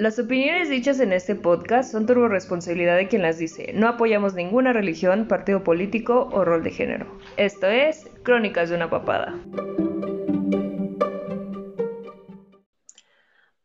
Las 0.00 0.18
opiniones 0.18 0.70
dichas 0.70 0.98
en 1.00 1.12
este 1.12 1.34
podcast 1.34 1.92
son 1.92 2.06
turbo 2.06 2.26
responsabilidad 2.26 2.96
de 2.96 3.06
quien 3.06 3.20
las 3.20 3.36
dice. 3.36 3.72
No 3.74 3.86
apoyamos 3.86 4.32
ninguna 4.32 4.72
religión, 4.72 5.28
partido 5.28 5.62
político 5.62 6.26
o 6.32 6.42
rol 6.42 6.62
de 6.62 6.70
género. 6.70 7.20
Esto 7.36 7.66
es 7.66 8.08
Crónicas 8.22 8.70
de 8.70 8.76
una 8.76 8.88
Papada. 8.88 9.38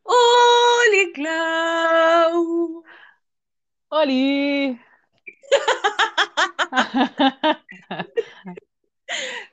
¡Hola, 0.02 1.06
Clau! 1.14 2.84
¡Holi! 3.88 4.78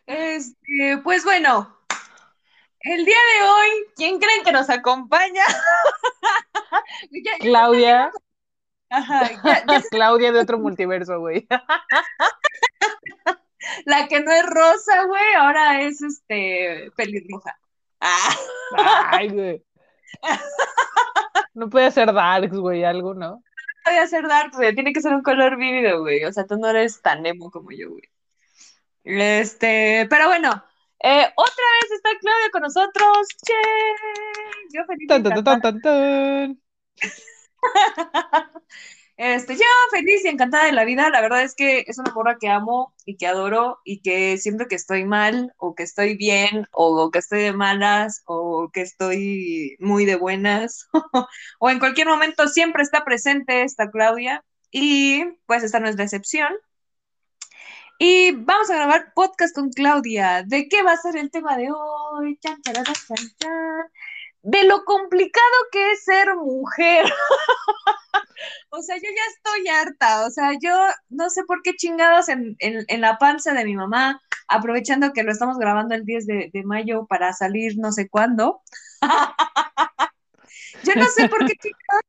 Este, 0.05 0.97
pues 1.01 1.23
bueno, 1.23 1.77
el 2.81 3.05
día 3.05 3.15
de 3.15 3.47
hoy, 3.47 3.69
¿quién 3.95 4.19
creen 4.19 4.43
que 4.43 4.51
nos 4.51 4.69
acompaña? 4.69 5.45
Ya- 7.13 7.37
Claudia, 7.39 8.11
Ajá, 8.89 9.29
ya- 9.43 9.65
ya 9.67 9.81
Claudia 9.91 10.31
de 10.31 10.39
otro 10.39 10.59
multiverso, 10.59 11.19
güey. 11.19 11.47
la 13.85 14.07
que 14.07 14.19
no 14.21 14.31
es 14.31 14.45
rosa, 14.45 15.05
güey, 15.05 15.33
ahora 15.37 15.81
es 15.81 16.01
este 16.01 16.91
pelirroja. 16.95 17.57
Ah, 17.99 19.09
Ay, 19.11 19.29
güey. 19.29 19.63
No 21.53 21.69
puede 21.69 21.91
ser 21.91 22.13
Darks, 22.13 22.57
güey, 22.57 22.83
algo, 22.83 23.13
¿no? 23.13 23.43
voy 23.85 23.95
a 23.95 24.03
hacer 24.03 24.25
dark, 24.27 24.51
güey, 24.55 24.73
tiene 24.73 24.93
que 24.93 25.01
ser 25.01 25.13
un 25.13 25.23
color 25.23 25.57
vívido, 25.57 25.99
güey. 26.01 26.23
O 26.23 26.31
sea, 26.31 26.45
tú 26.45 26.57
no 26.57 26.69
eres 26.69 27.01
tan 27.01 27.25
emo 27.25 27.51
como 27.51 27.71
yo, 27.71 27.89
güey. 27.89 28.03
Este, 29.03 30.07
pero 30.09 30.27
bueno, 30.27 30.49
eh, 31.03 31.25
otra 31.35 31.65
vez 31.81 31.91
está 31.91 32.09
Claudia 32.19 32.49
con 32.51 32.61
nosotros. 32.61 33.27
¡Che! 33.45 33.53
Yo 34.73 34.85
feliz 34.85 35.07
Tan, 35.07 35.23
tan, 35.23 35.43
tan, 35.43 35.61
tan, 35.61 35.81
tan. 35.81 36.61
Este, 39.15 39.55
yo 39.55 39.63
feliz 39.91 40.25
y 40.25 40.27
encantada 40.27 40.65
de 40.65 40.71
la 40.71 40.85
vida. 40.85 41.09
La 41.09 41.21
verdad 41.21 41.43
es 41.43 41.53
que 41.55 41.85
es 41.87 41.99
una 41.99 42.11
morra 42.13 42.37
que 42.39 42.49
amo 42.49 42.95
y 43.05 43.15
que 43.17 43.27
adoro 43.27 43.79
y 43.85 44.01
que 44.01 44.37
siempre 44.37 44.67
que 44.67 44.75
estoy 44.75 45.05
mal 45.05 45.53
o 45.57 45.75
que 45.75 45.83
estoy 45.83 46.15
bien 46.17 46.67
o 46.71 47.11
que 47.11 47.19
estoy 47.19 47.41
de 47.41 47.53
malas 47.53 48.23
o 48.25 48.69
que 48.73 48.81
estoy 48.81 49.75
muy 49.79 50.05
de 50.05 50.15
buenas 50.15 50.87
o 51.59 51.69
en 51.69 51.79
cualquier 51.79 52.07
momento 52.07 52.47
siempre 52.47 52.81
está 52.83 53.05
presente 53.05 53.63
esta 53.63 53.91
Claudia 53.91 54.43
y 54.71 55.23
pues 55.45 55.63
esta 55.63 55.79
no 55.79 55.87
es 55.89 55.95
la 55.95 56.03
excepción. 56.03 56.51
Y 57.99 58.31
vamos 58.31 58.69
a 58.71 58.75
grabar 58.75 59.13
podcast 59.13 59.55
con 59.55 59.69
Claudia. 59.69 60.43
¿De 60.43 60.67
qué 60.67 60.81
va 60.83 60.93
a 60.93 60.97
ser 60.97 61.15
el 61.17 61.29
tema 61.31 61.55
de 61.57 61.69
hoy? 61.71 62.37
Chan, 62.41 62.61
chan, 62.63 62.83
chan. 62.83 63.91
De 64.43 64.63
lo 64.65 64.83
complicado 64.85 65.55
que 65.71 65.91
es 65.93 66.03
ser 66.03 66.35
mujer. 66.35 67.05
O 68.69 68.81
sea, 68.81 68.97
yo 68.97 69.03
ya 69.03 69.23
estoy 69.35 69.67
harta, 69.67 70.25
o 70.25 70.29
sea, 70.31 70.51
yo 70.61 70.71
no 71.09 71.29
sé 71.29 71.43
por 71.45 71.61
qué 71.61 71.73
chingados 71.75 72.29
en, 72.29 72.55
en, 72.59 72.83
en 72.87 73.01
la 73.01 73.17
panza 73.17 73.53
de 73.53 73.65
mi 73.65 73.75
mamá, 73.75 74.21
aprovechando 74.47 75.13
que 75.13 75.23
lo 75.23 75.31
estamos 75.31 75.57
grabando 75.57 75.95
el 75.95 76.05
10 76.05 76.25
de, 76.27 76.49
de 76.53 76.63
mayo 76.63 77.05
para 77.07 77.33
salir 77.33 77.73
no 77.77 77.91
sé 77.91 78.09
cuándo. 78.09 78.61
Yo 80.83 80.93
no 80.95 81.05
sé 81.07 81.25
por 81.25 81.45
qué 81.45 81.53
chingados. 81.55 82.03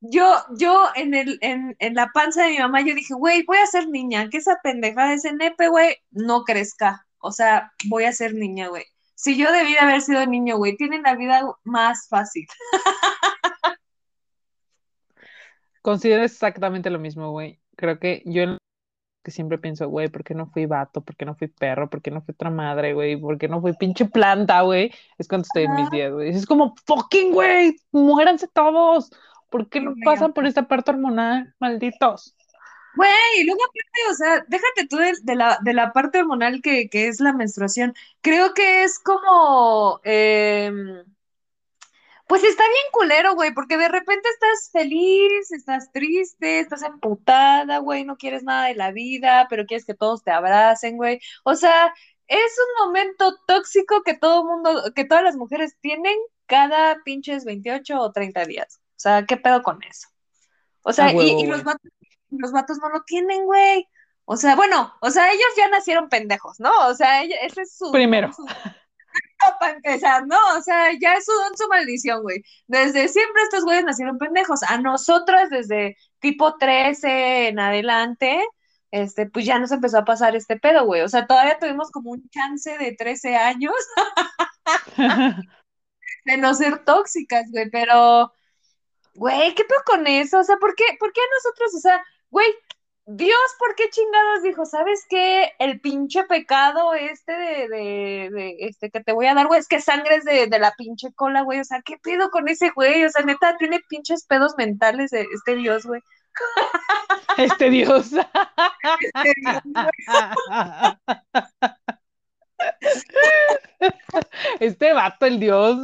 Yo, 0.00 0.36
yo 0.58 0.88
en, 0.96 1.14
el, 1.14 1.38
en, 1.42 1.76
en 1.78 1.94
la 1.94 2.08
panza 2.12 2.44
de 2.44 2.50
mi 2.52 2.58
mamá, 2.58 2.82
yo 2.82 2.94
dije, 2.94 3.14
güey, 3.14 3.44
voy 3.44 3.58
a 3.58 3.66
ser 3.66 3.88
niña, 3.88 4.28
que 4.30 4.38
esa 4.38 4.58
pendejada 4.62 5.10
de 5.10 5.16
ese 5.16 5.32
nepe, 5.34 5.68
güey, 5.68 5.96
no 6.10 6.44
crezca. 6.44 7.06
O 7.18 7.32
sea, 7.32 7.72
voy 7.88 8.04
a 8.04 8.12
ser 8.12 8.34
niña, 8.34 8.68
güey. 8.68 8.84
Si 9.24 9.38
yo 9.38 9.50
debí 9.50 9.72
de 9.72 9.78
haber 9.78 10.02
sido 10.02 10.26
niño, 10.26 10.58
güey, 10.58 10.76
tienen 10.76 11.02
la 11.02 11.14
vida 11.14 11.40
más 11.62 12.08
fácil. 12.10 12.46
Considero 15.80 16.22
exactamente 16.22 16.90
lo 16.90 16.98
mismo, 16.98 17.30
güey. 17.30 17.58
Creo 17.74 17.98
que 17.98 18.22
yo 18.26 18.58
que 19.22 19.30
siempre 19.30 19.56
pienso, 19.56 19.88
güey, 19.88 20.10
¿por 20.10 20.24
qué 20.24 20.34
no 20.34 20.50
fui 20.50 20.66
vato? 20.66 21.00
¿Por 21.00 21.16
qué 21.16 21.24
no 21.24 21.34
fui 21.36 21.48
perro? 21.48 21.88
¿Por 21.88 22.02
qué 22.02 22.10
no 22.10 22.20
fui 22.20 22.32
otra 22.34 22.50
madre, 22.50 22.92
güey? 22.92 23.16
¿Por 23.16 23.38
qué 23.38 23.48
no 23.48 23.62
fui 23.62 23.72
pinche 23.72 24.04
planta, 24.04 24.60
güey? 24.60 24.92
Es 25.16 25.26
cuando 25.26 25.46
estoy 25.46 25.62
en 25.62 25.74
mis 25.74 25.88
días, 25.88 26.12
güey. 26.12 26.28
Es 26.28 26.44
como, 26.44 26.74
fucking, 26.84 27.32
güey, 27.32 27.76
muéranse 27.92 28.46
todos. 28.46 29.10
¿Por 29.48 29.70
qué 29.70 29.80
no 29.80 29.94
pasan 30.04 30.34
por 30.34 30.44
esta 30.44 30.68
parte 30.68 30.90
hormonal? 30.90 31.54
Malditos. 31.58 32.36
Güey, 32.96 33.44
luego 33.44 33.60
aparte, 33.64 34.00
o 34.10 34.14
sea, 34.14 34.44
déjate 34.48 34.86
tú 34.88 34.96
de, 34.98 35.12
de 35.22 35.34
la, 35.34 35.58
de 35.62 35.74
la 35.74 35.92
parte 35.92 36.18
hormonal 36.20 36.62
que, 36.62 36.88
que 36.88 37.08
es 37.08 37.20
la 37.20 37.32
menstruación. 37.32 37.94
Creo 38.20 38.54
que 38.54 38.84
es 38.84 38.98
como, 39.00 40.00
em, 40.04 41.04
pues 42.26 42.42
está 42.44 42.62
bien 42.62 42.84
culero, 42.92 43.34
güey, 43.34 43.52
porque 43.52 43.76
de 43.76 43.88
repente 43.88 44.28
estás 44.28 44.70
feliz, 44.72 45.52
estás 45.52 45.92
triste, 45.92 46.60
estás 46.60 46.82
emputada, 46.82 47.78
güey, 47.78 48.04
no 48.04 48.16
quieres 48.16 48.44
nada 48.44 48.66
de 48.68 48.74
la 48.74 48.92
vida, 48.92 49.46
pero 49.50 49.66
quieres 49.66 49.84
que 49.84 49.94
todos 49.94 50.22
te 50.22 50.30
abracen, 50.30 50.96
güey. 50.96 51.20
O 51.44 51.54
sea, 51.54 51.92
es 52.28 52.56
un 52.58 52.86
momento 52.86 53.36
tóxico 53.46 54.02
que 54.02 54.14
todo 54.14 54.44
mundo, 54.44 54.92
que 54.94 55.04
todas 55.04 55.24
las 55.24 55.36
mujeres 55.36 55.76
tienen 55.80 56.16
cada 56.46 57.02
pinches 57.04 57.44
28 57.44 58.00
o 58.00 58.12
30 58.12 58.44
días. 58.46 58.80
O 58.90 59.00
sea, 59.00 59.26
¿qué 59.26 59.36
pedo 59.36 59.62
con 59.62 59.82
eso? 59.82 60.08
O 60.82 60.92
sea, 60.92 61.12
y, 61.12 61.46
los 61.46 61.64
vatos, 61.64 61.90
los 62.38 62.52
vatos 62.52 62.78
no 62.78 62.88
lo 62.88 63.02
tienen, 63.02 63.44
güey. 63.44 63.88
O 64.26 64.36
sea, 64.36 64.56
bueno, 64.56 64.94
o 65.00 65.10
sea, 65.10 65.30
ellos 65.30 65.46
ya 65.56 65.68
nacieron 65.68 66.08
pendejos, 66.08 66.58
¿no? 66.60 66.70
O 66.88 66.94
sea, 66.94 67.22
ella- 67.22 67.36
ese 67.42 67.62
es 67.62 67.76
su... 67.76 67.90
Primero. 67.92 68.32
su- 68.32 68.46
para 69.60 69.74
empezar, 69.74 70.26
¿no? 70.26 70.38
O 70.56 70.62
sea, 70.62 70.90
ya 70.98 71.14
es 71.14 71.26
su 71.26 71.32
don, 71.32 71.56
su 71.56 71.68
maldición, 71.68 72.22
güey. 72.22 72.42
Desde 72.66 73.08
siempre 73.08 73.42
estos 73.42 73.64
güeyes 73.64 73.84
nacieron 73.84 74.16
pendejos. 74.18 74.62
A 74.62 74.78
nosotras, 74.78 75.50
desde 75.50 75.96
tipo 76.18 76.56
13 76.56 77.48
en 77.48 77.58
adelante, 77.58 78.42
este, 78.90 79.26
pues 79.26 79.44
ya 79.44 79.58
nos 79.58 79.70
empezó 79.72 79.98
a 79.98 80.04
pasar 80.04 80.34
este 80.34 80.58
pedo, 80.58 80.86
güey. 80.86 81.02
O 81.02 81.08
sea, 81.08 81.26
todavía 81.26 81.58
tuvimos 81.58 81.90
como 81.90 82.10
un 82.12 82.28
chance 82.30 82.78
de 82.78 82.92
13 82.92 83.36
años 83.36 83.74
de 86.24 86.36
no 86.36 86.54
ser 86.54 86.84
tóxicas, 86.84 87.44
güey, 87.50 87.68
pero, 87.70 88.32
güey, 89.14 89.54
¿qué 89.54 89.64
pedo 89.64 89.80
con 89.84 90.06
eso? 90.06 90.38
O 90.38 90.44
sea, 90.44 90.56
¿por 90.56 90.74
qué, 90.74 90.84
por 90.98 91.12
qué 91.12 91.20
a 91.20 91.34
nosotros, 91.36 91.74
o 91.74 91.80
sea, 91.80 92.04
güey, 92.34 92.52
Dios, 93.06 93.38
¿por 93.58 93.76
qué 93.76 93.88
chingados 93.90 94.42
dijo, 94.42 94.64
sabes 94.66 95.06
qué? 95.08 95.52
El 95.58 95.80
pinche 95.80 96.24
pecado 96.24 96.94
este 96.94 97.32
de, 97.32 97.68
de, 97.68 98.30
de, 98.32 98.56
este 98.60 98.90
que 98.90 99.00
te 99.04 99.12
voy 99.12 99.26
a 99.26 99.34
dar, 99.34 99.46
güey, 99.46 99.60
es 99.60 99.68
que 99.68 99.80
sangre 99.80 100.16
es 100.16 100.24
de, 100.24 100.48
de 100.48 100.58
la 100.58 100.72
pinche 100.72 101.12
cola, 101.14 101.42
güey, 101.42 101.60
o 101.60 101.64
sea, 101.64 101.80
¿qué 101.82 101.96
pedo 101.98 102.30
con 102.30 102.48
ese 102.48 102.70
güey? 102.70 103.04
O 103.04 103.10
sea, 103.10 103.24
neta, 103.24 103.56
tiene 103.56 103.80
pinches 103.88 104.26
pedos 104.26 104.54
mentales 104.58 105.10
de 105.10 105.26
este 105.32 105.54
Dios, 105.54 105.86
güey. 105.86 106.00
Este 107.36 107.70
Dios. 107.70 108.10
Este 109.00 109.32
Dios, 109.36 109.62
güey. 109.64 109.86
Este 114.60 114.92
vato, 114.92 115.26
el 115.26 115.38
Dios. 115.38 115.78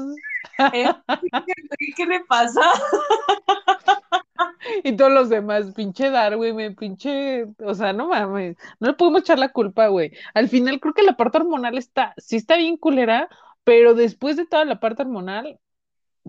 Este 0.58 0.82
güey, 0.82 1.92
¿Qué 1.96 2.06
le 2.06 2.20
pasa? 2.24 2.62
Y 4.84 4.96
todos 4.96 5.12
los 5.12 5.28
demás, 5.28 5.72
pinche 5.74 6.10
Darwin, 6.10 6.56
me 6.56 6.70
pinche, 6.72 7.46
o 7.64 7.74
sea, 7.74 7.92
no 7.92 8.08
mames, 8.08 8.56
no 8.78 8.88
le 8.88 8.94
podemos 8.94 9.22
echar 9.22 9.38
la 9.38 9.50
culpa, 9.50 9.88
güey. 9.88 10.12
Al 10.34 10.48
final 10.48 10.80
creo 10.80 10.94
que 10.94 11.02
la 11.02 11.16
parte 11.16 11.38
hormonal 11.38 11.78
está, 11.78 12.14
sí 12.18 12.36
está 12.36 12.56
bien 12.56 12.76
culera, 12.76 13.28
pero 13.64 13.94
después 13.94 14.36
de 14.36 14.46
toda 14.46 14.64
la 14.64 14.80
parte 14.80 15.02
hormonal, 15.02 15.58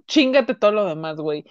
chingate 0.08 0.56
todo 0.56 0.72
lo 0.74 0.86
demás, 0.86 1.18
güey. 1.18 1.46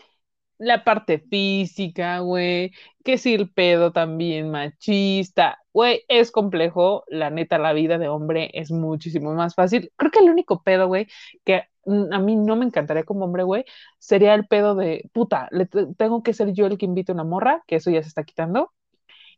La 0.58 0.84
parte 0.84 1.18
física, 1.20 2.20
güey, 2.20 2.72
que 3.04 3.18
si 3.18 3.34
el 3.34 3.50
pedo 3.52 3.92
también 3.92 4.50
machista, 4.50 5.58
güey, 5.72 6.04
es 6.08 6.32
complejo, 6.32 7.04
la 7.08 7.30
neta, 7.30 7.58
la 7.58 7.72
vida 7.74 7.98
de 7.98 8.08
hombre 8.08 8.50
es 8.54 8.70
muchísimo 8.72 9.34
más 9.34 9.54
fácil. 9.56 9.92
Creo 9.96 10.10
que 10.12 10.20
el 10.20 10.30
único 10.30 10.62
pedo, 10.64 10.88
güey, 10.88 11.08
que 11.44 11.64
a 11.86 12.18
mí 12.18 12.36
no 12.36 12.56
me 12.56 12.66
encantaría 12.66 13.04
como 13.04 13.24
hombre, 13.24 13.42
güey, 13.42 13.64
sería 13.98 14.34
el 14.34 14.46
pedo 14.46 14.74
de, 14.74 15.08
puta, 15.12 15.48
le 15.50 15.66
te- 15.66 15.86
tengo 15.96 16.22
que 16.22 16.34
ser 16.34 16.52
yo 16.52 16.66
el 16.66 16.78
que 16.78 16.86
invite 16.86 17.12
una 17.12 17.24
morra, 17.24 17.62
que 17.66 17.76
eso 17.76 17.90
ya 17.90 18.02
se 18.02 18.08
está 18.08 18.24
quitando. 18.24 18.72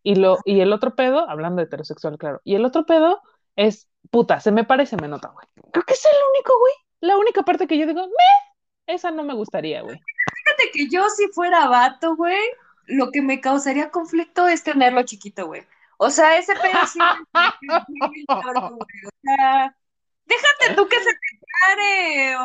Y, 0.02 0.16
lo, 0.16 0.38
y 0.44 0.60
el 0.60 0.72
otro 0.72 0.94
pedo, 0.96 1.28
hablando 1.28 1.60
de 1.60 1.66
heterosexual, 1.66 2.18
claro, 2.18 2.40
y 2.44 2.54
el 2.56 2.64
otro 2.64 2.86
pedo 2.86 3.20
es, 3.56 3.88
puta, 4.10 4.40
se 4.40 4.50
me 4.50 4.64
para 4.64 4.82
y 4.82 4.86
se 4.86 4.96
me 4.96 5.08
nota, 5.08 5.28
güey. 5.28 5.46
Creo 5.72 5.84
que 5.84 5.94
es 5.94 6.04
el 6.04 6.18
único, 6.34 6.58
güey, 6.58 6.72
la 7.00 7.16
única 7.16 7.42
parte 7.42 7.66
que 7.66 7.78
yo 7.78 7.86
digo, 7.86 8.06
me, 8.06 8.94
esa 8.94 9.10
no 9.10 9.22
me 9.22 9.34
gustaría, 9.34 9.82
güey. 9.82 9.96
Fíjate 9.98 10.70
que 10.72 10.88
yo 10.90 11.08
si 11.08 11.28
fuera 11.28 11.68
vato, 11.68 12.16
güey, 12.16 12.38
lo 12.86 13.10
que 13.10 13.22
me 13.22 13.40
causaría 13.40 13.90
conflicto 13.90 14.48
es 14.48 14.64
tenerlo 14.64 15.02
chiquito, 15.04 15.46
güey. 15.46 15.62
O 15.98 16.10
sea, 16.10 16.36
ese 16.36 16.54
pedo 16.54 16.86
sí. 16.86 16.98
O 18.28 18.86
sea, 19.22 19.76
déjate 20.26 20.74
tú 20.74 20.88
que 20.88 20.98
se 20.98 21.10
te 21.12 21.41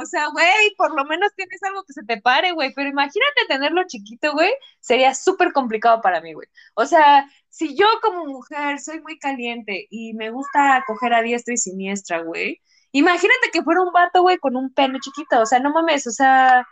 O 0.01 0.05
sea, 0.05 0.27
güey, 0.27 0.75
por 0.77 0.95
lo 0.95 1.05
menos 1.05 1.33
tienes 1.35 1.61
algo 1.63 1.83
que 1.83 1.93
se 1.93 2.03
te 2.03 2.21
pare, 2.21 2.51
güey. 2.51 2.73
Pero 2.73 2.89
imagínate 2.89 3.45
tenerlo 3.47 3.83
chiquito, 3.87 4.33
güey, 4.33 4.51
sería 4.79 5.13
súper 5.15 5.53
complicado 5.53 6.01
para 6.01 6.21
mí, 6.21 6.33
güey. 6.33 6.47
O 6.75 6.85
sea, 6.85 7.29
si 7.49 7.75
yo 7.75 7.85
como 8.01 8.25
mujer 8.25 8.79
soy 8.79 9.01
muy 9.01 9.17
caliente 9.19 9.87
y 9.89 10.13
me 10.13 10.29
gusta 10.31 10.83
coger 10.87 11.13
a 11.13 11.21
diestra 11.21 11.53
y 11.53 11.57
siniestra, 11.57 12.21
güey, 12.21 12.61
imagínate 12.91 13.51
que 13.51 13.63
fuera 13.63 13.81
un 13.81 13.91
vato, 13.91 14.21
güey, 14.21 14.37
con 14.37 14.55
un 14.55 14.73
pene 14.73 14.99
chiquito. 14.99 15.41
O 15.41 15.45
sea, 15.45 15.59
no 15.59 15.71
mames, 15.71 16.07
o 16.07 16.11
sea, 16.11 16.65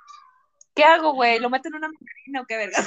¿Qué 0.75 0.83
hago, 0.83 1.13
güey? 1.13 1.39
¿Lo 1.39 1.49
meto 1.49 1.69
en 1.69 1.75
una 1.75 1.87
mandarina 1.87 2.41
o 2.41 2.45
qué 2.45 2.57
verga? 2.57 2.77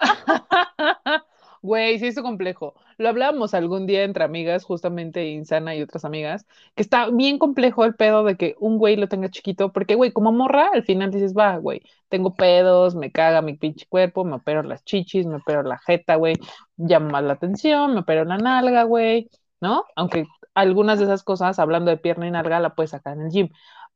Güey, 1.62 1.98
sí, 1.98 2.06
es 2.08 2.20
complejo. 2.20 2.74
Lo 2.98 3.08
hablábamos 3.08 3.54
algún 3.54 3.86
día 3.86 4.04
entre 4.04 4.24
amigas, 4.24 4.64
justamente 4.64 5.26
Insana 5.28 5.74
y 5.74 5.82
otras 5.82 6.04
amigas, 6.04 6.46
que 6.74 6.82
está 6.82 7.10
bien 7.10 7.38
complejo 7.38 7.84
el 7.84 7.94
pedo 7.94 8.24
de 8.24 8.36
que 8.36 8.54
un 8.60 8.78
güey 8.78 8.96
lo 8.96 9.08
tenga 9.08 9.28
chiquito, 9.30 9.72
porque, 9.72 9.94
güey, 9.94 10.12
como 10.12 10.32
morra, 10.32 10.68
al 10.72 10.84
final 10.84 11.10
dices, 11.10 11.34
va, 11.36 11.56
güey, 11.58 11.82
tengo 12.08 12.34
pedos, 12.34 12.94
me 12.94 13.10
caga 13.12 13.42
mi 13.42 13.54
pinche 13.56 13.86
cuerpo, 13.88 14.24
me 14.24 14.36
opero 14.36 14.62
las 14.62 14.84
chichis, 14.84 15.26
me 15.26 15.36
opero 15.36 15.62
la 15.62 15.78
jeta, 15.78 16.16
güey, 16.16 16.36
llama 16.76 17.10
más 17.10 17.24
la 17.24 17.32
atención, 17.34 17.94
me 17.94 18.00
opero 18.00 18.24
la 18.24 18.38
nalga, 18.38 18.84
güey, 18.84 19.28
¿no? 19.60 19.84
Aunque 19.96 20.26
algunas 20.54 20.98
de 20.98 21.04
esas 21.06 21.22
cosas, 21.24 21.58
hablando 21.58 21.90
de 21.90 21.96
pierna 21.98 22.26
y 22.28 22.30
nalga, 22.30 22.60
la 22.60 22.74
puedes 22.74 22.90
sacar 22.90 23.16
en 23.16 23.22
el 23.26 23.30
gym. 23.32 23.48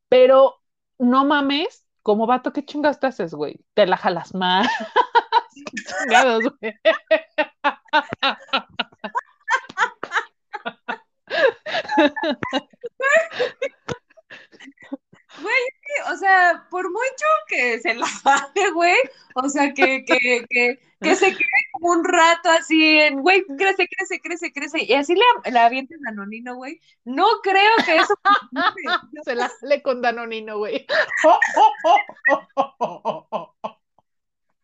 Pero 0.09 0.57
no 0.99 1.25
mames, 1.25 1.87
como 2.03 2.27
vato, 2.27 2.53
¿qué 2.53 2.65
chingas 2.65 3.01
te 3.01 3.09
haces, 3.09 3.35
güey? 3.35 3.61
Te 3.75 3.87
la 3.87 3.97
jalas 3.97 4.35
más. 4.35 4.69
Chingados, 5.55 6.45
güey. 6.61 6.75
Güey, 15.41 16.13
o 16.13 16.17
sea, 16.17 16.67
por 16.71 16.85
mucho 16.91 17.27
que 17.49 17.81
se 17.81 17.95
la 17.95 18.07
vale, 18.23 18.71
güey, 18.75 18.97
o 19.35 19.49
sea, 19.49 19.73
que, 19.73 20.05
que, 20.05 20.45
que, 20.49 20.79
que 21.01 21.17
se 21.17 21.31
quede 21.31 21.63
como 21.73 21.93
un 21.93 22.05
rato 22.05 22.51
así 22.51 22.99
en, 22.99 23.23
güey, 23.23 23.43
crece, 23.59 23.89
crece, 23.89 24.21
crece, 24.21 24.53
crece, 24.53 24.85
y 24.85 24.93
así 24.93 25.15
le, 25.15 25.25
le 25.51 25.59
avienten 25.59 26.01
Danonino, 26.03 26.55
güey, 26.57 26.81
no 27.05 27.25
creo 27.43 27.73
que 27.87 27.97
eso... 27.97 28.15
se 29.25 29.35
la 29.35 29.51
le 29.63 29.83
con 29.83 30.03
Danonino, 30.03 30.59
güey. 30.59 30.87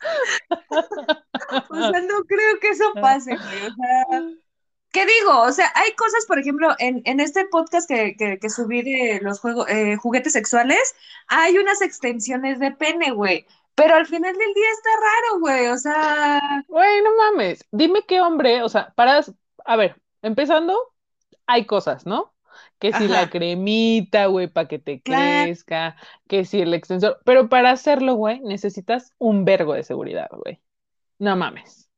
o 1.71 1.77
sea, 1.77 2.01
no 2.01 2.25
creo 2.27 2.61
que 2.61 2.69
eso 2.69 2.93
pase, 3.01 3.35
o 3.35 3.39
sea... 3.39 4.23
¿Qué 4.91 5.05
digo? 5.05 5.43
O 5.43 5.53
sea, 5.53 5.71
hay 5.75 5.93
cosas, 5.93 6.25
por 6.27 6.39
ejemplo, 6.39 6.75
en, 6.79 7.03
en 7.05 7.21
este 7.21 7.45
podcast 7.45 7.87
que, 7.87 8.17
que, 8.17 8.39
que 8.39 8.49
subí 8.49 8.81
de 8.81 9.21
los 9.23 9.39
juegos, 9.39 9.69
eh, 9.69 9.97
juguetes 9.97 10.33
sexuales, 10.33 10.95
hay 11.27 11.59
unas 11.59 11.83
extensiones 11.83 12.59
de 12.59 12.71
pene, 12.71 13.11
güey. 13.11 13.47
Pero 13.75 13.95
al 13.95 14.07
final 14.07 14.37
del 14.37 14.55
día 14.55 14.71
está 14.73 14.91
raro, 14.97 15.41
güey. 15.41 15.67
O 15.69 15.77
sea. 15.77 16.65
Güey, 16.67 17.03
no 17.03 17.15
mames. 17.17 17.65
Dime 17.71 18.03
qué 18.09 18.21
hombre, 18.21 18.63
o 18.63 18.69
sea, 18.69 18.93
para. 18.97 19.21
A 19.65 19.77
ver, 19.77 20.01
empezando, 20.23 20.77
hay 21.47 21.65
cosas, 21.65 22.05
¿no? 22.05 22.33
Que 22.79 22.93
si 22.93 23.09
la 23.09 23.29
cremita, 23.29 24.27
güey, 24.27 24.47
para 24.47 24.69
que 24.69 24.79
te 24.79 25.01
Claro. 25.01 25.45
crezca, 25.45 25.97
que 26.29 26.45
si 26.45 26.61
el 26.61 26.75
extensor. 26.75 27.19
Pero 27.25 27.49
para 27.49 27.71
hacerlo, 27.71 28.15
güey, 28.15 28.41
necesitas 28.41 29.13
un 29.19 29.45
vergo 29.45 29.75
de 29.75 29.83
seguridad, 29.83 30.29
güey. 30.31 30.61
No 31.19 31.37
mames. 31.37 31.89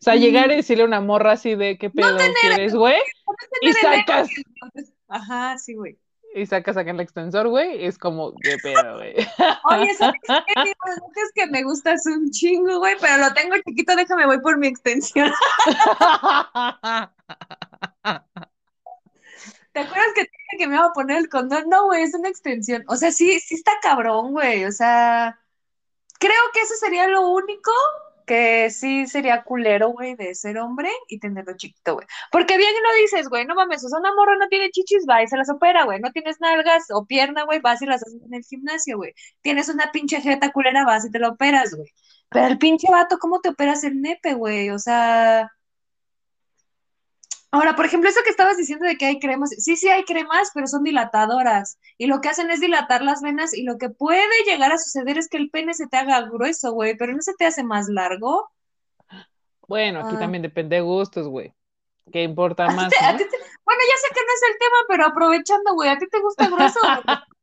O 0.00 0.02
sea, 0.02 0.16
llegar 0.16 0.50
y 0.50 0.56
decirle 0.56 0.84
a 0.84 0.86
una 0.86 1.00
morra 1.02 1.32
así 1.32 1.54
de 1.54 1.76
qué 1.76 1.90
pedo 1.90 2.16
quieres, 2.40 2.74
güey, 2.74 2.96
y 3.60 3.72
sacas, 3.74 4.28
Ajá, 5.08 5.58
sí, 5.58 5.74
güey. 5.74 5.98
y 6.34 6.46
sacas 6.46 6.78
acá 6.78 6.92
el 6.92 7.00
extensor, 7.00 7.48
güey, 7.48 7.84
es 7.84 7.98
como, 7.98 8.32
qué 8.40 8.56
pedo, 8.62 8.96
güey. 8.96 9.14
Oye, 9.70 9.94
¿sabes 9.94 10.20
qué? 10.46 10.70
Es 10.70 11.32
que 11.34 11.46
me 11.48 11.62
gustas 11.64 12.06
un 12.06 12.30
chingo, 12.30 12.78
güey, 12.78 12.94
pero 12.98 13.18
lo 13.18 13.32
tengo 13.34 13.56
chiquito, 13.68 13.94
déjame, 13.94 14.24
voy 14.24 14.40
por 14.40 14.56
mi 14.56 14.68
extensión. 14.68 15.30
¿Te 19.72 19.80
acuerdas 19.80 20.08
que 20.14 20.24
te 20.24 20.30
dije 20.30 20.56
que 20.58 20.66
me 20.68 20.76
iba 20.76 20.86
a 20.86 20.92
poner 20.92 21.18
el 21.18 21.28
condón? 21.28 21.64
No, 21.68 21.86
güey, 21.86 22.02
es 22.02 22.14
una 22.14 22.28
extensión. 22.28 22.84
O 22.88 22.96
sea, 22.96 23.12
sí, 23.12 23.38
sí 23.40 23.54
está 23.54 23.72
cabrón, 23.82 24.32
güey. 24.32 24.64
O 24.64 24.72
sea, 24.72 25.38
creo 26.18 26.42
que 26.52 26.60
eso 26.60 26.74
sería 26.76 27.08
lo 27.08 27.28
único 27.30 27.72
que 28.26 28.70
sí 28.70 29.06
sería 29.08 29.42
culero, 29.42 29.88
güey, 29.90 30.14
de 30.14 30.34
ser 30.36 30.58
hombre 30.58 30.90
y 31.08 31.18
tenerlo 31.18 31.56
chiquito, 31.56 31.94
güey. 31.94 32.06
Porque 32.30 32.56
bien 32.58 32.72
lo 32.80 33.02
dices, 33.02 33.28
güey, 33.28 33.44
no 33.46 33.56
mames, 33.56 33.84
o 33.84 33.88
sea, 33.88 33.98
una 33.98 34.14
morra 34.14 34.36
no 34.36 34.48
tiene 34.48 34.70
chichis, 34.70 35.04
va 35.08 35.22
y 35.22 35.28
se 35.28 35.36
las 35.36 35.50
opera, 35.50 35.84
güey. 35.84 36.00
No 36.00 36.12
tienes 36.12 36.40
nalgas 36.40 36.86
o 36.92 37.06
pierna, 37.06 37.44
güey, 37.44 37.60
vas 37.60 37.82
y 37.82 37.86
las 37.86 38.02
haces 38.02 38.22
en 38.22 38.34
el 38.34 38.44
gimnasio, 38.44 38.98
güey. 38.98 39.14
Tienes 39.42 39.68
una 39.68 39.90
pinche 39.92 40.20
jeta 40.20 40.52
culera, 40.52 40.84
vas 40.84 41.04
y 41.06 41.10
te 41.10 41.18
la 41.18 41.30
operas, 41.30 41.74
güey. 41.74 41.90
Pero 42.28 42.46
el 42.46 42.58
pinche 42.58 42.88
vato, 42.90 43.18
¿cómo 43.18 43.40
te 43.40 43.48
operas 43.50 43.82
el 43.84 44.00
nepe, 44.00 44.34
güey? 44.34 44.70
O 44.70 44.78
sea... 44.78 45.50
Ahora, 47.52 47.74
por 47.74 47.84
ejemplo, 47.84 48.08
eso 48.08 48.20
que 48.22 48.30
estabas 48.30 48.56
diciendo 48.56 48.86
de 48.86 48.96
que 48.96 49.06
hay 49.06 49.18
cremas, 49.18 49.50
sí, 49.50 49.74
sí 49.76 49.88
hay 49.88 50.04
cremas, 50.04 50.52
pero 50.54 50.68
son 50.68 50.84
dilatadoras. 50.84 51.78
Y 51.98 52.06
lo 52.06 52.20
que 52.20 52.28
hacen 52.28 52.48
es 52.50 52.60
dilatar 52.60 53.02
las 53.02 53.22
venas 53.22 53.52
y 53.52 53.64
lo 53.64 53.76
que 53.76 53.90
puede 53.90 54.22
llegar 54.46 54.70
a 54.72 54.78
suceder 54.78 55.18
es 55.18 55.28
que 55.28 55.36
el 55.36 55.50
pene 55.50 55.74
se 55.74 55.88
te 55.88 55.96
haga 55.96 56.20
grueso, 56.22 56.72
güey, 56.72 56.96
pero 56.96 57.12
no 57.12 57.20
se 57.22 57.34
te 57.34 57.46
hace 57.46 57.64
más 57.64 57.88
largo. 57.88 58.48
Bueno, 59.66 60.00
aquí 60.06 60.14
Ah. 60.16 60.20
también 60.20 60.42
depende 60.42 60.76
de 60.76 60.82
gustos, 60.82 61.26
güey. 61.28 61.52
¿Qué 62.12 62.22
importa 62.22 62.66
más, 62.68 62.88
te- 62.90 63.12
no? 63.12 63.18
te- 63.18 63.28
Bueno, 63.64 63.82
ya 63.88 63.96
sé 63.98 64.08
que 64.14 64.20
no 64.20 64.32
es 64.34 64.42
el 64.50 64.58
tema, 64.58 64.76
pero 64.88 65.06
aprovechando, 65.06 65.74
güey, 65.74 65.90
¿a 65.90 65.98
ti 65.98 66.06
te 66.08 66.20
gusta 66.20 66.48
grueso? 66.48 66.80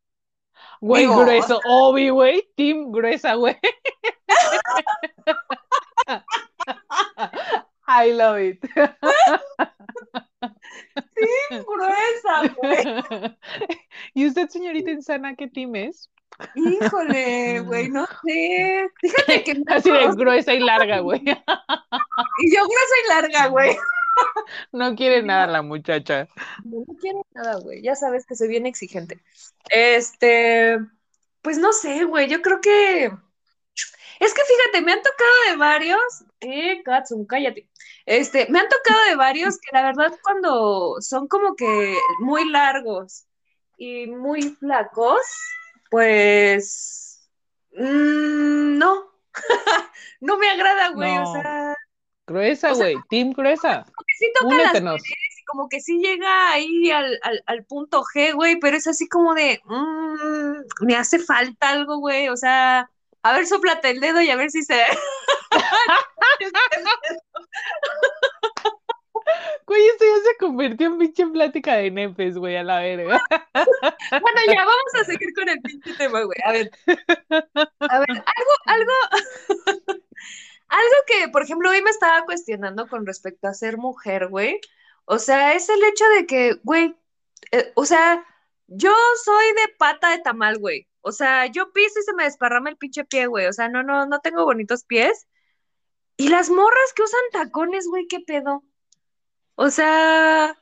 Güey, 0.80 1.08
Digo- 1.08 1.22
grueso, 1.22 1.60
Obi, 1.66 2.10
güey, 2.10 2.52
team 2.56 2.92
gruesa, 2.92 3.34
güey. 3.34 3.58
I 7.88 8.12
love 8.12 8.40
it. 8.40 8.60
gruesa, 11.66 12.56
güey. 12.62 13.38
¿Y 14.14 14.28
usted, 14.28 14.50
señorita 14.50 14.92
Insana, 14.92 15.36
qué 15.36 15.48
team 15.48 15.76
es? 15.76 16.10
Híjole, 16.56 17.62
güey, 17.62 17.90
no 17.90 18.06
sé. 18.24 18.90
Fíjate 19.02 19.44
que 19.44 19.54
no, 19.56 19.64
Así 19.68 19.90
de 19.90 20.08
gruesa 20.16 20.54
y 20.54 20.60
larga, 20.60 21.00
güey. 21.00 21.22
y 21.26 22.56
yo 22.56 22.64
gruesa 22.64 22.96
y 23.04 23.10
larga, 23.10 23.48
güey. 23.48 23.76
No 24.72 24.96
quiere 24.96 25.24
nada 25.24 25.48
la 25.48 25.62
muchacha. 25.62 26.28
No 26.64 26.84
quiero 27.00 27.26
nada, 27.34 27.60
güey. 27.60 27.82
Ya 27.82 27.96
sabes 27.96 28.26
que 28.26 28.36
soy 28.36 28.48
bien 28.48 28.66
exigente. 28.66 29.20
Este, 29.70 30.80
pues 31.42 31.58
no 31.58 31.72
sé, 31.72 32.04
güey. 32.04 32.28
Yo 32.28 32.42
creo 32.42 32.60
que. 32.62 33.12
Es 34.20 34.34
que 34.34 34.42
fíjate, 34.44 34.86
me 34.86 34.94
han 34.94 35.02
tocado 35.02 35.32
de 35.50 35.56
varios. 35.58 36.24
Eh, 36.40 36.82
Katsum, 36.84 37.26
cállate. 37.26 37.70
Este, 38.06 38.48
me 38.50 38.60
han 38.60 38.70
tocado 38.70 39.06
de 39.10 39.16
varios 39.16 39.58
que 39.60 39.70
la 39.74 39.84
verdad, 39.84 40.14
cuando 40.24 40.98
son 41.02 41.28
como 41.28 41.56
que 41.56 41.96
muy 42.20 42.50
largos 42.50 43.26
y 43.78 44.08
muy 44.08 44.42
flacos, 44.42 45.22
pues. 45.90 47.30
mm, 47.74 48.78
no. 48.78 49.12
no 50.22 50.38
me 50.38 50.50
agrada, 50.50 50.90
güey. 50.90 51.14
No. 51.16 51.30
O 51.30 51.34
sea, 51.34 51.76
Gruesa, 52.28 52.74
O 52.74 52.76
sea, 52.76 52.88
güey, 52.88 52.98
team 53.10 53.32
gruesa. 53.32 53.86
sí 54.18 54.30
toca 54.38 54.82
las 54.82 55.02
y 55.02 55.44
como 55.46 55.70
que 55.70 55.80
sí 55.80 55.98
llega 55.98 56.52
ahí 56.52 56.92
al, 56.92 57.18
al, 57.24 57.42
al 57.46 57.64
punto 57.64 58.04
G, 58.04 58.34
güey, 58.34 58.60
pero 58.60 58.76
es 58.76 58.86
así 58.86 59.08
como 59.08 59.34
de, 59.34 59.62
mm, 59.64 60.86
me 60.86 60.96
hace 60.98 61.20
falta 61.20 61.70
algo, 61.70 62.00
güey, 62.00 62.28
o 62.28 62.36
sea, 62.36 62.92
a 63.24 63.34
ver, 63.34 63.48
sóplate 63.48 63.90
el 63.90 64.00
dedo 64.00 64.22
y 64.22 64.30
a 64.30 64.36
ver 64.36 64.52
si 64.52 64.64
se... 64.64 64.82
Güey, 69.66 69.86
esto 69.88 70.06
ya 70.06 70.24
se 70.24 70.38
convirtió 70.38 70.88
en 70.88 70.98
pinche 70.98 71.28
plática 71.28 71.76
de 71.76 71.92
nepes, 71.92 72.38
güey, 72.38 72.56
a 72.56 72.64
la 72.64 72.80
verga. 72.80 73.22
bueno, 74.12 74.42
ya, 74.48 74.64
vamos 74.64 74.96
a 75.02 75.04
seguir 75.04 75.34
con 75.34 75.50
el 75.50 75.62
pinche 75.62 75.94
tema, 75.96 76.22
güey, 76.22 76.38
a 76.46 76.52
ver. 76.54 76.72
A 76.88 78.00
ver, 78.00 78.10
algo, 78.10 78.54
algo, 78.66 78.94
algo 80.70 80.96
que, 81.08 81.28
por 81.30 81.42
ejemplo, 81.44 81.70
hoy 81.70 81.82
me 81.82 81.90
estaba 81.90 82.24
cuestionando 82.24 82.88
con 82.88 83.06
respecto 83.06 83.50
a 83.50 83.54
ser 83.54 83.78
mujer, 83.78 84.30
güey, 84.30 84.62
o 85.06 85.20
sea, 85.20 85.54
es 85.54 85.70
el 85.70 85.84
hecho 85.84 86.06
de 86.16 86.26
que, 86.26 86.60
güey, 86.64 86.96
eh, 87.52 87.72
o 87.76 87.86
sea, 87.86 88.26
yo 88.68 88.94
soy 89.24 89.46
de 89.54 89.74
pata 89.78 90.12
de 90.12 90.20
tamal, 90.20 90.58
güey. 90.60 90.87
O 91.02 91.12
sea, 91.12 91.46
yo 91.48 91.72
piso 91.72 92.00
y 92.00 92.04
se 92.04 92.14
me 92.14 92.24
desparrama 92.26 92.70
el 92.70 92.78
pinche 92.78 93.06
pie, 93.06 93.28
güey. 93.28 93.48
O 93.48 93.54
sea, 93.54 93.70
no, 93.70 93.84
no, 93.84 94.06
no 94.06 94.20
tengo 94.20 94.46
bonitos 94.46 94.84
pies. 94.84 95.28
Y 96.18 96.30
las 96.30 96.50
morras 96.50 96.94
que 96.96 97.04
usan 97.04 97.22
tacones, 97.32 97.88
güey, 97.88 98.08
¿qué 98.08 98.20
pedo? 98.22 98.64
O 99.56 99.70
sea, 99.70 100.58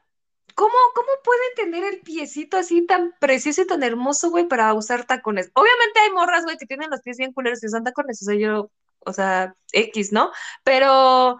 ¿cómo, 0.55 0.73
cómo 0.93 1.07
pueden 1.23 1.55
tener 1.55 1.93
el 1.93 2.01
piecito 2.01 2.57
así 2.57 2.85
tan 2.85 3.13
precioso 3.19 3.61
y 3.61 3.67
tan 3.67 3.83
hermoso, 3.83 4.29
güey, 4.29 4.47
para 4.47 4.73
usar 4.73 5.05
tacones? 5.05 5.51
Obviamente 5.53 5.99
hay 5.99 6.11
morras, 6.11 6.43
güey, 6.43 6.57
que 6.57 6.65
tienen 6.65 6.89
los 6.89 7.01
pies 7.01 7.17
bien 7.17 7.33
culeros 7.33 7.63
y 7.63 7.67
usan 7.67 7.83
tacones. 7.83 8.21
O 8.21 8.25
sea, 8.25 8.35
yo, 8.35 8.71
o 8.99 9.13
sea, 9.13 9.55
X, 9.71 10.11
¿no? 10.11 10.31
Pero, 10.63 11.37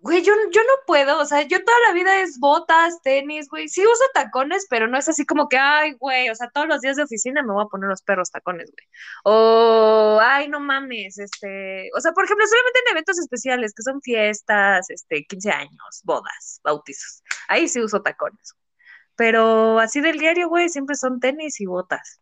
güey, 0.00 0.22
yo, 0.22 0.32
yo 0.50 0.62
no 0.62 0.72
puedo. 0.86 1.20
O 1.20 1.24
sea, 1.26 1.42
yo 1.42 1.62
toda 1.64 1.78
la 1.88 1.92
vida 1.92 2.20
es 2.20 2.38
botas, 2.38 3.00
tenis, 3.02 3.48
güey. 3.48 3.68
Sí 3.68 3.82
uso 3.82 4.04
tacones, 4.14 4.66
pero 4.70 4.88
no 4.88 4.98
es 4.98 5.08
así 5.08 5.26
como 5.26 5.48
que, 5.48 5.58
ay, 5.58 5.92
güey, 5.92 6.30
o 6.30 6.34
sea, 6.34 6.50
todos 6.50 6.66
los 6.68 6.80
días 6.80 6.96
de 6.96 7.04
oficina 7.04 7.42
me 7.42 7.52
voy 7.52 7.64
a 7.64 7.68
poner 7.68 7.88
los 7.88 8.02
perros 8.02 8.30
tacones, 8.30 8.70
güey. 8.72 8.86
O, 9.24 10.18
ay, 10.22 10.48
no 10.48 10.60
mames, 10.60 11.18
este, 11.18 11.90
o 11.96 12.00
sea, 12.00 12.12
por 12.12 12.24
ejemplo, 12.24 12.46
solamente 12.46 12.80
en 12.86 12.92
eventos 12.92 13.18
especiales, 13.18 13.74
que 13.74 13.82
son 13.82 14.00
fiestas, 14.02 14.90
este, 14.90 15.24
15 15.26 15.50
años, 15.50 16.00
bodas, 16.04 16.60
bautizos. 16.64 17.22
Ahí 17.48 17.68
sí 17.68 17.80
uso 17.80 18.02
tacones. 18.02 18.54
Pero 19.16 19.78
así 19.80 20.00
del 20.00 20.18
diario, 20.18 20.48
güey, 20.48 20.68
siempre 20.70 20.96
son 20.96 21.20
tenis 21.20 21.60
y 21.60 21.66
botas. 21.66 22.20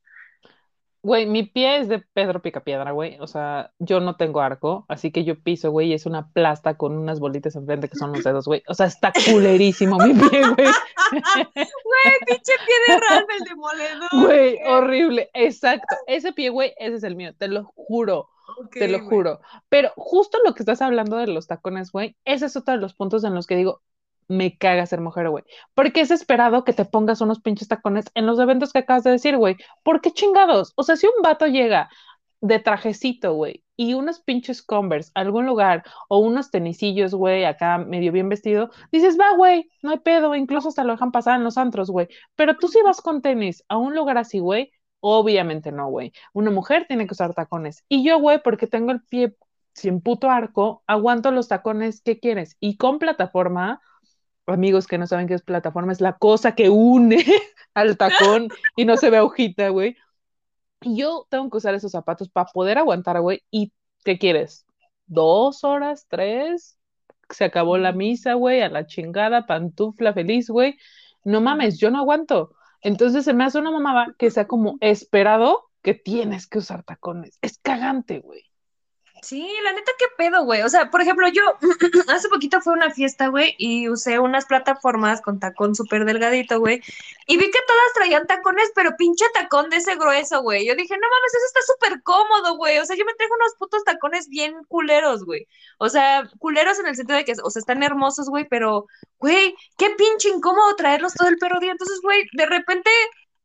Güey, 1.02 1.26
mi 1.26 1.44
pie 1.44 1.78
es 1.78 1.88
de 1.88 2.00
Pedro 2.12 2.42
Picapiedra, 2.42 2.90
güey. 2.90 3.18
O 3.20 3.26
sea, 3.26 3.72
yo 3.78 4.00
no 4.00 4.16
tengo 4.16 4.40
arco, 4.40 4.84
así 4.88 5.12
que 5.12 5.24
yo 5.24 5.40
piso, 5.40 5.70
güey, 5.70 5.88
y 5.88 5.94
es 5.94 6.06
una 6.06 6.30
plasta 6.32 6.76
con 6.76 6.96
unas 6.98 7.20
bolitas 7.20 7.54
enfrente 7.54 7.88
que 7.88 7.96
son 7.96 8.12
los 8.12 8.24
dedos, 8.24 8.46
güey. 8.46 8.62
O 8.66 8.74
sea, 8.74 8.86
está 8.86 9.12
culerísimo 9.30 9.96
mi 9.98 10.14
pie, 10.14 10.40
güey. 10.56 10.68
Güey, 11.54 12.14
pinche 12.26 12.52
pie 12.66 12.94
de 12.94 13.00
Ralph 13.00 13.28
el 13.38 13.44
demoledor. 13.44 14.08
Güey, 14.26 14.58
horrible. 14.66 15.30
Exacto. 15.34 15.94
Ese 16.06 16.32
pie, 16.32 16.50
güey, 16.50 16.74
ese 16.78 16.96
es 16.96 17.04
el 17.04 17.14
mío, 17.14 17.32
te 17.38 17.48
lo 17.48 17.64
juro. 17.64 18.28
Te 18.72 18.88
lo 18.88 19.00
juro. 19.00 19.40
Pero 19.68 19.92
justo 19.96 20.38
lo 20.44 20.54
que 20.54 20.62
estás 20.62 20.82
hablando 20.82 21.16
de 21.16 21.28
los 21.28 21.46
tacones, 21.46 21.92
güey, 21.92 22.16
ese 22.24 22.46
es 22.46 22.56
otro 22.56 22.74
de 22.74 22.80
los 22.80 22.94
puntos 22.94 23.22
en 23.24 23.34
los 23.34 23.46
que 23.46 23.56
digo, 23.56 23.82
me 24.28 24.56
caga 24.56 24.86
ser 24.86 25.00
mujer, 25.00 25.30
güey. 25.30 25.44
Porque 25.74 26.00
es 26.02 26.10
esperado 26.10 26.64
que 26.64 26.72
te 26.72 26.84
pongas 26.84 27.20
unos 27.20 27.40
pinches 27.40 27.68
tacones 27.68 28.06
en 28.14 28.26
los 28.26 28.38
eventos 28.38 28.72
que 28.72 28.80
acabas 28.80 29.04
de 29.04 29.10
decir, 29.12 29.36
güey. 29.36 29.56
¿Por 29.82 30.00
qué 30.00 30.12
chingados? 30.12 30.72
O 30.76 30.82
sea, 30.82 30.96
si 30.96 31.06
un 31.06 31.22
vato 31.22 31.46
llega 31.46 31.88
de 32.40 32.58
trajecito, 32.60 33.34
güey, 33.34 33.64
y 33.76 33.94
unos 33.94 34.20
pinches 34.20 34.62
Converse 34.62 35.10
a 35.14 35.20
algún 35.20 35.46
lugar, 35.46 35.84
o 36.08 36.18
unos 36.18 36.50
tenisillos, 36.50 37.14
güey, 37.14 37.44
acá 37.44 37.78
medio 37.78 38.12
bien 38.12 38.28
vestido, 38.28 38.70
dices, 38.92 39.18
va, 39.18 39.34
güey, 39.36 39.70
no 39.82 39.90
hay 39.90 39.98
pedo, 39.98 40.34
incluso 40.34 40.68
hasta 40.68 40.84
lo 40.84 40.92
dejan 40.92 41.12
pasar 41.12 41.36
en 41.36 41.44
los 41.44 41.58
antros, 41.58 41.90
güey. 41.90 42.08
Pero 42.36 42.56
tú 42.56 42.68
si 42.68 42.80
vas 42.82 43.00
con 43.00 43.22
tenis 43.22 43.64
a 43.68 43.76
un 43.76 43.94
lugar 43.94 44.18
así, 44.18 44.38
güey, 44.40 44.72
obviamente 45.00 45.72
no, 45.72 45.88
güey. 45.88 46.12
Una 46.32 46.50
mujer 46.50 46.86
tiene 46.86 47.06
que 47.06 47.14
usar 47.14 47.34
tacones. 47.34 47.84
Y 47.88 48.04
yo, 48.04 48.18
güey, 48.20 48.40
porque 48.42 48.66
tengo 48.66 48.92
el 48.92 49.02
pie 49.02 49.36
sin 49.74 50.00
puto 50.00 50.30
arco, 50.30 50.82
aguanto 50.86 51.30
los 51.30 51.48
tacones 51.48 52.02
que 52.02 52.18
quieres. 52.18 52.56
Y 52.60 52.76
con 52.76 52.98
plataforma, 52.98 53.80
amigos 54.52 54.86
que 54.86 54.98
no 54.98 55.06
saben 55.06 55.26
qué 55.26 55.34
es 55.34 55.42
plataforma, 55.42 55.92
es 55.92 56.00
la 56.00 56.16
cosa 56.18 56.54
que 56.54 56.68
une 56.70 57.24
al 57.74 57.96
tacón 57.96 58.48
y 58.76 58.84
no 58.84 58.96
se 58.96 59.10
ve 59.10 59.18
agujita, 59.18 59.68
güey. 59.68 59.96
Y 60.82 60.96
yo 60.96 61.26
tengo 61.28 61.50
que 61.50 61.56
usar 61.56 61.74
esos 61.74 61.92
zapatos 61.92 62.28
para 62.28 62.50
poder 62.52 62.78
aguantar, 62.78 63.20
güey. 63.20 63.42
¿Y 63.50 63.72
qué 64.04 64.18
quieres? 64.18 64.66
¿Dos 65.06 65.64
horas? 65.64 66.06
¿Tres? 66.08 66.78
Se 67.30 67.44
acabó 67.44 67.78
la 67.78 67.92
misa, 67.92 68.34
güey, 68.34 68.62
a 68.62 68.68
la 68.68 68.86
chingada, 68.86 69.46
pantufla 69.46 70.12
feliz, 70.12 70.48
güey. 70.48 70.78
No 71.24 71.40
mames, 71.40 71.78
yo 71.78 71.90
no 71.90 71.98
aguanto. 71.98 72.54
Entonces 72.80 73.24
se 73.24 73.34
me 73.34 73.44
hace 73.44 73.58
una 73.58 73.70
mamada 73.70 74.14
que 74.18 74.30
sea 74.30 74.46
como 74.46 74.76
esperado 74.80 75.68
que 75.82 75.94
tienes 75.94 76.46
que 76.46 76.58
usar 76.58 76.84
tacones. 76.84 77.38
Es 77.42 77.58
cagante, 77.58 78.20
güey. 78.20 78.47
Sí, 79.20 79.48
la 79.64 79.72
neta, 79.72 79.90
qué 79.98 80.04
pedo, 80.16 80.44
güey. 80.44 80.62
O 80.62 80.68
sea, 80.68 80.90
por 80.90 81.00
ejemplo, 81.00 81.26
yo 81.28 81.42
hace 82.08 82.28
poquito 82.28 82.60
fue 82.60 82.72
una 82.72 82.90
fiesta, 82.90 83.28
güey, 83.28 83.54
y 83.58 83.88
usé 83.88 84.18
unas 84.20 84.46
plataformas 84.46 85.20
con 85.20 85.40
tacón 85.40 85.74
súper 85.74 86.04
delgadito, 86.04 86.60
güey. 86.60 86.80
Y 87.26 87.36
vi 87.36 87.50
que 87.50 87.58
todas 87.66 87.92
traían 87.94 88.26
tacones, 88.26 88.70
pero 88.74 88.96
pinche 88.96 89.24
tacón 89.34 89.70
de 89.70 89.78
ese 89.78 89.96
grueso, 89.96 90.42
güey. 90.42 90.66
Yo 90.66 90.74
dije, 90.76 90.94
no 90.94 91.08
mames, 91.08 91.34
eso 91.34 91.46
está 91.46 91.60
súper 91.72 92.02
cómodo, 92.02 92.56
güey. 92.56 92.78
O 92.78 92.84
sea, 92.84 92.96
yo 92.96 93.04
me 93.04 93.14
traje 93.14 93.32
unos 93.32 93.54
putos 93.58 93.82
tacones 93.84 94.28
bien 94.28 94.54
culeros, 94.68 95.24
güey. 95.24 95.46
O 95.78 95.88
sea, 95.88 96.28
culeros 96.38 96.78
en 96.78 96.86
el 96.86 96.96
sentido 96.96 97.18
de 97.18 97.24
que, 97.24 97.32
o 97.42 97.50
sea, 97.50 97.60
están 97.60 97.82
hermosos, 97.82 98.28
güey, 98.28 98.46
pero, 98.48 98.86
güey, 99.18 99.56
qué 99.76 99.90
pinche 99.90 100.28
incómodo 100.28 100.76
traerlos 100.76 101.14
todo 101.14 101.28
el 101.28 101.38
perro 101.38 101.58
día. 101.60 101.72
Entonces, 101.72 102.00
güey, 102.02 102.22
de 102.32 102.46
repente 102.46 102.90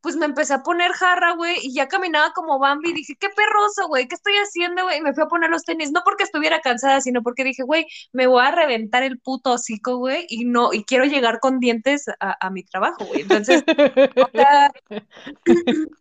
pues 0.03 0.17
me 0.17 0.25
empecé 0.25 0.53
a 0.53 0.63
poner 0.63 0.91
jarra, 0.91 1.31
güey, 1.31 1.55
y 1.61 1.73
ya 1.73 1.87
caminaba 1.87 2.33
como 2.33 2.59
Bambi, 2.59 2.89
y 2.89 2.93
dije, 2.93 3.15
qué 3.17 3.29
perroso, 3.29 3.87
güey, 3.87 4.05
¿qué 4.09 4.15
estoy 4.15 4.33
haciendo, 4.33 4.83
güey? 4.83 4.97
Y 4.97 5.01
me 5.01 5.13
fui 5.13 5.23
a 5.23 5.27
poner 5.27 5.49
los 5.49 5.63
tenis, 5.63 5.93
no 5.93 6.01
porque 6.03 6.25
estuviera 6.25 6.59
cansada, 6.59 6.99
sino 6.99 7.23
porque 7.23 7.45
dije, 7.45 7.63
güey, 7.63 7.87
me 8.11 8.27
voy 8.27 8.43
a 8.43 8.51
reventar 8.51 9.03
el 9.03 9.17
puto 9.17 9.53
hocico, 9.53 9.95
güey, 9.95 10.25
y 10.27 10.43
no, 10.43 10.73
y 10.73 10.83
quiero 10.83 11.05
llegar 11.05 11.39
con 11.39 11.59
dientes 11.59 12.09
a, 12.19 12.35
a 12.37 12.49
mi 12.49 12.63
trabajo, 12.63 13.05
güey. 13.05 13.21
Entonces, 13.21 13.63
o 14.17 14.29
sea, 14.33 14.73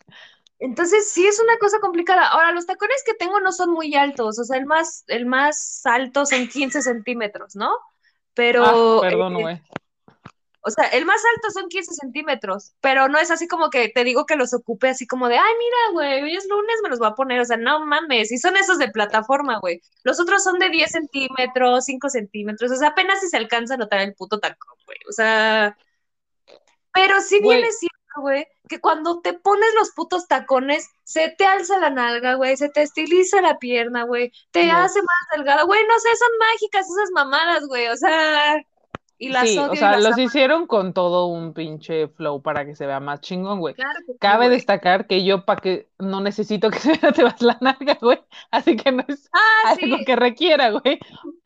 entonces 0.59 1.09
sí 1.13 1.25
es 1.25 1.39
una 1.39 1.57
cosa 1.59 1.79
complicada. 1.79 2.27
Ahora, 2.27 2.51
los 2.51 2.67
tacones 2.67 3.05
que 3.07 3.15
tengo 3.15 3.39
no 3.39 3.53
son 3.53 3.71
muy 3.71 3.95
altos, 3.95 4.37
o 4.37 4.45
sea, 4.45 4.59
el 4.59 4.67
más, 4.67 5.05
el 5.07 5.27
más 5.27 5.81
alto 5.85 6.27
son 6.27 6.49
15 6.49 6.83
centímetros, 6.83 7.55
¿no? 7.55 7.71
Pero, 8.35 8.65
Ah, 8.65 9.01
perdón, 9.01 9.37
eh, 9.37 9.43
güey. 9.43 9.63
O 10.65 10.71
sea, 10.71 10.87
el 10.89 11.05
más 11.07 11.21
alto 11.37 11.51
son 11.51 11.69
15 11.69 11.95
centímetros, 11.95 12.75
pero 12.81 13.09
no 13.09 13.19
es 13.19 13.31
así 13.31 13.49
como 13.49 13.71
que 13.71 13.89
te 13.89 14.05
digo 14.05 14.27
que 14.27 14.37
los 14.37 14.55
ocupe 14.55 14.89
así 14.89 15.07
como 15.07 15.29
de, 15.29 15.37
ay, 15.37 15.53
mira, 15.59 15.77
güey, 15.93 16.23
hoy 16.23 16.37
es 16.37 16.47
lunes, 16.49 16.77
me 16.83 16.89
los 16.89 16.99
voy 16.99 17.09
a 17.09 17.15
poner, 17.15 17.41
o 17.41 17.45
sea, 17.45 17.57
no 17.57 17.85
mames, 17.85 18.33
y 18.33 18.39
son 18.39 18.57
esos 18.57 18.79
de 18.79 18.89
plataforma, 18.91 19.59
güey. 19.61 19.81
Los 20.05 20.21
otros 20.21 20.43
son 20.45 20.59
de 20.59 20.69
10 20.71 20.91
centímetros, 20.93 21.85
5 21.85 22.09
centímetros, 22.11 22.71
o 22.73 22.77
sea, 22.77 22.89
apenas 22.89 23.21
si 23.21 23.29
se 23.29 23.37
alcanza 23.37 23.75
a 23.75 23.77
notar 23.79 24.01
el 24.01 24.15
puto 24.15 24.39
tacón, 24.41 24.77
güey, 24.87 24.99
o 25.09 25.13
sea, 25.13 25.77
pero 26.93 27.21
sí 27.21 27.41
Güey. 27.41 27.59
viene 27.59 27.73
cierto, 27.73 28.21
güey, 28.21 28.47
que 28.69 28.81
cuando 28.81 29.21
te 29.21 29.33
pones 29.33 29.73
los 29.75 29.91
putos 29.93 30.29
tacones, 30.29 30.89
se 31.05 31.31
te 31.37 31.45
alza 31.45 31.79
la 31.79 31.91
nalga, 31.91 32.35
güey, 32.35 32.57
se 32.57 32.69
te 32.69 32.83
estiliza 32.83 33.41
la 33.41 33.59
pierna, 33.59 34.05
güey, 34.05 34.33
te 34.51 34.67
No. 34.67 34.77
hace 34.77 35.01
más 35.01 35.37
delgada, 35.37 35.63
güey, 35.65 35.81
no 35.87 35.99
sé, 35.99 36.09
son 36.17 36.29
mágicas 36.39 36.87
esas 36.87 37.11
mamadas, 37.13 37.67
güey, 37.67 37.89
o 37.89 37.97
sea, 37.97 38.63
y 39.19 39.31
las 39.31 39.49
Sí, 39.49 39.57
odio 39.57 39.73
o 39.73 39.75
y 39.75 39.77
sea, 39.77 39.89
las 39.89 39.97
los 39.97 40.19
hicieron 40.19 40.67
con 40.67 40.93
todo 40.93 41.27
un 41.27 41.55
pinche 41.55 42.09
flow 42.09 42.43
para 42.43 42.65
que 42.67 42.75
se 42.77 42.87
vea 42.87 43.01
más 43.01 43.21
chingón, 43.21 43.61
güey. 43.61 43.75
Claro 43.75 43.99
sí, 44.07 44.13
Cabe 44.19 44.49
destacar 44.49 45.07
que 45.07 45.25
yo 45.25 45.45
para 45.45 45.61
que 45.61 45.89
no 45.99 46.21
necesito 46.21 46.71
que 46.71 46.79
se 46.79 46.97
te 46.99 47.23
vas 47.25 47.41
la 47.43 47.59
nalga, 47.61 47.99
güey. 48.01 48.21
Así 48.51 48.77
que 48.77 48.93
no 48.93 49.05
es 49.09 49.29
Ah, 49.33 49.71
algo 49.83 49.99
sí. 49.99 50.05
que 50.05 50.17
requiera, 50.17 50.71
güey. 50.71 50.99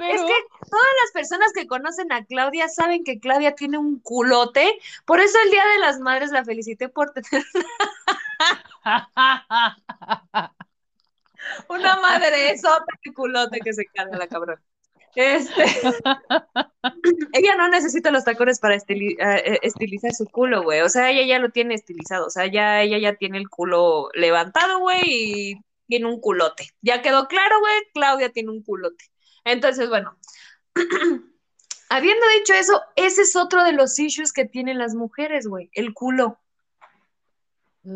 Es 0.08 0.14
Pero 0.18 0.24
que 0.24 0.32
todas 0.70 0.86
las 1.02 1.12
personas 1.12 1.52
que 1.54 1.66
conocen 1.66 2.12
a 2.12 2.24
Claudia 2.24 2.68
saben 2.68 3.04
que 3.04 3.20
Claudia 3.20 3.54
tiene 3.54 3.78
un 3.78 4.00
culote. 4.00 4.78
Por 5.04 5.20
eso 5.20 5.36
el 5.44 5.50
Día 5.50 5.64
de 5.66 5.78
las 5.80 6.00
Madres 6.00 6.30
la 6.32 6.44
felicité 6.44 6.88
por 6.88 7.12
tener 7.12 7.44
una 11.68 11.96
madre 12.00 12.56
sota 12.58 12.84
de 13.04 13.12
culote 13.14 13.60
que 13.60 13.72
se 13.72 13.84
carga 13.86 14.18
la 14.18 14.26
cabrón. 14.28 14.60
Este, 15.16 15.64
ella 17.32 17.56
no 17.56 17.68
necesita 17.68 18.10
los 18.10 18.24
tacones 18.24 18.60
para 18.60 18.76
estili- 18.76 19.16
eh, 19.18 19.54
eh, 19.54 19.58
estilizar 19.62 20.12
su 20.12 20.26
culo, 20.26 20.62
güey. 20.62 20.82
O 20.82 20.90
sea, 20.90 21.10
ella 21.10 21.26
ya 21.26 21.38
lo 21.38 21.48
tiene 21.50 21.74
estilizado. 21.74 22.26
O 22.26 22.30
sea, 22.30 22.46
ya 22.46 22.82
ella 22.82 22.98
ya 22.98 23.14
tiene 23.16 23.38
el 23.38 23.48
culo 23.48 24.10
levantado, 24.12 24.78
güey, 24.80 25.00
y 25.06 25.54
tiene 25.88 26.06
un 26.06 26.20
culote. 26.20 26.68
Ya 26.82 27.00
quedó 27.00 27.28
claro, 27.28 27.58
güey, 27.60 27.74
Claudia 27.94 28.30
tiene 28.30 28.50
un 28.50 28.62
culote. 28.62 29.06
Entonces, 29.44 29.88
bueno, 29.88 30.18
habiendo 31.88 32.26
dicho 32.38 32.52
eso, 32.52 32.82
ese 32.94 33.22
es 33.22 33.36
otro 33.36 33.64
de 33.64 33.72
los 33.72 33.98
issues 33.98 34.34
que 34.34 34.44
tienen 34.44 34.76
las 34.76 34.94
mujeres, 34.94 35.46
güey, 35.46 35.70
el 35.72 35.94
culo. 35.94 36.38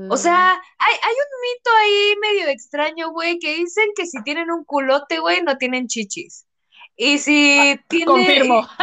O 0.09 0.17
sea, 0.17 0.53
hay, 0.79 0.95
hay 0.95 1.15
un 1.15 1.41
mito 1.43 1.71
ahí 1.81 2.15
medio 2.21 2.49
extraño, 2.49 3.11
güey, 3.11 3.41
que 3.41 3.57
dicen 3.57 3.87
que 3.97 4.07
si 4.07 4.23
tienen 4.23 4.51
un 4.53 4.65
culote, 4.65 5.19
güey, 5.19 5.43
no 5.43 5.59
tienen 5.59 5.89
chichis. 5.89 6.47
Y 7.03 7.19
si 7.19 7.81
tiene... 7.89 8.05
confirmo. 8.05 8.69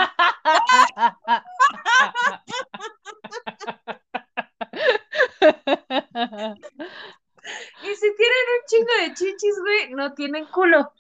Y 7.81 7.95
si 7.95 8.15
tienen 8.15 8.45
un 8.55 8.65
chingo 8.67 8.88
de 9.00 9.13
chichis, 9.13 9.59
güey, 9.62 9.93
no 9.93 10.13
tienen 10.13 10.45
culo. 10.47 10.91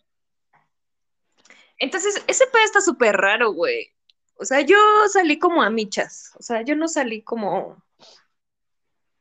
Entonces, 1.77 2.23
ese 2.27 2.47
pedo 2.47 2.63
está 2.63 2.79
súper 2.79 3.17
raro, 3.17 3.51
güey. 3.51 3.93
O 4.35 4.45
sea, 4.45 4.61
yo 4.61 4.77
salí 5.09 5.37
como 5.39 5.61
a 5.61 5.69
michas. 5.69 6.31
O 6.39 6.43
sea, 6.43 6.61
yo 6.61 6.75
no 6.77 6.87
salí 6.87 7.21
como... 7.21 7.83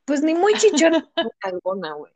Pues 0.04 0.22
ni 0.22 0.34
muy 0.34 0.54
chichona 0.54 1.10
ni 1.16 1.30
alguna, 1.42 1.94
güey. 1.94 2.12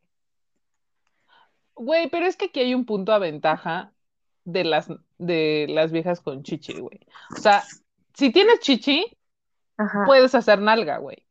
Güey, 1.74 2.08
pero 2.10 2.26
es 2.26 2.36
que 2.36 2.44
aquí 2.46 2.60
hay 2.60 2.74
un 2.74 2.84
punto 2.84 3.12
a 3.12 3.18
ventaja 3.18 3.92
de 4.44 4.64
las, 4.64 4.88
de 5.18 5.66
las 5.68 5.92
viejas 5.92 6.20
con 6.20 6.42
chichi, 6.42 6.78
güey. 6.78 7.00
O 7.36 7.40
sea, 7.40 7.62
si 8.14 8.30
tienes 8.30 8.60
chichi, 8.60 9.04
Ajá. 9.76 10.04
puedes 10.06 10.34
hacer 10.34 10.60
nalga, 10.60 10.98
güey. 10.98 11.24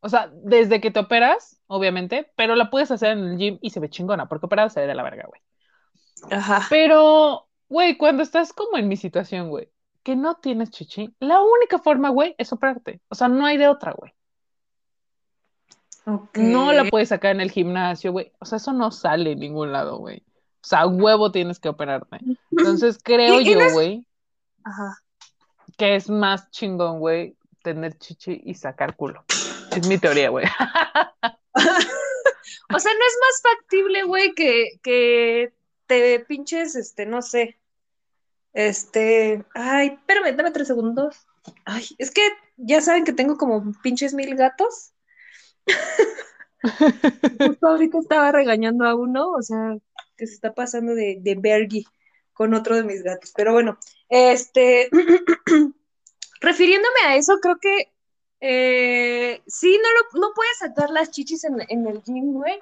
O 0.00 0.08
sea, 0.08 0.30
desde 0.34 0.80
que 0.80 0.90
te 0.90 1.00
operas, 1.00 1.60
obviamente, 1.66 2.30
pero 2.36 2.56
la 2.56 2.70
puedes 2.70 2.90
hacer 2.90 3.12
en 3.12 3.24
el 3.24 3.38
gym 3.38 3.58
y 3.62 3.70
se 3.70 3.80
ve 3.80 3.88
chingona, 3.88 4.28
porque 4.28 4.46
operada 4.46 4.68
se 4.68 4.80
ve 4.80 4.86
de 4.86 4.94
la 4.94 5.02
verga, 5.02 5.26
güey. 5.26 5.40
Ajá. 6.30 6.66
Pero, 6.68 7.48
güey, 7.68 7.96
cuando 7.96 8.22
estás 8.22 8.52
como 8.52 8.76
en 8.76 8.88
mi 8.88 8.96
situación, 8.96 9.48
güey, 9.48 9.70
que 10.02 10.14
no 10.14 10.36
tienes 10.36 10.70
chichi, 10.70 11.14
la 11.20 11.40
única 11.40 11.78
forma, 11.78 12.10
güey, 12.10 12.34
es 12.36 12.52
operarte. 12.52 13.00
O 13.08 13.14
sea, 13.14 13.28
no 13.28 13.46
hay 13.46 13.56
de 13.56 13.68
otra, 13.68 13.92
güey. 13.92 14.12
No 16.34 16.72
la 16.72 16.84
puedes 16.84 17.08
sacar 17.08 17.34
en 17.34 17.40
el 17.40 17.50
gimnasio, 17.50 18.12
güey. 18.12 18.30
O 18.38 18.44
sea, 18.44 18.56
eso 18.56 18.72
no 18.74 18.90
sale 18.90 19.32
en 19.32 19.38
ningún 19.38 19.72
lado, 19.72 19.96
güey. 19.96 20.22
O 20.64 20.66
sea, 20.66 20.80
a 20.80 20.86
huevo 20.86 21.30
tienes 21.30 21.60
que 21.60 21.68
operarte. 21.68 22.20
Entonces, 22.50 22.98
creo 23.04 23.38
yo, 23.42 23.72
güey, 23.72 24.06
Ajá. 24.64 24.96
que 25.76 25.94
es 25.94 26.08
más 26.08 26.50
chingón, 26.50 27.00
güey, 27.00 27.36
tener 27.62 27.98
chichi 27.98 28.40
y 28.42 28.54
sacar 28.54 28.96
culo. 28.96 29.24
Es 29.76 29.86
mi 29.86 29.98
teoría, 29.98 30.30
güey. 30.30 30.46
O 32.74 32.78
sea, 32.78 32.92
no 32.92 32.98
es 33.06 33.18
más 33.20 33.42
factible, 33.42 34.02
güey, 34.04 34.34
que, 34.34 34.80
que 34.82 35.52
te 35.86 36.20
pinches, 36.20 36.74
este, 36.74 37.06
no 37.06 37.22
sé. 37.22 37.58
Este, 38.52 39.44
ay, 39.54 39.98
espérame, 39.98 40.36
dame 40.36 40.50
tres 40.50 40.68
segundos. 40.68 41.26
Ay, 41.64 41.84
es 41.98 42.10
que 42.10 42.22
ya 42.56 42.80
saben 42.80 43.04
que 43.04 43.12
tengo 43.12 43.36
como 43.36 43.72
pinches 43.82 44.14
mil 44.14 44.34
gatos. 44.34 44.92
Justo 47.38 47.66
ahorita 47.66 47.98
estaba 47.98 48.32
regañando 48.32 48.86
a 48.86 48.94
uno, 48.94 49.30
o 49.30 49.42
sea, 49.42 49.76
que 50.16 50.26
se 50.26 50.34
está 50.34 50.54
pasando 50.54 50.94
de, 50.94 51.18
de 51.20 51.34
Bergie 51.34 51.86
con 52.32 52.54
otro 52.54 52.76
de 52.76 52.84
mis 52.84 53.02
gatos. 53.02 53.32
Pero 53.36 53.52
bueno, 53.52 53.78
este, 54.08 54.88
refiriéndome 56.40 57.00
a 57.06 57.16
eso, 57.16 57.38
creo 57.40 57.58
que 57.58 57.92
eh, 58.40 59.42
sí, 59.46 59.80
no, 59.82 59.88
lo, 59.88 60.26
no 60.26 60.34
puedes 60.34 60.58
sacar 60.58 60.90
las 60.90 61.10
chichis 61.10 61.44
en, 61.44 61.56
en 61.68 61.86
el 61.86 62.02
gym, 62.02 62.32
güey, 62.34 62.60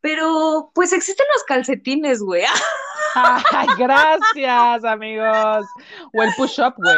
pero 0.00 0.70
pues 0.74 0.92
existen 0.92 1.26
los 1.34 1.44
calcetines, 1.44 2.20
güey. 2.20 2.44
Ay, 3.14 3.68
gracias, 3.78 4.84
amigos. 4.84 5.66
O 6.12 6.22
el 6.22 6.30
push-up, 6.36 6.74
güey. 6.76 6.96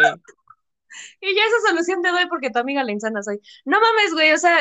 Y 1.21 1.35
ya 1.35 1.43
esa 1.45 1.69
solución 1.69 2.03
te 2.03 2.11
doy 2.11 2.27
porque 2.27 2.51
tu 2.51 2.59
amiga 2.59 2.83
la 2.83 2.93
insana 2.93 3.23
soy. 3.23 3.41
No 3.65 3.81
mames, 3.81 4.13
güey, 4.13 4.33
o 4.33 4.39
sea, 4.39 4.59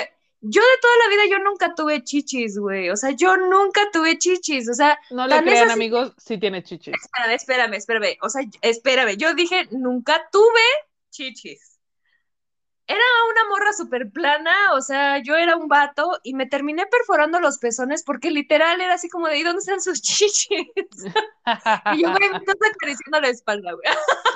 yo 0.48 0.62
de 0.62 0.78
toda 0.82 0.98
la 1.04 1.10
vida 1.10 1.25
yo 1.30 1.44
nunca 1.44 1.74
tuve 1.74 2.04
chichis, 2.04 2.58
güey. 2.58 2.90
O 2.90 2.96
sea, 2.96 3.12
yo 3.12 3.36
nunca 3.38 3.82
tuve 3.92 4.18
chichis. 4.18 4.70
O 4.70 4.74
sea, 4.74 5.00
no 5.10 5.28
le 5.28 5.42
crean, 5.42 5.72
amigos, 5.72 6.14
sí 6.18 6.38
tiene 6.38 6.64
chichis. 6.64 6.94
Espérame, 6.94 7.34
espérame, 7.34 7.74
espérame. 7.74 8.18
O 8.22 8.30
sea, 8.30 8.44
espérame. 8.62 9.18
Yo 9.18 9.34
dije, 9.34 9.68
nunca 9.72 10.28
tuve 10.32 10.62
chichis. 11.10 11.80
Era 12.88 13.02
una 13.32 13.50
morra 13.50 13.74
súper 13.74 14.12
plana, 14.12 14.54
o 14.74 14.82
sea, 14.82 15.18
yo 15.18 15.36
era 15.36 15.56
un 15.56 15.68
vato 15.68 16.20
y 16.24 16.36
me 16.36 16.46
terminé 16.46 16.86
perforando 16.86 17.40
los 17.40 17.58
pezones 17.58 18.04
porque 18.04 18.30
literal 18.30 18.80
era 18.80 18.94
así 18.94 19.10
como 19.10 19.28
de, 19.28 19.40
¿y 19.40 19.44
dónde 19.44 19.62
están 19.62 19.82
sus 19.82 20.02
chichis? 20.04 20.48
y 21.94 22.02
yo, 22.04 22.12
güey, 22.12 22.30
me 22.30 22.38
estás 22.38 22.56
acariciando 22.75 23.22
la 23.22 23.30
espalda, 23.30 23.72
güey. 23.72 23.84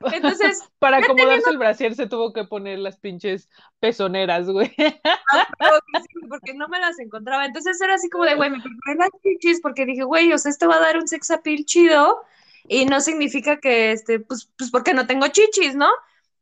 Entonces. 0.00 0.62
Para 0.78 0.98
acomodarse 0.98 1.50
el 1.50 1.58
brasier 1.58 1.94
se 1.94 2.06
tuvo 2.06 2.32
que 2.32 2.44
poner 2.44 2.78
las 2.78 2.96
pinches 2.96 3.48
pezoneras, 3.80 4.48
güey. 4.48 4.74
porque 6.28 6.54
no 6.54 6.68
me 6.68 6.78
las 6.78 6.98
encontraba. 6.98 7.46
Entonces 7.46 7.80
era 7.80 7.94
así 7.94 8.08
como 8.08 8.24
de, 8.24 8.34
güey, 8.34 8.50
me 8.50 8.60
preparé 8.60 8.98
las 8.98 9.10
chichis 9.22 9.60
porque 9.60 9.86
dije, 9.86 10.04
güey, 10.04 10.32
o 10.32 10.38
sea, 10.38 10.50
esto 10.50 10.68
va 10.68 10.76
a 10.76 10.80
dar 10.80 10.98
un 10.98 11.08
sex 11.08 11.30
appeal 11.30 11.64
chido 11.64 12.22
y 12.68 12.84
no 12.86 13.00
significa 13.00 13.58
que, 13.58 13.92
este, 13.92 14.20
pues, 14.20 14.50
pues 14.56 14.70
porque 14.70 14.94
no 14.94 15.06
tengo 15.06 15.26
chichis, 15.28 15.74
¿no? 15.74 15.90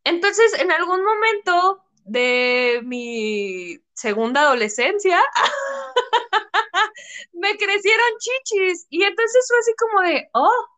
Entonces, 0.05 0.61
en 0.61 0.71
algún 0.71 1.05
momento 1.05 1.83
de 2.05 2.81
mi 2.85 3.81
segunda 3.95 4.43
adolescencia, 4.43 5.21
me 7.33 7.57
crecieron 7.57 8.07
chichis 8.19 8.87
y 8.91 9.03
entonces 9.03 9.45
fue 9.49 9.59
así 9.59 9.73
como 9.79 10.03
de, 10.03 10.29
oh, 10.35 10.76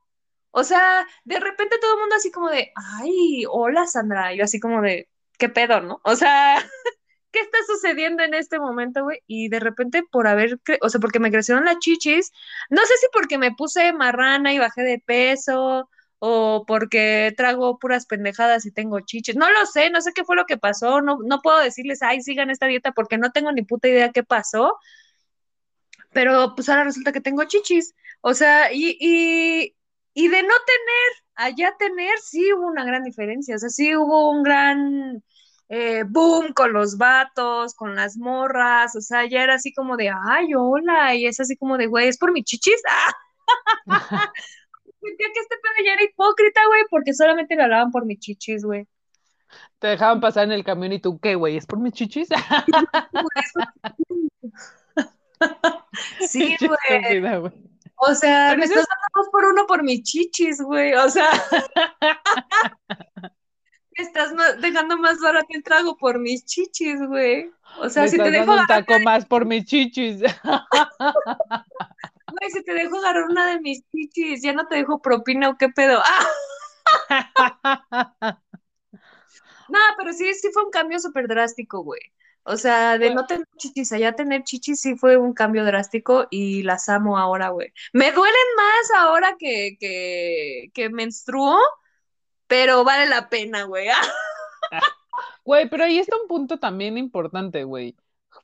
o 0.59 0.65
sea, 0.65 1.07
de 1.25 1.39
repente 1.41 1.79
todo 1.81 1.95
el 1.95 2.01
mundo 2.01 2.17
así 2.17 2.31
como 2.33 2.51
de, 2.51 2.73
ay, 2.75 3.45
hola 3.49 3.87
Sandra, 3.87 4.35
yo 4.35 4.45
así 4.45 4.59
como 4.59 4.83
de, 4.83 5.09
¿qué 5.39 5.49
pedo, 5.49 5.81
no? 5.81 6.01
O 6.05 6.17
sea, 6.17 6.57
¿qué 7.33 7.41
está 7.41 7.59
sucediendo 7.67 8.25
en 8.25 8.35
este 8.35 8.59
momento, 8.59 9.05
güey? 9.05 9.21
Y 9.29 9.49
de 9.51 9.61
repente 9.61 10.03
por 10.11 10.27
haber, 10.27 10.59
o 10.83 10.89
sea, 10.89 11.01
porque 11.01 11.21
me 11.21 11.31
crecieron 11.31 11.65
las 11.65 11.79
chichis, 11.79 12.33
no 12.71 12.83
sé 12.83 12.97
si 13.01 13.07
porque 13.13 13.39
me 13.39 13.53
puse 13.55 13.93
marrana 13.93 14.53
y 14.53 14.59
bajé 14.59 14.83
de 14.83 14.99
peso, 15.05 15.89
o 16.21 16.65
porque 16.67 17.33
trago 17.37 17.79
puras 17.79 18.07
pendejadas 18.07 18.67
y 18.67 18.73
tengo 18.73 19.01
chichis, 19.01 19.37
no 19.37 19.51
lo 19.51 19.65
sé, 19.67 19.91
no 19.91 20.01
sé 20.01 20.13
qué 20.13 20.25
fue 20.25 20.37
lo 20.37 20.47
que 20.47 20.57
pasó, 20.59 21.01
no, 21.01 21.19
no 21.25 21.41
puedo 21.43 21.61
decirles, 21.61 22.03
ay, 22.03 22.21
sigan 22.23 22.51
esta 22.51 22.67
dieta 22.67 22.93
porque 22.93 23.19
no 23.19 23.31
tengo 23.31 23.53
ni 23.53 23.63
puta 23.63 23.89
idea 23.89 24.11
qué 24.13 24.25
pasó, 24.25 24.77
pero 26.13 26.55
pues 26.57 26.69
ahora 26.69 26.85
resulta 26.85 27.13
que 27.13 27.21
tengo 27.21 27.45
chichis, 27.45 27.95
o 28.23 28.35
sea, 28.35 28.73
y, 28.73 28.97
y 29.01 29.77
de 30.15 30.43
no 30.43 30.55
tener, 30.67 31.13
allá 31.35 31.75
tener, 31.79 32.19
sí 32.19 32.53
hubo 32.53 32.67
una 32.67 32.85
gran 32.85 33.05
diferencia, 33.05 33.57
o 33.57 33.59
sea, 33.59 33.69
sí 33.69 33.95
hubo 33.97 34.31
un 34.31 34.43
gran 34.43 35.23
eh, 35.69 36.05
boom 36.07 36.53
con 36.53 36.73
los 36.73 36.97
vatos, 36.97 37.75
con 37.75 37.95
las 37.95 38.17
morras, 38.17 38.97
o 38.97 39.01
sea, 39.01 39.27
ya 39.27 39.43
era 39.43 39.55
así 39.55 39.73
como 39.73 39.97
de, 39.97 40.11
ay, 40.11 40.55
hola, 40.57 41.15
y 41.15 41.27
es 41.27 41.39
así 41.41 41.57
como 41.57 41.79
de, 41.79 41.87
güey, 41.87 42.09
es 42.09 42.19
por 42.19 42.33
mi 42.33 42.43
chichis. 42.43 42.81
Sentía 45.01 45.29
que 45.33 45.41
este 45.41 45.57
pedo 45.57 45.85
ya 45.85 45.93
era 45.93 46.03
hipócrita, 46.03 46.61
güey, 46.67 46.83
porque 46.91 47.15
solamente 47.15 47.55
le 47.55 47.63
hablaban 47.63 47.93
por 47.93 48.05
mi 48.05 48.19
chichis, 48.19 48.65
güey. 48.65 48.87
Te 49.79 49.89
dejaban 49.89 50.21
pasar 50.21 50.45
en 50.45 50.53
el 50.53 50.65
camión 50.65 50.93
y 50.93 51.01
tú, 51.01 51.19
¿qué, 51.21 51.35
güey? 51.35 51.57
¿Es 51.57 51.67
por 51.67 51.79
mis 51.79 51.93
chichis? 51.93 52.29
sí, 56.29 56.57
güey. 56.61 57.53
O 58.01 58.15
sea, 58.15 58.55
me 58.57 58.65
estás 58.65 58.87
dando 58.87 59.07
dos 59.15 59.29
por 59.31 59.45
uno 59.45 59.67
por 59.67 59.83
mis 59.83 60.03
chichis, 60.03 60.63
güey. 60.63 60.95
O 60.95 61.11
sea, 61.11 61.29
me 63.99 64.05
estás 64.05 64.33
dejando 64.61 64.97
más 64.99 65.19
barato 65.21 65.47
el 65.51 65.63
trago 65.63 65.97
por 65.97 66.19
mis 66.19 66.45
chichis, 66.45 67.01
güey. 67.07 67.51
O 67.81 67.89
sea, 67.89 68.09
si 68.09 68.17
te 68.17 68.31
dejo 68.31 68.53
un 68.53 68.67
taco 68.67 68.99
más 69.01 69.27
por 69.27 69.45
mis 69.45 69.65
chichis. 69.65 70.23
Güey, 72.31 72.51
si 72.51 72.63
te 72.63 72.75
dejo 72.75 72.99
agarrar 72.99 73.25
una 73.25 73.47
de 73.47 73.61
mis 73.61 73.83
chichis, 73.91 74.43
ya 74.43 74.53
no 74.53 74.67
te 74.67 74.77
dejo 74.77 75.01
propina 75.01 75.49
o 75.49 75.57
qué 75.57 75.71
pedo. 75.71 76.03
no, 79.69 79.79
pero 79.97 80.13
sí, 80.13 80.35
sí 80.35 80.51
fue 80.53 80.65
un 80.65 80.71
cambio 80.71 81.01
súper 81.01 81.27
drástico, 81.27 81.83
güey. 81.83 82.03
O 82.51 82.57
sea, 82.57 82.97
de 82.97 83.15
no 83.15 83.27
tener 83.27 83.47
chichis 83.59 83.93
a 83.93 83.99
ya 83.99 84.13
tener 84.13 84.43
chichis 84.43 84.81
sí 84.81 84.97
fue 84.97 85.19
un 85.19 85.35
cambio 85.35 85.67
drástico 85.67 86.27
y 86.31 86.63
las 86.63 86.89
amo 86.89 87.19
ahora, 87.19 87.51
güey. 87.51 87.75
Me 87.93 88.11
duelen 88.11 88.35
más 88.57 88.91
ahora 88.97 89.37
que, 89.39 89.77
que, 89.79 90.71
que 90.73 90.89
menstruo, 90.89 91.59
pero 92.47 92.85
vale 92.85 93.07
la 93.07 93.29
pena, 93.29 93.65
güey. 93.65 93.89
Güey, 95.45 95.69
pero 95.71 95.85
ahí 95.85 95.99
está 95.99 96.17
un 96.21 96.29
punto 96.29 96.59
también 96.59 96.99
importante, 96.99 97.65
güey. 97.65 97.97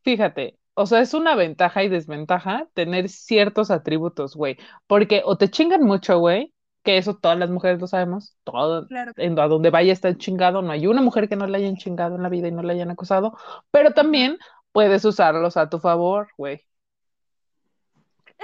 Fíjate, 0.03 0.59
o 0.75 0.87
sea, 0.87 1.01
es 1.01 1.15
una 1.15 1.35
ventaja 1.35 1.85
y 1.85 1.89
desventaja 1.89 2.69
tener 2.75 3.09
ciertos 3.09 3.71
atributos, 3.71 4.35
güey. 4.35 4.57
Porque 4.87 5.23
o 5.25 5.37
te 5.37 5.51
chingan 5.51 5.83
mucho, 5.83 6.19
güey, 6.19 6.55
que 6.85 6.99
eso 6.99 7.17
todas 7.17 7.39
las 7.39 7.51
mujeres 7.51 7.81
lo 7.81 7.87
sabemos, 7.87 8.37
todo, 8.45 8.87
en, 9.17 9.39
a 9.39 9.49
donde 9.49 9.71
vaya 9.71 9.93
está 9.93 10.17
chingado, 10.17 10.63
no 10.63 10.71
hay 10.71 10.87
una 10.87 11.03
mujer 11.03 11.29
que 11.29 11.37
no 11.37 11.47
le 11.47 11.59
hayan 11.59 11.77
chingado 11.77 12.15
en 12.15 12.23
la 12.23 12.29
vida 12.29 12.49
y 12.49 12.53
no 12.53 12.63
le 12.63 12.75
hayan 12.75 12.91
acusado, 12.91 13.37
pero 13.71 13.93
también 13.93 14.39
puedes 14.71 15.05
usarlos 15.05 15.57
a 15.57 15.71
tu 15.71 15.81
favor, 15.81 16.29
güey. 16.37 16.63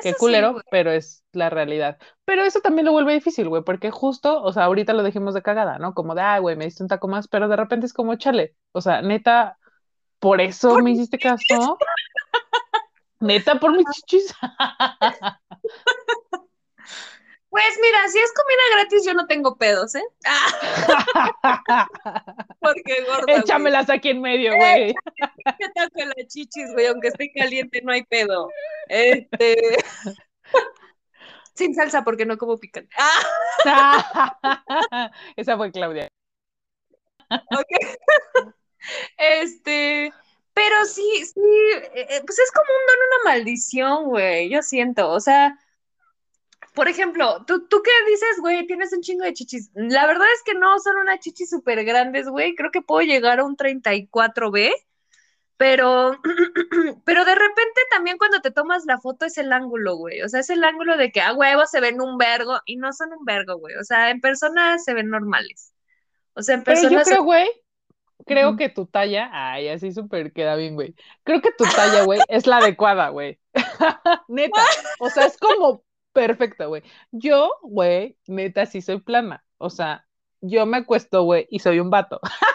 Qué 0.02 0.14
culero, 0.14 0.62
pero 0.70 0.90
es 0.90 1.22
la 1.32 1.50
realidad. 1.50 1.98
Pero 2.24 2.42
eso 2.42 2.60
también 2.60 2.86
lo 2.86 2.92
vuelve 2.92 3.12
difícil, 3.12 3.50
güey, 3.50 3.62
porque 3.62 3.90
justo, 3.90 4.42
o 4.42 4.52
sea, 4.52 4.64
ahorita 4.64 4.94
lo 4.94 5.02
dejemos 5.02 5.34
de 5.34 5.42
cagada, 5.42 5.78
¿no? 5.78 5.92
Como 5.92 6.14
de, 6.14 6.22
ah, 6.22 6.38
güey, 6.38 6.56
me 6.56 6.64
diste 6.64 6.82
un 6.82 6.88
taco 6.88 7.08
más, 7.08 7.28
pero 7.28 7.48
de 7.48 7.56
repente 7.56 7.84
es 7.84 7.92
como, 7.92 8.14
chale, 8.14 8.56
o 8.72 8.80
sea, 8.80 9.02
neta, 9.02 9.58
por 10.18 10.40
eso 10.40 10.78
me 10.78 10.92
hiciste 10.92 11.18
caso. 11.18 11.76
neta, 13.20 13.60
por 13.60 13.76
mis 13.76 13.84
chichis. 13.90 14.34
Pues 17.50 17.78
mira, 17.82 18.08
si 18.08 18.18
es 18.18 18.32
comida 18.32 18.62
gratis, 18.74 19.04
yo 19.04 19.12
no 19.12 19.26
tengo 19.26 19.56
pedos, 19.56 19.96
¿eh? 19.96 20.04
Porque 22.60 23.02
gorda. 23.02 23.38
Échamelas 23.38 23.90
aquí 23.90 24.10
en 24.10 24.20
medio, 24.20 24.54
güey. 24.54 24.94
Que 25.58 25.68
toque 25.74 26.06
las 26.06 26.28
chichis, 26.28 26.72
güey, 26.72 26.86
aunque 26.86 27.08
esté 27.08 27.32
caliente, 27.32 27.82
no 27.82 27.90
hay 27.92 28.04
pedo. 28.04 28.48
Este. 28.88 29.78
Sin 31.54 31.74
salsa, 31.74 32.04
porque 32.04 32.24
no 32.24 32.38
como 32.38 32.58
picante. 32.58 32.94
Esa 35.36 35.56
fue 35.56 35.72
Claudia. 35.72 36.08
Ok. 37.30 37.98
Este. 39.18 40.12
Pero 40.54 40.84
sí, 40.84 41.02
sí, 41.24 41.40
eh, 41.94 42.06
eh, 42.10 42.22
pues 42.24 42.38
es 42.38 42.50
como 42.52 42.66
un 42.66 42.86
don, 42.86 42.96
una 43.06 43.32
maldición, 43.32 44.04
güey, 44.06 44.48
yo 44.50 44.62
siento, 44.62 45.10
o 45.10 45.20
sea, 45.20 45.56
por 46.80 46.88
ejemplo, 46.88 47.44
¿tú, 47.46 47.68
tú 47.68 47.82
qué 47.84 47.90
dices, 48.10 48.38
güey, 48.40 48.66
tienes 48.66 48.90
un 48.94 49.02
chingo 49.02 49.22
de 49.22 49.34
chichis. 49.34 49.70
La 49.74 50.06
verdad 50.06 50.26
es 50.34 50.42
que 50.42 50.54
no 50.54 50.78
son 50.78 50.96
unas 50.96 51.20
chichis 51.20 51.50
súper 51.50 51.84
grandes, 51.84 52.26
güey. 52.26 52.54
Creo 52.54 52.70
que 52.70 52.80
puedo 52.80 53.02
llegar 53.02 53.38
a 53.38 53.44
un 53.44 53.54
34B, 53.54 54.72
pero, 55.58 56.18
pero 57.04 57.24
de 57.26 57.34
repente 57.34 57.80
también 57.90 58.16
cuando 58.16 58.40
te 58.40 58.50
tomas 58.50 58.86
la 58.86 58.98
foto 58.98 59.26
es 59.26 59.36
el 59.36 59.52
ángulo, 59.52 59.96
güey. 59.96 60.22
O 60.22 60.28
sea, 60.30 60.40
es 60.40 60.48
el 60.48 60.64
ángulo 60.64 60.96
de 60.96 61.12
que 61.12 61.20
a 61.20 61.34
huevo 61.34 61.66
se 61.66 61.80
ven 61.80 62.00
un 62.00 62.16
vergo 62.16 62.58
y 62.64 62.78
no 62.78 62.94
son 62.94 63.12
un 63.12 63.26
vergo, 63.26 63.58
güey. 63.58 63.74
O 63.74 63.84
sea, 63.84 64.08
en 64.08 64.22
persona 64.22 64.78
se 64.78 64.94
ven 64.94 65.10
normales. 65.10 65.74
O 66.32 66.40
sea, 66.40 66.54
en 66.54 66.64
persona. 66.64 66.88
Pero 66.88 67.00
yo 67.00 67.04
creo, 67.04 67.24
güey, 67.24 67.50
creo 68.24 68.56
que 68.56 68.70
tu 68.70 68.86
talla, 68.86 69.28
ay, 69.34 69.68
así 69.68 69.92
súper 69.92 70.32
queda 70.32 70.56
bien, 70.56 70.76
güey. 70.76 70.94
Creo 71.24 71.42
que 71.42 71.52
tu 71.52 71.64
talla, 71.64 72.04
güey, 72.04 72.20
es 72.28 72.46
la 72.46 72.56
adecuada, 72.56 73.10
güey. 73.10 73.38
Neta. 74.28 74.64
O 74.98 75.10
sea, 75.10 75.26
es 75.26 75.36
como 75.36 75.84
perfecto, 76.12 76.68
güey. 76.68 76.82
Yo, 77.10 77.52
güey, 77.62 78.16
neta, 78.26 78.66
sí 78.66 78.82
soy 78.82 79.00
plana. 79.00 79.44
O 79.58 79.70
sea, 79.70 80.06
yo 80.40 80.66
me 80.66 80.78
acuesto, 80.78 81.22
güey, 81.24 81.46
y 81.50 81.58
soy 81.60 81.80
un 81.80 81.90
vato. 81.90 82.20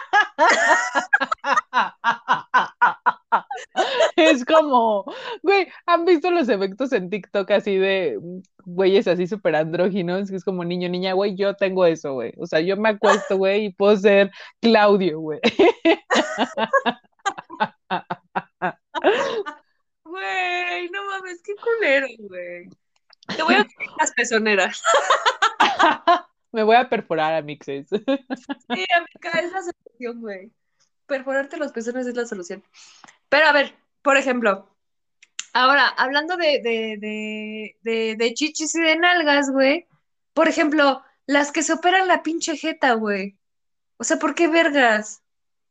es 4.16 4.44
como, 4.44 5.04
güey, 5.42 5.68
¿han 5.86 6.04
visto 6.04 6.30
los 6.30 6.48
efectos 6.48 6.92
en 6.92 7.10
TikTok 7.10 7.50
así 7.50 7.76
de 7.76 8.18
güeyes 8.64 9.08
así 9.08 9.26
súper 9.26 9.56
andróginos? 9.56 10.30
Que 10.30 10.36
es 10.36 10.44
como 10.44 10.64
niño, 10.64 10.88
niña, 10.88 11.12
güey, 11.14 11.34
yo 11.36 11.54
tengo 11.54 11.84
eso, 11.86 12.14
güey. 12.14 12.32
O 12.38 12.46
sea, 12.46 12.60
yo 12.60 12.76
me 12.76 12.90
acuesto, 12.90 13.36
güey, 13.36 13.66
y 13.66 13.72
puedo 13.72 13.96
ser 13.96 14.30
Claudio, 14.60 15.20
güey. 15.20 15.40
güey, 20.04 20.88
no 20.90 21.04
mames, 21.06 21.42
qué 21.42 21.54
culero, 21.56 22.06
güey. 22.18 22.68
Te 23.34 23.42
voy 23.42 23.54
a 23.54 23.64
quitar 23.64 23.86
las 23.98 24.12
pezoneras. 24.12 24.82
Me 26.52 26.62
voy 26.62 26.76
a 26.76 26.88
perforar 26.88 27.34
a 27.34 27.42
mixes. 27.42 27.88
Sí, 27.90 28.84
amiga, 28.96 29.40
es 29.40 29.52
la 29.52 29.62
solución, 29.62 30.20
güey. 30.20 30.50
Perforarte 31.06 31.56
los 31.56 31.72
pezones 31.72 32.06
es 32.06 32.14
la 32.16 32.26
solución. 32.26 32.64
Pero 33.28 33.46
a 33.46 33.52
ver, 33.52 33.74
por 34.02 34.16
ejemplo, 34.16 34.68
ahora, 35.52 35.86
hablando 35.88 36.36
de, 36.36 36.60
de, 36.62 36.96
de, 36.98 37.76
de, 37.82 38.16
de 38.16 38.34
chichis 38.34 38.74
y 38.74 38.80
de 38.80 38.96
nalgas, 38.96 39.50
güey. 39.50 39.86
Por 40.34 40.48
ejemplo, 40.48 41.02
las 41.26 41.52
que 41.52 41.62
se 41.62 41.72
operan 41.74 42.08
la 42.08 42.22
pinche 42.22 42.56
jeta, 42.56 42.94
güey. 42.94 43.36
O 43.98 44.04
sea, 44.04 44.18
¿por 44.18 44.34
qué 44.34 44.48
vergas? 44.48 45.22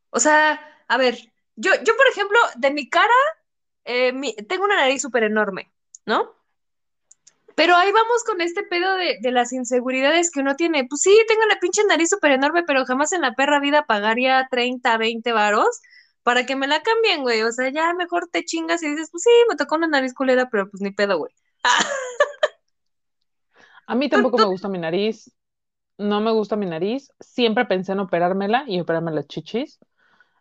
O 0.09 0.19
sea, 0.19 0.59
a 0.87 0.97
ver, 0.97 1.17
yo, 1.55 1.71
yo 1.83 1.95
por 1.97 2.07
ejemplo, 2.07 2.39
de 2.55 2.71
mi 2.71 2.89
cara, 2.89 3.13
eh, 3.83 4.13
mi- 4.13 4.35
tengo 4.35 4.63
una 4.65 4.77
nariz 4.77 5.01
súper 5.01 5.23
enorme, 5.23 5.71
¿no? 6.05 6.33
Pero 7.55 7.75
ahí 7.75 7.91
vamos 7.91 8.23
con 8.25 8.41
este 8.41 8.63
pedo 8.63 8.95
de, 8.95 9.17
de 9.21 9.31
las 9.31 9.53
inseguridades 9.53 10.29
que 10.29 10.41
uno 10.41 10.55
tiene. 10.55 10.85
Pues 10.87 11.01
sí, 11.01 11.17
tengo 11.27 11.41
la 11.47 11.59
pinche 11.59 11.83
nariz 11.85 12.09
súper 12.09 12.31
enorme, 12.31 12.63
pero 12.63 12.85
jamás 12.85 13.13
en 13.13 13.21
la 13.21 13.33
perra 13.33 13.59
vida 13.59 13.85
pagaría 13.85 14.47
30, 14.51 14.97
20 14.97 15.31
varos 15.31 15.81
para 16.23 16.45
que 16.45 16.55
me 16.55 16.67
la 16.67 16.81
cambien, 16.81 17.21
güey. 17.21 17.43
O 17.43 17.51
sea, 17.51 17.69
ya 17.69 17.93
mejor 17.93 18.27
te 18.31 18.43
chingas 18.43 18.81
y 18.83 18.89
dices, 18.89 19.09
pues 19.11 19.23
sí, 19.23 19.29
me 19.47 19.55
tocó 19.55 19.75
una 19.75 19.87
nariz 19.87 20.13
culera, 20.13 20.49
pero 20.49 20.69
pues 20.69 20.81
ni 20.81 20.91
pedo, 20.91 21.17
güey. 21.19 21.31
A 23.87 23.95
mí 23.95 24.09
tampoco 24.09 24.37
me 24.39 24.45
gusta 24.45 24.67
mi 24.67 24.79
nariz. 24.79 25.31
No 25.97 26.19
me 26.21 26.31
gusta 26.31 26.55
mi 26.55 26.65
nariz. 26.65 27.11
Siempre 27.19 27.65
pensé 27.65 27.91
en 27.91 27.99
operármela 27.99 28.65
y 28.67 28.79
operarme 28.79 29.11
las 29.11 29.27
chichis. 29.27 29.79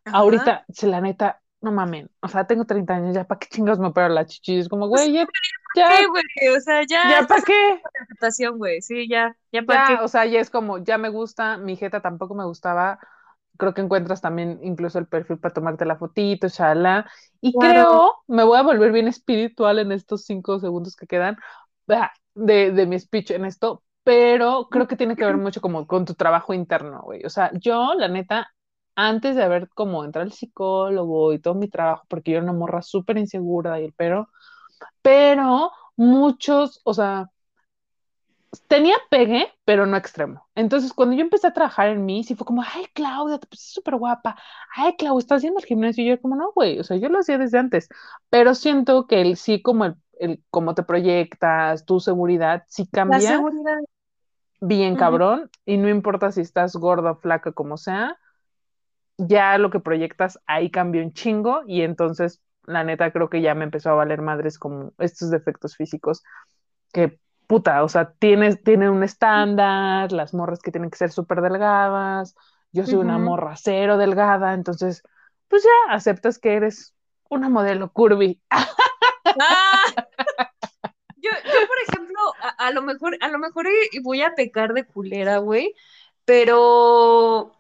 Ajá. 0.07 0.17
Ahorita, 0.17 0.65
si 0.73 0.87
la 0.87 1.03
neta, 1.03 1.43
no 1.61 1.71
mamen. 1.71 2.11
O 2.21 2.29
sea, 2.29 2.47
tengo 2.47 2.65
30 2.65 2.95
años 2.95 3.15
ya, 3.15 3.25
¿para 3.27 3.39
qué 3.39 3.49
chingados 3.49 3.79
me 3.79 3.89
opero 3.89 4.09
las 4.09 4.27
chichis? 4.27 4.63
Es 4.63 4.69
como, 4.69 4.89
güey, 4.89 5.13
ya, 5.13 5.27
ya, 5.75 5.89
Sí, 5.89 6.05
güey, 6.07 6.25
o 6.57 6.61
sea, 6.61 6.83
ya, 6.89 7.01
ya, 7.03 7.27
¿para 7.27 7.43
qué? 7.45 7.85
aceptación, 8.03 8.59
güey. 8.59 8.83
Sí, 8.83 9.09
ya, 9.09 9.37
ya 9.53 9.63
para 9.65 9.83
qué. 9.83 9.99
o 10.03 10.09
sea, 10.09 10.27
ya 10.27 10.41
es 10.41 10.51
como, 10.51 10.79
ya 10.79 10.99
me 10.99 11.09
gusta, 11.09 11.57
mi 11.59 11.77
jeta 11.77 12.01
tampoco 12.03 12.35
me 12.35 12.45
gustaba. 12.45 12.99
Creo 13.57 13.73
que 13.75 13.81
encuentras 13.83 14.21
también 14.21 14.59
incluso 14.63 14.99
el 14.99 15.07
perfil 15.07 15.39
para 15.39 15.55
tomarte 15.55 15.85
la 15.87 15.97
fotito, 15.97 16.49
shala. 16.49 17.11
Y 17.41 17.57
Claro. 17.57 17.87
creo, 17.99 18.13
me 18.27 18.45
voy 18.45 18.59
a 18.59 18.63
volver 18.63 18.93
bien 18.93 19.09
espiritual 19.09 19.79
en 19.79 19.93
estos 19.93 20.25
cinco 20.25 20.59
segundos 20.61 20.97
que 20.97 21.07
quedan 21.07 21.37
ah, 21.89 22.13
de, 22.35 22.73
de 22.73 22.87
mi 22.87 22.99
speech 22.99 23.31
en 23.33 23.45
esto, 23.45 23.85
pero 24.03 24.69
creo 24.71 24.89
que 24.89 24.97
tiene 24.97 25.17
que 25.17 25.25
ver 25.25 25.37
mucho 25.39 25.61
como 25.61 25.87
con 25.87 26.05
tu 26.05 26.15
trabajo 26.15 26.53
interno, 26.55 27.03
güey. 27.03 27.25
O 27.25 27.31
sea, 27.31 27.51
yo, 27.55 27.95
la 27.95 28.09
neta, 28.09 28.49
antes 28.97 29.37
de 29.37 29.43
haber 29.45 29.69
como 29.71 30.05
entrado 30.05 30.25
al 30.27 30.33
psicólogo 30.33 31.33
y 31.33 31.39
todo 31.39 31.55
mi 31.55 31.69
trabajo, 31.69 32.05
porque 32.09 32.33
yo 32.33 32.39
era 32.39 32.45
una 32.45 32.53
morra 32.59 32.83
súper 32.83 33.19
insegura 33.19 33.81
y 33.81 33.85
el 33.87 33.93
pero, 33.95 34.29
pero 35.03 35.73
muchos, 35.97 36.81
o 36.85 36.95
sea, 36.95 37.31
tenía 38.69 38.97
pegue, 39.11 39.49
pero 39.65 39.87
no 39.87 39.97
extremo. 39.97 40.47
Entonces, 40.55 40.93
cuando 40.93 41.17
yo 41.17 41.23
empecé 41.23 41.47
a 41.49 41.53
trabajar 41.53 41.89
en 41.89 42.05
mí, 42.05 42.25
sí 42.25 42.35
fue 42.35 42.47
como, 42.47 42.63
ay, 42.63 42.87
Claudia, 42.95 43.39
te 43.39 43.47
pusiste 43.47 43.75
súper 43.75 43.97
guapa. 43.97 44.37
Ay, 44.75 44.95
Claudia, 44.97 45.19
estás 45.21 45.39
haciendo 45.39 45.61
el 45.61 45.67
gimnasio. 45.67 46.05
Y 46.05 46.09
yo, 46.09 46.21
como, 46.21 46.37
no, 46.37 46.53
güey, 46.53 46.79
o 46.79 46.85
sea, 46.85 46.97
yo 46.97 47.09
lo 47.09 47.19
hacía 47.21 47.39
desde 47.39 47.59
antes. 47.59 47.89
Pero 48.31 48.55
siento 48.55 49.07
que 49.07 49.21
el 49.21 49.37
sí, 49.37 49.61
como 49.63 49.85
el, 49.87 49.97
el 50.21 50.43
cómo 50.51 50.75
te 50.75 50.83
proyectas, 50.85 51.85
tu 51.85 52.01
seguridad, 52.01 52.65
sí 52.69 52.87
La 53.07 53.21
cambia 53.21 53.21
seguridad. 53.21 53.79
bien 54.61 54.97
cabrón. 54.97 55.51
Y 55.65 55.77
no 55.77 55.89
importa 55.89 56.33
si 56.33 56.41
estás 56.41 56.75
gorda, 56.77 57.15
flaca, 57.17 57.53
como 57.53 57.77
sea, 57.77 58.19
ya 59.19 59.59
lo 59.59 59.71
que 59.71 59.81
proyectas 59.81 60.41
ahí 60.47 60.71
cambió 60.71 61.03
un 61.03 61.13
chingo. 61.13 61.63
Y 61.67 61.83
entonces, 61.83 62.43
la 62.67 62.85
neta, 62.85 63.11
creo 63.13 63.29
que 63.29 63.43
ya 63.43 63.55
me 63.55 63.65
empezó 63.65 63.91
a 63.91 63.95
valer 63.95 64.23
madres 64.23 64.59
como 64.59 64.93
estos 64.99 65.31
defectos 65.31 65.77
físicos 65.77 66.23
que 66.93 67.19
puta, 67.47 67.83
o 67.83 67.89
sea, 67.89 68.13
tienes, 68.13 68.63
tienen 68.63 68.91
un 68.91 69.03
estándar, 69.03 70.13
las 70.13 70.35
morras 70.35 70.61
que 70.61 70.71
tienen 70.71 70.91
que 70.91 70.97
ser 70.97 71.13
súper 71.13 71.41
delgadas, 71.41 72.35
yo 72.73 72.85
soy 72.85 72.97
una 72.97 73.19
morra 73.19 73.55
cero 73.57 73.99
delgada, 73.99 74.55
entonces, 74.55 75.03
pues 75.49 75.63
ya 75.63 75.95
aceptas 75.95 76.39
que 76.39 76.55
eres 76.55 76.95
una 77.29 77.49
modelo 77.49 77.93
curvy. 77.93 78.41
Ah. 79.41 79.83
Yo, 81.17 81.31
yo, 81.31 81.67
por 81.67 81.77
ejemplo, 81.89 82.19
a, 82.41 82.67
a 82.67 82.71
lo 82.71 82.83
mejor, 82.83 83.17
a 83.21 83.29
lo 83.29 83.39
mejor 83.39 83.67
voy 84.03 84.23
a 84.23 84.35
pecar 84.35 84.75
de 84.75 84.85
culera, 84.85 85.39
güey, 85.39 85.75
pero, 86.25 87.57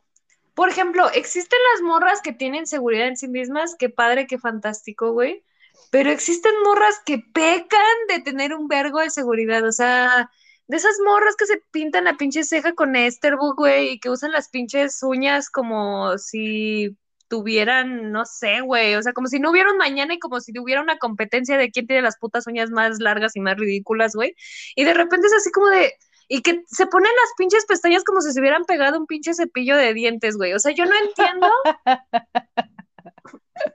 por 0.54 0.68
ejemplo, 0.68 1.10
existen 1.12 1.58
las 1.72 1.82
morras 1.82 2.20
que 2.22 2.32
tienen 2.32 2.66
seguridad 2.66 3.08
en 3.08 3.16
sí 3.16 3.28
mismas, 3.28 3.76
qué 3.78 3.88
padre, 3.90 4.26
qué 4.26 4.38
fantástico, 4.38 5.12
güey, 5.12 5.44
pero 5.90 6.10
existen 6.10 6.52
morras 6.64 7.00
que 7.04 7.18
pecan 7.18 7.80
de 8.08 8.20
tener 8.20 8.54
un 8.54 8.68
vergo 8.68 9.00
de 9.00 9.10
seguridad, 9.10 9.64
o 9.66 9.72
sea, 9.72 10.30
de 10.66 10.76
esas 10.76 10.96
morras 11.04 11.36
que 11.36 11.46
se 11.46 11.62
pintan 11.70 12.04
la 12.04 12.16
pinche 12.16 12.44
ceja 12.44 12.72
con 12.74 12.96
Esterbrook, 12.96 13.56
güey, 13.58 13.90
y 13.90 13.98
que 14.00 14.10
usan 14.10 14.32
las 14.32 14.48
pinches 14.48 15.02
uñas 15.02 15.50
como 15.50 16.16
si 16.18 16.96
tuvieran, 17.28 18.12
no 18.12 18.24
sé, 18.24 18.60
güey, 18.60 18.94
o 18.94 19.02
sea, 19.02 19.12
como 19.12 19.26
si 19.28 19.40
no 19.40 19.50
hubiera 19.50 19.72
mañana 19.74 20.14
y 20.14 20.18
como 20.18 20.40
si 20.40 20.56
hubiera 20.58 20.80
una 20.82 20.98
competencia 20.98 21.58
de 21.58 21.70
quién 21.70 21.86
tiene 21.86 22.02
las 22.02 22.16
putas 22.18 22.46
uñas 22.46 22.70
más 22.70 23.00
largas 23.00 23.34
y 23.36 23.40
más 23.40 23.56
ridículas, 23.56 24.14
güey. 24.14 24.34
Y 24.76 24.84
de 24.84 24.94
repente 24.94 25.26
es 25.26 25.32
así 25.32 25.50
como 25.50 25.68
de, 25.68 25.94
y 26.28 26.42
que 26.42 26.62
se 26.66 26.87
ponen 26.87 27.10
las 27.12 27.32
pinches 27.38 27.66
pestañas 27.66 28.04
como 28.04 28.20
si 28.20 28.32
se 28.32 28.40
hubieran 28.40 28.64
pegado 28.64 28.98
un 28.98 29.06
pinche 29.06 29.34
cepillo 29.34 29.76
de 29.76 29.94
dientes, 29.94 30.37
güey. 30.37 30.52
O 30.54 30.58
sea, 30.58 30.72
yo 30.72 30.84
no 30.87 30.92
entiendo. 30.96 31.48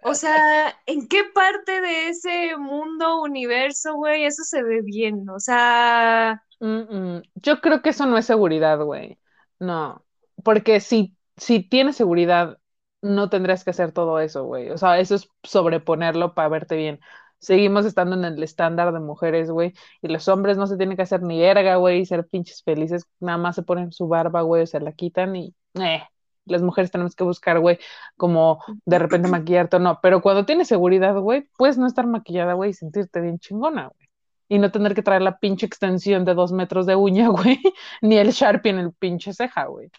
O 0.01 0.13
sea, 0.13 0.77
¿en 0.85 1.07
qué 1.07 1.23
parte 1.33 1.81
de 1.81 2.09
ese 2.09 2.57
mundo, 2.57 3.21
universo, 3.21 3.95
güey, 3.95 4.25
eso 4.25 4.43
se 4.43 4.63
ve 4.63 4.81
bien? 4.81 5.27
O 5.29 5.39
sea, 5.39 6.43
Mm, 6.59 7.17
mm. 7.17 7.21
Yo 7.35 7.61
creo 7.61 7.81
que 7.81 7.89
eso 7.89 8.05
no 8.05 8.17
es 8.17 8.25
seguridad, 8.25 8.79
güey. 8.83 9.19
No, 9.59 10.05
porque 10.43 10.79
si, 10.79 11.17
si 11.37 11.61
tienes 11.63 11.95
seguridad, 11.97 12.59
no 13.01 13.29
tendrías 13.29 13.63
que 13.63 13.69
hacer 13.71 13.91
todo 13.93 14.19
eso, 14.19 14.43
güey. 14.45 14.69
O 14.71 14.77
sea, 14.77 14.99
eso 14.99 15.15
es 15.15 15.29
sobreponerlo 15.43 16.33
para 16.33 16.49
verte 16.49 16.75
bien. 16.75 16.99
Seguimos 17.39 17.85
estando 17.85 18.15
en 18.15 18.25
el 18.25 18.43
estándar 18.43 18.91
de 18.93 18.99
mujeres, 18.99 19.49
güey, 19.49 19.73
y 20.01 20.09
los 20.09 20.27
hombres 20.27 20.57
no 20.57 20.67
se 20.67 20.75
tienen 20.77 20.97
que 20.97 21.03
hacer 21.03 21.21
ni 21.23 21.39
verga, 21.39 21.77
güey, 21.77 22.01
y 22.01 22.05
ser 22.05 22.27
pinches 22.27 22.63
felices, 22.63 23.05
nada 23.19 23.37
más 23.37 23.55
se 23.55 23.63
ponen 23.63 23.91
su 23.93 24.07
barba, 24.07 24.41
güey, 24.41 24.63
o 24.63 24.67
se 24.67 24.79
la 24.81 24.91
quitan 24.91 25.35
y, 25.35 25.55
eh, 25.75 26.03
las 26.45 26.61
mujeres 26.61 26.91
tenemos 26.91 27.15
que 27.15 27.23
buscar, 27.23 27.59
güey, 27.59 27.79
como 28.17 28.59
de 28.85 28.99
repente 28.99 29.29
maquillarte 29.29 29.77
o 29.77 29.79
no, 29.79 29.99
pero 30.01 30.21
cuando 30.21 30.45
tienes 30.45 30.67
seguridad, 30.67 31.15
güey, 31.15 31.47
puedes 31.57 31.77
no 31.77 31.87
estar 31.87 32.05
maquillada, 32.07 32.53
güey, 32.53 32.71
y 32.71 32.73
sentirte 32.73 33.21
bien 33.21 33.39
chingona, 33.39 33.83
güey. 33.87 34.09
Y 34.51 34.57
no 34.57 34.71
tener 34.71 34.95
que 34.95 35.03
traer 35.03 35.21
la 35.21 35.37
pinche 35.37 35.67
extensión 35.67 36.25
de 36.25 36.33
dos 36.33 36.51
metros 36.51 36.85
de 36.87 36.95
uña, 36.95 37.27
güey, 37.29 37.59
ni 38.01 38.17
el 38.17 38.31
Sharpie 38.31 38.71
en 38.71 38.79
el 38.79 38.93
pinche 38.93 39.33
ceja, 39.33 39.65
güey. 39.65 39.89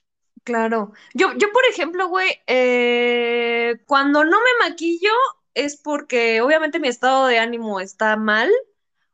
claro. 0.45 0.93
Yo, 1.15 1.33
yo 1.39 1.53
por 1.53 1.65
ejemplo, 1.71 2.09
güey, 2.09 2.29
eh, 2.47 3.79
cuando 3.87 4.25
no 4.25 4.39
me 4.39 4.69
maquillo 4.69 5.11
es 5.55 5.77
porque 5.81 6.41
obviamente 6.43 6.81
mi 6.81 6.89
estado 6.89 7.27
de 7.27 7.39
ánimo 7.39 7.81
está 7.81 8.17
mal. 8.17 8.51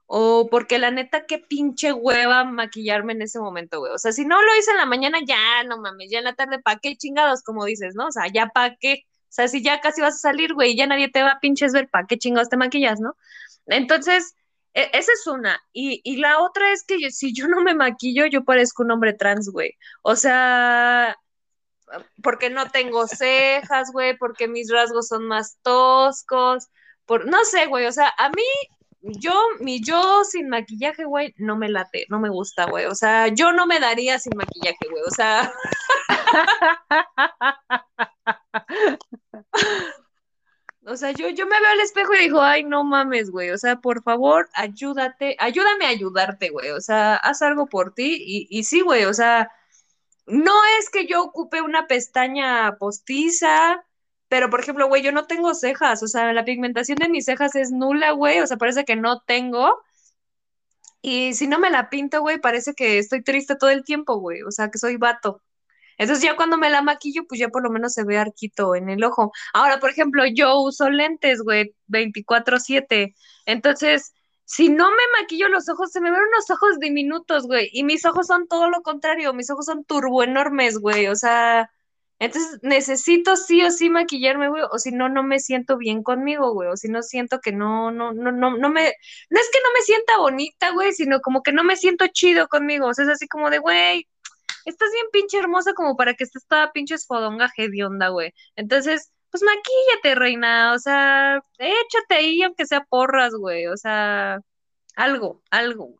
O 0.08 0.48
porque 0.50 0.78
la 0.78 0.90
neta, 0.92 1.26
qué 1.26 1.38
pinche 1.38 1.92
hueva 1.92 2.44
maquillarme 2.44 3.12
en 3.14 3.22
ese 3.22 3.40
momento, 3.40 3.80
güey. 3.80 3.92
O 3.92 3.98
sea, 3.98 4.12
si 4.12 4.24
no 4.24 4.40
lo 4.42 4.56
hice 4.56 4.70
en 4.70 4.76
la 4.78 4.86
mañana, 4.86 5.18
ya, 5.26 5.64
no 5.64 5.78
mames, 5.78 6.10
ya 6.10 6.18
en 6.18 6.24
la 6.24 6.34
tarde, 6.34 6.60
¿pa' 6.60 6.78
qué 6.78 6.96
chingados? 6.96 7.42
Como 7.42 7.64
dices, 7.64 7.94
¿no? 7.96 8.06
O 8.08 8.12
sea, 8.12 8.24
ya 8.32 8.48
pa' 8.48 8.76
qué. 8.80 9.04
O 9.24 9.32
sea, 9.36 9.48
si 9.48 9.62
ya 9.62 9.80
casi 9.80 10.00
vas 10.02 10.14
a 10.16 10.18
salir, 10.18 10.54
güey, 10.54 10.72
y 10.72 10.76
ya 10.76 10.86
nadie 10.86 11.08
te 11.10 11.22
va 11.22 11.32
a 11.32 11.40
pinches 11.40 11.72
ver, 11.72 11.88
¿pa' 11.90 12.06
qué 12.06 12.18
chingados 12.18 12.48
te 12.48 12.56
maquillas, 12.56 13.00
no? 13.00 13.16
Entonces, 13.66 14.34
e- 14.74 14.90
esa 14.92 15.12
es 15.12 15.26
una. 15.26 15.60
Y, 15.72 16.00
y 16.04 16.18
la 16.18 16.40
otra 16.40 16.72
es 16.72 16.84
que 16.84 17.10
si 17.10 17.32
yo 17.34 17.48
no 17.48 17.62
me 17.62 17.74
maquillo, 17.74 18.26
yo 18.26 18.44
parezco 18.44 18.82
un 18.84 18.92
hombre 18.92 19.12
trans, 19.14 19.50
güey. 19.50 19.72
O 20.02 20.16
sea, 20.16 21.16
porque 22.22 22.50
no 22.50 22.68
tengo 22.70 23.06
cejas, 23.06 23.90
güey, 23.92 24.16
porque 24.16 24.48
mis 24.48 24.70
rasgos 24.70 25.08
son 25.08 25.26
más 25.26 25.58
toscos, 25.62 26.68
por, 27.04 27.26
no 27.26 27.44
sé, 27.44 27.66
güey, 27.66 27.86
o 27.86 27.92
sea, 27.92 28.12
a 28.18 28.30
mí, 28.30 28.42
yo, 29.02 29.32
mi 29.60 29.80
yo 29.82 30.24
sin 30.24 30.48
maquillaje, 30.48 31.04
güey, 31.04 31.34
no 31.38 31.56
me 31.56 31.68
late, 31.68 32.06
no 32.08 32.18
me 32.20 32.28
gusta, 32.28 32.66
güey, 32.66 32.86
o 32.86 32.94
sea, 32.94 33.28
yo 33.28 33.52
no 33.52 33.66
me 33.66 33.80
daría 33.80 34.18
sin 34.18 34.36
maquillaje, 34.36 34.88
güey, 34.90 35.02
o 35.06 35.10
sea, 35.10 35.52
o 40.86 40.96
sea, 40.96 41.12
yo, 41.12 41.28
yo 41.28 41.46
me 41.46 41.60
veo 41.60 41.70
al 41.70 41.80
espejo 41.80 42.14
y 42.14 42.18
digo, 42.18 42.40
ay, 42.42 42.64
no 42.64 42.84
mames, 42.84 43.30
güey, 43.30 43.50
o 43.50 43.58
sea, 43.58 43.76
por 43.76 44.02
favor, 44.02 44.48
ayúdate, 44.54 45.36
ayúdame 45.38 45.86
a 45.86 45.90
ayudarte, 45.90 46.50
güey, 46.50 46.70
o 46.70 46.80
sea, 46.80 47.16
haz 47.16 47.42
algo 47.42 47.66
por 47.68 47.94
ti, 47.94 48.16
y, 48.18 48.46
y 48.50 48.64
sí, 48.64 48.80
güey, 48.80 49.04
o 49.04 49.14
sea, 49.14 49.50
no 50.26 50.52
es 50.78 50.90
que 50.90 51.06
yo 51.06 51.22
ocupe 51.22 51.62
una 51.62 51.86
pestaña 51.86 52.76
postiza, 52.78 53.84
pero 54.28 54.50
por 54.50 54.60
ejemplo, 54.60 54.88
güey, 54.88 55.02
yo 55.02 55.12
no 55.12 55.26
tengo 55.26 55.54
cejas, 55.54 56.02
o 56.02 56.08
sea, 56.08 56.32
la 56.32 56.44
pigmentación 56.44 56.98
de 56.98 57.08
mis 57.08 57.24
cejas 57.26 57.54
es 57.54 57.70
nula, 57.72 58.12
güey, 58.12 58.40
o 58.40 58.46
sea, 58.46 58.56
parece 58.56 58.84
que 58.84 58.96
no 58.96 59.22
tengo. 59.26 59.82
Y 61.02 61.34
si 61.34 61.46
no 61.46 61.58
me 61.60 61.70
la 61.70 61.88
pinto, 61.90 62.20
güey, 62.20 62.40
parece 62.40 62.74
que 62.74 62.98
estoy 62.98 63.22
triste 63.22 63.56
todo 63.56 63.70
el 63.70 63.84
tiempo, 63.84 64.16
güey, 64.18 64.42
o 64.42 64.50
sea, 64.50 64.70
que 64.70 64.78
soy 64.78 64.96
vato. 64.96 65.42
Entonces 65.98 66.24
ya 66.24 66.36
cuando 66.36 66.58
me 66.58 66.70
la 66.70 66.82
maquillo, 66.82 67.22
pues 67.28 67.40
ya 67.40 67.48
por 67.48 67.62
lo 67.62 67.70
menos 67.70 67.94
se 67.94 68.04
ve 68.04 68.18
arquito 68.18 68.74
en 68.74 68.90
el 68.90 69.02
ojo. 69.04 69.32
Ahora, 69.54 69.80
por 69.80 69.90
ejemplo, 69.90 70.24
yo 70.26 70.60
uso 70.60 70.90
lentes, 70.90 71.40
güey, 71.42 71.74
24/7. 71.86 73.14
Entonces, 73.46 74.12
si 74.46 74.68
no 74.68 74.90
me 74.90 75.02
maquillo 75.20 75.48
los 75.48 75.68
ojos, 75.68 75.90
se 75.92 76.00
me 76.00 76.10
ven 76.10 76.20
unos 76.20 76.48
ojos 76.50 76.78
diminutos, 76.78 77.46
güey. 77.46 77.68
Y 77.72 77.84
mis 77.84 78.04
ojos 78.06 78.28
son 78.28 78.48
todo 78.48 78.70
lo 78.70 78.82
contrario, 78.82 79.34
mis 79.34 79.50
ojos 79.50 79.66
son 79.66 79.84
turbo 79.84 80.22
enormes, 80.22 80.78
güey. 80.78 81.08
O 81.08 81.16
sea, 81.16 81.70
entonces 82.20 82.60
necesito 82.62 83.36
sí 83.36 83.62
o 83.64 83.70
sí 83.70 83.90
maquillarme, 83.90 84.48
güey, 84.48 84.62
o 84.70 84.78
si 84.78 84.92
no, 84.92 85.08
no 85.08 85.22
me 85.24 85.40
siento 85.40 85.76
bien 85.76 86.02
conmigo, 86.02 86.52
güey, 86.52 86.68
o 86.70 86.76
si 86.76 86.88
no 86.88 87.02
siento 87.02 87.40
que 87.40 87.52
no, 87.52 87.90
no, 87.90 88.12
no, 88.12 88.32
no, 88.32 88.56
no 88.56 88.70
me, 88.70 88.94
no 89.30 89.40
es 89.40 89.50
que 89.52 89.58
no 89.64 89.72
me 89.74 89.82
sienta 89.82 90.18
bonita, 90.18 90.70
güey, 90.72 90.92
sino 90.92 91.20
como 91.20 91.42
que 91.42 91.52
no 91.52 91.64
me 91.64 91.76
siento 91.76 92.06
chido 92.08 92.48
conmigo, 92.48 92.86
o 92.86 92.94
sea, 92.94 93.04
es 93.04 93.10
así 93.10 93.28
como 93.28 93.50
de, 93.50 93.58
güey, 93.58 94.08
estás 94.64 94.90
bien 94.92 95.06
pinche 95.12 95.38
hermosa 95.38 95.74
como 95.74 95.96
para 95.96 96.14
que 96.14 96.24
estés 96.24 96.46
toda 96.46 96.72
pinche 96.72 96.94
esfodonga 96.94 97.50
onda, 97.86 98.08
güey. 98.08 98.32
Entonces, 98.56 99.12
pues 99.30 99.42
maquíllate, 99.42 100.14
reina, 100.18 100.72
o 100.74 100.78
sea, 100.78 101.40
échate 101.58 102.14
ahí 102.14 102.42
aunque 102.42 102.66
sea 102.66 102.84
porras, 102.84 103.34
güey, 103.34 103.66
o 103.66 103.76
sea, 103.76 104.40
algo, 104.96 105.42
algo. 105.50 105.94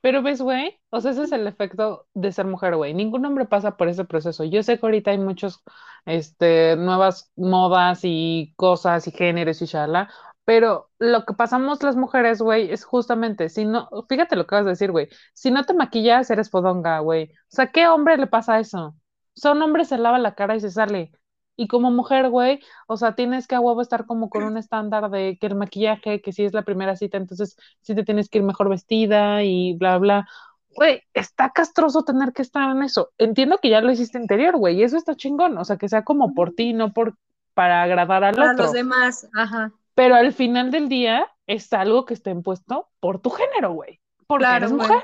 Pero 0.00 0.22
ves, 0.22 0.40
güey, 0.40 0.78
o 0.90 1.00
sea, 1.00 1.10
ese 1.10 1.24
es 1.24 1.32
el 1.32 1.46
efecto 1.48 2.06
de 2.14 2.30
ser 2.30 2.46
mujer, 2.46 2.76
güey. 2.76 2.94
Ningún 2.94 3.24
hombre 3.26 3.44
pasa 3.46 3.76
por 3.76 3.88
ese 3.88 4.04
proceso. 4.04 4.44
Yo 4.44 4.62
sé 4.62 4.78
que 4.78 4.86
ahorita 4.86 5.10
hay 5.10 5.18
muchos, 5.18 5.64
este, 6.04 6.76
nuevas 6.76 7.32
modas 7.34 8.00
y 8.04 8.54
cosas 8.56 9.08
y 9.08 9.10
géneros 9.10 9.62
y 9.62 9.66
shala, 9.66 10.08
pero 10.46 10.90
lo 11.00 11.24
que 11.26 11.34
pasamos 11.34 11.82
las 11.82 11.96
mujeres, 11.96 12.40
güey, 12.40 12.70
es 12.70 12.84
justamente, 12.84 13.48
si 13.48 13.64
no, 13.64 13.88
fíjate 14.08 14.36
lo 14.36 14.46
que 14.46 14.54
vas 14.54 14.66
a 14.66 14.70
decir, 14.70 14.92
güey, 14.92 15.08
si 15.34 15.50
no 15.50 15.64
te 15.64 15.74
maquillas, 15.74 16.30
eres 16.30 16.50
fodonga, 16.50 17.00
güey. 17.00 17.32
O 17.34 17.36
sea, 17.48 17.72
¿qué 17.72 17.88
hombre 17.88 18.16
le 18.16 18.28
pasa 18.28 18.60
eso? 18.60 18.88
O 18.88 18.94
sea, 19.34 19.52
un 19.52 19.62
hombre 19.62 19.84
se 19.84 19.98
lava 19.98 20.18
la 20.20 20.36
cara 20.36 20.54
y 20.56 20.60
se 20.60 20.70
sale. 20.70 21.10
Y 21.56 21.68
como 21.68 21.90
mujer, 21.90 22.28
güey, 22.28 22.60
o 22.86 22.96
sea, 22.96 23.14
tienes 23.14 23.46
que 23.46 23.54
a 23.54 23.60
huevo 23.60 23.80
estar 23.80 24.06
como 24.06 24.28
con 24.28 24.44
un 24.44 24.58
estándar 24.58 25.10
de 25.10 25.38
que 25.40 25.46
el 25.46 25.54
maquillaje, 25.54 26.20
que 26.20 26.32
si 26.32 26.44
es 26.44 26.52
la 26.52 26.62
primera 26.62 26.96
cita, 26.96 27.16
entonces 27.16 27.56
sí 27.80 27.94
te 27.94 28.04
tienes 28.04 28.28
que 28.28 28.38
ir 28.38 28.44
mejor 28.44 28.68
vestida 28.68 29.42
y 29.42 29.74
bla, 29.74 29.98
bla. 29.98 30.28
Güey, 30.76 31.02
está 31.14 31.50
castroso 31.50 32.04
tener 32.04 32.32
que 32.32 32.42
estar 32.42 32.70
en 32.70 32.82
eso. 32.82 33.10
Entiendo 33.16 33.58
que 33.58 33.70
ya 33.70 33.80
lo 33.80 33.90
hiciste 33.90 34.18
interior, 34.18 34.56
güey, 34.58 34.76
y 34.76 34.82
eso 34.82 34.98
está 34.98 35.16
chingón. 35.16 35.56
O 35.56 35.64
sea, 35.64 35.78
que 35.78 35.88
sea 35.88 36.04
como 36.04 36.34
por 36.34 36.52
ti, 36.52 36.74
no 36.74 36.92
por 36.92 37.16
para 37.54 37.82
agradar 37.82 38.22
al 38.22 38.34
Para 38.34 38.52
otro. 38.52 38.64
los 38.64 38.72
demás, 38.72 39.26
ajá. 39.34 39.72
Pero 39.94 40.14
al 40.14 40.34
final 40.34 40.70
del 40.70 40.90
día 40.90 41.26
es 41.46 41.72
algo 41.72 42.04
que 42.04 42.12
está 42.12 42.28
impuesto 42.30 42.90
por 43.00 43.20
tu 43.20 43.30
género, 43.30 43.72
güey. 43.72 43.98
Porque 44.26 44.42
Claro, 44.42 44.66
eres 44.66 44.72
mujer. 44.72 45.02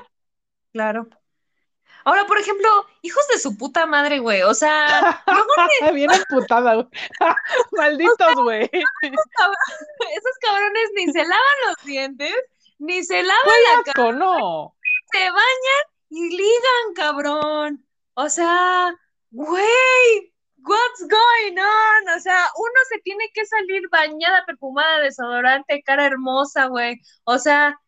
Claro. 0.71 1.07
Ahora, 2.05 2.25
por 2.25 2.37
ejemplo, 2.37 2.69
hijos 3.01 3.27
de 3.29 3.39
su 3.39 3.57
puta 3.57 3.85
madre, 3.85 4.19
güey, 4.19 4.41
o 4.43 4.53
sea, 4.53 5.23
luego 5.27 5.47
Bien 5.93 6.11
emputada, 6.11 6.75
güey. 6.75 6.87
Malditos, 7.71 8.35
güey. 8.35 8.63
esos 8.71 10.37
cabrones 10.41 10.89
ni 10.95 11.11
se 11.11 11.19
lavan 11.19 11.57
los 11.67 11.85
dientes, 11.85 12.35
ni 12.79 13.03
se 13.03 13.23
lavan 13.23 13.61
la 13.75 13.93
cara, 13.93 14.11
no. 14.11 14.75
se 15.11 15.19
bañan 15.19 15.83
y 16.09 16.29
ligan, 16.37 16.93
cabrón. 16.95 17.85
O 18.15 18.29
sea, 18.29 18.95
güey, 19.31 20.33
what's 20.65 21.07
going 21.07 21.57
on? 21.57 22.15
O 22.15 22.19
sea, 22.19 22.47
uno 22.55 22.79
se 22.89 22.99
tiene 22.99 23.29
que 23.33 23.45
salir 23.45 23.87
bañada, 23.89 24.45
perfumada, 24.45 24.99
desodorante, 24.99 25.81
cara 25.83 26.05
hermosa, 26.05 26.67
güey. 26.67 26.99
O 27.23 27.37
sea, 27.39 27.79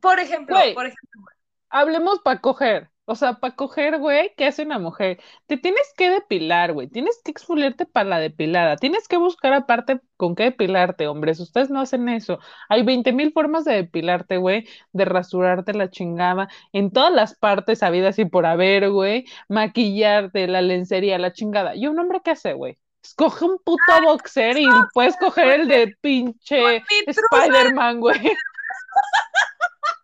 por 0.00 0.20
ejemplo, 0.20 0.56
Güey. 0.56 0.74
por 0.74 0.86
ejemplo, 0.86 1.22
Hablemos 1.68 2.20
para 2.20 2.40
coger. 2.40 2.90
O 3.08 3.14
sea, 3.14 3.34
para 3.34 3.54
coger, 3.54 3.98
güey, 3.98 4.32
¿qué 4.36 4.46
hace 4.46 4.64
una 4.64 4.80
mujer? 4.80 5.20
Te 5.46 5.56
tienes 5.56 5.92
que 5.96 6.10
depilar, 6.10 6.72
güey. 6.72 6.88
Tienes 6.88 7.20
que 7.24 7.30
exfoliarte 7.30 7.86
para 7.86 8.08
la 8.08 8.18
depilada. 8.18 8.76
Tienes 8.76 9.06
que 9.06 9.16
buscar 9.16 9.52
aparte 9.52 10.00
con 10.16 10.34
qué 10.34 10.44
depilarte, 10.44 11.06
hombres. 11.06 11.38
Ustedes 11.38 11.70
no 11.70 11.80
hacen 11.80 12.08
eso. 12.08 12.40
Hay 12.68 12.82
20 12.82 13.12
mil 13.12 13.32
formas 13.32 13.64
de 13.64 13.74
depilarte, 13.74 14.38
güey. 14.38 14.66
De 14.92 15.04
rasurarte 15.04 15.72
la 15.72 15.88
chingada. 15.88 16.48
En 16.72 16.90
todas 16.90 17.12
las 17.12 17.36
partes 17.36 17.84
habidas 17.84 18.18
y 18.18 18.24
por 18.24 18.44
haber, 18.44 18.90
güey. 18.90 19.24
Maquillarte, 19.48 20.48
la 20.48 20.60
lencería, 20.60 21.16
la 21.18 21.32
chingada. 21.32 21.76
¿Y 21.76 21.86
un 21.86 22.00
hombre 22.00 22.22
qué 22.24 22.32
hace, 22.32 22.54
güey? 22.54 22.76
Escoge 23.04 23.44
un 23.44 23.58
puto 23.58 24.02
boxer 24.02 24.58
y 24.58 24.66
puedes 24.92 25.16
coger 25.18 25.60
el 25.60 25.68
de 25.68 25.94
pinche. 26.00 26.82
Spider-Man, 27.06 28.00
güey. 28.00 28.32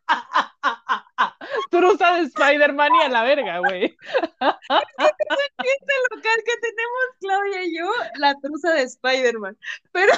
Truza 1.72 2.16
de 2.16 2.24
Spider-Man 2.24 2.94
y 2.96 3.02
a 3.02 3.08
la 3.08 3.22
verga, 3.22 3.60
güey. 3.60 3.84
este 3.84 3.94
local 6.10 6.42
que 6.44 6.56
tenemos 6.60 7.04
Claudia 7.18 7.64
y 7.64 7.78
yo, 7.78 7.90
la 8.18 8.38
truza 8.40 8.74
de 8.74 8.82
Spider-Man. 8.82 9.56
Pero, 9.90 10.12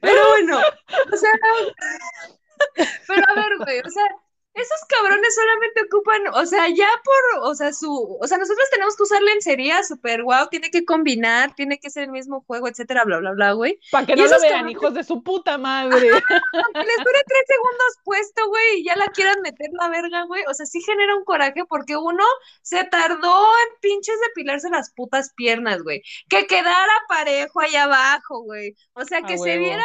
pero 0.00 0.28
bueno, 0.30 0.58
o 1.12 1.16
sea, 1.16 1.32
pero 3.06 3.26
a 3.28 3.34
ver, 3.34 3.58
güey, 3.58 3.80
o 3.80 3.90
sea, 3.90 4.08
esos 4.54 4.80
cabrones 4.88 5.34
solamente 5.34 5.82
ocupan, 5.82 6.22
o 6.34 6.46
sea, 6.46 6.68
ya 6.68 6.88
por, 7.04 7.42
o 7.50 7.54
sea, 7.54 7.72
su, 7.72 8.18
o 8.20 8.26
sea, 8.26 8.38
nosotros 8.38 8.68
tenemos 8.70 8.96
que 8.96 9.02
usar 9.02 9.20
lencería 9.22 9.82
super 9.82 10.22
guau, 10.22 10.48
tiene 10.48 10.70
que 10.70 10.84
combinar, 10.84 11.54
tiene 11.54 11.78
que 11.78 11.90
ser 11.90 12.04
el 12.04 12.10
mismo 12.10 12.44
juego, 12.46 12.68
etcétera, 12.68 13.04
bla, 13.04 13.18
bla, 13.18 13.32
bla, 13.32 13.52
güey. 13.52 13.78
Para 13.90 14.06
que 14.06 14.16
no 14.16 14.24
lo 14.24 14.40
vean, 14.40 14.52
cabrones- 14.64 14.70
hijos 14.72 14.94
de 14.94 15.04
su 15.04 15.22
puta 15.22 15.58
madre. 15.58 16.08
Aunque 16.10 16.86
les 16.86 16.96
dure 16.98 17.22
tres 17.26 17.44
segundos 17.48 17.98
puesto, 18.04 18.48
güey, 18.48 18.80
y 18.80 18.84
ya 18.84 18.96
la 18.96 19.08
quieran 19.08 19.40
meter 19.42 19.70
la 19.72 19.88
verga, 19.88 20.22
güey. 20.24 20.44
O 20.48 20.54
sea, 20.54 20.66
sí 20.66 20.80
genera 20.82 21.16
un 21.16 21.24
coraje 21.24 21.64
porque 21.68 21.96
uno 21.96 22.24
se 22.62 22.84
tardó 22.84 23.44
en 23.44 23.80
pinches 23.80 24.16
depilarse 24.28 24.70
las 24.70 24.92
putas 24.92 25.32
piernas, 25.34 25.82
güey. 25.82 26.02
Que 26.28 26.46
quedara 26.46 26.92
parejo 27.08 27.60
ahí 27.60 27.74
abajo, 27.76 28.42
güey. 28.42 28.76
O 28.94 29.04
sea, 29.04 29.22
que 29.22 29.36
se 29.36 29.58
viera 29.58 29.84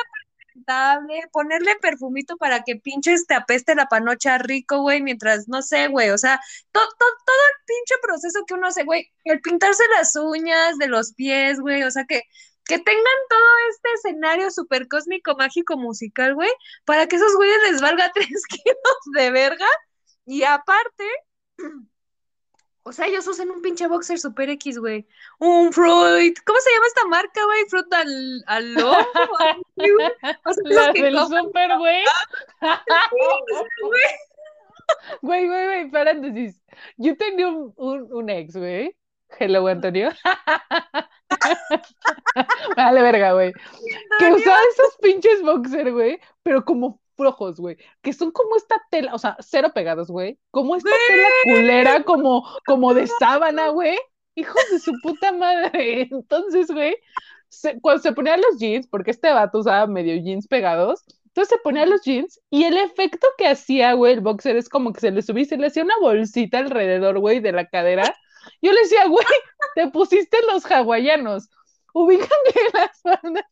ponerle 1.32 1.76
perfumito 1.82 2.38
para 2.38 2.64
que 2.64 2.76
pinches 2.76 3.26
te 3.28 3.34
apeste 3.36 3.76
la 3.76 3.88
panocha 3.88 4.38
rico, 4.38 4.82
güey, 4.82 5.02
mientras, 5.02 5.48
no 5.48 5.62
sé, 5.62 5.88
güey. 5.88 6.10
O 6.10 6.18
sea, 6.18 6.40
to- 6.72 6.80
to- 6.80 7.06
todo 7.26 7.38
el 7.48 7.66
pinche 7.66 7.96
proceso 8.02 8.44
que 8.48 8.54
uno 8.56 8.68
hace, 8.68 8.84
güey. 8.84 9.12
El 9.24 9.42
pintarse 9.42 9.84
las 9.98 10.16
uñas 10.16 10.78
de 10.78 10.88
los 10.88 11.14
pies, 11.14 11.60
güey. 11.60 11.84
O 11.84 11.92
sea, 11.92 12.06
que 12.06 12.24
que 12.66 12.78
tengan 12.78 13.04
todo 13.30 13.42
este 13.72 13.90
escenario 13.96 14.52
súper 14.52 14.88
cósmico, 14.88 15.36
mágico, 15.36 15.76
musical, 15.76 16.36
güey, 16.36 16.50
para 16.86 17.08
que 17.08 17.16
esos 17.16 17.36
güeyes 17.36 17.58
les 17.72 17.82
valga 17.82 18.12
tres 18.14 18.44
kilos 18.48 19.00
de 19.16 19.32
verga. 19.32 19.66
Y 20.26 20.44
aparte, 20.44 21.04
o 22.84 22.92
sea, 22.92 23.08
ellos 23.08 23.28
usan 23.28 23.50
un 23.50 23.62
pinche 23.62 23.88
boxer 23.88 24.20
super 24.20 24.50
X, 24.50 24.80
güey. 24.80 25.06
Un 25.40 25.72
Fruit. 25.74 26.38
¿Cómo 26.46 26.60
se 26.60 26.72
llama 26.72 26.86
esta 26.88 27.06
marca, 27.08 27.46
güey? 27.46 27.66
Fruit 27.70 27.94
al, 27.94 28.44
al 28.48 28.74
güey. 29.76 30.12
O 30.46 30.54
sea, 30.54 30.64
La 30.64 30.82
esos 30.82 30.94
que 30.94 31.04
del 31.04 31.18
super, 31.18 31.78
güey. 31.78 32.04
güey. 33.82 34.02
Güey, 35.22 35.48
güey, 35.48 35.66
güey, 35.66 35.92
paréntesis. 35.92 36.62
Yo 36.98 37.16
tenía 37.16 37.48
un, 37.48 37.74
un, 37.76 38.12
un 38.12 38.30
ex, 38.30 38.56
güey. 38.56 38.96
Hello, 39.38 39.68
Antonio. 39.68 40.10
Vale, 42.76 43.02
verga, 43.02 43.34
güey. 43.34 43.54
Que 44.18 44.34
usaba 44.34 44.58
esos 44.72 44.98
pinches 45.02 45.42
boxer, 45.44 45.92
güey, 45.92 46.20
pero 46.44 46.66
como 46.66 47.00
flojos, 47.20 47.60
güey. 47.60 47.78
Que 48.02 48.14
son 48.14 48.32
como 48.32 48.56
esta 48.56 48.76
tela, 48.90 49.14
o 49.14 49.20
sea, 49.20 49.36
cero 49.42 49.72
pegados, 49.76 50.08
güey. 50.10 50.40
Como 50.52 50.76
esta 50.78 50.90
tela 51.10 51.28
culera, 51.44 52.04
como, 52.04 52.48
como 52.66 52.94
de 52.94 53.08
sábana, 53.20 53.70
güey. 53.70 53.98
Hijos 54.36 54.62
de 54.72 54.80
su 54.80 54.94
puta 55.04 55.32
madre. 55.34 56.08
Entonces, 56.12 56.68
güey, 56.72 56.96
se- 57.50 57.80
cuando 57.82 58.02
se 58.02 58.14
ponían 58.14 58.42
los 58.42 58.58
jeans, 58.60 58.88
porque 58.88 59.12
este 59.12 59.32
vato 59.32 59.60
usaba 59.60 59.88
medio 59.88 60.16
jeans 60.24 60.48
pegados, 60.48 61.04
entonces 61.28 61.50
se 61.58 61.62
ponía 61.64 61.86
los 61.86 62.02
jeans 62.04 62.40
y 62.50 62.64
el 62.64 62.76
efecto 62.78 63.28
que 63.38 63.48
hacía, 63.48 63.94
güey, 63.94 64.14
el 64.14 64.22
boxer 64.22 64.58
es 64.58 64.68
como 64.70 64.92
que 64.94 65.00
se 65.02 65.12
le 65.12 65.22
subía 65.22 65.44
y 65.44 65.46
se 65.46 65.58
le 65.58 65.68
hacía 65.68 65.84
una 65.84 65.98
bolsita 66.02 66.58
alrededor, 66.60 67.20
güey, 67.20 67.40
de 67.40 67.52
la 67.52 67.68
cadera. 67.68 68.16
Yo 68.62 68.72
le 68.72 68.82
decía, 68.82 69.06
güey, 69.08 69.26
te 69.76 69.88
pusiste 69.90 70.38
los 70.52 70.66
hawaianos. 70.66 71.50
Ubican 71.94 72.28
que 72.54 72.60
las 72.74 73.02
bandas 73.04 73.46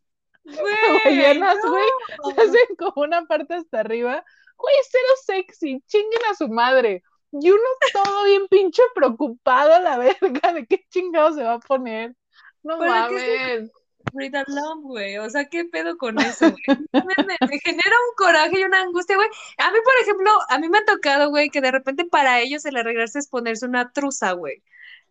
Güey, 0.47 1.39
no. 1.39 2.31
se 2.35 2.41
hacen 2.41 2.75
como 2.77 3.03
una 3.05 3.25
parte 3.25 3.55
hasta 3.55 3.79
arriba. 3.81 4.23
Güey, 4.57 4.75
cero 4.89 5.13
sexy, 5.25 5.81
chinguen 5.87 6.21
a 6.31 6.35
su 6.35 6.47
madre. 6.49 7.03
Y 7.31 7.51
uno 7.51 7.61
todo 7.93 8.23
bien 8.23 8.47
pinche 8.47 8.81
preocupado 8.95 9.73
a 9.73 9.79
la 9.79 9.97
verga 9.97 10.53
de 10.53 10.65
qué 10.65 10.83
chingado 10.89 11.33
se 11.33 11.43
va 11.43 11.53
a 11.55 11.59
poner. 11.59 12.15
No 12.63 12.77
¿Para 12.79 13.09
qué 13.09 13.19
se- 13.19 13.37
mames. 13.59 13.71
Frida 14.13 14.45
Lam, 14.47 14.81
güey. 14.83 15.17
O 15.17 15.29
sea, 15.29 15.45
¿qué 15.49 15.65
pedo 15.65 15.97
con 15.97 16.17
eso, 16.19 16.49
güey? 16.49 16.63
Me, 16.93 17.23
me- 17.25 17.47
me 17.49 17.59
genera 17.59 17.95
un 18.09 18.15
coraje 18.15 18.59
y 18.59 18.63
una 18.63 18.81
angustia, 18.81 19.17
güey. 19.17 19.27
A 19.57 19.69
mí, 19.71 19.79
por 19.83 19.93
ejemplo, 20.01 20.31
a 20.49 20.57
mí 20.59 20.69
me 20.69 20.77
ha 20.77 20.85
tocado, 20.85 21.29
güey, 21.29 21.49
que 21.49 21.59
de 21.59 21.71
repente 21.71 22.05
para 22.05 22.39
ellos 22.39 22.63
el 22.65 22.77
arreglarse 22.77 23.19
es 23.19 23.27
ponerse 23.27 23.65
una 23.65 23.91
truza, 23.91 24.31
güey. 24.31 24.63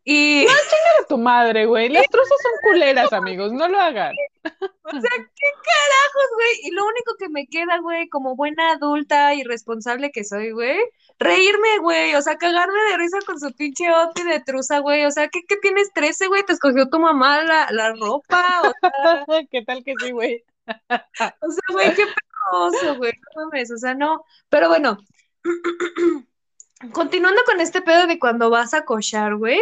Y, 0.09 0.47
A 0.47 1.07
tu 1.09 1.19
madre, 1.19 1.67
güey. 1.67 1.89
Las 1.89 2.07
truzas 2.07 2.39
son 2.41 2.53
culeras, 2.63 3.13
amigos, 3.13 3.53
no 3.53 3.67
lo 3.67 3.77
hagan. 3.81 4.15
o 4.45 4.91
sea, 4.91 5.11
¿qué 5.11 5.49
carajos, 5.65 6.31
güey, 6.37 6.51
y 6.63 6.71
lo 6.71 6.87
único 6.87 7.17
que 7.19 7.29
me 7.29 7.49
queda, 7.49 7.81
güey, 7.81 8.09
como 8.09 8.37
buena 8.37 8.71
adulta 8.71 9.35
y 9.35 9.43
responsable 9.43 10.13
que 10.13 10.23
soy, 10.23 10.53
güey, 10.53 10.79
reírme, 11.19 11.79
güey, 11.81 12.15
o 12.15 12.23
sea, 12.23 12.37
cagarme 12.37 12.79
de 12.91 12.99
risa 12.99 13.19
con 13.27 13.41
su 13.41 13.53
pinche 13.53 13.89
outfit 13.89 14.25
de 14.25 14.41
truza, 14.41 14.79
güey, 14.79 15.05
o 15.07 15.11
sea, 15.11 15.27
¿qué, 15.27 15.41
qué 15.49 15.57
tienes 15.57 15.93
13, 15.93 16.29
güey? 16.29 16.45
¿Te 16.45 16.53
escogió 16.53 16.89
tu 16.89 17.01
mamá 17.01 17.43
la, 17.43 17.67
la 17.73 17.93
ropa? 17.95 18.63
O 18.63 18.73
sea, 18.81 19.25
¿Qué 19.51 19.63
tal 19.63 19.83
que 19.83 19.95
sí, 20.01 20.13
güey? 20.13 20.45
o 20.69 21.51
sea, 21.51 21.63
güey, 21.73 21.95
qué 21.97 22.05
pedoso, 22.07 22.97
güey, 22.97 23.13
no 23.35 23.47
mames, 23.47 23.73
o 23.73 23.77
sea, 23.77 23.95
no, 23.95 24.25
pero 24.49 24.69
bueno, 24.69 24.99
continuando 26.93 27.43
con 27.45 27.61
este 27.61 27.83
pedo 27.83 28.07
de 28.07 28.21
cuando 28.21 28.51
vas 28.51 28.73
a 28.73 28.85
cochar, 28.85 29.35
güey, 29.35 29.61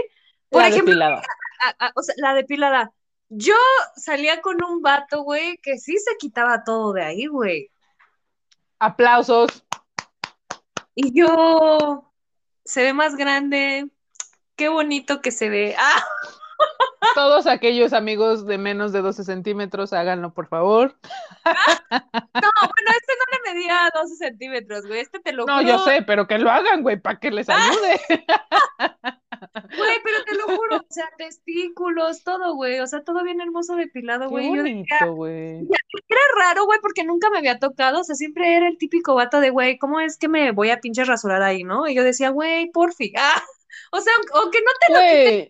por 0.54 0.62
La 0.62 0.68
ejemplo, 0.68 0.92
depilada. 0.92 1.22
a- 1.78 1.86
a- 1.86 1.92
o 1.96 2.02
sea, 2.02 2.14
la 2.18 2.34
depilada. 2.34 2.92
Yo 3.28 3.54
salía 3.96 4.40
con 4.40 4.62
un 4.62 4.80
vato, 4.82 5.22
güey, 5.22 5.58
que 5.58 5.78
sí 5.78 5.96
se 5.98 6.16
quitaba 6.16 6.62
todo 6.64 6.92
de 6.92 7.02
ahí, 7.04 7.26
güey. 7.26 7.70
Aplausos. 8.78 9.64
Y 10.94 11.18
yo, 11.18 12.12
se 12.64 12.82
ve 12.82 12.92
más 12.92 13.16
grande, 13.16 13.88
qué 14.56 14.68
bonito 14.68 15.20
que 15.20 15.32
se 15.32 15.48
ve. 15.48 15.74
Ah, 15.78 16.04
Todos 17.16 17.46
aquellos 17.46 17.92
amigos 17.92 18.46
de 18.46 18.58
menos 18.58 18.92
de 18.92 19.02
12 19.02 19.24
centímetros, 19.24 19.92
háganlo, 19.92 20.32
por 20.32 20.46
favor. 20.48 20.96
no, 21.44 21.50
bueno, 21.50 22.90
este 22.96 23.12
no 23.18 23.24
le 23.32 23.52
medía 23.54 23.90
12 23.94 24.16
centímetros, 24.16 24.86
güey, 24.86 25.00
este 25.00 25.18
te 25.20 25.32
lo 25.32 25.44
No, 25.46 25.56
juro. 25.58 25.66
yo 25.68 25.78
sé, 25.80 26.02
pero 26.02 26.26
que 26.28 26.38
lo 26.38 26.50
hagan, 26.50 26.82
güey, 26.82 27.00
para 27.00 27.18
que 27.18 27.30
les 27.30 27.48
ayude. 27.48 28.00
Güey, 29.52 29.98
pero 30.02 30.24
te 30.24 30.35
lo 30.35 30.57
juro, 30.57 30.76
o 30.76 30.87
sea, 30.88 31.11
testículos, 31.16 32.22
todo, 32.22 32.54
güey, 32.54 32.80
o 32.80 32.87
sea, 32.87 33.02
todo 33.02 33.22
bien 33.22 33.40
hermoso 33.40 33.76
depilado, 33.76 34.28
güey. 34.28 34.48
Bonito, 34.48 35.12
güey. 35.14 35.61
era 36.09 36.20
raro, 36.38 36.64
güey, 36.64 36.78
porque 36.80 37.04
nunca 37.04 37.30
me 37.30 37.38
había 37.38 37.59
tocado, 37.59 38.00
o 38.00 38.04
sea, 38.04 38.14
siempre 38.14 38.57
era 38.57 38.68
el 38.68 38.78
típico 38.78 39.14
vato 39.14 39.40
de, 39.40 39.50
güey, 39.50 39.78
¿cómo 39.78 40.00
es 40.00 40.18
que 40.18 40.28
me 40.28 40.52
voy 40.52 40.70
a 40.70 40.80
pinche 40.80 41.04
rasurar 41.04 41.42
ahí, 41.42 41.64
no? 41.64 41.88
Y 41.88 41.94
yo 41.94 42.02
decía, 42.02 42.30
güey, 42.30 42.70
porfi, 42.70 43.12
ah, 43.16 43.42
o 43.92 44.00
sea, 44.00 44.12
aunque 44.35 44.59
no 44.61 44.70
te 44.80 44.92
lo 44.92 44.98
Güey, 44.98 45.48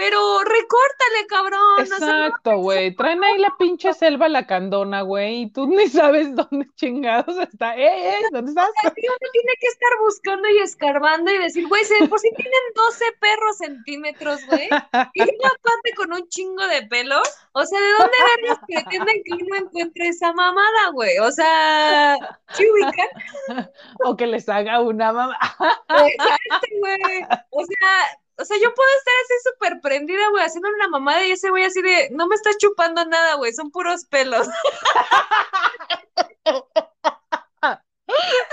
Pero 0.00 0.38
recórtale, 0.38 1.26
cabrón. 1.28 1.60
no- 1.76 1.82
exacto, 1.82 2.56
güey. 2.56 2.94
Traen 2.96 3.22
ahí 3.22 3.36
la 3.36 3.54
pinche 3.58 3.92
selva 3.92 4.30
la 4.30 4.46
candona, 4.46 5.02
güey, 5.02 5.42
y 5.42 5.50
tú 5.50 5.66
ni 5.68 5.88
sabes 5.88 6.34
dónde 6.34 6.66
chingados 6.74 7.36
está. 7.36 7.76
¡Eh, 7.76 8.08
eh! 8.12 8.16
¿Dónde 8.32 8.50
estás? 8.52 8.70
uno 8.82 8.92
tiene 9.32 9.52
que 9.60 9.66
estar 9.66 9.90
buscando 10.02 10.48
y 10.48 10.58
escarbando 10.60 11.30
y 11.30 11.36
decir, 11.36 11.68
güey, 11.68 11.82
por 12.08 12.18
si 12.18 12.30
tienen 12.34 12.60
12 12.74 13.04
perros 13.20 13.58
centímetros, 13.58 14.40
güey, 14.46 14.68
y 15.12 15.20
una 15.22 15.50
pata 15.62 15.90
con 15.96 16.14
un 16.14 16.26
chingo 16.28 16.66
de 16.68 16.86
pelo, 16.86 17.20
o 17.52 17.64
sea, 17.66 17.78
¿de 17.78 17.90
dónde 17.90 18.16
verlos 18.36 18.58
pretenden 18.66 19.22
que 19.22 19.34
uno 19.34 19.56
encuentre 19.56 20.08
esa 20.08 20.32
mamada, 20.32 20.90
güey? 20.94 21.18
O 21.18 21.30
sea, 21.30 22.16
¿sí 22.54 22.64
ubican? 22.70 23.68
O 24.06 24.16
que 24.16 24.26
les 24.26 24.48
haga 24.48 24.80
una 24.80 25.12
mamá. 25.12 25.38
Exacto, 26.06 26.66
güey. 26.80 27.22
O 27.50 27.64
sea, 27.66 28.19
o 28.40 28.44
sea, 28.44 28.56
yo 28.62 28.74
puedo 28.74 28.88
estar 28.98 29.14
así 29.24 29.34
súper 29.52 29.80
prendida, 29.80 30.30
güey, 30.30 30.44
haciendo 30.44 30.68
una 30.70 30.88
mamada 30.88 31.26
y 31.26 31.32
ese 31.32 31.50
güey 31.50 31.64
así 31.64 31.82
de, 31.82 32.08
no 32.12 32.26
me 32.28 32.34
estás 32.34 32.56
chupando 32.58 33.04
nada, 33.06 33.34
güey, 33.36 33.52
son 33.52 33.70
puros 33.70 34.06
pelos. 34.06 34.46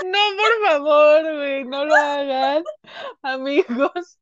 No, 0.04 0.18
por 0.36 0.68
favor, 0.70 1.36
güey, 1.36 1.64
no 1.64 1.84
lo 1.84 1.94
hagan. 1.94 2.62
Amigos, 3.22 4.18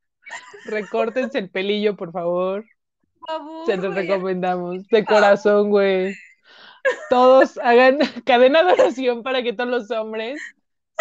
recórtense 0.67 1.39
el 1.39 1.51
pelillo, 1.51 1.97
por 1.97 2.13
favor. 2.13 2.65
Por 3.21 3.29
favor, 3.29 3.67
Se 3.67 3.77
los 3.77 3.95
güey. 3.95 4.07
recomendamos. 4.07 4.89
De 4.89 5.05
corazón, 5.05 5.71
güey. 5.71 6.15
Todos 7.11 7.59
hagan 7.59 7.99
cadena 8.27 8.63
de 8.65 8.73
oración 8.73 9.23
para 9.23 9.43
que 9.43 9.53
todos 9.53 9.71
los 9.71 9.91
hombres 9.91 10.41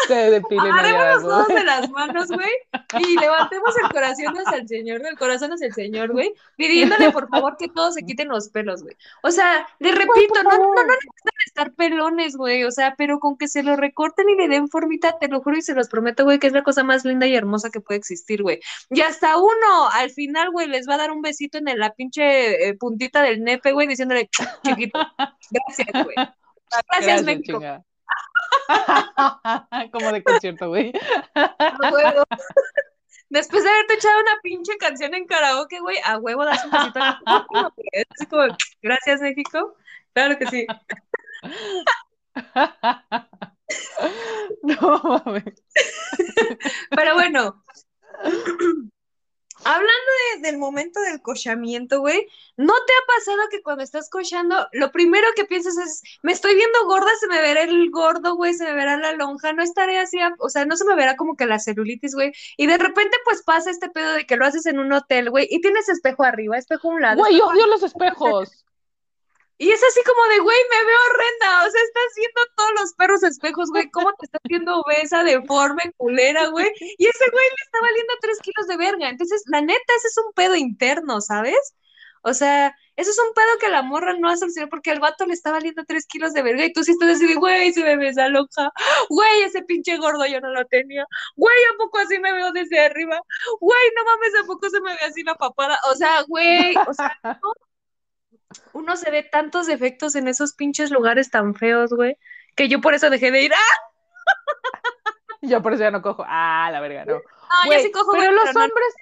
se 0.08 0.32
depilen 0.32 0.72
Agarremos 0.72 1.24
los 1.24 1.46
güey. 1.46 1.58
de 1.58 1.64
las 1.64 1.90
manos, 1.92 2.28
güey, 2.28 2.52
y 3.00 3.20
levantemos 3.20 3.76
el 3.84 3.90
corazón 3.90 4.38
hacia 4.38 4.58
el 4.58 4.68
Señor, 4.68 5.02
el 5.06 5.18
corazón 5.18 5.52
hacia 5.54 5.68
el 5.68 5.74
Señor, 5.74 6.12
güey, 6.12 6.34
pidiéndole 6.56 7.12
por 7.12 7.30
favor 7.30 7.56
que 7.58 7.70
todos 7.70 7.94
se 7.96 8.04
quiten 8.04 8.28
los 8.28 8.50
pelos, 8.50 8.84
güey. 8.84 8.96
O 9.24 9.32
sea, 9.32 9.68
les 9.80 9.96
repito, 9.96 10.44
no, 10.44 10.52
no, 10.52 10.74
no 10.74 10.84
necesitan 10.84 11.34
estar 11.46 11.74
pelones, 11.74 12.36
güey, 12.36 12.64
o 12.64 12.72
sea, 12.72 12.96
pero 12.98 13.20
con 13.20 13.38
que 13.38 13.48
se 13.48 13.64
lo 13.64 13.76
recorten 13.76 14.30
y 14.30 14.36
le 14.36 14.48
den 14.48 14.68
formita, 14.68 15.18
te 15.20 15.28
lo 15.28 15.42
juro 15.42 15.58
y 15.58 15.62
se 15.62 15.74
los 15.74 15.90
prometo, 15.90 16.24
güey, 16.24 16.40
que 16.40 16.48
es 16.48 16.54
la 16.54 16.64
cosa 16.64 16.84
más 16.84 17.06
linda 17.06 17.26
y 17.28 17.36
hermosa 17.36 17.70
que 17.70 17.82
puede 17.82 18.00
existir, 18.00 18.42
güey. 18.42 18.60
Y 18.90 19.02
hasta 19.02 19.38
uno, 19.38 19.90
al 19.94 20.12
final, 20.12 20.52
güey, 20.52 20.68
les 20.68 20.88
va 20.88 20.96
a 20.96 21.00
dar 21.00 21.12
un 21.12 21.22
besito 21.22 21.58
en 21.58 21.66
la 21.80 21.94
pinche 21.94 22.70
eh, 22.70 22.74
puntita 22.76 23.22
del 23.22 23.44
nepe, 23.44 23.72
güey, 23.72 23.88
diciéndole, 23.88 24.30
chiquito, 24.64 25.00
gracias, 25.52 26.04
güey. 26.04 26.16
Gracias, 26.92 27.24
México. 27.24 27.60
chinga. 27.60 27.86
Como 29.92 30.12
de 30.12 30.24
concierto, 30.24 30.70
güey. 30.70 30.92
A 31.34 31.92
huevo. 31.92 32.24
Después 33.30 33.64
de 33.64 33.70
haberte 33.70 33.96
echado 33.96 34.20
una 34.22 34.40
pinche 34.42 34.78
canción 34.78 35.14
en 35.14 35.26
karaoke, 35.26 35.80
güey, 35.80 35.98
a 36.06 36.18
huevo 36.18 36.46
das 36.46 36.64
un 36.66 36.72
besito. 36.72 37.00
Es 37.92 38.28
como, 38.30 38.56
gracias, 38.82 39.22
México. 39.22 39.76
Claro 40.14 40.38
que 40.38 40.48
sí. 40.48 40.68
No 44.62 45.02
mames. 45.04 45.64
Pero 46.92 47.14
bueno, 47.16 47.64
hablando 49.64 50.12
de- 50.36 50.42
del 50.42 50.58
momento 50.58 51.00
del 51.02 51.22
cochamiento, 51.22 52.00
güey, 52.02 52.28
¿no 52.58 52.74
te 52.74 52.94
ha 52.94 53.18
pasado 53.18 53.50
que 53.50 53.62
cuando 53.62 53.84
estás 53.84 54.10
cochando, 54.10 54.68
lo 54.74 54.92
primero 54.92 55.28
que 55.36 55.46
piensas 55.46 55.78
es, 55.78 56.02
me 56.22 56.32
estoy 56.34 56.56
viendo 56.56 56.86
gorda, 56.86 57.10
se 57.20 57.28
me 57.28 57.42
verá 57.42 57.64
el 57.64 57.90
gordo, 57.90 58.36
güey, 58.36 58.54
se 58.54 58.66
me 58.66 58.74
verá 58.74 58.98
la 58.98 59.14
lonja, 59.14 59.54
no 59.54 59.64
estaré 59.64 59.98
así, 59.98 60.20
a- 60.20 60.36
o 60.40 60.50
sea, 60.50 60.66
no 60.66 60.76
se 60.78 60.86
me 60.86 60.96
verá 60.96 61.16
como 61.16 61.36
que 61.36 61.46
la 61.46 61.60
celulitis, 61.60 62.14
güey, 62.16 62.34
y 62.58 62.68
de 62.68 62.78
repente 62.78 63.18
pues 63.24 63.44
pasa 63.44 63.72
este 63.72 63.90
pedo 63.90 64.14
de 64.14 64.26
que 64.26 64.36
lo 64.38 64.46
haces 64.46 64.66
en 64.66 64.80
un 64.80 64.92
hotel, 64.92 65.30
güey, 65.30 65.48
y 65.50 65.62
tienes 65.62 65.90
espejo 65.90 66.24
arriba, 66.24 66.58
espejo 66.58 66.92
a 66.92 66.96
un 66.96 67.02
lado, 67.02 67.18
Güey, 67.20 67.36
espejo 67.36 67.50
odio 67.52 67.68
los 67.68 67.84
espejos. 67.84 68.66
Y 69.58 69.72
es 69.72 69.82
así 69.84 70.02
como 70.04 70.22
de, 70.28 70.40
güey, 70.40 70.58
me 70.70 70.86
veo 70.86 70.98
horrenda. 71.10 71.68
O 71.68 71.72
sea, 71.72 71.82
estás 71.82 72.14
viendo 72.16 72.42
todos 72.58 72.72
los 72.80 72.94
perros 72.94 73.24
espejos, 73.24 73.70
güey. 73.70 73.90
¿Cómo 73.92 74.12
te 74.14 74.26
estás 74.26 74.42
viendo 74.44 74.80
obesa, 74.80 75.24
deforme, 75.24 75.94
culera, 75.98 76.48
güey? 76.50 76.72
Y 76.80 77.08
ese 77.08 77.30
güey 77.32 77.48
le 77.48 77.64
está 77.64 77.80
valiendo 77.82 78.14
tres 78.22 78.40
kilos 78.42 78.68
de 78.68 78.78
verga. 78.78 79.10
Entonces, 79.10 79.44
la 79.48 79.62
neta, 79.62 79.94
ese 79.98 80.08
es 80.08 80.18
un 80.18 80.34
pedo 80.34 80.56
interno, 80.56 81.22
¿sabes? 81.22 81.76
O 82.28 82.34
sea, 82.34 82.76
eso 82.96 83.12
es 83.12 83.20
un 83.20 83.34
pedo 83.36 83.60
que 83.60 83.70
la 83.70 83.84
morra 83.84 84.14
no 84.18 84.30
ha 84.30 84.36
solucionado 84.36 84.72
porque 84.72 84.90
al 84.90 85.00
vato 85.00 85.28
le 85.28 85.34
está 85.34 85.52
valiendo 85.52 85.84
tres 85.86 86.08
kilos 86.08 86.34
de 86.34 86.42
verga 86.42 86.66
y 86.66 86.74
tú 86.74 86.84
sí 86.84 86.92
estás 86.92 87.18
así 87.18 87.28
de, 87.28 87.36
güey, 87.36 87.72
se 87.72 87.84
me 87.84 87.98
ve 87.98 88.08
esa 88.10 88.30
loca. 88.30 88.72
Güey, 89.10 89.44
ese 89.44 89.62
pinche 89.62 89.98
gordo 89.98 90.26
yo 90.26 90.42
no 90.42 90.50
lo 90.50 90.66
tenía. 90.66 91.06
Güey, 91.36 91.56
¿a 91.72 91.78
poco 91.78 92.00
así 92.00 92.18
me 92.20 92.34
veo 92.34 92.52
desde 92.52 92.80
arriba? 92.80 93.22
Güey, 93.62 93.92
no 93.96 94.04
mames, 94.06 94.36
¿a 94.42 94.46
poco 94.48 94.70
se 94.70 94.82
me 94.82 94.96
ve 94.96 95.00
así 95.08 95.24
la 95.24 95.36
papada? 95.36 95.80
O 95.92 95.96
sea, 95.96 96.24
güey, 96.24 96.74
o 96.88 96.94
sea, 96.94 97.16
no 97.24 97.54
uno 98.74 98.96
se 98.98 99.10
ve 99.12 99.24
tantos 99.24 99.68
defectos 99.68 100.16
en 100.16 100.28
esos 100.28 100.54
pinches 100.54 100.92
lugares 100.92 101.30
tan 101.32 101.56
feos, 101.56 101.92
güey, 101.92 102.18
que 102.56 102.68
yo 102.68 102.82
por 102.82 102.94
eso 102.94 103.10
dejé 103.10 103.32
de 103.32 103.44
ir. 103.44 103.54
¡Ah! 103.54 103.58
Yo 105.42 105.62
por 105.62 105.74
eso 105.74 105.84
ya 105.84 105.92
no 105.92 106.02
cojo. 106.02 106.24
Ah, 106.28 106.70
la 106.72 106.80
verga, 106.80 107.06
no. 107.06 107.14
No, 107.16 107.22
Güey, 107.68 107.78
yo 107.78 107.84
sí 107.86 107.92
cojo, 107.92 108.14
pero 108.14 108.32
güey, 108.32 108.36
los 108.46 108.56
no- 108.56 108.64
hombres, 108.64 108.94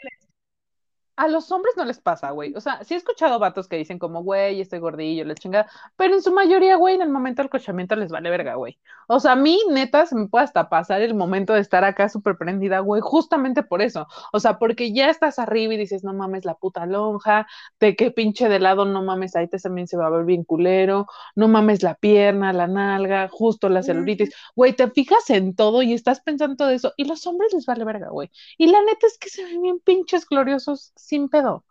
a 1.16 1.28
los 1.28 1.52
hombres 1.52 1.74
no 1.78 1.86
les 1.86 2.00
pasa, 2.00 2.32
güey. 2.32 2.54
O 2.56 2.62
sea, 2.62 2.84
sí 2.84 2.94
he 2.94 2.98
escuchado 2.98 3.40
vatos 3.40 3.68
que 3.68 3.78
dicen 3.78 4.00
como, 4.00 4.24
güey, 4.24 4.62
estoy 4.62 4.80
gordillo, 4.80 5.26
la 5.26 5.36
chingada. 5.36 5.70
Pero 5.96 6.14
en 6.16 6.22
su 6.22 6.32
mayoría, 6.32 6.76
güey, 6.76 6.96
en 6.96 7.02
el 7.02 7.10
momento 7.10 7.42
del 7.42 7.50
cochamiento 7.50 7.96
les 7.96 8.12
vale 8.12 8.30
verga, 8.30 8.56
güey. 8.56 8.78
O 9.08 9.20
sea, 9.20 9.34
a 9.34 9.36
mí, 9.36 9.60
neta, 9.70 10.06
se 10.06 10.16
me 10.16 10.28
puede 10.28 10.46
hasta 10.46 10.70
pasar 10.70 11.02
el 11.02 11.14
momento 11.14 11.54
de 11.54 11.62
estar 11.62 11.84
acá 11.84 12.10
súper 12.10 12.38
prendida, 12.38 12.80
güey, 12.80 13.02
justamente 13.02 13.64
por 13.64 13.82
eso. 13.82 14.08
O 14.32 14.40
sea, 14.40 14.58
porque 14.60 14.94
ya 14.94 15.10
estás 15.10 15.40
arriba 15.40 15.74
y 15.74 15.78
dices, 15.78 16.04
no 16.04 16.14
mames, 16.14 16.46
la 16.46 16.56
puta 16.56 16.86
lonja, 16.86 17.48
de 17.80 17.96
qué 17.96 18.12
pinche 18.12 18.50
de 18.50 18.60
lado, 18.60 18.86
no 18.86 19.04
mames, 19.04 19.36
ahí 19.36 19.48
te 19.48 19.60
también 19.60 19.88
se 19.88 19.98
va 19.98 20.08
a 20.08 20.10
ver 20.10 20.26
bien 20.26 20.44
culero, 20.44 21.08
no 21.36 21.48
mames 21.48 21.84
la 21.84 21.96
pierna, 21.96 22.54
la 22.54 22.68
nalga, 22.68 23.30
justo 23.30 23.70
la 23.70 23.82
celulitis. 23.84 24.34
Güey, 24.56 24.74
te 24.74 24.90
fijas 24.92 25.30
en 25.30 25.56
todo 25.56 25.82
y 25.82 25.94
estás 25.94 26.22
pensando 26.22 26.56
todo 26.58 26.70
eso. 26.70 26.94
Y 26.98 27.06
los 27.06 27.26
hombres 27.28 27.54
les 27.54 27.66
vale 27.66 27.86
verga, 27.86 28.10
güey. 28.10 28.30
Y 28.58 28.68
la 28.68 28.80
neta 28.84 29.08
es 29.08 29.18
que 29.18 29.30
se 29.30 29.44
ven 29.44 29.62
bien 29.62 29.80
pinches 29.80 30.28
gloriosos 30.28 30.94
sin 31.04 31.30
pedo. 31.30 31.66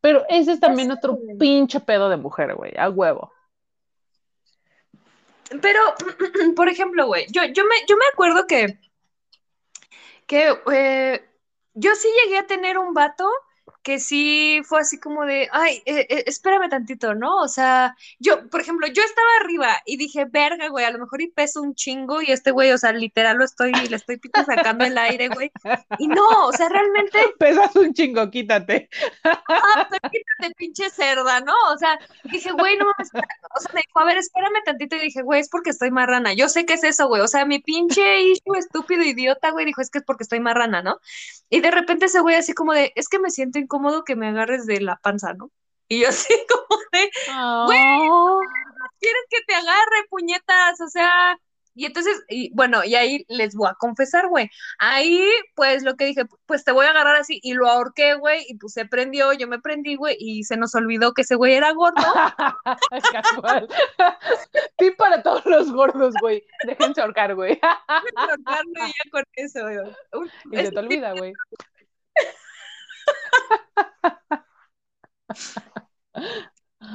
Pero 0.00 0.24
ese 0.28 0.52
es 0.52 0.60
también 0.60 0.90
otro 0.90 1.18
pinche 1.38 1.80
pedo 1.80 2.08
de 2.08 2.16
mujer, 2.16 2.54
güey, 2.54 2.72
a 2.78 2.88
huevo. 2.88 3.32
Pero, 5.60 5.80
por 6.56 6.68
ejemplo, 6.68 7.06
güey, 7.06 7.26
yo, 7.30 7.44
yo, 7.44 7.64
me, 7.64 7.74
yo 7.88 7.96
me 7.96 8.06
acuerdo 8.12 8.46
que, 8.46 8.78
que 10.26 10.56
eh, 10.72 11.28
yo 11.74 11.94
sí 11.94 12.08
llegué 12.24 12.38
a 12.38 12.46
tener 12.46 12.78
un 12.78 12.94
vato 12.94 13.28
que 13.88 14.00
sí 14.00 14.60
fue 14.64 14.80
así 14.80 15.00
como 15.00 15.24
de, 15.24 15.48
ay, 15.50 15.82
eh, 15.86 16.04
eh, 16.10 16.24
espérame 16.26 16.68
tantito, 16.68 17.14
¿no? 17.14 17.38
O 17.38 17.48
sea, 17.48 17.96
yo, 18.18 18.46
por 18.50 18.60
ejemplo, 18.60 18.86
yo 18.86 19.02
estaba 19.02 19.28
arriba 19.40 19.80
y 19.86 19.96
dije, 19.96 20.26
verga, 20.26 20.68
güey, 20.68 20.84
a 20.84 20.90
lo 20.90 20.98
mejor 20.98 21.22
y 21.22 21.30
peso 21.30 21.62
un 21.62 21.74
chingo 21.74 22.20
y 22.20 22.30
este 22.30 22.50
güey, 22.50 22.70
o 22.72 22.76
sea, 22.76 22.92
literal 22.92 23.38
lo 23.38 23.46
estoy, 23.46 23.72
le 23.72 23.96
estoy 23.96 24.18
pito 24.18 24.44
sacando 24.44 24.84
el 24.84 24.98
aire, 24.98 25.28
güey. 25.28 25.50
Y 25.98 26.06
no, 26.06 26.48
o 26.48 26.52
sea, 26.52 26.68
realmente. 26.68 27.18
Pesas 27.38 27.74
un 27.76 27.94
chingo, 27.94 28.30
quítate. 28.30 28.90
Ah, 29.24 29.88
pero 29.88 30.12
quítate, 30.12 30.54
pinche 30.58 30.90
cerda, 30.90 31.40
¿no? 31.40 31.54
O 31.72 31.78
sea, 31.78 31.98
dije, 32.24 32.52
güey, 32.52 32.76
no 32.76 32.84
mames. 32.84 33.08
O 33.56 33.60
sea, 33.60 33.72
me 33.72 33.80
dijo, 33.86 34.00
a 34.00 34.04
ver, 34.04 34.18
espérame 34.18 34.62
tantito. 34.66 34.96
Y 34.96 35.00
dije, 35.00 35.22
güey, 35.22 35.40
es 35.40 35.48
porque 35.48 35.70
estoy 35.70 35.90
marrana. 35.90 36.34
Yo 36.34 36.50
sé 36.50 36.66
que 36.66 36.74
es 36.74 36.84
eso, 36.84 37.08
güey. 37.08 37.22
O 37.22 37.28
sea, 37.28 37.46
mi 37.46 37.58
pinche 37.58 38.20
issue 38.20 38.58
estúpido, 38.58 39.02
idiota, 39.02 39.50
güey, 39.50 39.64
dijo, 39.64 39.80
es 39.80 39.88
que 39.88 40.00
es 40.00 40.04
porque 40.04 40.24
estoy 40.24 40.40
marrana, 40.40 40.82
¿no? 40.82 41.00
Y 41.48 41.60
de 41.60 41.70
repente 41.70 42.04
ese 42.04 42.20
güey 42.20 42.36
así 42.36 42.52
como 42.52 42.74
de, 42.74 42.92
es 42.94 43.08
que 43.08 43.18
me 43.18 43.30
siento 43.30 43.58
incómodo 43.58 43.77
que 44.04 44.16
me 44.16 44.28
agarres 44.28 44.66
de 44.66 44.80
la 44.80 44.96
panza, 44.96 45.34
¿no? 45.34 45.50
Y 45.88 46.02
yo 46.02 46.08
así 46.08 46.34
como 46.48 46.80
de, 46.92 47.10
güey, 47.66 48.08
Oh. 48.10 48.40
¿quieres 49.00 49.22
que 49.30 49.38
te 49.46 49.54
agarre, 49.54 50.06
puñetas? 50.10 50.80
O 50.80 50.88
sea, 50.88 51.38
y 51.78 51.86
entonces, 51.86 52.24
y 52.28 52.52
bueno, 52.54 52.82
y 52.84 52.96
ahí 52.96 53.24
les 53.28 53.54
voy 53.54 53.68
a 53.68 53.74
confesar, 53.74 54.26
güey. 54.26 54.50
Ahí, 54.80 55.24
pues 55.54 55.84
lo 55.84 55.94
que 55.94 56.06
dije, 56.06 56.24
pues 56.44 56.64
te 56.64 56.72
voy 56.72 56.86
a 56.86 56.90
agarrar 56.90 57.14
así, 57.14 57.38
y 57.40 57.54
lo 57.54 57.68
ahorqué, 57.68 58.14
güey, 58.14 58.44
y 58.48 58.56
pues 58.56 58.72
se 58.72 58.84
prendió, 58.84 59.32
yo 59.32 59.46
me 59.46 59.60
prendí, 59.60 59.94
güey, 59.94 60.16
y 60.18 60.42
se 60.42 60.56
nos 60.56 60.74
olvidó 60.74 61.14
que 61.14 61.22
ese 61.22 61.36
güey 61.36 61.54
era 61.54 61.70
gordo. 61.72 61.94
Casual. 63.12 63.68
Tip 64.76 64.96
para 64.96 65.22
todos 65.22 65.46
los 65.46 65.70
gordos, 65.70 66.14
güey. 66.20 66.44
Déjense 66.66 67.00
ahorcar, 67.00 67.36
güey. 67.36 67.60
ahorcarlo 68.16 68.72
y 68.74 68.88
ya 68.88 69.10
con 69.12 69.22
eso, 69.34 69.60
güey. 69.62 70.32
Y 70.50 70.56
se 70.64 70.72
te 70.72 70.78
olvida, 70.80 71.12
güey. 71.12 71.32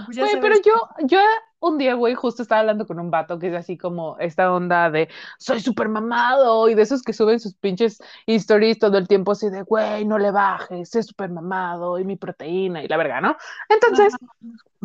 pues 0.06 0.18
Güey, 0.18 0.40
pero 0.40 0.56
yo, 0.64 0.74
yo 1.06 1.20
un 1.60 1.78
día, 1.78 1.94
güey, 1.94 2.14
justo 2.14 2.42
estaba 2.42 2.62
hablando 2.62 2.86
con 2.86 3.00
un 3.00 3.10
vato 3.12 3.40
que 3.40 3.48
es 3.48 3.54
así 3.54 3.78
como 3.78 4.18
esta 4.20 4.54
onda 4.54 4.90
de 4.90 5.10
soy 5.40 5.60
súper 5.60 5.90
mamado 5.90 6.70
y 6.70 6.76
de 6.76 6.82
esos 6.82 7.02
que 7.02 7.14
suben 7.14 7.40
sus 7.40 7.56
pinches 7.56 8.02
stories 8.28 8.80
todo 8.80 8.98
el 8.98 9.08
tiempo 9.08 9.32
así 9.32 9.50
de, 9.50 9.62
güey, 9.64 10.06
no 10.06 10.18
le 10.18 10.32
bajes, 10.32 10.90
soy 10.90 11.04
súper 11.04 11.30
mamado 11.30 12.00
y 12.00 12.06
mi 12.06 12.16
proteína 12.16 12.84
y 12.84 12.88
la 12.88 12.98
verga, 12.98 13.22
¿no? 13.22 13.36
Entonces, 13.70 14.14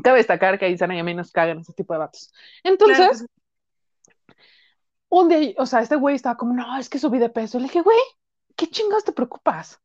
cabe 0.03 0.19
destacar 0.19 0.59
que 0.59 0.67
a 0.67 0.69
Isana 0.69 0.97
y 0.97 1.01
a 1.01 1.05
mí 1.05 1.15
nos 1.15 1.33
cagan 1.33 1.61
ese 1.61 1.73
tipo 1.73 1.95
de 1.95 1.99
vatos. 2.01 2.33
Entonces, 2.63 2.99
Claro, 2.99 3.29
un 5.11 5.29
día, 5.29 5.55
o 5.59 5.67
sea, 5.67 5.81
este 5.81 5.97
güey 5.97 6.15
estaba 6.15 6.37
como, 6.37 6.55
no, 6.55 6.79
es 6.79 6.89
que 6.89 6.99
subí 6.99 7.19
de 7.19 7.31
peso. 7.31 7.59
Le 7.59 7.65
dije, 7.65 7.81
güey, 7.81 7.99
¿qué 8.57 8.69
chingados 8.69 9.05
te 9.05 9.13
preocupas? 9.13 9.81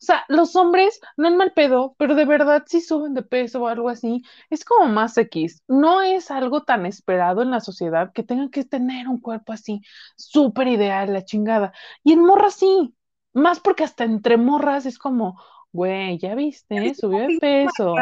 O 0.00 0.04
sea, 0.04 0.24
los 0.28 0.54
hombres, 0.54 1.00
no 1.16 1.26
en 1.26 1.36
mal 1.36 1.52
pedo, 1.52 1.96
pero 1.98 2.14
de 2.14 2.24
verdad 2.24 2.64
si 2.66 2.80
suben 2.80 3.14
de 3.14 3.22
peso 3.22 3.62
o 3.62 3.66
algo 3.66 3.88
así, 3.88 4.22
es 4.48 4.64
como 4.64 4.86
más 4.86 5.18
X. 5.18 5.62
No 5.66 6.02
es 6.02 6.30
algo 6.30 6.62
tan 6.62 6.86
esperado 6.86 7.42
en 7.42 7.50
la 7.50 7.60
sociedad 7.60 8.12
que 8.12 8.22
tengan 8.22 8.50
que 8.50 8.64
tener 8.64 9.08
un 9.08 9.20
cuerpo 9.20 9.52
así, 9.52 9.82
súper 10.16 10.68
ideal, 10.68 11.12
la 11.12 11.24
chingada. 11.24 11.72
Y 12.04 12.12
en 12.12 12.24
morras 12.24 12.54
sí, 12.54 12.94
más 13.32 13.58
porque 13.58 13.84
hasta 13.84 14.04
entre 14.04 14.36
morras 14.36 14.86
es 14.86 14.98
como, 14.98 15.40
güey, 15.72 16.18
ya 16.18 16.34
viste, 16.34 16.94
subió 16.94 17.26
de 17.26 17.38
peso. 17.40 17.94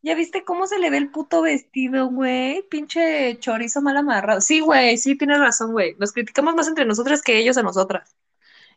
¿Ya 0.00 0.14
viste 0.14 0.44
cómo 0.44 0.68
se 0.68 0.78
le 0.78 0.90
ve 0.90 0.96
el 0.96 1.10
puto 1.10 1.42
vestido, 1.42 2.08
güey? 2.08 2.62
Pinche 2.70 3.36
chorizo 3.40 3.82
mal 3.82 3.96
amarrado. 3.96 4.40
Sí, 4.40 4.60
güey, 4.60 4.96
sí, 4.96 5.18
tienes 5.18 5.40
razón, 5.40 5.72
güey. 5.72 5.96
Nos 5.98 6.12
criticamos 6.12 6.54
más 6.54 6.68
entre 6.68 6.84
nosotras 6.84 7.20
que 7.20 7.36
ellos 7.36 7.58
a 7.58 7.64
nosotras. 7.64 8.16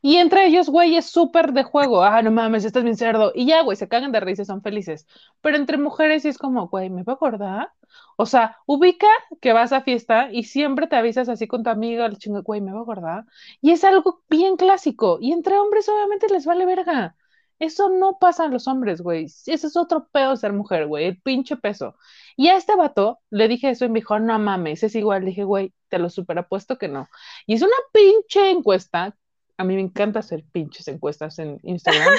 Y 0.02 0.18
entre 0.18 0.48
ellos, 0.48 0.70
güey, 0.70 0.96
es 0.96 1.06
súper 1.06 1.54
de 1.54 1.64
juego. 1.64 2.04
Ah, 2.04 2.22
no 2.22 2.32
mames, 2.32 2.66
estás 2.66 2.84
bien 2.84 2.98
cerdo. 2.98 3.32
Y 3.36 3.46
ya, 3.46 3.62
güey, 3.62 3.78
se 3.78 3.88
cagan 3.88 4.12
de 4.12 4.20
risa, 4.20 4.46
son 4.46 4.62
felices. 4.62 5.08
Pero 5.42 5.58
entre 5.58 5.78
mujeres 5.78 6.24
sí 6.24 6.30
es 6.30 6.38
como, 6.38 6.68
güey, 6.70 6.90
¿me 6.90 7.04
voy 7.04 7.12
a 7.14 7.16
acordar? 7.16 7.72
O 8.18 8.26
sea, 8.26 8.58
ubica 8.66 9.08
que 9.42 9.54
vas 9.54 9.74
a 9.74 9.82
fiesta 9.82 10.30
y 10.32 10.44
siempre 10.44 10.88
te 10.88 10.96
avisas 10.96 11.30
así 11.30 11.48
con 11.48 11.64
tu 11.64 11.70
amiga, 11.70 12.06
el 12.06 12.18
chingo, 12.18 12.42
güey, 12.44 12.62
¿me 12.62 12.72
voy 12.72 12.80
a 12.80 12.84
acordar? 12.84 13.26
Y 13.62 13.72
es 13.72 13.84
algo 13.84 14.24
bien 14.30 14.58
clásico. 14.58 15.18
Y 15.22 15.34
entre 15.34 15.58
hombres, 15.58 15.88
obviamente, 15.90 16.28
les 16.30 16.46
vale 16.46 16.66
verga. 16.66 17.16
Eso 17.60 17.90
no 17.90 18.18
pasa 18.20 18.46
a 18.46 18.48
los 18.48 18.68
hombres, 18.68 19.02
güey. 19.02 19.26
Ese 19.26 19.52
es 19.54 19.78
otro 19.78 20.08
pedo 20.12 20.36
ser 20.36 20.52
mujer, 20.54 20.88
güey. 20.88 21.06
El 21.06 21.22
pinche 21.22 21.58
peso. 21.58 21.96
Y 22.36 22.48
a 22.48 22.58
este 22.58 22.76
vato 22.76 23.20
le 23.30 23.48
dije 23.48 23.70
eso 23.70 23.86
y 23.86 23.90
me 23.90 24.00
dijo, 24.00 24.18
no 24.20 24.40
mames, 24.40 24.82
es 24.84 24.96
igual. 24.96 25.22
Le 25.22 25.28
dije, 25.30 25.44
güey, 25.44 25.74
te 25.90 26.00
lo 26.00 26.10
superapuesto 26.10 26.78
que 26.80 26.88
no. 26.88 27.08
Y 27.46 27.54
es 27.54 27.62
una 27.62 27.76
pinche 27.94 28.50
encuesta 28.50 29.16
a 29.62 29.64
mí 29.64 29.76
me 29.76 29.82
encanta 29.82 30.20
hacer 30.20 30.44
pinches 30.52 30.88
encuestas 30.88 31.40
en 31.40 31.60
Instagram. 31.64 32.14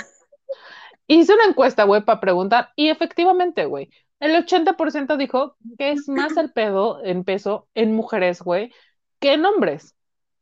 Hice 1.07 1.35
una 1.35 1.47
encuesta, 1.47 1.85
güey, 1.85 2.05
para 2.05 2.21
preguntar, 2.21 2.71
y 2.77 2.89
efectivamente, 2.89 3.67
güey, 3.67 3.91
el 4.21 4.37
80% 4.37 5.17
dijo 5.17 5.57
que 5.79 5.91
es 5.91 6.09
más 6.09 6.37
el 6.37 6.53
pedo 6.53 7.05
en 7.05 7.25
peso 7.25 7.69
en 7.75 7.95
mujeres, 7.95 8.41
güey, 8.41 8.73
que 9.19 9.35
en 9.35 9.45
hombres. 9.45 9.97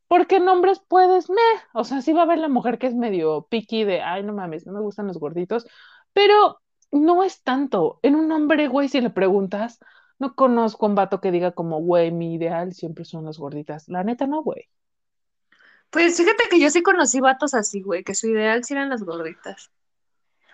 Porque 0.06 0.36
en 0.36 0.48
hombres 0.48 0.80
puedes, 0.86 1.30
meh, 1.30 1.36
o 1.72 1.84
sea, 1.84 2.02
sí 2.02 2.12
va 2.12 2.20
a 2.20 2.24
haber 2.24 2.38
la 2.38 2.48
mujer 2.48 2.78
que 2.78 2.88
es 2.88 2.94
medio 2.94 3.46
picky 3.48 3.84
de, 3.84 4.02
ay, 4.02 4.22
no 4.22 4.32
mames, 4.34 4.66
no 4.66 4.72
me 4.72 4.80
gustan 4.80 5.06
los 5.06 5.18
gorditos, 5.18 5.66
pero 6.12 6.60
no 6.90 7.22
es 7.24 7.42
tanto. 7.42 8.00
En 8.02 8.16
un 8.16 8.30
hombre, 8.32 8.68
güey, 8.68 8.88
si 8.88 9.00
le 9.00 9.10
preguntas, 9.10 9.78
no 10.18 10.34
conozco 10.34 10.86
un 10.86 10.94
vato 10.94 11.20
que 11.20 11.30
diga 11.30 11.52
como, 11.52 11.80
güey, 11.80 12.10
mi 12.12 12.34
ideal 12.34 12.74
siempre 12.74 13.04
son 13.04 13.24
las 13.24 13.38
gorditas. 13.38 13.88
La 13.88 14.04
neta, 14.04 14.26
no, 14.26 14.42
güey. 14.42 14.68
Pues 15.90 16.16
fíjate 16.16 16.48
que 16.48 16.60
yo 16.60 16.70
sí 16.70 16.82
conocí 16.82 17.20
vatos 17.20 17.52
así, 17.54 17.82
güey, 17.82 18.04
que 18.04 18.14
su 18.14 18.28
ideal 18.28 18.62
sí 18.64 18.74
eran 18.74 18.90
las 18.90 19.02
gorditas. 19.02 19.70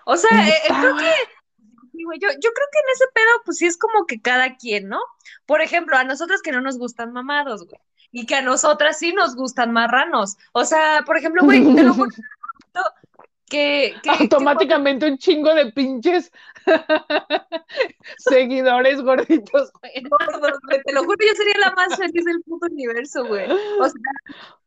O 0.06 0.16
sea, 0.16 0.48
eh, 0.48 0.52
eh, 0.64 0.68
creo 0.80 0.92
güey. 0.94 1.04
que, 1.04 2.04
güey, 2.04 2.18
yo, 2.20 2.28
yo 2.28 2.50
creo 2.52 2.66
que 2.72 2.78
en 2.78 2.92
ese 2.94 3.04
pedo, 3.14 3.42
pues 3.44 3.58
sí 3.58 3.66
es 3.66 3.76
como 3.76 4.06
que 4.06 4.20
cada 4.20 4.56
quien, 4.56 4.88
¿no? 4.88 5.00
Por 5.44 5.60
ejemplo, 5.60 5.96
a 5.96 6.04
nosotras 6.04 6.40
que 6.42 6.52
no 6.52 6.60
nos 6.60 6.78
gustan 6.78 7.12
mamados, 7.12 7.66
güey, 7.66 7.80
y 8.12 8.24
que 8.24 8.36
a 8.36 8.42
nosotras 8.42 8.98
sí 8.98 9.12
nos 9.12 9.34
gustan 9.36 9.72
marranos. 9.72 10.36
O 10.52 10.64
sea, 10.64 11.02
por 11.04 11.16
ejemplo, 11.18 11.42
güey, 11.44 11.62
te 11.74 11.82
lo 11.82 11.92
juro 11.94 12.10
que, 13.48 13.94
que, 13.94 14.00
que 14.02 14.10
automáticamente 14.10 15.06
un 15.06 15.18
chingo 15.18 15.54
de 15.54 15.70
pinches 15.72 16.32
seguidores 18.18 19.02
gorditos. 19.02 19.70
cuando- 19.72 20.10
gordos, 20.40 20.58
güey, 20.66 20.82
te 20.82 20.92
lo 20.92 21.04
juro, 21.04 21.18
yo 21.20 21.34
sería 21.36 21.58
la 21.58 21.70
más 21.74 21.96
feliz 21.96 22.24
del 22.24 22.42
puto 22.42 22.66
universo, 22.66 23.24
güey. 23.26 23.50
O 23.50 23.84
sea, 23.88 24.00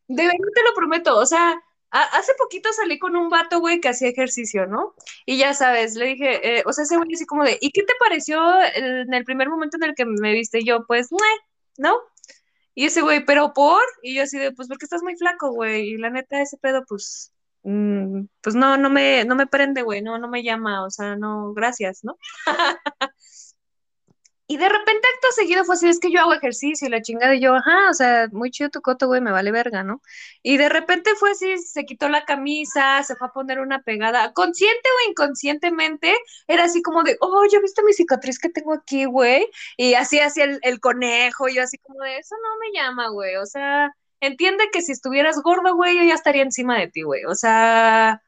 de 0.09 0.23
verdad 0.23 0.47
te 0.55 0.63
lo 0.63 0.73
prometo, 0.75 1.17
o 1.17 1.25
sea, 1.25 1.61
hace 1.91 2.33
poquito 2.37 2.71
salí 2.73 2.99
con 2.99 3.15
un 3.15 3.29
vato, 3.29 3.59
güey, 3.61 3.79
que 3.81 3.89
hacía 3.89 4.09
ejercicio, 4.09 4.67
¿no? 4.67 4.95
Y 5.25 5.37
ya 5.37 5.53
sabes, 5.53 5.95
le 5.95 6.05
dije, 6.07 6.59
eh, 6.59 6.63
o 6.65 6.73
sea, 6.73 6.83
ese 6.83 6.97
güey 6.97 7.09
así 7.13 7.25
como 7.25 7.43
de, 7.45 7.57
¿y 7.61 7.71
qué 7.71 7.83
te 7.83 7.93
pareció 7.99 8.39
el- 8.75 9.01
en 9.07 9.13
el 9.13 9.23
primer 9.25 9.49
momento 9.49 9.77
en 9.77 9.83
el 9.83 9.95
que 9.95 10.05
me 10.05 10.33
viste? 10.33 10.63
Yo, 10.65 10.85
pues, 10.87 11.09
¿no? 11.77 11.95
Y 12.75 12.85
ese 12.85 13.01
güey, 13.01 13.25
¿pero 13.25 13.53
por? 13.53 13.81
Y 14.03 14.15
yo 14.15 14.23
así 14.23 14.37
de, 14.39 14.51
pues, 14.53 14.67
porque 14.67 14.85
estás 14.85 15.03
muy 15.03 15.15
flaco, 15.17 15.51
güey, 15.51 15.89
y 15.93 15.97
la 15.97 16.09
neta, 16.11 16.41
ese 16.41 16.57
pedo, 16.57 16.85
pues, 16.87 17.33
mm, 17.63 18.23
pues 18.41 18.55
no, 18.55 18.77
no 18.77 18.89
me, 18.89 19.25
no 19.25 19.35
me 19.35 19.47
prende, 19.47 19.81
güey, 19.83 20.01
no, 20.01 20.17
no 20.19 20.29
me 20.29 20.43
llama, 20.43 20.85
o 20.85 20.89
sea, 20.91 21.15
no, 21.17 21.53
gracias, 21.53 22.03
¿no? 22.03 22.17
Y 24.51 24.57
de 24.57 24.67
repente 24.67 25.07
acto 25.13 25.27
seguido 25.35 25.63
fue 25.63 25.75
así, 25.75 25.87
es 25.87 25.99
que 25.99 26.11
yo 26.11 26.21
hago 26.21 26.33
ejercicio 26.33 26.87
y 26.87 26.91
la 26.91 27.03
chingada 27.03 27.35
y 27.35 27.39
yo, 27.39 27.53
ajá, 27.53 27.91
o 27.91 27.93
sea, 27.93 28.27
muy 28.31 28.49
chido 28.49 28.71
tu 28.71 28.81
coto, 28.81 29.05
güey, 29.05 29.21
me 29.21 29.31
vale 29.31 29.51
verga, 29.51 29.83
¿no? 29.83 30.01
Y 30.41 30.57
de 30.57 30.69
repente 30.69 31.11
fue 31.19 31.31
así, 31.31 31.59
se 31.59 31.85
quitó 31.85 32.09
la 32.09 32.25
camisa, 32.25 33.03
se 33.03 33.15
fue 33.15 33.27
a 33.27 33.31
poner 33.31 33.59
una 33.59 33.83
pegada, 33.83 34.33
consciente 34.33 34.89
o 34.89 35.09
inconscientemente, 35.11 36.15
era 36.47 36.63
así 36.63 36.81
como 36.81 37.03
de, 37.03 37.15
oh, 37.21 37.45
¿ya 37.51 37.59
viste 37.59 37.83
mi 37.83 37.93
cicatriz 37.93 38.39
que 38.39 38.49
tengo 38.49 38.73
aquí, 38.73 39.05
güey? 39.05 39.47
Y 39.77 39.93
así 39.93 40.19
hacía 40.19 40.45
el, 40.45 40.57
el 40.63 40.79
conejo, 40.79 41.47
y 41.47 41.55
yo 41.55 41.61
así 41.61 41.77
como 41.77 42.03
de, 42.03 42.17
eso 42.17 42.35
no 42.41 42.57
me 42.59 42.71
llama, 42.79 43.09
güey, 43.09 43.35
o 43.35 43.45
sea, 43.45 43.91
entiende 44.19 44.69
que 44.71 44.81
si 44.81 44.93
estuvieras 44.93 45.39
gordo, 45.43 45.75
güey, 45.75 45.95
yo 45.95 46.03
ya 46.03 46.15
estaría 46.15 46.41
encima 46.41 46.79
de 46.79 46.87
ti, 46.87 47.03
güey, 47.03 47.23
o 47.25 47.35
sea... 47.35 48.23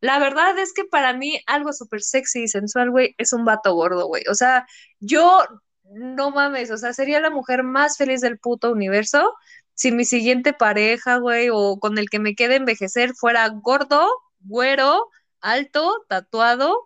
La 0.00 0.18
verdad 0.18 0.58
es 0.58 0.74
que 0.74 0.84
para 0.84 1.14
mí 1.14 1.40
algo 1.46 1.72
súper 1.72 2.02
sexy 2.02 2.42
y 2.42 2.48
sensual, 2.48 2.90
güey, 2.90 3.14
es 3.16 3.32
un 3.32 3.46
vato 3.46 3.74
gordo, 3.74 4.06
güey. 4.06 4.22
O 4.30 4.34
sea, 4.34 4.66
yo, 5.00 5.38
no 5.84 6.30
mames, 6.30 6.70
o 6.70 6.76
sea, 6.78 6.92
sería 6.92 7.20
la 7.20 7.30
mujer 7.30 7.62
más 7.62 7.96
feliz 7.96 8.20
del 8.20 8.38
puto 8.38 8.72
universo 8.72 9.34
si 9.74 9.90
mi 9.92 10.04
siguiente 10.04 10.52
pareja, 10.52 11.16
güey, 11.18 11.48
o 11.52 11.78
con 11.80 11.98
el 11.98 12.08
que 12.10 12.18
me 12.20 12.34
quede 12.36 12.56
envejecer 12.56 13.14
fuera 13.14 13.48
gordo, 13.48 14.08
güero, 14.40 15.08
alto, 15.40 16.04
tatuado 16.08 16.76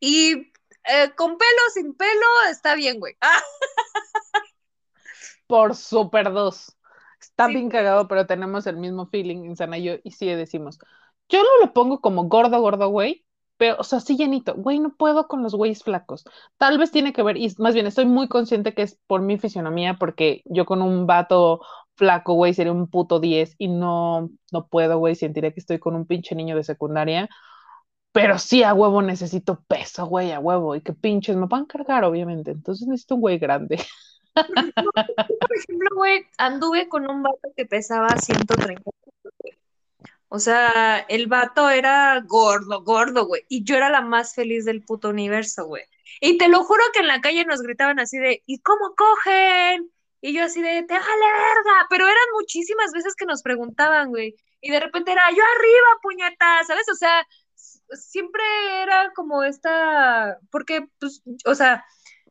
y 0.00 0.52
eh, 0.84 1.12
con 1.16 1.36
pelo, 1.36 1.60
sin 1.74 1.94
pelo, 1.94 2.26
está 2.50 2.74
bien, 2.76 3.00
güey. 3.00 3.16
Ah, 3.20 3.40
Por 5.46 5.74
super 5.74 6.32
dos. 6.32 6.76
Está 7.20 7.48
Sí. 7.48 7.52
bien 7.52 7.68
cagado, 7.70 8.08
pero 8.08 8.26
tenemos 8.26 8.66
el 8.66 8.76
mismo 8.76 9.06
feeling, 9.06 9.44
Insana 9.44 9.78
y 9.78 9.84
yo, 9.84 9.94
y 10.04 10.12
sí 10.12 10.26
decimos. 10.28 10.78
Yo 11.28 11.42
no 11.42 11.48
lo 11.66 11.72
pongo 11.72 12.00
como 12.00 12.24
gordo, 12.28 12.60
gordo, 12.60 12.88
güey, 12.90 13.26
pero, 13.58 13.76
o 13.78 13.84
sea, 13.84 14.00
sí 14.00 14.16
llenito. 14.16 14.54
Güey, 14.54 14.78
no 14.80 14.94
puedo 14.96 15.28
con 15.28 15.42
los 15.42 15.54
güeyes 15.54 15.82
flacos. 15.84 16.24
Tal 16.58 16.78
vez 16.78 16.90
tiene 16.92 17.12
que 17.12 17.22
ver, 17.22 17.36
y 17.36 17.54
más 17.58 17.74
bien 17.74 17.86
estoy 17.86 18.06
muy 18.06 18.28
consciente 18.28 18.74
que 18.74 18.82
es 18.82 18.98
por 19.06 19.20
mi 19.22 19.38
fisionomía, 19.38 19.96
porque 19.98 20.42
yo 20.46 20.66
con 20.66 20.82
un 20.82 21.06
vato 21.06 21.60
flaco, 21.96 22.34
güey, 22.34 22.54
sería 22.54 22.72
un 22.72 22.88
puto 22.88 23.20
10 23.20 23.56
y 23.58 23.68
no, 23.68 24.30
no 24.52 24.68
puedo, 24.68 24.98
güey, 24.98 25.16
sentiré 25.16 25.52
que 25.52 25.60
estoy 25.60 25.78
con 25.80 25.96
un 25.96 26.06
pinche 26.06 26.34
niño 26.36 26.56
de 26.56 26.64
secundaria. 26.64 27.28
pero 28.12 28.38
sí 28.38 28.62
a 28.62 28.74
huevo 28.74 29.02
necesito 29.02 29.62
peso, 29.68 30.06
güey, 30.06 30.32
a 30.32 30.40
huevo, 30.40 30.74
y 30.74 30.80
que 30.82 30.92
pinches 30.92 31.36
me 31.36 31.46
puedan 31.48 31.66
cargar, 31.66 32.04
obviamente. 32.04 32.50
Entonces 32.52 32.88
necesito 32.88 33.14
un 33.16 33.20
güey 33.22 33.38
grande. 33.38 33.78
Por 35.40 35.56
ejemplo, 35.56 35.88
güey, 35.96 36.24
anduve 36.38 36.88
con 36.88 37.10
un 37.10 37.22
vato 37.22 37.52
que 37.56 37.66
pesaba 37.66 38.16
130 38.16 38.90
o 40.28 40.38
sea, 40.38 40.98
el 41.08 41.26
vato 41.26 41.70
era 41.70 42.20
gordo, 42.26 42.82
gordo, 42.82 43.26
güey. 43.26 43.42
Y 43.48 43.64
yo 43.64 43.76
era 43.76 43.88
la 43.88 44.02
más 44.02 44.34
feliz 44.34 44.64
del 44.64 44.82
puto 44.84 45.08
universo, 45.08 45.66
güey. 45.66 45.84
Y 46.20 46.38
te 46.38 46.48
lo 46.48 46.64
juro 46.64 46.82
que 46.92 47.00
en 47.00 47.06
la 47.08 47.20
calle 47.20 47.44
nos 47.44 47.62
gritaban 47.62 47.98
así 47.98 48.18
de, 48.18 48.42
¿y 48.46 48.60
cómo 48.60 48.94
cogen? 48.96 49.90
Y 50.20 50.34
yo 50.34 50.44
así 50.44 50.60
de, 50.60 50.82
te 50.82 50.94
vale 50.94 51.04
verga. 51.04 51.86
Pero 51.90 52.06
eran 52.06 52.16
muchísimas 52.34 52.92
veces 52.92 53.14
que 53.16 53.26
nos 53.26 53.42
preguntaban, 53.42 54.10
güey. 54.10 54.36
Y 54.60 54.70
de 54.70 54.80
repente 54.80 55.12
era, 55.12 55.22
yo 55.30 55.42
arriba, 55.56 55.98
puñeta, 56.02 56.64
¿sabes? 56.66 56.88
O 56.90 56.94
sea, 56.94 57.26
siempre 57.92 58.42
era 58.82 59.12
como 59.14 59.42
esta, 59.44 60.38
porque, 60.50 60.88
pues, 60.98 61.22
o 61.46 61.54
sea, 61.54 61.84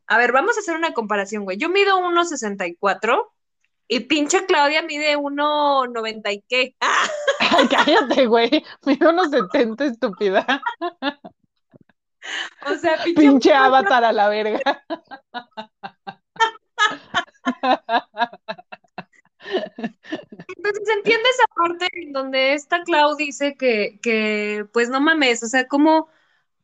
a 0.06 0.18
ver, 0.18 0.32
vamos 0.32 0.56
a 0.56 0.60
hacer 0.60 0.76
una 0.76 0.92
comparación, 0.94 1.44
güey. 1.44 1.56
Yo 1.58 1.68
mido 1.68 1.98
1,64 1.98 3.32
y 3.88 4.00
pinche 4.00 4.44
Claudia 4.46 4.82
mide 4.82 5.16
1,90 5.16 6.32
y 6.32 6.44
qué. 6.48 6.74
Ay, 6.80 7.68
cállate, 7.68 8.26
güey. 8.26 8.64
Mide 8.84 9.06
1,70, 9.06 9.90
estúpida. 9.90 10.62
O 12.66 12.74
sea, 12.74 13.02
pinche, 13.04 13.20
pinche 13.20 13.54
avatar 13.54 14.04
a 14.04 14.12
la 14.12 14.28
verga. 14.28 14.60
Entonces 20.56 20.88
entiende 20.96 21.28
esa 21.30 21.46
parte 21.54 21.88
en 21.92 22.12
donde 22.12 22.54
esta 22.54 22.82
Clau 22.82 23.16
dice 23.16 23.56
que, 23.56 23.98
que 24.02 24.66
pues 24.72 24.90
no 24.90 25.00
mames, 25.00 25.42
o 25.42 25.46
sea, 25.46 25.66
cómo, 25.66 26.08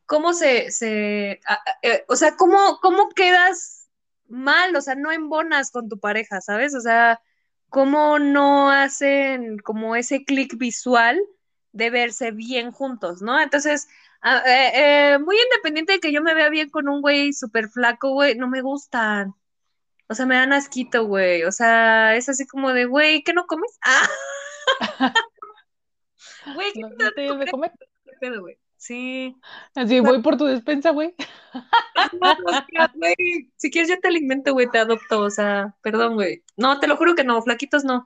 cómo 0.05 0.33
se, 0.33 0.71
se 0.71 1.39
eh, 1.81 2.05
o 2.07 2.15
sea, 2.15 2.35
cómo, 2.35 2.79
cómo 2.81 3.09
quedas 3.09 3.74
mal, 4.27 4.75
o 4.75 4.81
sea, 4.81 4.95
no 4.95 5.11
embonas 5.11 5.71
con 5.71 5.89
tu 5.89 5.99
pareja, 5.99 6.41
¿sabes? 6.41 6.75
O 6.75 6.81
sea, 6.81 7.21
cómo 7.69 8.19
no 8.19 8.71
hacen 8.71 9.57
como 9.59 9.95
ese 9.95 10.25
clic 10.25 10.57
visual 10.57 11.21
de 11.71 11.89
verse 11.89 12.31
bien 12.31 12.71
juntos, 12.71 13.21
¿no? 13.21 13.39
Entonces, 13.39 13.87
eh, 14.23 14.71
eh, 15.13 15.19
muy 15.19 15.37
independiente 15.37 15.93
de 15.93 15.99
que 15.99 16.11
yo 16.11 16.21
me 16.21 16.33
vea 16.33 16.49
bien 16.49 16.69
con 16.69 16.87
un 16.89 17.01
güey 17.01 17.33
súper 17.33 17.69
flaco, 17.69 18.11
güey, 18.13 18.35
no 18.35 18.47
me 18.47 18.61
gustan. 18.61 19.35
O 20.07 20.13
sea, 20.15 20.25
me 20.25 20.35
dan 20.35 20.53
asquito, 20.53 21.05
güey. 21.05 21.43
O 21.43 21.51
sea, 21.51 22.15
es 22.15 22.29
así 22.29 22.45
como 22.47 22.73
de, 22.73 22.85
güey, 22.85 23.23
¿qué 23.23 23.33
no 23.33 23.45
comes? 23.47 23.77
Ah. 24.99 25.13
Güey, 26.55 26.73
¿qué 26.73 26.81
no, 26.81 26.89
te, 26.95 27.11
te 27.11 27.21
de 27.21 27.51
comer? 27.51 27.71
güey? 28.39 28.57
Sí. 28.85 29.35
Así, 29.73 29.99
voy 29.99 30.21
por 30.21 30.37
tu 30.37 30.45
despensa, 30.45 30.91
güey. 30.91 31.15
si 33.57 33.71
quieres 33.71 33.89
yo 33.89 33.99
te 33.99 34.09
alimento, 34.09 34.53
güey, 34.53 34.69
te 34.69 34.77
adopto, 34.77 35.21
o 35.21 35.29
sea, 35.31 35.75
perdón, 35.81 36.13
güey. 36.13 36.43
No, 36.55 36.79
te 36.79 36.85
lo 36.85 36.95
juro 36.95 37.15
que 37.15 37.23
no, 37.23 37.41
flaquitos 37.41 37.83
no. 37.83 38.05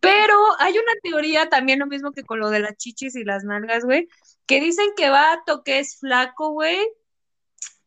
Pero 0.00 0.34
hay 0.58 0.72
una 0.72 0.92
teoría 1.00 1.48
también, 1.48 1.78
lo 1.78 1.86
mismo 1.86 2.10
que 2.10 2.24
con 2.24 2.40
lo 2.40 2.50
de 2.50 2.58
las 2.58 2.76
chichis 2.76 3.14
y 3.14 3.22
las 3.22 3.44
nalgas, 3.44 3.84
güey, 3.84 4.08
que 4.46 4.60
dicen 4.60 4.88
que 4.96 5.10
vato 5.10 5.62
que 5.62 5.78
es 5.78 6.00
flaco, 6.00 6.50
güey, 6.50 6.76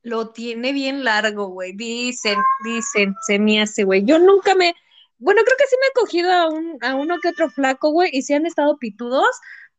lo 0.01 0.29
tiene 0.31 0.71
bien 0.71 1.03
largo, 1.03 1.47
güey. 1.47 1.73
Dicen, 1.73 2.37
dicen, 2.63 3.15
se 3.27 3.37
me 3.37 3.61
hace, 3.61 3.83
güey. 3.83 4.05
Yo 4.05 4.17
nunca 4.17 4.55
me. 4.55 4.75
Bueno, 5.17 5.41
creo 5.43 5.57
que 5.57 5.67
sí 5.67 5.75
me 5.81 5.87
he 5.87 5.93
cogido 5.93 6.31
a, 6.31 6.47
un, 6.49 6.77
a 6.81 6.95
uno 6.95 7.17
que 7.21 7.29
otro 7.29 7.49
flaco, 7.49 7.91
güey, 7.91 8.09
y 8.13 8.21
sí 8.21 8.33
han 8.33 8.45
estado 8.45 8.77
pitudos, 8.77 9.27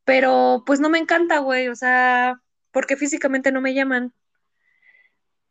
pero 0.05 0.63
pues 0.67 0.79
no 0.81 0.91
me 0.91 0.99
encanta, 0.99 1.39
güey. 1.39 1.69
O 1.69 1.75
sea, 1.77 2.39
porque 2.73 2.97
físicamente 2.97 3.53
no 3.53 3.61
me 3.61 3.75
llaman. 3.75 4.13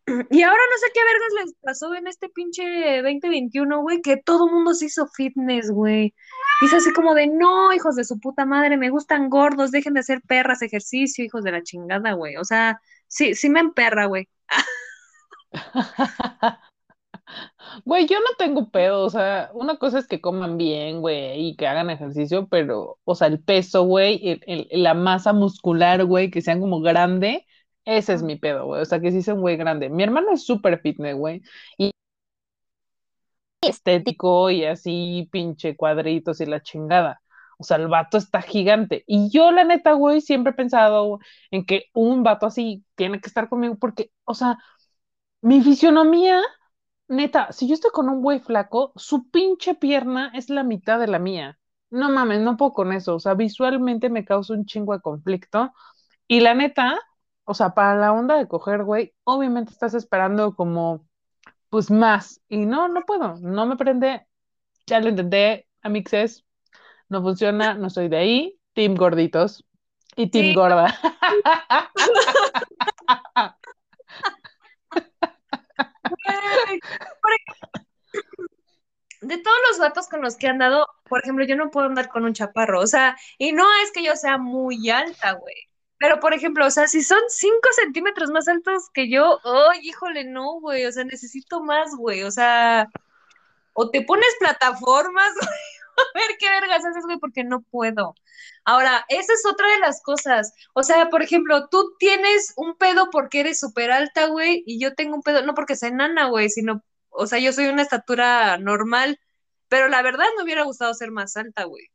Y 0.32 0.42
ahora 0.42 0.62
no 0.72 0.78
sé 0.78 0.88
qué 0.94 1.02
vergas 1.04 1.46
les 1.46 1.54
pasó 1.62 1.94
en 1.96 2.08
este 2.08 2.30
pinche 2.30 3.02
2021, 3.02 3.82
güey, 3.82 4.02
que 4.02 4.18
todo 4.18 4.48
mundo 4.48 4.74
se 4.74 4.86
hizo 4.86 5.08
fitness, 5.08 5.72
güey. 5.72 6.14
Y 6.62 6.66
es 6.66 6.74
así 6.74 6.92
como 6.94 7.14
de, 7.14 7.28
no, 7.28 7.74
hijos 7.74 7.96
de 7.96 8.04
su 8.04 8.20
puta 8.20 8.46
madre, 8.46 8.78
me 8.78 8.90
gustan 8.90 9.30
gordos, 9.30 9.72
dejen 9.72 9.94
de 9.94 10.02
hacer 10.02 10.22
perras, 10.22 10.62
ejercicio, 10.62 11.24
hijos 11.24 11.44
de 11.44 11.52
la 11.52 11.64
chingada, 11.64 12.14
güey. 12.14 12.36
O 12.38 12.44
sea, 12.44 12.82
sí, 13.08 13.36
sí 13.36 13.50
me 13.50 13.60
emperra, 13.60 14.06
güey. 14.06 14.28
Güey, 17.86 18.08
yo 18.08 18.20
no 18.20 18.36
tengo 18.38 18.70
pedo, 18.70 19.04
o 19.06 19.10
sea, 19.10 19.50
una 19.54 19.78
cosa 19.78 20.00
es 20.00 20.08
que 20.08 20.22
coman 20.22 20.58
bien, 20.58 21.02
güey, 21.02 21.50
y 21.50 21.56
que 21.56 21.68
hagan 21.68 21.90
ejercicio, 21.90 22.48
pero, 22.48 23.00
o 23.04 23.16
sea, 23.16 23.28
el 23.28 23.42
peso, 23.42 23.84
güey, 23.84 24.40
la 24.72 24.94
masa 24.94 25.34
muscular, 25.34 26.06
güey, 26.06 26.32
que 26.32 26.42
sean 26.42 26.60
como 26.60 26.82
grande, 26.82 27.46
ese 27.86 28.14
es 28.14 28.24
mi 28.24 28.36
pedo, 28.38 28.66
güey, 28.66 28.82
o 28.82 28.86
sea, 28.86 29.00
que 29.00 29.12
sí 29.12 29.22
sea 29.22 29.34
un 29.34 29.42
güey 29.42 29.58
grande. 29.58 29.90
Mi 29.90 30.04
hermano 30.04 30.32
es 30.32 30.46
súper 30.46 30.80
fitness, 30.82 31.16
güey, 31.16 31.42
y 31.78 31.92
estético 33.62 34.50
y 34.50 34.66
así 34.66 35.28
pinche 35.32 35.76
cuadritos 35.76 36.42
y 36.42 36.46
la 36.46 36.62
chingada. 36.62 37.22
O 37.58 37.64
sea, 37.64 37.78
el 37.78 37.88
vato 37.90 38.18
está 38.18 38.42
gigante. 38.42 39.04
Y 39.08 39.30
yo, 39.32 39.52
la 39.52 39.66
neta, 39.66 39.92
güey, 39.94 40.22
siempre 40.22 40.52
he 40.52 40.56
pensado 40.56 41.20
en 41.52 41.66
que 41.66 41.86
un 41.94 42.24
vato 42.24 42.46
así 42.46 42.86
tiene 42.96 43.20
que 43.20 43.28
estar 43.28 43.50
conmigo 43.50 43.76
porque, 43.78 44.12
o 44.26 44.34
sea, 44.34 44.58
mi 45.42 45.62
fisionomía 45.62 46.42
Neta, 47.10 47.52
si 47.52 47.68
yo 47.68 47.74
estoy 47.74 47.90
con 47.92 48.08
un 48.08 48.22
güey 48.22 48.40
flaco, 48.40 48.94
su 48.96 49.30
pinche 49.32 49.74
pierna 49.74 50.32
es 50.36 50.50
la 50.50 50.64
mitad 50.64 51.00
de 51.00 51.08
la 51.08 51.18
mía. 51.18 51.60
No 51.90 52.12
mames, 52.12 52.40
no 52.42 52.56
puedo 52.56 52.74
con 52.74 52.94
eso. 52.94 53.16
O 53.16 53.20
sea, 53.20 53.34
visualmente 53.34 54.10
me 54.10 54.24
causa 54.24 54.54
un 54.54 54.66
chingo 54.66 54.94
de 54.94 55.02
conflicto. 55.02 55.74
Y 56.28 56.42
la 56.42 56.54
neta, 56.54 57.00
o 57.46 57.56
sea, 57.56 57.74
para 57.74 57.96
la 57.96 58.14
onda 58.14 58.38
de 58.38 58.48
coger, 58.48 58.84
güey, 58.84 59.14
obviamente 59.24 59.72
estás 59.74 59.96
esperando 59.96 60.56
como, 60.56 61.08
pues 61.70 61.90
más. 61.90 62.42
Y 62.48 62.66
no, 62.68 62.88
no 62.90 63.04
puedo, 63.06 63.38
no 63.42 63.66
me 63.66 63.76
prende. 63.76 64.28
Ya 64.86 65.00
lo 65.00 65.10
intenté, 65.10 65.68
amixes, 65.82 66.46
no 67.10 67.22
funciona, 67.24 67.74
no 67.74 67.90
soy 67.90 68.10
de 68.10 68.18
ahí. 68.18 68.60
Team 68.74 68.96
gorditos 68.96 69.66
y 70.16 70.28
team 70.30 70.54
gorda. 70.54 70.96
de 79.22 79.38
todos 79.38 79.58
los 79.70 79.80
vatos 79.80 80.08
con 80.08 80.22
los 80.22 80.38
que 80.38 80.48
han 80.48 80.60
dado, 80.60 80.88
por 81.08 81.22
ejemplo, 81.22 81.46
yo 81.46 81.56
no 81.56 81.72
puedo 81.72 81.88
andar 81.88 82.10
con 82.10 82.24
un 82.24 82.34
chaparro, 82.34 82.80
o 82.80 82.88
sea, 82.88 83.18
y 83.38 83.52
no 83.52 83.66
es 83.84 83.92
que 83.92 84.04
yo 84.04 84.16
sea 84.16 84.38
muy 84.38 84.90
alta, 84.90 85.34
güey. 85.34 85.56
Pero, 86.00 86.20
por 86.22 86.34
ejemplo, 86.34 86.66
o 86.66 86.72
sea, 86.72 86.88
si 86.88 87.04
son 87.04 87.20
5 87.28 87.60
centímetros 87.74 88.32
más 88.32 88.48
altos 88.48 88.90
que 88.94 89.10
yo, 89.10 89.40
¡ay, 89.44 89.82
híjole, 89.84 90.24
no, 90.24 90.60
güey! 90.62 90.86
O 90.86 90.92
sea, 90.94 91.04
necesito 91.04 91.62
más, 91.62 91.94
güey. 91.96 92.24
O 92.24 92.32
sea, 92.32 92.88
o 93.74 93.90
te 93.92 94.04
pones 94.04 94.30
plataformas, 94.40 95.34
güey, 95.42 95.60
ver 96.14 96.38
qué 96.40 96.50
vergas 96.50 96.86
haces, 96.86 97.06
güey, 97.06 97.18
porque 97.20 97.44
no 97.44 97.62
puedo. 97.62 98.16
Ahora, 98.66 99.06
esa 99.10 99.34
es 99.34 99.44
otra 99.46 99.68
de 99.68 99.80
las 99.80 100.02
cosas. 100.02 100.54
O 100.74 100.84
sea, 100.84 101.10
por 101.10 101.22
ejemplo, 101.24 101.68
tú 101.70 101.96
tienes 102.00 102.54
un 102.58 102.76
pedo 102.76 103.10
porque 103.12 103.42
eres 103.42 103.60
súper 103.60 103.92
alta, 103.92 104.28
güey, 104.28 104.64
y 104.66 104.80
yo 104.80 104.96
tengo 104.96 105.16
un 105.16 105.22
pedo, 105.24 105.42
no 105.44 105.54
porque 105.54 105.76
sea 105.76 105.90
enana, 105.90 106.28
güey, 106.30 106.50
sino, 106.50 106.84
o 107.10 107.28
sea, 107.28 107.40
yo 107.40 107.54
soy 107.54 107.68
una 107.68 107.82
estatura 107.82 108.58
normal, 108.58 109.20
pero 109.68 109.88
la 109.88 110.02
verdad 110.02 110.26
me 110.38 110.44
hubiera 110.44 110.64
gustado 110.64 110.94
ser 110.94 111.12
más 111.12 111.36
alta, 111.38 111.64
güey. 111.66 111.90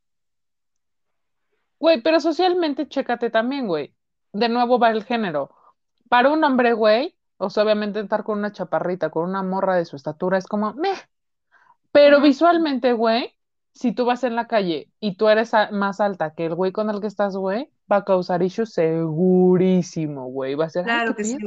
Güey, 1.79 2.01
pero 2.01 2.19
socialmente 2.19 2.87
chécate 2.87 3.29
también, 3.29 3.67
güey. 3.67 3.93
De 4.33 4.49
nuevo 4.49 4.79
va 4.79 4.89
el 4.91 5.03
género. 5.03 5.53
Para 6.09 6.29
un 6.31 6.43
hombre, 6.43 6.73
güey, 6.73 7.15
o 7.37 7.49
sea, 7.49 7.63
obviamente 7.63 7.99
estar 7.99 8.23
con 8.23 8.39
una 8.39 8.51
chaparrita, 8.51 9.09
con 9.09 9.29
una 9.29 9.43
morra 9.43 9.75
de 9.75 9.85
su 9.85 9.95
estatura, 9.95 10.37
es 10.37 10.47
como, 10.47 10.73
meh. 10.73 10.95
Pero 11.91 12.21
visualmente, 12.21 12.93
güey, 12.93 13.35
si 13.75 13.91
tú 13.91 14.05
vas 14.05 14.23
en 14.23 14.35
la 14.35 14.47
calle 14.47 14.89
y 15.01 15.17
tú 15.17 15.27
eres 15.27 15.51
más 15.71 15.99
alta 15.99 16.33
que 16.33 16.45
el 16.45 16.55
güey 16.55 16.71
con 16.71 16.89
el 16.89 17.01
que 17.01 17.07
estás, 17.07 17.35
güey, 17.35 17.69
va 17.91 17.97
a 17.97 18.05
causar 18.05 18.41
issues 18.41 18.73
segurísimo, 18.73 20.27
güey. 20.27 20.55
Va 20.55 20.65
a 20.65 20.69
ser, 20.69 20.85
claro 20.85 21.13
que 21.13 21.25
sí, 21.25 21.37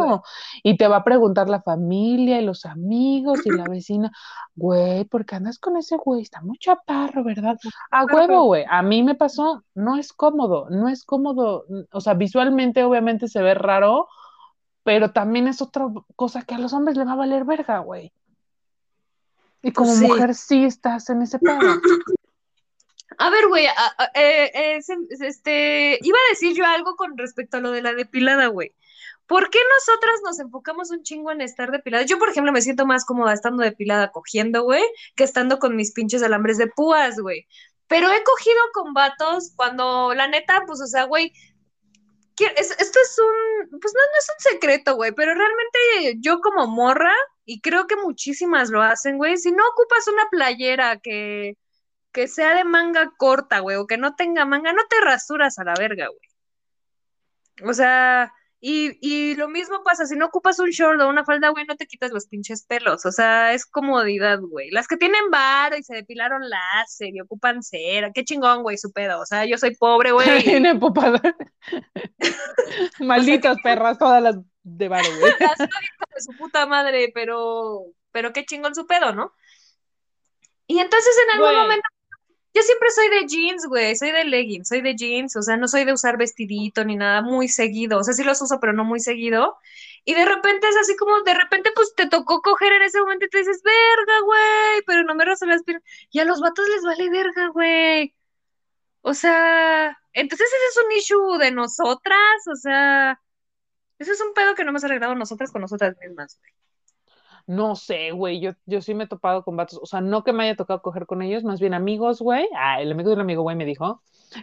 Y 0.62 0.76
te 0.76 0.88
va 0.88 0.98
a 0.98 1.04
preguntar 1.04 1.48
la 1.48 1.62
familia 1.62 2.38
y 2.38 2.44
los 2.44 2.66
amigos 2.66 3.46
y 3.46 3.50
la 3.50 3.64
vecina, 3.64 4.12
güey, 4.54 5.04
¿por 5.04 5.24
qué 5.24 5.36
andas 5.36 5.58
con 5.58 5.78
ese 5.78 5.96
güey? 5.96 6.20
Está 6.20 6.42
muy 6.42 6.58
chaparro, 6.58 7.24
¿verdad? 7.24 7.56
A 7.90 8.04
huevo, 8.04 8.44
güey. 8.44 8.66
A 8.68 8.82
mí 8.82 9.02
me 9.02 9.14
pasó, 9.14 9.64
no 9.74 9.96
es 9.96 10.12
cómodo, 10.12 10.68
no 10.68 10.90
es 10.90 11.04
cómodo. 11.04 11.64
O 11.92 12.00
sea, 12.02 12.12
visualmente 12.12 12.84
obviamente 12.84 13.28
se 13.28 13.40
ve 13.40 13.54
raro, 13.54 14.06
pero 14.84 15.12
también 15.12 15.48
es 15.48 15.62
otra 15.62 15.86
cosa 16.14 16.42
que 16.42 16.54
a 16.54 16.58
los 16.58 16.74
hombres 16.74 16.98
le 16.98 17.06
va 17.06 17.12
a 17.12 17.16
valer 17.16 17.46
verga, 17.46 17.78
güey. 17.78 18.12
Y 19.62 19.72
como 19.72 19.94
mujer 19.96 20.34
sí 20.34 20.64
estás 20.64 21.10
en 21.10 21.22
ese 21.22 21.38
pedo. 21.38 21.58
A 23.18 23.30
ver, 23.30 23.48
güey, 23.48 23.66
eh, 24.14 24.80
este, 25.20 25.98
iba 26.02 26.18
a 26.18 26.30
decir 26.30 26.54
yo 26.56 26.64
algo 26.64 26.94
con 26.94 27.18
respecto 27.18 27.56
a 27.56 27.60
lo 27.60 27.72
de 27.72 27.82
la 27.82 27.92
depilada, 27.92 28.46
güey. 28.46 28.72
¿Por 29.26 29.50
qué 29.50 29.58
nosotras 29.76 30.20
nos 30.24 30.38
enfocamos 30.38 30.90
un 30.90 31.02
chingo 31.02 31.32
en 31.32 31.40
estar 31.40 31.72
depiladas? 31.72 32.06
Yo, 32.06 32.18
por 32.18 32.30
ejemplo, 32.30 32.52
me 32.52 32.62
siento 32.62 32.86
más 32.86 33.04
cómoda 33.04 33.32
estando 33.34 33.64
depilada 33.64 34.12
cogiendo, 34.12 34.62
güey, 34.62 34.84
que 35.16 35.24
estando 35.24 35.58
con 35.58 35.74
mis 35.74 35.92
pinches 35.92 36.22
alambres 36.22 36.58
de 36.58 36.68
púas, 36.68 37.18
güey. 37.18 37.46
Pero 37.88 38.08
he 38.12 38.22
cogido 38.22 38.60
con 38.72 38.94
vatos 38.94 39.52
cuando, 39.56 40.14
la 40.14 40.28
neta, 40.28 40.62
pues, 40.66 40.80
o 40.80 40.86
sea, 40.86 41.04
güey, 41.04 41.32
esto 42.56 43.00
es 43.02 43.18
un, 43.18 43.80
pues 43.80 43.94
no, 43.94 44.00
no 44.00 44.18
es 44.18 44.30
un 44.30 44.52
secreto, 44.52 44.94
güey, 44.94 45.12
pero 45.12 45.34
realmente 45.34 46.20
yo 46.20 46.40
como 46.40 46.68
morra, 46.68 47.12
y 47.44 47.60
creo 47.60 47.88
que 47.88 47.96
muchísimas 47.96 48.70
lo 48.70 48.80
hacen, 48.80 49.16
güey, 49.18 49.36
si 49.38 49.50
no 49.50 49.64
ocupas 49.68 50.06
una 50.06 50.28
playera 50.30 50.98
que, 51.00 51.56
que 52.18 52.26
sea 52.26 52.52
de 52.56 52.64
manga 52.64 53.12
corta, 53.16 53.60
güey, 53.60 53.76
o 53.76 53.86
que 53.86 53.96
no 53.96 54.16
tenga 54.16 54.44
manga, 54.44 54.72
no 54.72 54.82
te 54.90 55.00
rasuras 55.00 55.56
a 55.60 55.64
la 55.64 55.74
verga, 55.78 56.08
güey. 56.08 57.70
O 57.70 57.72
sea, 57.72 58.32
y, 58.58 58.98
y 59.00 59.36
lo 59.36 59.48
mismo 59.48 59.84
pasa, 59.84 60.04
si 60.04 60.16
no 60.16 60.26
ocupas 60.26 60.58
un 60.58 60.70
short 60.70 61.00
o 61.00 61.08
una 61.08 61.24
falda, 61.24 61.50
güey, 61.50 61.64
no 61.64 61.76
te 61.76 61.86
quitas 61.86 62.10
los 62.10 62.26
pinches 62.26 62.66
pelos, 62.66 63.06
o 63.06 63.12
sea, 63.12 63.52
es 63.52 63.66
comodidad, 63.66 64.40
güey. 64.40 64.72
Las 64.72 64.88
que 64.88 64.96
tienen 64.96 65.30
bar 65.30 65.78
y 65.78 65.84
se 65.84 65.94
depilaron 65.94 66.42
láser 66.50 67.14
y 67.14 67.20
ocupan 67.20 67.62
cera, 67.62 68.10
qué 68.12 68.24
chingón, 68.24 68.64
güey, 68.64 68.78
su 68.78 68.90
pedo, 68.90 69.20
o 69.20 69.24
sea, 69.24 69.44
yo 69.44 69.56
soy 69.56 69.76
pobre, 69.76 70.10
güey. 70.10 70.26
Bien 70.44 70.66
empopada. 70.66 71.22
Malditas 72.98 73.58
perras, 73.62 73.96
todas 73.96 74.20
las 74.20 74.38
de 74.64 74.88
varo, 74.88 75.08
güey. 75.20 75.32
Las 75.38 75.56
de 75.56 76.20
su 76.20 76.36
puta 76.36 76.66
madre, 76.66 77.12
pero, 77.14 77.84
pero 78.10 78.32
qué 78.32 78.44
chingón 78.44 78.74
su 78.74 78.88
pedo, 78.88 79.14
¿no? 79.14 79.32
Y 80.66 80.80
entonces 80.80 81.16
en 81.24 81.34
algún 81.34 81.48
Güey. 81.48 81.62
momento, 81.62 81.88
yo 82.54 82.62
siempre 82.62 82.90
soy 82.90 83.08
de 83.10 83.26
jeans, 83.26 83.66
güey, 83.66 83.94
soy 83.96 84.10
de 84.12 84.24
leggings, 84.24 84.68
soy 84.68 84.80
de 84.82 84.94
jeans, 84.96 85.36
o 85.36 85.42
sea, 85.42 85.56
no 85.56 85.68
soy 85.68 85.84
de 85.84 85.92
usar 85.92 86.16
vestidito 86.18 86.84
ni 86.84 86.96
nada 86.96 87.22
muy 87.22 87.48
seguido, 87.48 87.98
o 87.98 88.04
sea, 88.04 88.14
sí 88.14 88.24
los 88.24 88.40
uso, 88.42 88.58
pero 88.60 88.72
no 88.72 88.84
muy 88.84 89.00
seguido. 89.00 89.58
Y 90.04 90.14
de 90.14 90.24
repente 90.24 90.68
es 90.68 90.76
así 90.76 90.96
como, 90.96 91.20
de 91.22 91.34
repente 91.34 91.70
pues 91.74 91.94
te 91.94 92.08
tocó 92.08 92.40
coger 92.42 92.72
en 92.72 92.82
ese 92.82 93.00
momento 93.00 93.26
y 93.26 93.28
te 93.30 93.38
dices, 93.38 93.62
verga, 93.62 94.20
güey, 94.24 94.82
pero 94.86 95.04
no 95.04 95.14
me 95.14 95.24
rozo 95.24 95.46
las 95.46 95.62
piernas. 95.62 95.84
Y 96.10 96.20
a 96.20 96.24
los 96.24 96.40
vatos 96.40 96.68
les 96.68 96.82
vale 96.82 97.10
verga, 97.10 97.48
güey. 97.48 98.14
O 99.02 99.14
sea, 99.14 99.98
entonces 100.12 100.48
ese 100.48 100.80
es 100.80 100.86
un 100.86 100.92
issue 100.92 101.38
de 101.38 101.50
nosotras, 101.52 102.46
o 102.50 102.56
sea, 102.56 103.20
ese 103.98 104.12
es 104.12 104.20
un 104.20 104.34
pedo 104.34 104.54
que 104.54 104.64
no 104.64 104.70
hemos 104.70 104.84
arreglado 104.84 105.14
nosotras 105.14 105.52
con 105.52 105.62
nosotras 105.62 105.96
mismas, 106.00 106.38
güey. 106.40 106.57
No 107.48 107.76
sé, 107.76 108.10
güey, 108.10 108.40
yo, 108.40 108.50
yo 108.66 108.82
sí 108.82 108.92
me 108.92 109.04
he 109.04 109.06
topado 109.06 109.42
con 109.42 109.56
vatos, 109.56 109.80
o 109.82 109.86
sea, 109.86 110.02
no 110.02 110.22
que 110.22 110.34
me 110.34 110.44
haya 110.44 110.54
tocado 110.54 110.82
coger 110.82 111.06
con 111.06 111.22
ellos, 111.22 111.44
más 111.44 111.60
bien 111.60 111.72
amigos, 111.72 112.20
güey. 112.20 112.46
Ah, 112.54 112.82
el 112.82 112.92
amigo 112.92 113.08
de 113.08 113.14
un 113.14 113.22
amigo, 113.22 113.42
güey, 113.42 113.56
me 113.56 113.64
dijo 113.64 114.02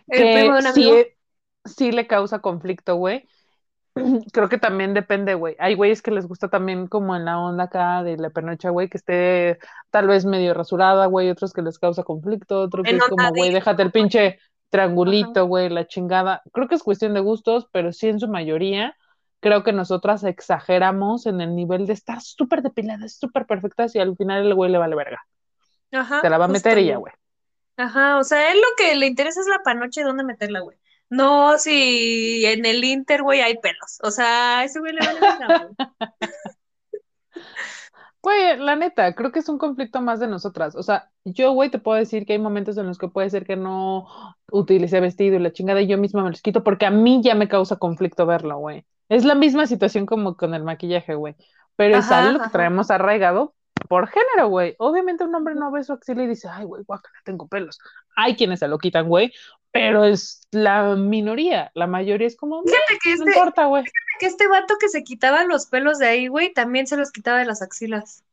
que 0.10 1.16
sí, 1.66 1.92
le 1.92 2.08
causa 2.08 2.40
conflicto, 2.40 2.96
güey. 2.96 3.28
Creo 4.34 4.50
que 4.50 4.58
también 4.58 4.96
depende, 4.96 5.36
güey. 5.36 5.56
Hay 5.60 5.76
güeyes 5.76 6.02
que 6.02 6.10
les 6.10 6.28
gusta 6.28 6.50
también 6.50 6.88
como 6.88 7.16
en 7.16 7.26
la 7.26 7.40
onda 7.40 7.66
acá 7.66 8.02
de 8.02 8.18
la 8.18 8.32
pernocha, 8.32 8.72
güey, 8.72 8.90
que 8.90 8.98
esté 8.98 9.60
tal 9.92 10.08
vez 10.08 10.26
medio 10.26 10.56
rasurada, 10.56 11.06
güey, 11.06 11.30
otros 11.30 11.54
que 11.54 11.62
les 11.62 11.78
causa 11.78 12.02
conflicto, 12.02 12.62
otro 12.62 12.82
que 12.82 12.90
En 12.90 12.98
es 12.98 13.04
como, 13.04 13.30
güey, 13.30 13.54
déjate 13.54 13.84
el 13.84 13.92
pinche 13.92 14.40
triangulito, 14.72 15.46
güey, 15.46 15.70
la 15.70 15.86
chingada. 15.86 16.42
Creo 16.52 16.68
que 16.68 16.74
es 16.74 16.82
cuestión 16.82 17.14
de 17.14 17.20
gustos, 17.20 17.68
pero 17.72 17.94
sí 17.94 18.10
en 18.10 18.20
su 18.20 18.28
mayoría 18.28 18.96
creo 19.40 19.64
que 19.64 19.74
nosotras 19.74 20.24
exageramos 20.24 21.26
en 21.26 21.42
el 21.42 21.56
nivel 21.56 21.86
de 21.86 21.94
estar 21.94 22.22
súper 22.22 22.62
depiladas, 22.62 23.18
súper 23.18 23.46
perfectas 23.46 23.96
y 23.96 24.00
al 24.00 24.16
final 24.16 24.46
el 24.46 24.54
güey 24.54 24.72
le 24.72 24.78
vale 24.78 24.96
verga. 24.96 25.22
Ajá, 25.92 26.22
Te 26.22 26.30
la 26.30 26.38
va 26.38 26.46
a 26.46 26.50
meter 26.50 26.78
y 26.80 26.86
ya, 26.88 26.98
güey. 26.98 27.14
Ajá, 27.78 28.18
o 28.18 28.24
sea, 28.24 28.52
él 28.52 28.58
lo 28.58 28.68
que 28.78 28.96
le 28.96 29.08
interesa 29.08 29.42
es 29.42 29.48
la 29.48 29.62
panoche 29.64 30.02
y 30.02 30.04
dónde 30.04 30.24
meterla, 30.24 30.62
güey. 30.62 30.78
No 31.10 31.58
si 31.58 32.46
en 32.46 32.66
el 32.66 32.84
Inter, 32.84 33.22
güey, 33.22 33.42
hay 33.42 33.58
pelos. 33.58 34.00
O 34.02 34.12
sea, 34.12 34.64
ese 34.64 34.80
güey 34.80 34.94
le 34.94 35.06
vale 35.06 35.20
verga, 35.20 35.48
güey. 35.48 35.76
Güey, 38.26 38.58
la 38.58 38.76
neta, 38.76 39.14
creo 39.14 39.32
que 39.32 39.38
es 39.38 39.50
un 39.50 39.60
conflicto 39.60 40.02
más 40.02 40.20
de 40.20 40.28
nosotras. 40.28 40.76
O 40.76 40.82
sea, 40.82 41.12
yo, 41.26 41.52
güey, 41.52 41.70
te 41.70 41.78
puedo 41.78 42.00
decir 42.00 42.26
que 42.26 42.34
hay 42.34 42.40
momentos 42.40 42.76
en 42.78 42.88
los 42.88 42.98
que 42.98 43.08
puede 43.08 43.30
ser 43.30 43.46
que 43.46 43.56
no 43.56 44.08
utilice 44.52 45.00
vestido 45.00 45.36
y 45.36 45.40
la 45.40 45.54
chingada 45.54 45.80
y 45.82 45.88
yo 45.88 46.00
misma 46.00 46.24
me 46.24 46.32
los 46.32 46.42
quito 46.42 46.64
porque 46.64 46.88
a 46.88 46.92
mí 46.92 47.22
ya 47.24 47.36
me 47.36 47.48
causa 47.48 47.76
conflicto 47.76 48.26
verlo, 48.26 48.58
güey. 48.58 48.84
Es 49.10 49.26
la 49.26 49.36
misma 49.36 49.68
situación 49.68 50.06
como 50.06 50.36
con 50.36 50.54
el 50.54 50.64
maquillaje, 50.64 51.16
güey. 51.16 51.36
Pero 51.76 51.98
es 51.98 52.06
Ajá, 52.06 52.28
algo 52.30 52.44
que 52.44 52.50
traemos 52.50 52.90
arraigado 52.92 53.54
por 53.90 54.08
género, 54.08 54.48
güey. 54.50 54.76
Obviamente 54.80 55.24
un 55.24 55.36
hombre 55.36 55.56
no 55.56 55.72
ve 55.72 55.84
su 55.84 55.94
axila 55.94 56.24
y 56.24 56.28
dice, 56.28 56.48
ay, 56.52 56.66
güey, 56.66 56.84
guácala, 56.84 57.16
tengo 57.24 57.48
pelos. 57.48 57.80
Hay 58.16 58.36
quienes 58.36 58.60
se 58.60 58.68
lo 58.68 58.78
quitan, 58.78 59.08
güey, 59.08 59.34
pero 59.72 60.06
es 60.06 60.42
la 60.52 60.96
minoría. 60.96 61.72
La 61.76 61.88
mayoría 61.88 62.28
es 62.28 62.38
como, 62.38 62.62
"Meh, 62.64 62.72
Fíjate 62.72 63.00
que 63.04 63.10
no 63.10 63.16
este, 63.26 63.32
importa, 63.32 63.66
güey. 63.66 63.84
que 64.20 64.26
este 64.26 64.48
vato 64.48 64.76
que 64.80 64.90
se 64.90 65.04
quitaba 65.04 65.44
los 65.44 65.68
pelos 65.68 66.00
de 66.00 66.08
ahí, 66.08 66.28
güey, 66.28 66.54
también 66.54 66.88
se 66.88 66.98
los 66.98 67.12
quitaba 67.12 67.40
de 67.40 67.46
las 67.46 67.62
axilas. 67.62 68.24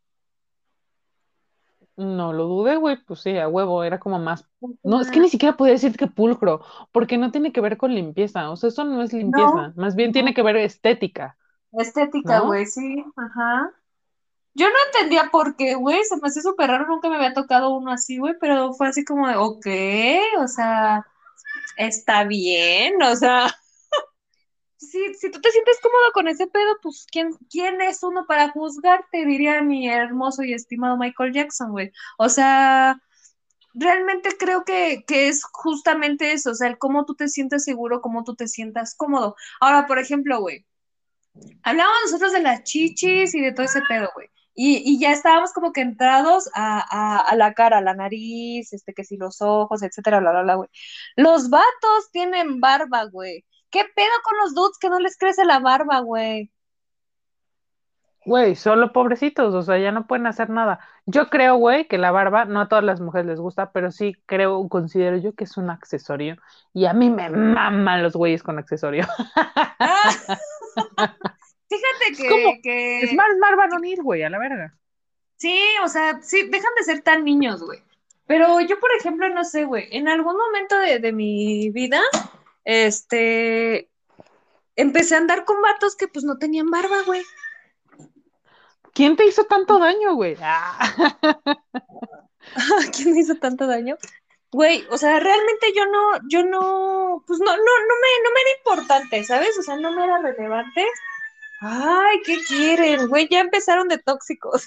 No 1.96 2.32
lo 2.32 2.44
dudé, 2.46 2.76
güey, 2.76 2.96
pues 3.04 3.20
sí, 3.20 3.36
a 3.38 3.48
huevo, 3.48 3.84
era 3.84 4.00
como 4.00 4.18
más 4.18 4.48
No, 4.82 5.00
es 5.00 5.10
que 5.10 5.20
ni 5.20 5.28
siquiera 5.28 5.56
podía 5.56 5.74
decir 5.74 5.96
que 5.96 6.06
pulcro, 6.06 6.62
porque 6.90 7.18
no 7.18 7.30
tiene 7.30 7.52
que 7.52 7.60
ver 7.60 7.76
con 7.76 7.94
limpieza, 7.94 8.50
o 8.50 8.56
sea, 8.56 8.68
eso 8.68 8.84
no 8.84 9.02
es 9.02 9.12
limpieza, 9.12 9.72
más 9.76 9.94
bien 9.94 10.12
tiene 10.12 10.32
que 10.32 10.42
ver 10.42 10.56
estética. 10.56 11.36
Estética, 11.72 12.38
¿No? 12.38 12.46
güey, 12.46 12.66
sí, 12.66 13.04
ajá. 13.16 13.70
Yo 14.54 14.66
no 14.68 14.74
entendía 14.86 15.30
por 15.32 15.56
qué, 15.56 15.74
güey, 15.76 16.04
se 16.04 16.16
me 16.16 16.28
hacía 16.28 16.42
súper 16.42 16.70
raro, 16.70 16.86
nunca 16.86 17.08
me 17.10 17.16
había 17.16 17.34
tocado 17.34 17.70
uno 17.76 17.92
así, 17.92 18.18
güey, 18.18 18.34
pero 18.40 18.74
fue 18.74 18.88
así 18.88 19.04
como 19.04 19.28
de, 19.28 19.36
ok, 19.36 19.66
o 20.42 20.48
sea, 20.48 21.06
está 21.76 22.24
bien, 22.24 23.02
o 23.02 23.16
sea, 23.16 23.48
si, 24.90 25.14
si 25.14 25.30
tú 25.30 25.40
te 25.40 25.50
sientes 25.50 25.78
cómodo 25.82 26.12
con 26.12 26.28
ese 26.28 26.46
pedo, 26.46 26.78
pues, 26.82 27.06
¿quién, 27.10 27.32
quién 27.50 27.80
es 27.80 28.02
uno 28.02 28.26
para 28.26 28.50
juzgarte? 28.50 29.24
Diría 29.26 29.62
mi 29.62 29.88
hermoso 29.88 30.42
y 30.42 30.52
estimado 30.54 30.96
Michael 30.96 31.32
Jackson, 31.32 31.70
güey. 31.70 31.92
O 32.18 32.28
sea, 32.28 33.00
realmente 33.74 34.30
creo 34.38 34.64
que, 34.64 35.04
que 35.06 35.28
es 35.28 35.44
justamente 35.44 36.32
eso, 36.32 36.50
o 36.50 36.54
sea, 36.54 36.68
el 36.68 36.78
cómo 36.78 37.04
tú 37.04 37.14
te 37.14 37.28
sientes 37.28 37.64
seguro, 37.64 38.00
cómo 38.00 38.24
tú 38.24 38.34
te 38.34 38.48
sientas 38.48 38.94
cómodo. 38.94 39.36
Ahora, 39.60 39.86
por 39.86 39.98
ejemplo, 39.98 40.40
güey, 40.40 40.66
hablábamos 41.62 41.98
nosotros 42.04 42.32
de 42.32 42.42
las 42.42 42.62
chichis 42.64 43.34
y 43.34 43.40
de 43.40 43.52
todo 43.52 43.66
ese 43.66 43.82
pedo, 43.88 44.10
güey. 44.14 44.28
Y, 44.54 44.82
y 44.84 45.00
ya 45.00 45.12
estábamos 45.12 45.52
como 45.52 45.72
que 45.72 45.80
entrados 45.80 46.50
a, 46.54 46.84
a, 46.90 47.18
a 47.20 47.36
la 47.36 47.54
cara, 47.54 47.78
a 47.78 47.80
la 47.80 47.94
nariz, 47.94 48.72
este, 48.74 48.92
que 48.92 49.04
si 49.04 49.16
los 49.16 49.40
ojos, 49.40 49.82
etcétera, 49.82 50.20
bla, 50.20 50.32
bla, 50.32 50.42
bla, 50.42 50.54
güey. 50.56 50.68
Los 51.16 51.48
vatos 51.48 52.10
tienen 52.12 52.60
barba, 52.60 53.04
güey. 53.04 53.46
¿Qué 53.72 53.84
pedo 53.96 54.10
con 54.22 54.38
los 54.38 54.54
dudes 54.54 54.78
que 54.78 54.88
no 54.90 55.00
les 55.00 55.16
crece 55.18 55.44
la 55.44 55.58
barba, 55.58 56.00
güey? 56.00 56.50
Güey, 58.24 58.54
solo 58.54 58.92
pobrecitos, 58.92 59.52
o 59.52 59.62
sea, 59.62 59.78
ya 59.78 59.90
no 59.90 60.06
pueden 60.06 60.28
hacer 60.28 60.48
nada. 60.48 60.78
Yo 61.06 61.28
creo, 61.28 61.56
güey, 61.56 61.88
que 61.88 61.98
la 61.98 62.12
barba 62.12 62.44
no 62.44 62.60
a 62.60 62.68
todas 62.68 62.84
las 62.84 63.00
mujeres 63.00 63.26
les 63.26 63.40
gusta, 63.40 63.72
pero 63.72 63.90
sí 63.90 64.14
creo, 64.26 64.68
considero 64.68 65.16
yo 65.16 65.34
que 65.34 65.42
es 65.42 65.56
un 65.56 65.70
accesorio. 65.70 66.36
Y 66.72 66.84
a 66.84 66.92
mí 66.92 67.10
me 67.10 67.28
maman 67.30 68.00
los 68.04 68.12
güeyes 68.14 68.44
con 68.44 68.60
accesorio. 68.60 69.08
Ah. 69.80 70.38
Fíjate 71.68 72.16
que, 72.16 72.28
como- 72.28 72.62
que 72.62 73.00
Es 73.00 73.14
más, 73.14 73.26
más 73.40 73.56
varonil, 73.56 74.02
güey, 74.02 74.22
a 74.22 74.30
la 74.30 74.38
verga. 74.38 74.74
sí, 75.36 75.58
o 75.84 75.88
sea, 75.88 76.20
sí, 76.22 76.48
dejan 76.48 76.70
de 76.78 76.84
ser 76.84 77.02
tan 77.02 77.24
niños, 77.24 77.60
güey. 77.64 77.80
Pero 78.26 78.60
yo, 78.60 78.78
por 78.78 78.90
ejemplo, 78.96 79.28
no 79.30 79.42
sé, 79.42 79.64
güey, 79.64 79.88
en 79.90 80.06
algún 80.08 80.36
momento 80.36 80.78
de, 80.78 81.00
de 81.00 81.12
mi 81.12 81.70
vida, 81.70 82.00
este, 82.64 83.90
empecé 84.76 85.14
a 85.14 85.18
andar 85.18 85.44
con 85.44 85.60
vatos 85.62 85.96
que 85.96 86.08
pues 86.08 86.24
no 86.24 86.38
tenían 86.38 86.70
barba, 86.70 87.02
güey. 87.06 87.22
¿Quién 88.94 89.16
te 89.16 89.26
hizo 89.26 89.44
tanto 89.44 89.78
daño, 89.78 90.14
güey? 90.14 90.36
Ah. 90.40 90.94
¿Quién 92.94 93.14
me 93.14 93.20
hizo 93.20 93.36
tanto 93.36 93.66
daño? 93.66 93.96
Güey, 94.50 94.86
o 94.90 94.98
sea, 94.98 95.18
realmente 95.18 95.72
yo 95.74 95.86
no, 95.86 96.28
yo 96.28 96.44
no, 96.44 97.24
pues 97.26 97.38
no, 97.40 97.46
no, 97.46 97.56
no 97.56 97.94
me, 98.02 98.08
no 98.22 98.30
me 98.34 98.40
era 98.42 98.58
importante, 98.58 99.24
¿sabes? 99.24 99.58
O 99.58 99.62
sea, 99.62 99.76
no 99.76 99.92
me 99.92 100.04
era 100.04 100.18
relevante. 100.18 100.86
Ay, 101.60 102.20
¿qué 102.26 102.38
quieren? 102.46 103.08
Güey, 103.08 103.28
ya 103.30 103.40
empezaron 103.40 103.88
de 103.88 103.98
tóxicos. 103.98 104.66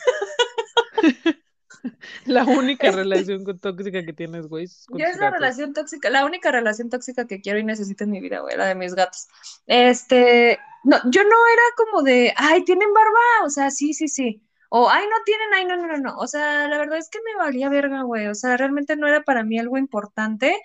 La 2.25 2.43
única 2.43 2.91
relación 2.91 3.43
con 3.43 3.59
tóxica 3.59 4.03
que 4.03 4.13
tienes, 4.13 4.47
güey. 4.47 4.67
Ya 4.93 5.07
es 5.07 5.17
la 5.17 5.29
relación 5.29 5.73
tóxica, 5.73 6.09
la 6.09 6.25
única 6.25 6.51
relación 6.51 6.89
tóxica 6.89 7.27
que 7.27 7.41
quiero 7.41 7.59
y 7.59 7.63
necesito 7.63 8.03
en 8.03 8.11
mi 8.11 8.21
vida, 8.21 8.39
güey, 8.39 8.57
la 8.57 8.65
de 8.67 8.75
mis 8.75 8.95
gatos. 8.95 9.27
Este, 9.67 10.59
no, 10.83 10.97
yo 11.05 11.23
no 11.23 11.29
era 11.29 11.63
como 11.77 12.03
de, 12.03 12.33
ay, 12.35 12.63
¿tienen 12.63 12.93
barba? 12.93 13.45
O 13.45 13.49
sea, 13.49 13.71
sí, 13.71 13.93
sí, 13.93 14.07
sí. 14.07 14.41
O, 14.69 14.89
ay, 14.89 15.05
no 15.05 15.15
tienen, 15.25 15.53
ay, 15.53 15.65
no, 15.65 15.77
no, 15.77 15.87
no, 15.87 15.97
no. 15.97 16.17
O 16.17 16.27
sea, 16.27 16.67
la 16.67 16.77
verdad 16.77 16.97
es 16.97 17.09
que 17.09 17.19
me 17.25 17.35
valía 17.35 17.69
verga, 17.69 18.01
güey. 18.03 18.27
O 18.27 18.35
sea, 18.35 18.57
realmente 18.57 18.95
no 18.95 19.07
era 19.07 19.23
para 19.23 19.43
mí 19.43 19.59
algo 19.59 19.77
importante. 19.77 20.59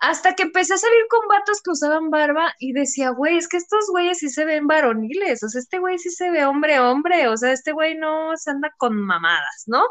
Hasta 0.00 0.34
que 0.34 0.44
empecé 0.44 0.74
a 0.74 0.78
salir 0.78 1.06
con 1.08 1.28
vatos 1.28 1.60
que 1.62 1.70
usaban 1.70 2.10
barba 2.10 2.54
y 2.58 2.72
decía, 2.72 3.10
güey, 3.10 3.36
es 3.36 3.48
que 3.48 3.58
estos 3.58 3.86
güeyes 3.90 4.18
sí 4.18 4.30
se 4.30 4.44
ven 4.46 4.66
varoniles. 4.66 5.42
O 5.42 5.48
sea, 5.48 5.60
este 5.60 5.78
güey 5.78 5.98
sí 5.98 6.10
se 6.10 6.30
ve 6.30 6.44
hombre, 6.46 6.80
hombre. 6.80 7.28
O 7.28 7.36
sea, 7.36 7.52
este 7.52 7.72
güey 7.72 7.96
no 7.96 8.36
se 8.36 8.50
anda 8.50 8.74
con 8.78 8.96
mamadas, 8.96 9.64
¿no? 9.66 9.84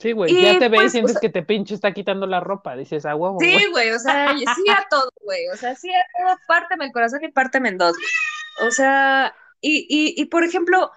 Sí, 0.00 0.12
güey, 0.12 0.32
Y, 0.32 0.42
ya 0.42 0.58
te 0.58 0.68
ve 0.68 0.78
y 0.78 0.80
pues, 0.80 0.92
sientes 0.92 1.18
que 1.20 1.28
te 1.28 1.42
pinche 1.42 1.74
está 1.74 1.92
quitando 1.92 2.26
la 2.26 2.40
ropa. 2.40 2.76
Dices, 2.76 3.04
ah, 3.06 3.14
huevo, 3.14 3.38
Sí, 3.40 3.66
güey. 3.70 3.90
o 3.90 3.98
sea, 3.98 4.34
sí 4.36 4.70
a 4.70 4.86
todo, 4.90 5.10
güey, 5.22 5.48
o 5.48 5.56
sea, 5.56 5.74
sí 5.76 5.90
a 5.90 6.04
todo, 6.18 6.38
párteme 6.48 6.86
el 6.86 6.92
corazón 6.92 7.22
y 7.22 7.28
párteme 7.28 7.68
en 7.68 7.78
dos, 7.78 7.96
güey. 7.96 8.68
O 8.68 8.70
sea, 8.70 9.34
y, 9.60 9.86
y, 9.88 10.20
y 10.20 10.24
por 10.26 10.44
ejemplo, 10.44 10.90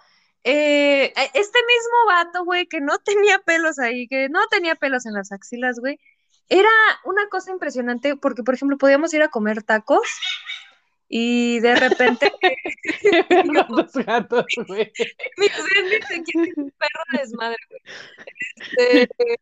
eh, 0.44 1.14
este 1.34 1.60
mismo 1.60 1.98
vato, 2.08 2.46
güey, 2.46 2.68
que 2.68 2.82
no 2.82 2.98
tenía 3.00 3.40
pelos 3.40 3.80
ahí, 3.80 4.08
que 4.08 4.30
no 4.30 4.40
tenía 4.50 4.76
pelos 4.76 5.06
en 5.06 5.14
las 5.14 5.32
axilas, 5.32 5.80
güey, 5.80 6.00
era 6.50 6.70
una 7.06 7.30
cosa 7.30 7.52
impresionante 7.52 8.16
porque, 8.16 8.43
por 8.43 8.56
ejemplo, 8.56 8.78
podíamos 8.78 9.14
ir 9.14 9.22
a 9.22 9.30
comer 9.30 9.64
tacos 9.64 10.10
Y 11.08 11.60
de 11.60 11.76
repente. 11.76 12.32
los 13.70 13.93
gatos, 14.06 14.45
güey. 14.68 14.91
Mi 15.38 15.47
un 16.58 16.74
perro 16.78 17.04
de 17.12 17.20
desmadre, 17.20 17.58
güey. 17.70 17.82
Este, 18.78 19.39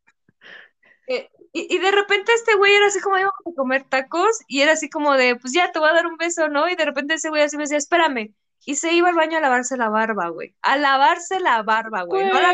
eh, 1.07 1.29
y, 1.53 1.75
y, 1.75 1.79
de 1.79 1.91
repente 1.91 2.33
este 2.33 2.55
güey 2.55 2.73
era 2.73 2.87
así 2.87 2.99
como, 2.99 3.17
íbamos 3.17 3.33
a 3.45 3.55
comer 3.55 3.83
tacos, 3.83 4.39
y 4.47 4.61
era 4.61 4.73
así 4.73 4.89
como 4.89 5.13
de, 5.13 5.35
pues 5.37 5.53
ya, 5.53 5.71
te 5.71 5.79
voy 5.79 5.89
a 5.89 5.93
dar 5.93 6.07
un 6.07 6.17
beso, 6.17 6.49
¿no? 6.49 6.69
Y 6.69 6.75
de 6.75 6.85
repente 6.85 7.15
ese 7.15 7.29
güey 7.29 7.41
así 7.41 7.57
me 7.57 7.63
decía, 7.63 7.77
espérame. 7.77 8.33
Y 8.65 8.75
se 8.75 8.91
iba 8.91 9.07
al 9.07 9.15
baño 9.15 9.37
a 9.37 9.41
lavarse 9.41 9.77
la 9.77 9.89
barba, 9.89 10.27
güey. 10.27 10.53
A 10.61 10.77
lavarse 10.77 11.39
la 11.39 11.63
barba, 11.63 12.03
güey. 12.03 12.27
No 12.27 12.33
la. 12.33 12.51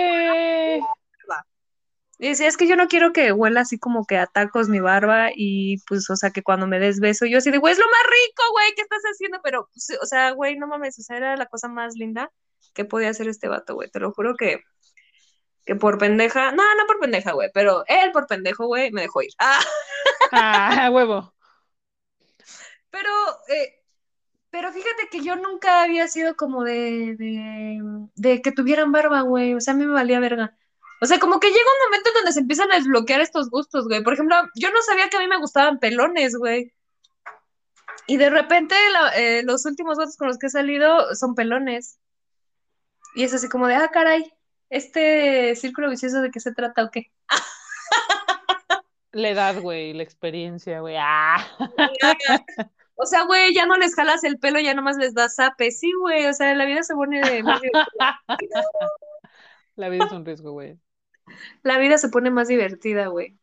Y 2.23 2.29
decía, 2.29 2.47
es 2.47 2.55
que 2.55 2.67
yo 2.67 2.77
no 2.77 2.87
quiero 2.87 3.11
que 3.11 3.33
huela 3.33 3.61
así 3.61 3.77
como 3.77 4.05
que 4.05 4.17
a 4.17 4.27
tacos 4.27 4.69
mi 4.69 4.79
barba 4.79 5.31
y 5.35 5.79
pues, 5.89 6.09
o 6.09 6.15
sea, 6.15 6.31
que 6.31 6.41
cuando 6.41 6.67
me 6.67 6.79
des 6.79 7.01
beso, 7.01 7.25
yo 7.25 7.39
así 7.39 7.51
de, 7.51 7.57
güey, 7.57 7.73
es 7.73 7.79
lo 7.79 7.85
más 7.85 8.01
rico, 8.01 8.43
güey, 8.53 8.73
¿qué 8.77 8.81
estás 8.81 9.03
haciendo? 9.03 9.39
Pero, 9.43 9.67
pues, 9.73 9.97
o 10.01 10.05
sea, 10.05 10.31
güey, 10.31 10.55
no 10.55 10.65
mames, 10.65 10.97
o 10.99 11.01
sea, 11.01 11.17
era 11.17 11.35
la 11.35 11.47
cosa 11.47 11.67
más 11.67 11.95
linda 11.95 12.31
que 12.73 12.85
podía 12.85 13.09
hacer 13.09 13.27
este 13.27 13.49
vato, 13.49 13.75
güey. 13.75 13.89
Te 13.91 13.99
lo 13.99 14.13
juro 14.13 14.35
que, 14.37 14.61
que 15.65 15.75
por 15.75 15.97
pendeja, 15.97 16.53
no, 16.53 16.63
no 16.75 16.85
por 16.87 16.99
pendeja, 16.99 17.33
güey, 17.33 17.49
pero 17.53 17.83
él 17.87 18.13
por 18.13 18.25
pendejo, 18.27 18.67
güey, 18.67 18.91
me 18.93 19.01
dejó 19.01 19.21
ir. 19.21 19.31
Ah, 20.31 20.85
ah 20.85 20.91
huevo. 20.91 21.33
Pero, 22.89 23.09
eh, 23.49 23.83
pero 24.49 24.71
fíjate 24.71 25.09
que 25.11 25.21
yo 25.21 25.35
nunca 25.35 25.83
había 25.83 26.07
sido 26.07 26.35
como 26.37 26.63
de, 26.63 27.15
de, 27.17 27.81
de 28.15 28.41
que 28.41 28.51
tuvieran 28.53 28.93
barba, 28.93 29.21
güey. 29.21 29.55
O 29.55 29.61
sea, 29.61 29.73
a 29.73 29.77
mí 29.77 29.85
me 29.85 29.93
valía 29.93 30.19
verga. 30.21 30.57
O 31.03 31.05
sea, 31.05 31.19
como 31.19 31.37
que 31.41 31.49
llega 31.49 31.59
un 31.59 31.89
momento 31.89 32.09
en 32.09 32.13
donde 32.13 32.31
se 32.31 32.39
empiezan 32.39 32.71
a 32.71 32.75
desbloquear 32.75 33.19
estos 33.19 33.49
gustos, 33.49 33.89
güey. 33.89 34.01
Por 34.01 34.13
ejemplo, 34.13 34.37
yo 34.55 34.71
no 34.71 34.81
sabía 34.83 35.09
que 35.09 35.17
a 35.17 35.19
mí 35.19 35.27
me 35.27 35.37
gustaban 35.37 35.77
pelones, 35.77 36.37
güey. 36.37 36.71
Y 38.07 38.15
de 38.15 38.29
repente 38.29 38.73
eh, 39.17 39.43
los 39.43 39.65
últimos 39.65 39.97
votos 39.97 40.15
con 40.15 40.29
los 40.29 40.37
que 40.37 40.47
he 40.47 40.49
salido 40.49 41.13
son 41.13 41.35
pelones. 41.35 41.99
Y 43.15 43.23
es 43.25 43.33
así 43.33 43.49
como 43.49 43.67
de, 43.67 43.75
ah, 43.75 43.89
caray, 43.91 44.33
este 44.69 45.57
círculo 45.57 45.89
vicioso 45.89 46.21
de 46.21 46.31
qué 46.31 46.39
se 46.39 46.53
trata 46.53 46.85
o 46.85 46.89
qué. 46.89 47.11
La 49.11 49.27
edad, 49.27 49.59
güey, 49.61 49.91
la 49.91 50.03
experiencia, 50.03 50.79
güey. 50.79 50.95
Ah. 50.97 51.45
O 52.95 53.05
sea, 53.05 53.25
güey, 53.25 53.53
ya 53.53 53.65
no 53.65 53.75
les 53.75 53.93
jalas 53.93 54.23
el 54.23 54.39
pelo, 54.39 54.57
ya 54.61 54.73
nomás 54.73 54.95
les 54.95 55.13
das 55.13 55.35
zape. 55.35 55.69
Sí, 55.69 55.91
güey, 55.99 56.27
o 56.27 56.33
sea, 56.33 56.55
la 56.55 56.63
vida 56.63 56.81
se 56.81 56.95
pone 56.95 57.19
de 57.19 57.43
La 59.75 59.89
vida 59.89 60.05
es 60.05 60.11
un 60.13 60.25
riesgo, 60.25 60.53
güey. 60.53 60.79
La 61.61 61.77
vida 61.77 61.97
se 61.97 62.09
pone 62.09 62.29
más 62.29 62.47
divertida, 62.47 63.07
güey. 63.07 63.37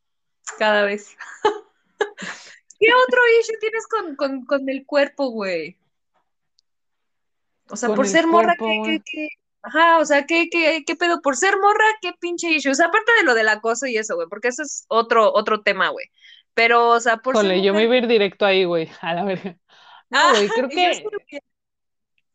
Cada 0.58 0.84
vez. 0.84 1.16
¿Qué 2.78 2.88
otro 2.94 3.20
issue 3.40 3.58
tienes 3.60 3.86
con, 3.86 4.16
con, 4.16 4.44
con 4.46 4.68
el 4.68 4.86
cuerpo, 4.86 5.30
güey? 5.30 5.76
O 7.68 7.76
sea, 7.76 7.90
por 7.90 8.08
ser 8.08 8.26
morra, 8.26 8.56
¿qué, 8.58 9.00
qué, 9.04 9.28
Ajá, 9.62 9.98
o 9.98 10.04
sea, 10.04 10.24
¿qué, 10.24 10.48
qué, 10.50 10.82
¿qué 10.86 10.96
pedo? 10.96 11.20
Por 11.20 11.36
ser 11.36 11.58
morra, 11.60 11.84
¿qué 12.00 12.12
pinche 12.18 12.50
issue? 12.50 12.72
O 12.72 12.74
sea, 12.74 12.86
aparte 12.86 13.12
de 13.18 13.24
lo 13.24 13.34
del 13.34 13.48
acoso 13.48 13.86
y 13.86 13.96
eso, 13.96 14.16
güey, 14.16 14.26
porque 14.28 14.48
eso 14.48 14.62
es 14.62 14.86
otro, 14.88 15.32
otro 15.34 15.60
tema, 15.60 15.90
güey. 15.90 16.06
Pero, 16.54 16.88
o 16.88 17.00
sea, 17.00 17.18
por 17.18 17.34
Jole, 17.34 17.62
yo 17.62 17.74
me 17.74 17.84
iba 17.84 17.94
a 17.94 17.98
ir 17.98 18.06
directo 18.06 18.46
ahí, 18.46 18.64
güey, 18.64 18.88
a 19.02 19.14
la 19.14 19.24
verga. 19.24 19.56
Ah, 20.10 20.32
güey, 20.34 20.48
creo 20.48 20.68
que... 21.28 21.40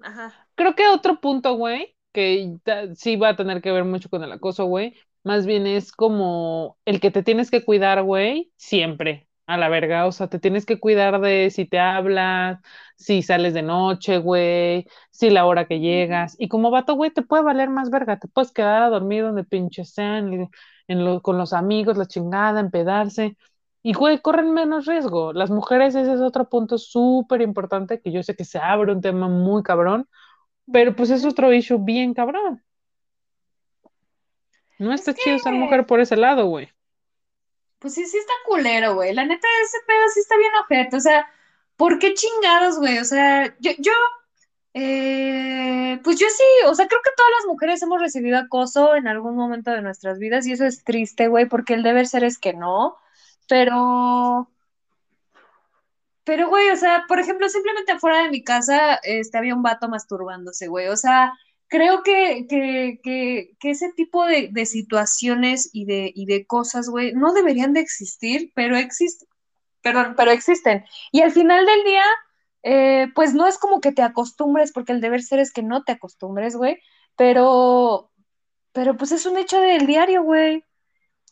Ajá. 0.01 0.47
Creo 0.53 0.75
que 0.75 0.87
otro 0.87 1.19
punto, 1.19 1.55
güey, 1.55 1.95
que 2.11 2.57
sí 2.95 3.15
va 3.15 3.29
a 3.29 3.35
tener 3.35 3.61
que 3.61 3.71
ver 3.71 3.83
mucho 3.83 4.09
con 4.09 4.23
el 4.23 4.31
acoso, 4.31 4.65
güey, 4.65 4.95
más 5.25 5.45
bien 5.45 5.67
es 5.67 5.91
como 5.91 6.77
el 6.85 6.99
que 7.01 7.11
te 7.11 7.23
tienes 7.23 7.51
que 7.51 7.65
cuidar, 7.65 8.03
güey, 8.03 8.51
siempre, 8.57 9.27
a 9.47 9.57
la 9.57 9.69
verga, 9.69 10.07
o 10.07 10.11
sea, 10.11 10.27
te 10.29 10.39
tienes 10.39 10.65
que 10.65 10.79
cuidar 10.79 11.19
de 11.21 11.49
si 11.51 11.65
te 11.65 11.79
hablas, 11.79 12.59
si 12.97 13.21
sales 13.21 13.53
de 13.53 13.61
noche, 13.63 14.19
güey, 14.19 14.87
si 15.11 15.29
la 15.29 15.45
hora 15.45 15.65
que 15.67 15.79
llegas, 15.79 16.35
y 16.39 16.47
como 16.49 16.71
vato, 16.71 16.95
güey, 16.95 17.11
te 17.11 17.21
puede 17.23 17.43
valer 17.43 17.69
más 17.69 17.89
verga, 17.89 18.19
te 18.19 18.27
puedes 18.27 18.51
quedar 18.51 18.83
a 18.83 18.89
dormir 18.89 19.23
donde 19.23 19.43
pinches 19.43 19.91
sean, 19.93 20.49
en 20.87 21.19
con 21.21 21.37
los 21.37 21.53
amigos, 21.53 21.97
la 21.97 22.05
chingada, 22.07 22.59
empedarse, 22.59 23.37
y, 23.83 23.93
güey, 23.93 24.19
corren 24.21 24.51
menos 24.53 24.85
riesgo. 24.87 25.31
Las 25.33 25.51
mujeres, 25.51 25.93
ese 25.95 26.13
es 26.13 26.19
otro 26.21 26.49
punto 26.49 26.77
súper 26.79 27.41
importante, 27.41 28.01
que 28.01 28.11
yo 28.11 28.23
sé 28.23 28.35
que 28.35 28.43
se 28.45 28.57
abre 28.59 28.91
un 28.91 29.01
tema 29.01 29.27
muy 29.29 29.61
cabrón, 29.63 30.07
pero 30.73 30.95
pues 30.95 31.11
es 31.11 31.25
otro 31.25 31.53
issue 31.53 31.79
bien 31.83 32.13
cabrón. 32.15 32.64
No 34.77 34.93
está 34.93 35.13
chido 35.13 35.39
ser 35.39 35.53
mujer 35.53 35.85
por 35.85 35.99
ese 35.99 36.17
lado, 36.17 36.47
güey. 36.47 36.69
Pues 37.79 37.93
sí, 37.93 38.05
sí 38.05 38.17
está 38.17 38.33
culero, 38.45 38.95
güey. 38.95 39.13
La 39.13 39.25
neta, 39.25 39.47
ese 39.63 39.77
pedo 39.85 40.09
sí 40.13 40.19
está 40.19 40.37
bien 40.37 40.51
objeto. 40.61 40.97
O 40.97 40.99
sea, 40.99 41.27
¿por 41.77 41.99
qué 41.99 42.13
chingados, 42.13 42.79
güey? 42.79 42.97
O 42.99 43.05
sea, 43.05 43.55
yo, 43.59 43.71
yo, 43.77 43.91
eh, 44.73 45.99
pues 46.03 46.19
yo 46.19 46.27
sí, 46.29 46.43
o 46.67 46.75
sea, 46.75 46.87
creo 46.87 47.01
que 47.03 47.11
todas 47.15 47.31
las 47.39 47.47
mujeres 47.47 47.81
hemos 47.83 48.01
recibido 48.01 48.37
acoso 48.37 48.95
en 48.95 49.07
algún 49.07 49.35
momento 49.35 49.71
de 49.71 49.81
nuestras 49.81 50.19
vidas 50.19 50.45
y 50.47 50.53
eso 50.53 50.65
es 50.65 50.83
triste, 50.83 51.27
güey, 51.27 51.47
porque 51.47 51.73
el 51.73 51.83
deber 51.83 52.07
ser 52.07 52.23
es 52.23 52.37
que 52.37 52.53
no. 52.53 52.97
Pero, 53.47 54.49
pero, 56.23 56.49
güey, 56.49 56.69
o 56.69 56.75
sea, 56.75 57.05
por 57.07 57.19
ejemplo, 57.19 57.47
simplemente 57.49 57.91
afuera 57.93 58.23
de 58.23 58.29
mi 58.31 58.43
casa 58.43 58.95
este, 59.03 59.37
había 59.37 59.55
un 59.55 59.63
vato 59.63 59.87
masturbándose, 59.87 60.67
güey. 60.67 60.87
O 60.87 60.97
sea, 60.97 61.33
creo 61.67 62.03
que, 62.03 62.45
que, 62.47 62.99
que, 63.59 63.69
ese 63.69 63.91
tipo 63.93 64.25
de, 64.25 64.49
de, 64.51 64.65
situaciones 64.65 65.69
y 65.73 65.85
de, 65.85 66.11
y 66.13 66.25
de 66.25 66.45
cosas, 66.45 66.89
güey, 66.89 67.13
no 67.13 67.33
deberían 67.33 67.73
de 67.73 67.81
existir, 67.81 68.51
pero 68.55 68.77
existen. 68.77 69.27
Perdón, 69.81 70.15
pero 70.17 70.31
existen. 70.31 70.85
Y 71.11 71.21
al 71.21 71.31
final 71.31 71.65
del 71.65 71.83
día, 71.83 72.03
eh, 72.63 73.07
pues 73.13 73.33
no 73.35 73.47
es 73.47 73.57
como 73.59 73.79
que 73.81 73.91
te 73.91 74.01
acostumbres, 74.01 74.71
porque 74.71 74.91
el 74.93 75.01
deber 75.01 75.21
ser 75.21 75.39
es 75.39 75.53
que 75.53 75.63
no 75.63 75.83
te 75.83 75.93
acostumbres, 75.93 76.55
güey. 76.55 76.79
Pero, 77.15 78.11
pero 78.73 78.97
pues 78.97 79.11
es 79.11 79.25
un 79.25 79.37
hecho 79.37 79.59
del 79.61 79.85
diario, 79.85 80.23
güey. 80.23 80.63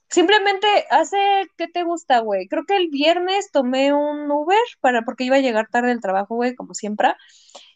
Simplemente 0.10 0.68
hace, 0.92 1.18
¿qué 1.58 1.68
te 1.68 1.84
gusta, 1.84 2.20
güey? 2.20 2.48
Creo 2.48 2.66
que 2.66 2.78
el 2.78 2.90
viernes 2.90 3.52
tomé 3.52 3.94
un 3.94 4.30
Uber 4.30 4.60
para, 4.80 5.02
porque 5.04 5.24
iba 5.24 5.38
a 5.38 5.40
llegar 5.40 5.70
tarde 5.70 5.90
del 5.90 6.02
trabajo, 6.02 6.36
güey, 6.36 6.54
como 6.56 6.76
siempre. 6.76 7.16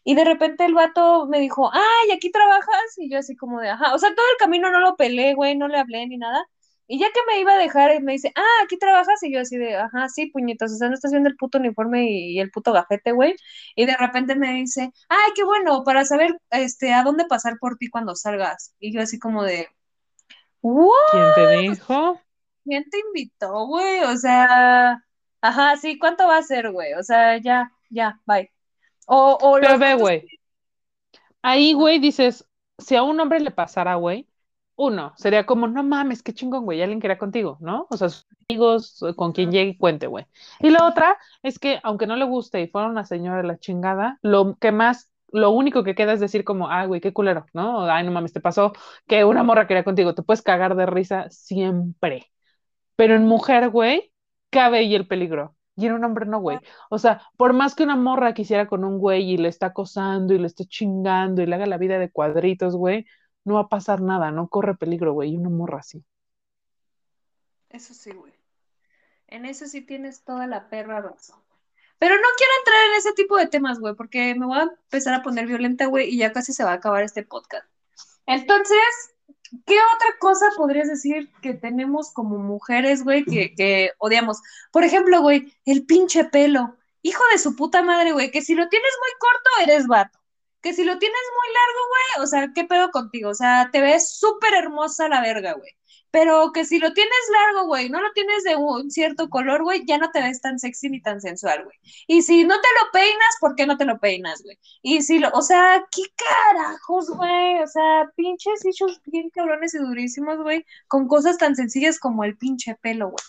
Y 0.08 0.14
de 0.14 0.24
repente 0.24 0.64
el 0.64 0.72
vato 0.72 1.26
me 1.26 1.38
dijo, 1.38 1.70
ay, 1.70 2.10
¿aquí 2.16 2.30
trabajas? 2.30 2.96
Y 2.96 3.10
yo 3.10 3.18
así 3.18 3.36
como 3.36 3.60
de, 3.60 3.68
ajá. 3.68 3.94
O 3.94 3.98
sea, 3.98 4.14
todo 4.14 4.24
el 4.32 4.38
camino 4.38 4.70
no 4.70 4.80
lo 4.80 4.96
pelé, 4.96 5.34
güey, 5.34 5.54
no 5.54 5.68
le 5.68 5.76
hablé 5.76 6.06
ni 6.06 6.16
nada. 6.16 6.46
Y 6.86 6.98
ya 6.98 7.08
que 7.12 7.20
me 7.28 7.40
iba 7.40 7.52
a 7.52 7.58
dejar, 7.58 8.02
me 8.02 8.12
dice, 8.12 8.32
ah, 8.34 8.62
¿aquí 8.64 8.78
trabajas? 8.78 9.22
Y 9.22 9.30
yo 9.34 9.40
así 9.40 9.58
de, 9.58 9.76
ajá, 9.76 10.08
sí, 10.08 10.28
puñetas, 10.28 10.72
o 10.72 10.76
sea, 10.76 10.88
no 10.88 10.94
estás 10.94 11.10
viendo 11.10 11.28
el 11.28 11.36
puto 11.36 11.58
uniforme 11.58 12.10
y, 12.10 12.40
el 12.40 12.50
puto 12.50 12.72
gafete, 12.72 13.12
güey. 13.12 13.36
Y 13.76 13.84
de 13.84 13.98
repente 13.98 14.34
me 14.34 14.54
dice, 14.54 14.90
ay, 15.10 15.32
qué 15.36 15.44
bueno, 15.44 15.84
para 15.84 16.06
saber, 16.06 16.40
este, 16.52 16.94
a 16.94 17.02
dónde 17.02 17.26
pasar 17.26 17.58
por 17.60 17.76
ti 17.76 17.90
cuando 17.90 18.14
salgas. 18.16 18.74
Y 18.80 18.94
yo 18.94 19.02
así 19.02 19.18
como 19.18 19.42
de, 19.42 19.68
¿Quién 20.62 21.34
te 21.34 21.48
dijo? 21.58 22.18
¿Quién 22.64 22.88
te 22.88 22.98
invitó, 22.98 23.66
güey? 23.66 24.00
O 24.04 24.16
sea, 24.16 25.04
ajá, 25.42 25.76
sí, 25.76 25.98
¿cuánto 25.98 26.26
va 26.26 26.38
a 26.38 26.42
ser, 26.42 26.72
güey? 26.72 26.94
O 26.94 27.02
sea, 27.02 27.36
ya, 27.36 27.70
ya, 27.90 28.18
bye. 28.24 28.50
O, 29.08 29.38
o 29.40 29.58
Pero 29.60 29.78
ve, 29.78 29.94
güey. 29.94 30.26
Ahí, 31.42 31.72
güey, 31.72 31.98
dices, 31.98 32.46
si 32.78 32.94
a 32.94 33.02
un 33.02 33.18
hombre 33.18 33.40
le 33.40 33.50
pasara, 33.50 33.94
güey, 33.94 34.28
uno, 34.76 35.14
sería 35.16 35.46
como, 35.46 35.66
no 35.66 35.82
mames, 35.82 36.22
qué 36.22 36.34
chingón, 36.34 36.64
güey, 36.64 36.82
alguien 36.82 37.00
quería 37.00 37.18
contigo, 37.18 37.56
¿no? 37.60 37.86
O 37.90 37.96
sea, 37.96 38.10
sus 38.10 38.26
amigos, 38.48 39.02
con 39.16 39.32
quien 39.32 39.50
llegue 39.50 39.70
y 39.70 39.76
cuente, 39.78 40.06
güey. 40.06 40.26
Y 40.60 40.70
la 40.70 40.86
otra 40.86 41.16
es 41.42 41.58
que, 41.58 41.80
aunque 41.82 42.06
no 42.06 42.16
le 42.16 42.24
guste 42.26 42.60
y 42.60 42.68
fuera 42.68 42.88
una 42.88 43.04
señora 43.04 43.38
de 43.38 43.48
la 43.48 43.58
chingada, 43.58 44.18
lo 44.22 44.56
que 44.60 44.72
más 44.72 45.10
lo 45.30 45.50
único 45.50 45.84
que 45.84 45.94
queda 45.94 46.12
es 46.12 46.20
decir 46.20 46.44
como, 46.44 46.70
ay, 46.70 46.86
güey, 46.86 47.00
qué 47.00 47.12
culero, 47.12 47.46
¿no? 47.52 47.82
Ay, 47.90 48.04
no 48.04 48.12
mames, 48.12 48.32
te 48.32 48.40
pasó 48.40 48.72
que 49.06 49.24
una 49.24 49.42
morra 49.42 49.66
quería 49.66 49.84
contigo, 49.84 50.14
te 50.14 50.22
puedes 50.22 50.42
cagar 50.42 50.76
de 50.76 50.86
risa 50.86 51.28
siempre. 51.30 52.30
Pero 52.96 53.16
en 53.16 53.26
mujer, 53.26 53.70
güey, 53.70 54.12
cabe 54.50 54.78
ahí 54.80 54.94
el 54.94 55.08
peligro. 55.08 55.57
Y 55.78 55.86
en 55.86 55.92
un 55.92 56.04
hombre 56.04 56.26
no, 56.26 56.40
güey. 56.40 56.58
O 56.90 56.98
sea, 56.98 57.22
por 57.36 57.52
más 57.52 57.76
que 57.76 57.84
una 57.84 57.94
morra 57.94 58.34
quisiera 58.34 58.66
con 58.66 58.84
un 58.84 58.98
güey 58.98 59.30
y 59.30 59.36
le 59.36 59.48
está 59.48 59.66
acosando 59.66 60.34
y 60.34 60.38
le 60.38 60.48
esté 60.48 60.64
chingando 60.64 61.40
y 61.40 61.46
le 61.46 61.54
haga 61.54 61.66
la 61.66 61.78
vida 61.78 62.00
de 62.00 62.10
cuadritos, 62.10 62.74
güey, 62.74 63.06
no 63.44 63.54
va 63.54 63.60
a 63.60 63.68
pasar 63.68 64.00
nada, 64.00 64.32
no 64.32 64.48
corre 64.48 64.76
peligro, 64.76 65.12
güey. 65.12 65.30
Y 65.30 65.36
una 65.36 65.50
morra 65.50 65.78
así. 65.78 66.04
Eso 67.70 67.94
sí, 67.94 68.10
güey. 68.10 68.32
En 69.28 69.44
eso 69.44 69.66
sí 69.66 69.80
tienes 69.80 70.24
toda 70.24 70.48
la 70.48 70.68
perra 70.68 71.00
razón. 71.00 71.38
Pero 72.00 72.16
no 72.16 72.28
quiero 72.36 72.52
entrar 72.58 72.78
en 72.90 72.98
ese 72.98 73.12
tipo 73.12 73.36
de 73.36 73.46
temas, 73.46 73.78
güey, 73.78 73.94
porque 73.94 74.34
me 74.34 74.46
voy 74.46 74.58
a 74.58 74.62
empezar 74.62 75.14
a 75.14 75.22
poner 75.22 75.46
violenta, 75.46 75.86
güey, 75.86 76.08
y 76.08 76.18
ya 76.18 76.32
casi 76.32 76.52
se 76.52 76.64
va 76.64 76.72
a 76.72 76.74
acabar 76.74 77.04
este 77.04 77.22
podcast. 77.22 77.66
Entonces, 78.26 79.14
¿qué 79.66 79.76
otra 79.94 80.18
cosa 80.18 80.46
podrías 80.56 80.88
decir 80.88 81.30
que 81.42 81.54
tenemos 81.54 82.12
como 82.12 82.38
mujeres, 82.38 83.04
güey, 83.04 83.24
que, 83.24 83.54
que 83.54 83.92
odiamos? 83.98 84.40
Por 84.72 84.84
ejemplo, 84.84 85.20
güey, 85.20 85.52
el 85.64 85.86
pinche 85.86 86.24
pelo. 86.24 86.76
Hijo 87.02 87.22
de 87.32 87.38
su 87.38 87.54
puta 87.56 87.82
madre, 87.82 88.12
güey, 88.12 88.30
que 88.30 88.42
si 88.42 88.54
lo 88.54 88.68
tienes 88.68 88.92
muy 89.00 89.18
corto, 89.18 89.50
eres 89.70 89.86
vato. 89.86 90.18
Que 90.60 90.74
si 90.74 90.84
lo 90.84 90.98
tienes 90.98 91.20
muy 91.36 91.54
largo, 91.54 91.80
güey, 91.88 92.24
o 92.24 92.26
sea, 92.26 92.52
¿qué 92.54 92.64
pedo 92.64 92.90
contigo? 92.90 93.30
O 93.30 93.34
sea, 93.34 93.70
te 93.72 93.80
ves 93.80 94.10
súper 94.18 94.54
hermosa 94.54 95.08
la 95.08 95.20
verga, 95.20 95.52
güey. 95.52 95.70
Pero 96.10 96.52
que 96.52 96.64
si 96.64 96.78
lo 96.78 96.92
tienes 96.94 97.12
largo, 97.32 97.66
güey, 97.66 97.90
no 97.90 98.00
lo 98.00 98.12
tienes 98.12 98.44
de 98.44 98.56
un 98.56 98.90
cierto 98.90 99.28
color, 99.28 99.62
güey, 99.62 99.84
ya 99.86 99.98
no 99.98 100.10
te 100.10 100.20
ves 100.22 100.40
tan 100.40 100.58
sexy 100.58 100.88
ni 100.90 101.00
tan 101.02 101.20
sensual, 101.20 101.64
güey. 101.64 101.76
Y 102.06 102.22
si 102.22 102.44
no 102.44 102.54
te 102.60 102.68
lo 102.82 102.90
peinas, 102.92 103.36
¿por 103.40 103.54
qué 103.54 103.66
no 103.66 103.76
te 103.76 103.84
lo 103.84 103.98
peinas, 103.98 104.42
güey? 104.42 104.58
Y 104.82 105.02
si 105.02 105.18
lo, 105.18 105.30
o 105.32 105.42
sea, 105.42 105.84
¿qué 105.90 106.02
carajos, 106.16 107.10
güey? 107.10 107.60
O 107.62 107.66
sea, 107.66 108.10
pinches 108.16 108.64
hechos 108.64 109.00
bien 109.06 109.30
cabrones 109.30 109.74
y 109.74 109.78
durísimos, 109.78 110.38
güey, 110.38 110.64
con 110.88 111.08
cosas 111.08 111.38
tan 111.38 111.56
sencillas 111.56 111.98
como 111.98 112.24
el 112.24 112.36
pinche 112.38 112.74
pelo, 112.76 113.10
güey. 113.10 113.24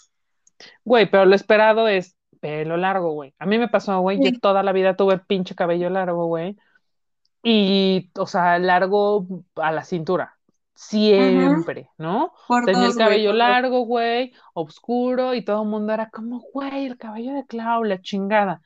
Güey, 0.83 1.09
pero 1.09 1.25
lo 1.25 1.35
esperado 1.35 1.87
es 1.87 2.15
pelo 2.39 2.77
largo, 2.77 3.11
güey. 3.13 3.33
A 3.39 3.45
mí 3.45 3.57
me 3.57 3.67
pasó, 3.69 3.99
güey, 4.01 4.19
yo 4.21 4.31
Sí. 4.31 4.39
toda 4.41 4.63
la 4.63 4.71
vida 4.73 4.95
tuve 4.95 5.19
pinche 5.19 5.55
cabello 5.55 5.89
largo, 5.89 6.25
güey. 6.27 6.57
Y, 7.43 8.11
o 8.17 8.27
sea, 8.27 8.59
largo 8.59 9.27
a 9.55 9.71
la 9.71 9.83
cintura. 9.85 10.38
Siempre, 10.81 11.89
¿no? 11.97 12.31
Por 12.47 12.63
Tenía 12.63 12.85
el 12.85 12.93
güey, 12.93 12.97
cabello 12.97 13.33
largo, 13.33 13.81
güey, 13.81 14.31
oscuro, 14.53 15.35
y 15.35 15.43
todo 15.43 15.63
el 15.63 15.67
mundo 15.67 15.91
era 15.91 16.09
como, 16.09 16.39
güey, 16.53 16.85
el 16.85 16.97
cabello 16.97 17.33
de 17.33 17.45
Clau, 17.45 17.83
la 17.83 18.01
chingada. 18.01 18.61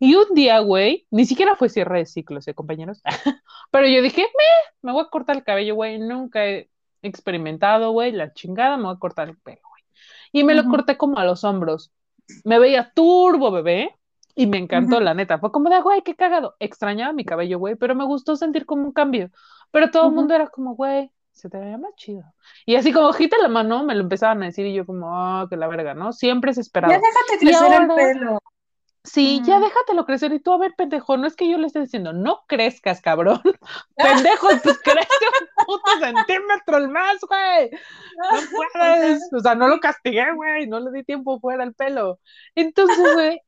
Y 0.00 0.16
un 0.16 0.34
día, 0.34 0.58
güey, 0.58 1.06
ni 1.12 1.24
siquiera 1.24 1.54
fue 1.54 1.68
cierre 1.68 1.98
de 1.98 2.06
ciclos, 2.06 2.48
¿eh, 2.48 2.54
compañeros? 2.54 3.00
Pero 3.70 3.86
yo 3.86 4.02
dije, 4.02 4.22
me, 4.22 4.88
me 4.88 4.92
voy 4.92 5.04
a 5.04 5.08
cortar 5.08 5.36
el 5.36 5.44
cabello, 5.44 5.76
güey. 5.76 6.00
Nunca 6.00 6.44
he 6.44 6.68
experimentado, 7.00 7.92
güey, 7.92 8.10
la 8.10 8.32
chingada, 8.32 8.76
me 8.76 8.86
voy 8.86 8.96
a 8.96 8.98
cortar 8.98 9.28
el 9.28 9.38
pelo, 9.38 9.60
güey. 9.70 9.84
Y 10.32 10.42
me 10.42 10.56
lo 10.56 10.68
corté 10.68 10.96
como 10.96 11.18
a 11.18 11.24
los 11.24 11.44
hombros. 11.44 11.92
Me 12.44 12.58
veía 12.58 12.90
turbo, 12.92 13.52
bebé. 13.52 13.96
Y 14.34 14.48
me 14.48 14.58
encantó, 14.58 14.98
la 14.98 15.14
neta. 15.14 15.38
Fue 15.38 15.52
como 15.52 15.70
de, 15.70 15.80
güey, 15.80 16.02
qué 16.02 16.16
cagado. 16.16 16.56
Extrañaba 16.58 17.12
mi 17.12 17.24
cabello, 17.24 17.60
güey, 17.60 17.76
pero 17.76 17.94
me 17.94 18.04
gustó 18.04 18.34
sentir 18.34 18.66
como 18.66 18.82
un 18.82 18.92
cambio. 18.92 19.30
Pero 19.70 19.92
todo 19.92 20.08
el 20.08 20.14
mundo 20.14 20.34
era 20.34 20.48
como, 20.48 20.74
güey, 20.74 21.12
se 21.32 21.48
te 21.50 21.58
veía 21.58 21.78
más 21.78 21.94
chido. 21.96 22.24
Y 22.66 22.76
así 22.76 22.92
como 22.92 23.08
ojita 23.08 23.36
la 23.38 23.48
mano, 23.48 23.84
me 23.84 23.94
lo 23.94 24.02
empezaban 24.02 24.42
a 24.42 24.46
decir 24.46 24.66
y 24.66 24.74
yo 24.74 24.86
como, 24.86 25.08
ah, 25.16 25.46
que 25.50 25.56
la 25.56 25.68
verga, 25.68 25.94
¿no? 25.94 26.12
Siempre 26.12 26.52
es 26.52 26.58
Ya 26.58 26.62
esperado. 26.62 26.92
déjate 26.96 27.38
Y 27.40 27.46
crecer 27.46 27.72
el 27.72 27.90
pelo. 27.92 28.38
sí, 29.04 29.42
ya 29.44 29.60
déjatelo 29.60 30.04
crecer. 30.06 30.32
Y 30.32 30.40
tú, 30.40 30.52
a 30.52 30.58
ver, 30.58 30.74
pendejo, 30.76 31.16
no 31.16 31.26
es 31.26 31.36
que 31.36 31.48
yo 31.48 31.58
le 31.58 31.66
esté 31.66 31.80
diciendo, 31.80 32.12
no 32.12 32.44
crezcas, 32.46 33.00
cabrón. 33.00 33.40
Pendejo, 33.96 34.48
pues 34.62 34.80
crece 34.82 35.08
un 35.40 35.66
puto 35.66 35.90
centímetro 36.00 36.88
más, 36.90 37.18
güey. 37.28 37.70
No 38.30 38.38
puedes. 38.74 39.28
O 39.32 39.40
sea, 39.40 39.54
no 39.54 39.68
lo 39.68 39.80
castigué, 39.80 40.32
güey. 40.34 40.66
No 40.68 40.80
le 40.80 40.90
di 40.92 41.04
tiempo 41.04 41.40
fuera 41.40 41.64
el 41.64 41.74
pelo. 41.74 42.20
Entonces, 42.54 43.12
güey, 43.14 43.40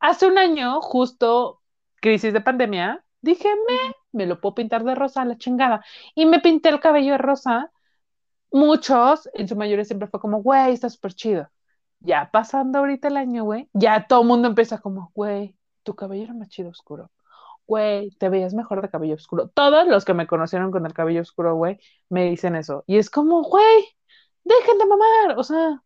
hace 0.00 0.26
un 0.26 0.38
año, 0.38 0.80
justo 0.82 1.62
crisis 2.00 2.32
de 2.32 2.40
pandemia, 2.40 3.04
dije, 3.22 3.48
me, 3.66 3.94
me 4.14 4.26
lo 4.26 4.40
puedo 4.40 4.54
pintar 4.56 4.84
de 4.84 4.94
rosa, 4.94 5.22
a 5.22 5.24
la 5.26 5.38
chingada. 5.38 5.84
Y 6.14 6.26
me 6.26 6.40
pinté 6.40 6.70
el 6.70 6.80
cabello 6.80 7.12
de 7.12 7.18
rosa. 7.18 7.72
Muchos, 8.52 9.28
en 9.34 9.48
su 9.48 9.56
mayoría 9.56 9.84
siempre 9.84 10.08
fue 10.08 10.20
como, 10.20 10.42
güey, 10.42 10.72
está 10.72 10.88
súper 10.90 11.14
chido. 11.14 11.50
Ya 12.00 12.30
pasando 12.32 12.78
ahorita 12.80 13.08
el 13.08 13.16
año, 13.16 13.44
güey, 13.44 13.68
ya 13.72 14.06
todo 14.06 14.22
el 14.22 14.28
mundo 14.28 14.48
empieza 14.48 14.78
como, 14.80 15.10
güey, 15.14 15.56
tu 15.82 15.94
cabello 15.96 16.24
era 16.24 16.34
más 16.34 16.48
chido 16.48 16.70
oscuro. 16.70 17.10
Güey, 17.66 18.10
te 18.18 18.28
veías 18.28 18.54
mejor 18.54 18.82
de 18.82 18.90
cabello 18.90 19.14
oscuro. 19.16 19.48
Todos 19.50 19.88
los 19.88 20.04
que 20.04 20.14
me 20.14 20.26
conocieron 20.26 20.70
con 20.70 20.86
el 20.86 20.94
cabello 20.94 21.22
oscuro, 21.22 21.56
güey, 21.56 21.80
me 22.10 22.24
dicen 22.30 22.56
eso. 22.56 22.84
Y 22.86 22.98
es 22.98 23.10
como, 23.10 23.42
güey, 23.44 23.84
dejen 24.44 24.78
de 24.78 24.86
mamar. 24.86 25.38
O 25.38 25.44
sea, 25.44 25.82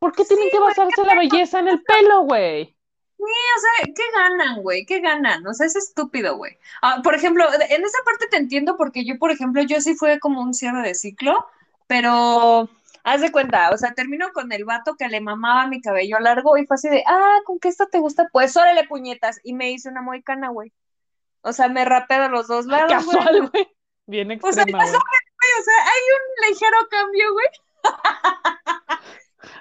¿por 0.00 0.12
qué 0.14 0.24
tienen 0.26 0.50
Sí, 0.50 0.52
que 0.52 0.60
basarse 0.60 1.04
la 1.04 1.16
belleza 1.16 1.60
en 1.60 1.68
el 1.68 1.82
pelo, 1.84 2.22
güey? 2.22 2.77
Sí, 3.18 3.24
o 3.24 3.60
sea, 3.60 3.94
¿qué 3.94 4.02
ganan, 4.14 4.62
güey? 4.62 4.86
¿Qué 4.86 5.00
ganan? 5.00 5.44
O 5.46 5.52
sea, 5.52 5.66
es 5.66 5.74
estúpido, 5.74 6.36
güey. 6.36 6.56
Ah, 6.82 7.00
por 7.02 7.14
ejemplo, 7.16 7.44
en 7.52 7.84
esa 7.84 7.98
parte 8.04 8.28
te 8.30 8.36
entiendo 8.36 8.76
porque 8.76 9.04
yo, 9.04 9.18
por 9.18 9.32
ejemplo, 9.32 9.60
yo 9.62 9.80
sí 9.80 9.96
fue 9.96 10.20
como 10.20 10.40
un 10.40 10.54
cierre 10.54 10.82
de 10.82 10.94
ciclo, 10.94 11.46
pero 11.88 12.70
haz 13.02 13.20
de 13.20 13.32
cuenta, 13.32 13.70
o 13.72 13.76
sea, 13.76 13.92
termino 13.94 14.32
con 14.32 14.52
el 14.52 14.64
vato 14.64 14.94
que 14.96 15.08
le 15.08 15.20
mamaba 15.20 15.66
mi 15.66 15.80
cabello 15.80 16.20
largo 16.20 16.56
y 16.58 16.66
fue 16.66 16.76
así 16.76 16.88
de, 16.88 17.02
ah, 17.08 17.38
¿con 17.44 17.58
qué 17.58 17.68
esto 17.68 17.88
te 17.88 17.98
gusta? 17.98 18.28
Pues 18.32 18.56
órale 18.56 18.86
puñetas. 18.86 19.40
Y 19.42 19.52
me 19.54 19.70
hice 19.72 19.88
una 19.88 20.02
moicana, 20.02 20.50
güey. 20.50 20.72
O 21.42 21.52
sea, 21.52 21.68
me 21.68 21.84
rapé 21.84 22.20
de 22.20 22.28
los 22.28 22.46
dos 22.46 22.66
lados. 22.66 22.90
Casual, 22.92 23.50
güey. 23.50 23.68
Bien 24.06 24.30
O 24.42 24.52
sea, 24.52 24.62
extrema, 24.64 24.78
ya 24.84 24.90
güey. 24.90 24.92
sabes, 24.92 25.02
güey, 25.40 25.52
o 25.60 25.64
sea, 25.64 25.74
hay 25.84 26.02
un 26.16 26.50
ligero 26.50 26.76
cambio, 26.90 27.32
güey. 27.32 27.46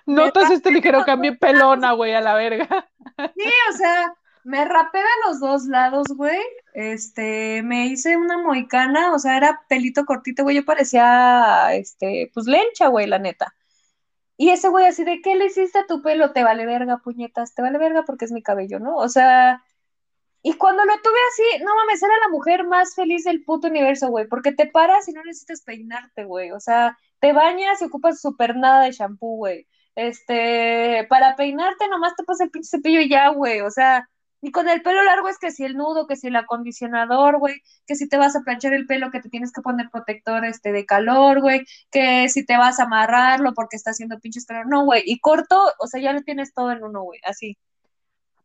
Notas 0.05 0.51
este 0.51 0.71
ligero 0.71 1.03
cambio 1.05 1.37
pelona, 1.39 1.93
güey, 1.93 2.13
a 2.13 2.21
la 2.21 2.33
verga. 2.35 2.89
Sí, 3.35 3.49
o 3.73 3.77
sea, 3.77 4.13
me 4.43 4.63
rapé 4.65 4.99
de 4.99 5.05
los 5.25 5.39
dos 5.39 5.65
lados, 5.65 6.07
güey. 6.15 6.39
Este, 6.73 7.61
me 7.63 7.87
hice 7.87 8.17
una 8.17 8.37
moicana, 8.37 9.13
o 9.13 9.19
sea, 9.19 9.37
era 9.37 9.61
pelito 9.67 10.05
cortito, 10.05 10.43
güey. 10.43 10.55
Yo 10.55 10.65
parecía, 10.65 11.73
este, 11.73 12.31
pues 12.33 12.47
lencha, 12.47 12.87
güey, 12.87 13.07
la 13.07 13.19
neta. 13.19 13.53
Y 14.37 14.49
ese 14.51 14.69
güey 14.69 14.85
así 14.85 15.03
de, 15.03 15.21
¿qué 15.21 15.35
le 15.35 15.47
hiciste 15.47 15.79
a 15.79 15.87
tu 15.87 16.01
pelo? 16.01 16.31
Te 16.31 16.43
vale 16.43 16.65
verga, 16.65 16.97
puñetas, 16.99 17.55
te 17.55 17.61
vale 17.61 17.79
verga 17.79 18.03
porque 18.03 18.25
es 18.25 18.31
mi 18.31 18.43
cabello, 18.43 18.79
¿no? 18.79 18.95
O 18.95 19.09
sea, 19.09 19.63
y 20.43 20.53
cuando 20.53 20.85
lo 20.85 20.93
tuve 21.01 21.19
así, 21.31 21.63
no 21.63 21.75
mames, 21.75 22.01
era 22.01 22.13
la 22.21 22.29
mujer 22.29 22.65
más 22.65 22.95
feliz 22.95 23.23
del 23.25 23.43
puto 23.43 23.67
universo, 23.67 24.07
güey, 24.09 24.27
porque 24.27 24.51
te 24.51 24.67
paras 24.67 25.07
y 25.09 25.11
no 25.11 25.23
necesitas 25.23 25.61
peinarte, 25.61 26.23
güey. 26.23 26.51
O 26.51 26.59
sea, 26.59 26.97
te 27.19 27.33
bañas 27.33 27.81
y 27.81 27.85
ocupas 27.85 28.21
súper 28.21 28.55
nada 28.55 28.83
de 28.85 28.91
shampoo, 28.91 29.37
güey. 29.37 29.67
Este, 29.95 31.05
para 31.09 31.35
peinarte 31.35 31.87
nomás 31.89 32.15
te 32.15 32.23
pasas 32.23 32.41
el 32.41 32.51
pinche 32.51 32.69
cepillo 32.69 33.01
y 33.01 33.09
ya, 33.09 33.29
güey. 33.29 33.61
O 33.61 33.71
sea, 33.71 34.07
y 34.41 34.51
con 34.51 34.69
el 34.69 34.83
pelo 34.83 35.03
largo 35.03 35.27
es 35.29 35.39
que 35.39 35.51
si 35.51 35.63
el 35.65 35.75
nudo, 35.75 36.05
que 36.05 36.15
si 36.15 36.27
el 36.27 36.35
acondicionador, 36.35 37.39
güey, 37.39 37.55
que 37.87 37.95
si 37.95 38.07
te 38.07 38.17
vas 38.17 38.35
a 38.35 38.41
planchar 38.41 38.73
el 38.73 38.85
pelo, 38.85 39.09
que 39.09 39.19
te 39.19 39.29
tienes 39.29 39.51
que 39.51 39.61
poner 39.61 39.89
protector 39.89 40.45
este 40.45 40.71
de 40.71 40.85
calor, 40.85 41.41
güey, 41.41 41.65
que 41.91 42.29
si 42.29 42.45
te 42.45 42.57
vas 42.57 42.79
a 42.79 42.83
amarrarlo 42.83 43.53
porque 43.55 43.75
está 43.75 43.91
haciendo 43.91 44.19
pinches 44.19 44.45
calor. 44.45 44.67
No, 44.67 44.85
güey, 44.85 45.01
y 45.05 45.19
corto, 45.19 45.59
o 45.79 45.87
sea, 45.87 45.99
ya 46.01 46.13
lo 46.13 46.21
tienes 46.21 46.53
todo 46.53 46.71
en 46.71 46.83
uno, 46.83 47.01
güey, 47.01 47.19
así. 47.23 47.57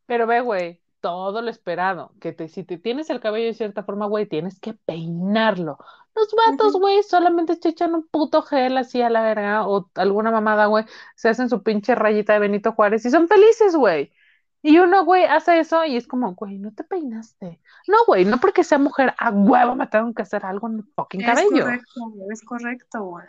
Pero 0.07 0.27
ve, 0.27 0.41
güey, 0.41 0.81
todo 1.01 1.43
lo 1.43 1.51
esperado. 1.51 2.14
Que 2.20 2.33
te, 2.33 2.49
si 2.49 2.64
te 2.64 2.79
tienes 2.79 3.11
el 3.11 3.20
cabello 3.20 3.47
de 3.47 3.55
cierta 3.55 3.83
forma, 3.85 4.07
güey, 4.07 4.27
tienes 4.27 4.59
que 4.59 4.73
peinarlo. 4.73 5.79
Los 6.15 6.29
vatos, 6.35 6.75
güey, 6.75 7.03
solamente 7.03 7.57
se 7.57 7.71
echan 7.71 7.95
un 7.95 8.07
puto 8.07 8.43
gel 8.43 8.77
así 8.77 9.01
a 9.01 9.09
la 9.11 9.23
verga 9.23 9.67
o 9.67 9.91
alguna 9.95 10.31
mamada, 10.31 10.67
güey, 10.67 10.85
se 11.17 11.29
hacen 11.31 11.49
su 11.49 11.63
pinche 11.63 11.95
rayita 11.95 12.35
de 12.35 12.39
Benito 12.41 12.73
Juárez 12.73 13.05
y 13.07 13.11
son 13.11 13.29
felices, 13.29 13.75
güey. 13.75 14.13
Y 14.63 14.79
uno, 14.79 15.05
güey, 15.05 15.25
hace 15.25 15.59
eso 15.59 15.85
y 15.85 15.97
es 15.97 16.07
como, 16.07 16.35
güey, 16.35 16.59
no 16.59 16.73
te 16.73 16.85
peinaste. 16.85 17.61
No, 17.89 17.97
güey, 18.07 18.25
no 18.25 18.39
porque 18.39 18.63
sea 18.63 18.79
mujer, 18.79 19.15
a 19.19 19.31
huevo 19.31 19.75
me 19.75 19.87
tengo 19.89 20.13
que 20.15 20.23
hacer 20.23 20.45
algo 20.45 20.69
en 20.69 20.77
el 20.79 20.85
fucking 20.95 21.23
Es 21.23 21.27
cabello. 21.27 21.65
correcto, 21.65 22.01
es 22.31 22.43
correcto, 22.43 23.05
güey. 23.05 23.27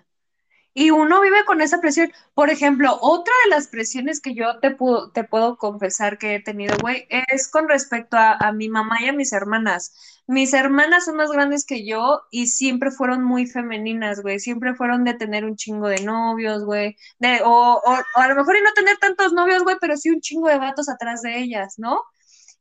Y 0.74 0.90
uno 0.92 1.22
vive 1.22 1.46
con 1.46 1.62
esa 1.62 1.80
presión. 1.80 2.12
Por 2.34 2.50
ejemplo, 2.50 2.98
otra 3.02 3.34
de 3.46 3.52
las 3.52 3.68
presiones 3.68 4.20
que 4.22 4.34
yo 4.34 4.60
te, 4.60 4.72
puedo, 4.72 5.12
te 5.12 5.24
puedo 5.24 5.58
confesar 5.58 6.18
que 6.18 6.36
he 6.36 6.40
tenido, 6.42 6.76
güey, 6.82 7.08
es 7.10 7.48
con 7.48 7.70
respecto 7.70 8.18
a, 8.18 8.34
a 8.34 8.52
mi 8.52 8.70
mamá 8.70 8.98
y 9.02 9.08
a 9.08 9.14
mis 9.14 9.34
hermanas. 9.34 9.94
Mis 10.28 10.54
hermanas 10.54 11.06
son 11.06 11.18
más 11.18 11.32
grandes 11.32 11.66
que 11.66 11.86
yo 11.86 12.22
y 12.32 12.48
siempre 12.48 12.92
fueron 12.92 13.24
muy 13.24 13.46
femeninas, 13.46 14.22
güey. 14.22 14.40
Siempre 14.40 14.74
fueron 14.76 15.04
de 15.04 15.14
tener 15.14 15.46
un 15.46 15.56
chingo 15.56 15.88
de 15.88 16.04
novios, 16.04 16.64
güey. 16.66 16.96
O, 17.44 17.82
o, 17.86 17.92
o 17.94 18.20
a 18.20 18.28
lo 18.28 18.36
mejor 18.36 18.56
y 18.58 18.62
no 18.62 18.74
tener 18.74 18.98
tantos 18.98 19.34
novios, 19.34 19.64
güey, 19.64 19.78
pero 19.80 19.98
sí 19.98 20.10
un 20.10 20.22
chingo 20.22 20.48
de 20.48 20.58
vatos 20.58 20.90
atrás 20.90 21.22
de 21.22 21.40
ellas, 21.40 21.76
¿no? 21.78 22.02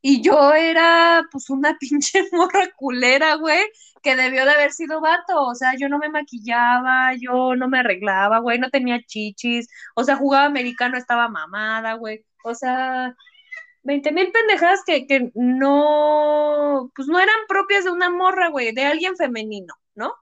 Y 0.02 0.20
yo 0.22 0.52
era, 0.54 1.24
pues, 1.30 1.48
una 1.50 1.76
pinche 1.80 2.24
morra 2.32 2.68
culera, 2.76 3.36
güey, 3.36 3.62
que 4.02 4.16
debió 4.16 4.44
de 4.44 4.50
haber 4.52 4.72
sido 4.72 5.00
vato. 5.00 5.42
O 5.46 5.54
sea, 5.54 5.74
yo 5.78 5.88
no 5.88 5.98
me 5.98 6.08
maquillaba, 6.10 7.14
yo 7.14 7.54
no 7.56 7.68
me 7.68 7.78
arreglaba, 7.78 8.40
güey, 8.40 8.58
no 8.58 8.70
tenía 8.70 9.00
chichis. 9.06 9.68
O 9.94 10.04
sea, 10.04 10.16
jugaba 10.16 10.46
americano, 10.46 10.98
estaba 10.98 11.28
mamada, 11.28 11.94
güey. 11.94 12.24
O 12.44 12.54
sea, 12.54 13.14
20 13.84 14.12
mil 14.12 14.32
pendejadas 14.32 14.82
que, 14.84 15.06
que 15.06 15.30
no, 15.34 16.90
pues, 16.94 17.08
no 17.08 17.18
eran 17.18 17.36
propias 17.48 17.84
de 17.84 17.92
una 17.92 18.10
morra, 18.10 18.48
güey, 18.48 18.72
de 18.72 18.84
alguien 18.84 19.16
femenino, 19.16 19.74
¿no? 19.94 20.14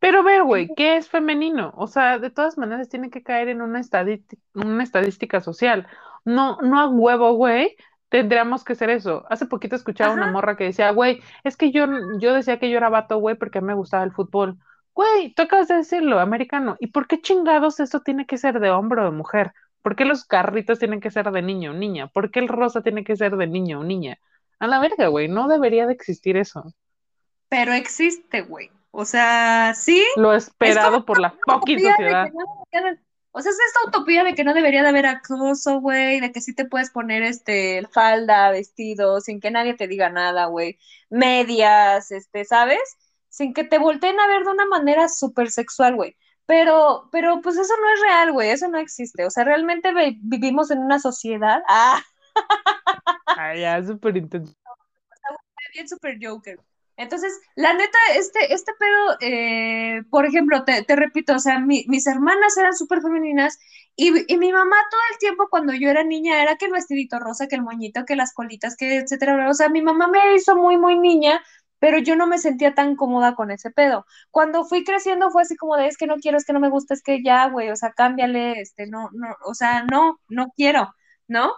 Pero 0.00 0.22
ver, 0.22 0.44
güey, 0.44 0.68
¿qué 0.76 0.96
es 0.96 1.08
femenino? 1.08 1.72
O 1.76 1.88
sea, 1.88 2.18
de 2.18 2.30
todas 2.30 2.56
maneras 2.56 2.88
tiene 2.88 3.10
que 3.10 3.22
caer 3.22 3.48
en 3.48 3.62
una 3.62 3.80
estadística, 3.80 4.40
una 4.54 4.84
estadística 4.84 5.40
social. 5.40 5.88
No, 6.24 6.58
no 6.62 6.78
a 6.78 6.88
huevo, 6.88 7.32
güey, 7.32 7.76
tendríamos 8.08 8.64
que 8.64 8.74
ser 8.74 8.90
eso. 8.90 9.24
Hace 9.30 9.46
poquito 9.46 9.76
escuchaba 9.76 10.14
una 10.14 10.26
Ajá. 10.26 10.32
morra 10.32 10.56
que 10.56 10.64
decía, 10.64 10.90
güey, 10.92 11.20
es 11.44 11.56
que 11.56 11.70
yo, 11.72 11.86
yo 12.20 12.34
decía 12.34 12.58
que 12.58 12.70
yo 12.70 12.76
era 12.78 12.88
vato, 12.88 13.18
güey, 13.18 13.36
porque 13.36 13.58
a 13.58 13.60
mí 13.60 13.68
me 13.68 13.74
gustaba 13.74 14.04
el 14.04 14.12
fútbol. 14.12 14.58
Güey, 14.94 15.32
tú 15.34 15.42
acabas 15.42 15.68
de 15.68 15.76
decirlo, 15.76 16.18
americano. 16.20 16.76
¿Y 16.80 16.88
por 16.88 17.06
qué 17.06 17.20
chingados 17.20 17.80
eso 17.80 18.00
tiene 18.00 18.26
que 18.26 18.38
ser 18.38 18.60
de 18.60 18.70
hombre 18.70 19.02
o 19.02 19.04
de 19.04 19.10
mujer? 19.12 19.52
¿Por 19.82 19.94
qué 19.96 20.04
los 20.04 20.24
carritos 20.24 20.78
tienen 20.78 21.00
que 21.00 21.10
ser 21.10 21.30
de 21.30 21.42
niño 21.42 21.70
o 21.70 21.74
niña? 21.74 22.08
¿Por 22.08 22.30
qué 22.30 22.40
el 22.40 22.48
rosa 22.48 22.82
tiene 22.82 23.04
que 23.04 23.16
ser 23.16 23.36
de 23.36 23.46
niño 23.46 23.80
o 23.80 23.84
niña? 23.84 24.18
A 24.58 24.66
la 24.66 24.80
verga, 24.80 25.06
güey, 25.06 25.28
no 25.28 25.46
debería 25.46 25.86
de 25.86 25.92
existir 25.92 26.36
eso. 26.36 26.74
Pero 27.48 27.72
existe, 27.72 28.42
güey. 28.42 28.70
O 28.90 29.04
sea, 29.04 29.74
sí, 29.74 30.04
Lo 30.16 30.34
es 30.34 30.48
esperado 30.48 31.04
por 31.04 31.20
la 31.20 31.34
fucking 31.46 31.78
sociedad. 31.80 32.28
no 32.32 32.88
o 33.32 33.40
sea, 33.42 33.52
es 33.52 33.58
esta 33.68 33.88
utopía 33.88 34.24
de 34.24 34.34
que 34.34 34.44
no 34.44 34.54
debería 34.54 34.82
de 34.82 34.88
haber 34.88 35.06
acoso, 35.06 35.80
güey, 35.80 36.20
de 36.20 36.32
que 36.32 36.40
sí 36.40 36.54
te 36.54 36.64
puedes 36.66 36.90
poner 36.90 37.22
este 37.22 37.86
falda, 37.92 38.50
vestido, 38.50 39.20
sin 39.20 39.40
que 39.40 39.50
nadie 39.50 39.74
te 39.74 39.86
diga 39.88 40.10
nada, 40.10 40.46
güey, 40.46 40.78
medias, 41.10 42.10
este, 42.10 42.44
¿sabes? 42.44 42.80
Sin 43.28 43.54
que 43.54 43.64
te 43.64 43.78
volteen 43.78 44.18
a 44.20 44.26
ver 44.26 44.44
de 44.44 44.50
una 44.50 44.66
manera 44.66 45.08
súper 45.08 45.50
sexual, 45.50 45.94
güey. 45.96 46.16
Pero, 46.46 47.08
pero 47.12 47.40
pues 47.42 47.56
eso 47.58 47.74
no 47.80 47.92
es 47.94 48.00
real, 48.00 48.32
güey, 48.32 48.50
eso 48.50 48.68
no 48.68 48.78
existe. 48.78 49.26
O 49.26 49.30
sea, 49.30 49.44
realmente 49.44 49.92
vi- 49.94 50.18
vivimos 50.22 50.70
en 50.70 50.78
una 50.80 50.98
sociedad. 50.98 51.62
Ah, 51.68 52.02
Ay, 53.34 53.60
ya, 53.60 53.82
súper 53.82 54.16
intenso. 54.16 54.54
bien 55.74 55.88
super 55.88 56.16
Joker. 56.20 56.58
Entonces, 56.98 57.32
la 57.56 57.74
neta, 57.74 57.98
este, 58.16 58.52
este 58.54 58.72
pedo, 58.78 59.16
eh, 59.20 60.02
por 60.10 60.26
ejemplo, 60.26 60.64
te, 60.64 60.84
repito, 60.96 61.34
o 61.36 61.38
sea, 61.38 61.60
mi- 61.60 61.84
mis 61.88 62.06
hermanas 62.08 62.56
eran 62.58 62.74
súper 62.76 63.00
femeninas 63.02 63.58
y, 63.96 64.12
y 64.32 64.36
mi 64.38 64.52
mamá 64.52 64.76
todo 64.90 65.00
el 65.12 65.18
tiempo 65.18 65.48
cuando 65.50 65.72
yo 65.74 65.88
era 65.90 66.04
niña 66.04 66.42
era 66.42 66.56
que 66.56 66.66
el 66.66 66.72
vestidito 66.72 67.18
rosa, 67.20 67.46
que 67.48 67.56
el 67.56 67.62
moñito, 67.62 68.04
que 68.04 68.16
las 68.16 68.34
colitas, 68.34 68.76
que 68.76 68.96
etcétera. 68.98 69.48
O 69.50 69.54
sea, 69.54 69.68
mi 69.70 69.82
mamá 69.82 70.08
me 70.08 70.34
hizo 70.36 70.56
muy, 70.56 70.76
muy 70.76 70.98
niña, 70.98 71.40
pero 71.78 71.98
yo 71.98 72.16
no 72.16 72.26
me 72.26 72.38
sentía 72.38 72.74
tan 72.74 72.96
cómoda 72.96 73.34
con 73.36 73.50
ese 73.52 73.70
pedo. 73.70 74.04
Cuando 74.32 74.64
fui 74.64 74.84
creciendo 74.84 75.30
fue 75.30 75.42
así 75.42 75.56
como 75.56 75.76
de, 75.76 75.86
es 75.88 75.96
que 75.96 76.06
no 76.08 76.16
quiero, 76.16 76.36
es 76.38 76.44
que 76.44 76.52
no 76.52 76.60
me 76.60 76.68
gusta, 76.70 76.94
es 76.94 77.02
que 77.02 77.22
ya, 77.22 77.48
güey, 77.48 77.70
o 77.70 77.76
sea, 77.76 77.92
cámbiale, 77.92 78.60
este, 78.60 78.86
no, 78.88 79.10
no, 79.12 79.28
o 79.46 79.54
sea, 79.54 79.84
no, 79.84 80.20
no 80.28 80.52
quiero, 80.56 80.92
¿no? 81.28 81.52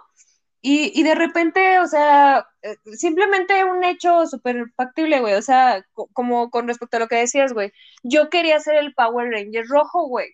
Y, 0.61 0.91
y 0.99 1.03
de 1.03 1.15
repente, 1.15 1.79
o 1.79 1.87
sea, 1.87 2.45
simplemente 2.95 3.63
un 3.63 3.83
hecho 3.83 4.27
súper 4.27 4.71
factible, 4.75 5.19
güey. 5.19 5.33
O 5.35 5.41
sea, 5.41 5.85
co- 5.93 6.09
como 6.13 6.49
con 6.49 6.67
respecto 6.67 6.97
a 6.97 6.99
lo 7.01 7.07
que 7.07 7.15
decías, 7.17 7.53
güey. 7.53 7.71
Yo 8.03 8.29
quería 8.29 8.59
ser 8.59 8.75
el 8.75 8.93
Power 8.93 9.29
Ranger 9.31 9.65
rojo, 9.67 10.07
güey. 10.07 10.29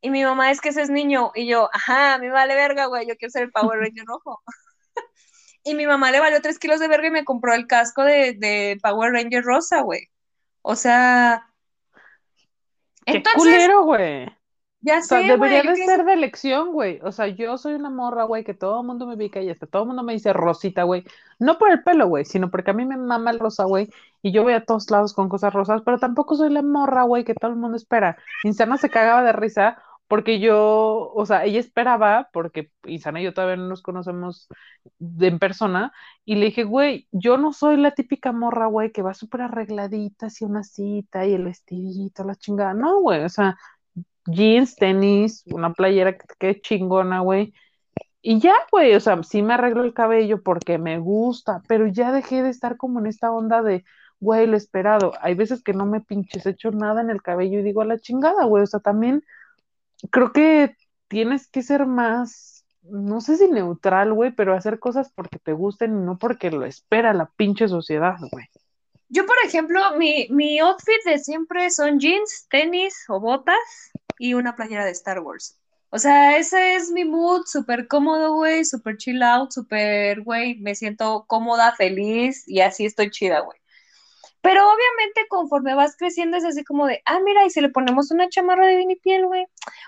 Y 0.00 0.10
mi 0.10 0.22
mamá 0.24 0.50
es 0.50 0.60
que 0.60 0.68
ese 0.68 0.82
es 0.82 0.90
niño. 0.90 1.32
Y 1.34 1.46
yo, 1.46 1.70
ajá, 1.72 2.18
me 2.18 2.30
vale 2.30 2.54
verga, 2.54 2.86
güey. 2.86 3.06
Yo 3.06 3.16
quiero 3.16 3.30
ser 3.30 3.44
el 3.44 3.52
Power 3.52 3.78
Ranger 3.80 4.04
rojo. 4.06 4.42
Y 5.66 5.74
mi 5.74 5.86
mamá 5.86 6.10
le 6.10 6.20
valió 6.20 6.42
tres 6.42 6.58
kilos 6.58 6.78
de 6.78 6.88
verga 6.88 7.08
y 7.08 7.10
me 7.10 7.24
compró 7.24 7.54
el 7.54 7.66
casco 7.66 8.04
de, 8.04 8.34
de 8.34 8.78
Power 8.82 9.12
Ranger 9.12 9.42
rosa, 9.42 9.80
güey. 9.80 10.10
O 10.60 10.76
sea. 10.76 11.50
Qué 13.06 13.16
Entonces, 13.16 13.42
culero, 13.42 13.82
güey. 13.84 14.26
Ya 14.84 14.98
O 14.98 15.02
sea, 15.02 15.18
debería 15.20 15.62
güey. 15.62 15.76
de 15.78 15.84
ser 15.86 16.04
de 16.04 16.12
elección, 16.12 16.72
güey. 16.72 17.00
O 17.02 17.10
sea, 17.10 17.26
yo 17.28 17.56
soy 17.56 17.74
una 17.74 17.88
morra, 17.88 18.24
güey, 18.24 18.44
que 18.44 18.52
todo 18.52 18.80
el 18.80 18.86
mundo 18.86 19.06
me 19.06 19.14
ubica 19.14 19.40
y 19.40 19.48
hasta 19.48 19.66
todo 19.66 19.82
el 19.82 19.88
mundo 19.88 20.02
me 20.02 20.12
dice 20.12 20.32
rosita, 20.34 20.82
güey. 20.82 21.04
No 21.38 21.56
por 21.56 21.70
el 21.70 21.82
pelo, 21.82 22.06
güey, 22.06 22.26
sino 22.26 22.50
porque 22.50 22.70
a 22.72 22.74
mí 22.74 22.84
me 22.84 22.98
mama 22.98 23.30
el 23.30 23.38
rosa, 23.38 23.64
güey. 23.64 23.88
Y 24.22 24.32
yo 24.32 24.42
voy 24.42 24.52
a 24.52 24.64
todos 24.64 24.90
lados 24.90 25.14
con 25.14 25.28
cosas 25.30 25.54
rosas, 25.54 25.80
pero 25.84 25.98
tampoco 25.98 26.36
soy 26.36 26.50
la 26.50 26.62
morra, 26.62 27.04
güey, 27.04 27.24
que 27.24 27.34
todo 27.34 27.50
el 27.50 27.56
mundo 27.56 27.76
espera. 27.78 28.18
Insana 28.44 28.76
se 28.76 28.90
cagaba 28.90 29.22
de 29.22 29.32
risa 29.32 29.82
porque 30.06 30.38
yo, 30.38 31.12
o 31.14 31.26
sea, 31.26 31.44
ella 31.44 31.60
esperaba, 31.60 32.28
porque 32.32 32.70
Insana 32.84 33.20
y 33.20 33.24
yo 33.24 33.32
todavía 33.32 33.56
no 33.56 33.68
nos 33.68 33.80
conocemos 33.82 34.48
de 34.98 35.28
en 35.28 35.38
persona, 35.38 35.92
y 36.26 36.34
le 36.36 36.46
dije, 36.46 36.64
güey, 36.64 37.08
yo 37.10 37.38
no 37.38 37.52
soy 37.54 37.78
la 37.78 37.92
típica 37.92 38.30
morra, 38.32 38.66
güey, 38.66 38.92
que 38.92 39.00
va 39.02 39.14
súper 39.14 39.42
arregladita 39.42 40.26
hacia 40.26 40.46
una 40.46 40.62
cita 40.62 41.24
y 41.26 41.32
el 41.34 41.44
vestidito, 41.44 42.22
la 42.24 42.34
chingada. 42.36 42.74
No, 42.74 43.00
güey, 43.00 43.24
o 43.24 43.28
sea 43.30 43.56
jeans, 44.26 44.76
tenis, 44.76 45.42
una 45.46 45.72
playera 45.72 46.16
que 46.16 46.26
quede 46.38 46.60
chingona, 46.60 47.20
güey. 47.20 47.54
Y 48.22 48.40
ya, 48.40 48.54
güey, 48.72 48.94
o 48.94 49.00
sea, 49.00 49.22
sí 49.22 49.42
me 49.42 49.54
arreglo 49.54 49.84
el 49.84 49.92
cabello 49.92 50.42
porque 50.42 50.78
me 50.78 50.98
gusta, 50.98 51.62
pero 51.68 51.86
ya 51.86 52.10
dejé 52.10 52.42
de 52.42 52.48
estar 52.48 52.76
como 52.78 52.98
en 52.98 53.06
esta 53.06 53.30
onda 53.30 53.62
de, 53.62 53.84
güey, 54.18 54.46
lo 54.46 54.56
esperado. 54.56 55.12
Hay 55.20 55.34
veces 55.34 55.62
que 55.62 55.74
no 55.74 55.84
me 55.84 56.00
pinches 56.00 56.46
hecho 56.46 56.70
nada 56.70 57.02
en 57.02 57.10
el 57.10 57.20
cabello 57.20 57.58
y 57.58 57.62
digo 57.62 57.82
a 57.82 57.84
la 57.86 57.98
chingada, 57.98 58.44
güey. 58.46 58.62
O 58.62 58.66
sea, 58.66 58.80
también 58.80 59.22
creo 60.10 60.32
que 60.32 60.74
tienes 61.08 61.48
que 61.48 61.62
ser 61.62 61.84
más, 61.84 62.64
no 62.82 63.20
sé 63.20 63.36
si 63.36 63.48
neutral, 63.48 64.14
güey, 64.14 64.30
pero 64.30 64.54
hacer 64.54 64.78
cosas 64.78 65.12
porque 65.14 65.38
te 65.38 65.52
gusten 65.52 65.92
y 65.92 66.04
no 66.04 66.18
porque 66.18 66.50
lo 66.50 66.64
espera 66.64 67.12
la 67.12 67.26
pinche 67.36 67.68
sociedad, 67.68 68.16
güey. 68.32 68.46
Yo, 69.10 69.26
por 69.26 69.36
ejemplo, 69.44 69.80
mi, 69.98 70.28
mi 70.30 70.58
outfit 70.60 71.04
de 71.04 71.18
siempre 71.18 71.70
son 71.70 72.00
jeans, 72.00 72.46
tenis 72.48 73.04
o 73.08 73.20
botas 73.20 73.92
y 74.18 74.34
una 74.34 74.56
playera 74.56 74.84
de 74.84 74.92
Star 74.92 75.20
Wars. 75.20 75.58
O 75.90 75.98
sea, 75.98 76.38
ese 76.38 76.74
es 76.74 76.90
mi 76.90 77.04
mood, 77.04 77.42
súper 77.46 77.86
cómodo, 77.86 78.34
güey, 78.34 78.64
súper 78.64 78.96
chill 78.96 79.22
out, 79.22 79.52
súper, 79.52 80.22
güey, 80.22 80.56
me 80.58 80.74
siento 80.74 81.24
cómoda, 81.28 81.72
feliz 81.76 82.42
y 82.48 82.60
así 82.60 82.84
estoy 82.84 83.10
chida, 83.10 83.40
güey. 83.40 83.58
Pero 84.44 84.60
obviamente 84.62 85.26
conforme 85.30 85.74
vas 85.74 85.96
creciendo 85.96 86.36
es 86.36 86.44
así 86.44 86.64
como 86.64 86.86
de, 86.86 87.00
ah, 87.06 87.18
mira, 87.24 87.46
y 87.46 87.50
si 87.50 87.62
le 87.62 87.70
ponemos 87.70 88.10
una 88.10 88.28
chamarra 88.28 88.66
de 88.66 88.76
vinipiel, 88.76 89.24
güey. 89.24 89.46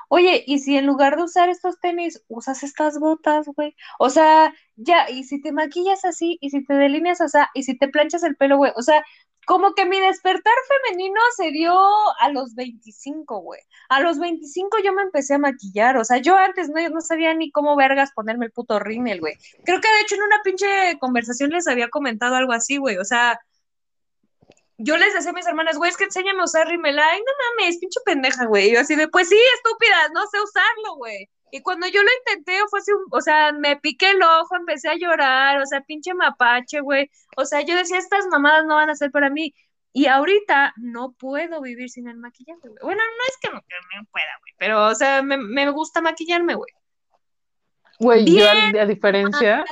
Oye, 0.09 0.45
y 0.47 0.61
si 0.61 0.79
en 0.79 0.87
lugar 0.87 1.16
de 1.16 1.24
usar 1.24 1.51
estos 1.51 1.79
tenis, 1.79 2.22
usas 2.29 2.62
estas 2.62 2.99
botas, 2.99 3.47
güey. 3.55 3.77
O 3.99 4.09
sea, 4.09 4.55
ya, 4.77 5.11
y 5.11 5.24
si 5.24 5.43
te 5.43 5.53
maquillas 5.53 6.07
así, 6.07 6.39
y 6.41 6.49
si 6.51 6.64
te 6.64 6.72
delineas 6.72 7.20
así, 7.20 7.39
y 7.53 7.64
si 7.64 7.77
te 7.77 7.89
planchas 7.89 8.22
el 8.22 8.37
pelo, 8.37 8.57
güey. 8.57 8.72
O 8.77 8.83
sea, 8.83 9.05
como 9.47 9.74
que 9.74 9.86
mi 9.86 10.01
despertar 10.01 10.55
femenino 10.68 11.20
se 11.36 11.53
dio 11.53 11.72
a 12.18 12.30
los 12.30 12.57
25, 12.57 13.38
güey. 13.38 13.61
A 13.88 14.01
los 14.01 14.18
25 14.18 14.78
yo 14.84 14.92
me 14.92 15.03
empecé 15.03 15.34
a 15.34 15.38
maquillar. 15.38 15.97
O 15.99 16.05
sea, 16.05 16.18
yo 16.18 16.36
antes 16.36 16.68
no, 16.68 16.86
no 16.88 17.01
sabía 17.01 17.32
ni 17.32 17.53
cómo 17.53 17.76
vergas 17.76 18.11
ponerme 18.12 18.47
el 18.47 18.53
puto 18.53 18.80
rímel, 18.80 19.20
güey. 19.20 19.34
Creo 19.64 19.80
que 19.80 19.88
de 19.88 20.01
hecho 20.01 20.16
en 20.16 20.22
una 20.24 20.42
pinche 20.42 20.99
conversación 20.99 21.51
les 21.51 21.68
había 21.68 21.88
comentado 21.88 22.34
algo 22.34 22.53
así, 22.53 22.78
güey. 22.78 22.99
O 22.99 23.05
sea, 23.05 23.38
yo 24.78 24.97
les 24.97 25.14
decía 25.14 25.30
a 25.30 25.34
mis 25.34 25.47
hermanas, 25.47 25.78
güey, 25.78 25.90
es 25.90 25.97
que 25.97 26.05
enséñame 26.05 26.40
a 26.40 26.44
usar 26.44 26.66
rímel. 26.66 26.99
Ay, 26.99 27.20
no 27.20 27.32
mames, 27.62 27.78
pinche 27.78 28.01
pendeja, 28.05 28.47
güey. 28.47 28.70
Y 28.70 28.74
yo 28.74 28.80
así 28.80 28.97
de, 28.97 29.07
pues 29.07 29.28
sí, 29.28 29.38
estúpidas, 29.55 30.11
no 30.12 30.26
sé 30.26 30.40
usarlo, 30.40 30.97
güey. 30.97 31.30
Y 31.51 31.62
cuando 31.62 31.86
yo 31.86 32.03
lo 32.03 32.09
intenté, 32.18 32.59
fue 32.68 32.80
así, 32.80 32.90
o 33.11 33.20
sea, 33.20 33.53
me 33.53 33.76
piqué 33.76 34.11
el 34.11 34.22
ojo, 34.22 34.57
empecé 34.57 34.88
a 34.88 34.97
llorar, 34.97 35.61
o 35.61 35.66
sea, 35.66 35.80
pinche 35.80 36.12
mapache, 36.14 36.80
güey. 36.80 37.11
O 37.36 37.44
sea, 37.44 37.61
yo 37.62 37.76
decía, 37.76 37.99
estas 37.99 38.26
mamadas 38.26 38.66
no 38.66 38.74
van 38.74 38.90
a 38.90 38.97
ser 38.97 39.11
para 39.11 39.30
mí. 39.30 39.55
Y 39.92 40.07
ahorita 40.07 40.74
no 40.76 41.12
puedo 41.12 41.62
vivir 41.62 41.88
sin 41.88 42.09
el 42.09 42.16
maquillaje, 42.16 42.61
güey. 42.68 42.78
Bueno, 42.82 43.01
no 43.03 43.24
es 43.28 43.36
que 43.40 43.49
no, 43.49 43.61
que 43.61 43.97
no 43.99 44.05
pueda, 44.11 44.26
güey, 44.40 44.55
pero, 44.59 44.86
o 44.86 44.94
sea, 44.94 45.22
me, 45.22 45.38
me 45.38 45.70
gusta 45.70 46.01
maquillarme, 46.03 46.55
güey. 46.55 46.72
Güey, 47.99 48.24
yo 48.26 48.44
a, 48.47 48.82
a 48.82 48.86
diferencia, 48.86 49.64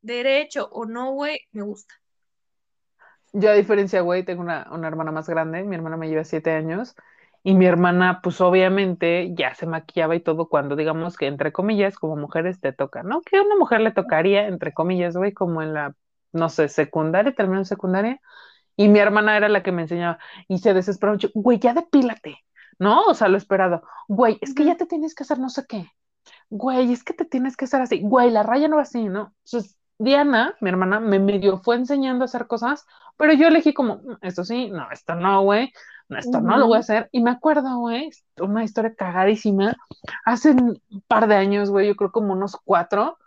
Derecho 0.00 0.68
o 0.70 0.84
no, 0.84 1.12
güey, 1.12 1.40
me 1.52 1.62
gusta. 1.62 1.94
Yo 3.32 3.50
a 3.50 3.54
diferencia, 3.54 4.00
güey, 4.00 4.22
tengo 4.24 4.42
una, 4.42 4.66
una 4.70 4.88
hermana 4.88 5.12
más 5.12 5.28
grande, 5.28 5.62
mi 5.64 5.76
hermana 5.76 5.96
me 5.96 6.08
lleva 6.08 6.24
siete 6.24 6.50
años, 6.50 6.94
y 7.42 7.54
mi 7.54 7.66
hermana, 7.66 8.20
pues 8.22 8.40
obviamente, 8.40 9.32
ya 9.34 9.54
se 9.54 9.66
maquillaba 9.66 10.16
y 10.16 10.20
todo 10.20 10.48
cuando, 10.48 10.76
digamos 10.76 11.16
que, 11.16 11.26
entre 11.26 11.52
comillas, 11.52 11.96
como 11.96 12.16
mujeres 12.16 12.60
te 12.60 12.72
toca, 12.72 13.02
¿no? 13.02 13.22
Que 13.22 13.36
a 13.38 13.42
una 13.42 13.56
mujer 13.56 13.80
le 13.80 13.92
tocaría, 13.92 14.46
entre 14.48 14.72
comillas, 14.74 15.16
güey, 15.16 15.32
como 15.32 15.62
en 15.62 15.74
la, 15.74 15.94
no 16.32 16.48
sé, 16.48 16.68
secundaria, 16.68 17.34
terminó 17.34 17.58
en 17.60 17.64
secundaria, 17.66 18.20
y 18.76 18.88
mi 18.88 18.98
hermana 19.00 19.36
era 19.36 19.48
la 19.48 19.62
que 19.62 19.72
me 19.72 19.82
enseñaba, 19.82 20.18
y 20.48 20.58
se 20.58 20.74
desesperó 20.74 21.12
mucho, 21.12 21.30
güey, 21.34 21.58
ya 21.58 21.74
depílate, 21.74 22.38
¿no? 22.78 23.02
O 23.06 23.14
sea, 23.14 23.28
lo 23.28 23.38
esperado, 23.38 23.82
güey, 24.08 24.38
es 24.40 24.54
que 24.54 24.64
ya 24.64 24.76
te 24.76 24.86
tienes 24.86 25.14
que 25.14 25.24
hacer 25.24 25.38
no 25.38 25.50
sé 25.50 25.64
qué, 25.68 25.86
güey, 26.50 26.92
es 26.92 27.04
que 27.04 27.14
te 27.14 27.24
tienes 27.24 27.56
que 27.56 27.64
hacer 27.66 27.80
así, 27.82 28.00
güey, 28.02 28.30
la 28.30 28.42
raya 28.42 28.68
no 28.68 28.76
va 28.76 28.82
así, 28.82 29.04
¿no? 29.04 29.34
Entonces, 29.44 29.76
Diana, 29.98 30.54
mi 30.60 30.70
hermana, 30.70 31.00
me 31.00 31.18
medio 31.18 31.58
fue 31.58 31.76
enseñando 31.76 32.24
a 32.24 32.26
hacer 32.26 32.46
cosas, 32.46 32.86
pero 33.16 33.32
yo 33.32 33.48
elegí 33.48 33.74
como, 33.74 33.96
"Mm, 33.96 34.16
esto 34.22 34.44
sí, 34.44 34.70
no, 34.70 34.90
esto 34.92 35.14
no, 35.16 35.42
güey, 35.42 35.72
no, 36.08 36.18
esto 36.18 36.40
no 36.40 36.56
lo 36.56 36.66
voy 36.66 36.76
a 36.76 36.80
hacer. 36.80 37.08
Y 37.12 37.22
me 37.22 37.30
acuerdo, 37.30 37.78
güey, 37.78 38.10
una 38.40 38.64
historia 38.64 38.94
cagadísima, 38.94 39.76
hace 40.24 40.52
un 40.52 40.80
par 41.06 41.28
de 41.28 41.36
años, 41.36 41.70
güey, 41.70 41.88
yo 41.88 41.96
creo 41.96 42.12
como 42.12 42.32
unos 42.32 42.56
cuatro, 42.64 43.18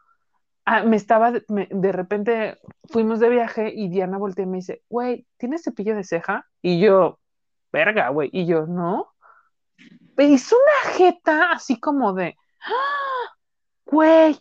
ah, 0.66 0.84
me 0.84 0.96
estaba, 0.98 1.32
de, 1.32 1.46
me- 1.50 1.68
de 1.72 1.92
repente 1.92 2.60
fuimos 2.86 3.20
de 3.20 3.30
viaje 3.30 3.72
y 3.76 3.90
Diana 3.90 4.18
volteó 4.18 4.44
y 4.44 4.48
me 4.48 4.58
dice, 4.58 4.84
güey, 4.90 5.26
¿tienes 5.38 5.64
cepillo 5.64 5.96
de 5.96 6.04
ceja? 6.04 6.48
Y 6.62 6.80
yo, 6.80 7.20
verga, 7.72 8.10
güey, 8.10 8.30
y 8.34 8.46
yo, 8.46 8.66
no. 8.68 9.10
Me 10.18 10.26
hizo 10.26 10.56
una 10.56 10.94
jeta 10.94 11.52
así 11.52 11.80
como 11.80 12.14
de, 12.14 12.36
"Ah, 12.64 13.36
güey, 13.86 14.40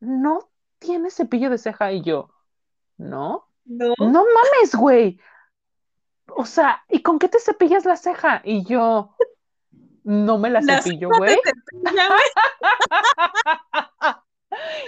no 0.00 0.50
tienes 0.78 1.14
cepillo 1.14 1.50
de 1.50 1.58
ceja. 1.58 1.92
Y 1.92 2.02
yo, 2.02 2.30
no, 2.96 3.46
No. 3.64 3.94
no 3.98 4.24
mames, 4.24 4.74
güey. 4.74 5.20
O 6.36 6.44
sea, 6.44 6.84
¿y 6.88 7.02
con 7.02 7.18
qué 7.18 7.28
te 7.28 7.38
cepillas 7.38 7.84
la 7.84 7.96
ceja? 7.96 8.42
Y 8.44 8.64
yo, 8.64 9.14
no 10.04 10.38
me 10.38 10.50
la 10.50 10.60
La 10.60 10.82
cepillo, 10.82 11.08
güey. 11.16 11.36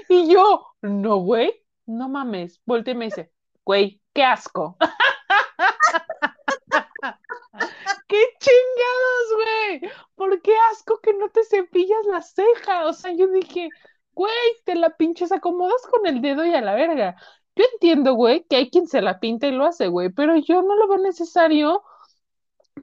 Y 0.08 0.32
yo, 0.32 0.66
no, 0.82 1.18
güey, 1.18 1.64
no 1.86 2.08
mames. 2.08 2.60
Voltea 2.66 2.94
y 2.94 2.96
me 2.96 3.04
dice, 3.06 3.32
güey, 3.64 4.00
qué 4.12 4.24
asco. 4.24 4.76
¡Qué 8.08 8.24
chingados, 8.40 9.34
güey! 9.34 9.80
¿Por 10.14 10.42
qué 10.42 10.54
asco 10.70 11.00
que 11.00 11.14
no 11.14 11.30
te 11.30 11.44
cepillas 11.44 12.04
la 12.06 12.20
ceja? 12.20 12.86
O 12.86 12.92
sea, 12.92 13.12
yo 13.12 13.28
dije, 13.28 13.70
güey, 14.12 14.32
te 14.64 14.74
la 14.74 14.90
pinches 14.90 15.32
acomodas 15.32 15.80
con 15.90 16.06
el 16.06 16.20
dedo 16.20 16.44
y 16.44 16.54
a 16.54 16.60
la 16.60 16.74
verga. 16.74 17.16
Yo 17.56 17.64
entiendo, 17.74 18.14
güey, 18.14 18.44
que 18.48 18.56
hay 18.56 18.70
quien 18.70 18.86
se 18.88 19.00
la 19.02 19.20
pinta 19.20 19.46
y 19.46 19.52
lo 19.52 19.66
hace, 19.66 19.88
güey, 19.88 20.10
pero 20.10 20.36
yo 20.36 20.62
no 20.62 20.74
lo 20.76 20.88
veo 20.88 20.98
necesario. 20.98 21.82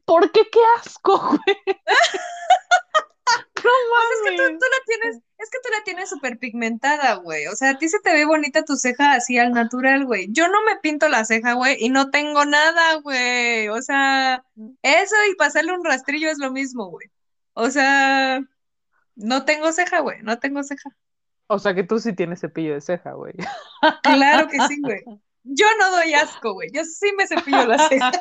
¿Por 0.06 0.32
qué 0.32 0.42
qué 0.52 0.60
asco, 0.78 1.18
güey? 1.20 1.58
No 3.64 3.70
Pues 3.90 4.10
es 4.12 4.22
que 4.24 4.32
tú, 4.38 4.44
mames. 4.44 4.60
tú 4.60 4.66
la 4.72 4.84
tienes, 4.86 5.16
es 5.38 5.50
que 5.50 5.58
tú 5.64 5.70
la 5.78 5.84
tienes 5.84 6.10
súper 6.10 6.40
pigmentada, 6.40 7.16
güey. 7.16 7.48
O 7.48 7.56
sea, 7.56 7.72
a 7.72 7.78
ti 7.78 7.90
se 7.90 8.00
te 8.00 8.14
ve 8.14 8.26
bonita 8.26 8.64
tu 8.64 8.76
ceja 8.78 9.14
así 9.14 9.38
al 9.38 9.52
natural, 9.54 10.06
güey. 10.06 10.28
Yo 10.32 10.48
no 10.48 10.62
me 10.64 10.78
pinto 10.78 11.10
la 11.10 11.26
ceja, 11.26 11.54
güey, 11.54 11.78
y 11.80 11.90
no 11.90 12.10
tengo 12.12 12.46
nada, 12.46 12.96
güey. 12.96 13.68
O 13.70 13.82
sea, 13.82 14.46
eso 14.82 15.16
y 15.32 15.36
pasarle 15.36 15.74
un 15.74 15.84
rastrillo 15.86 16.30
es 16.30 16.38
lo 16.40 16.52
mismo, 16.52 16.90
güey. 16.90 17.08
O 17.54 17.70
sea, 17.72 18.42
no 19.16 19.46
tengo 19.46 19.72
ceja, 19.74 20.00
güey, 20.02 20.22
no 20.24 20.40
tengo 20.40 20.64
ceja. 20.64 20.90
O 21.52 21.58
sea 21.58 21.74
que 21.74 21.84
tú 21.84 21.98
sí 21.98 22.14
tienes 22.14 22.42
cepillo 22.42 22.76
de 22.76 22.82
ceja, 22.82 23.14
güey. 23.14 23.34
Claro 24.04 24.48
que 24.48 24.60
sí, 24.68 24.80
güey. 24.82 25.02
Yo 25.44 25.66
no 25.80 25.90
doy 25.92 26.14
asco, 26.14 26.54
güey. 26.54 26.70
Yo 26.72 26.84
sí 26.86 27.12
me 27.18 27.26
cepillo 27.26 27.66
la 27.66 27.80
ceja. 27.90 28.12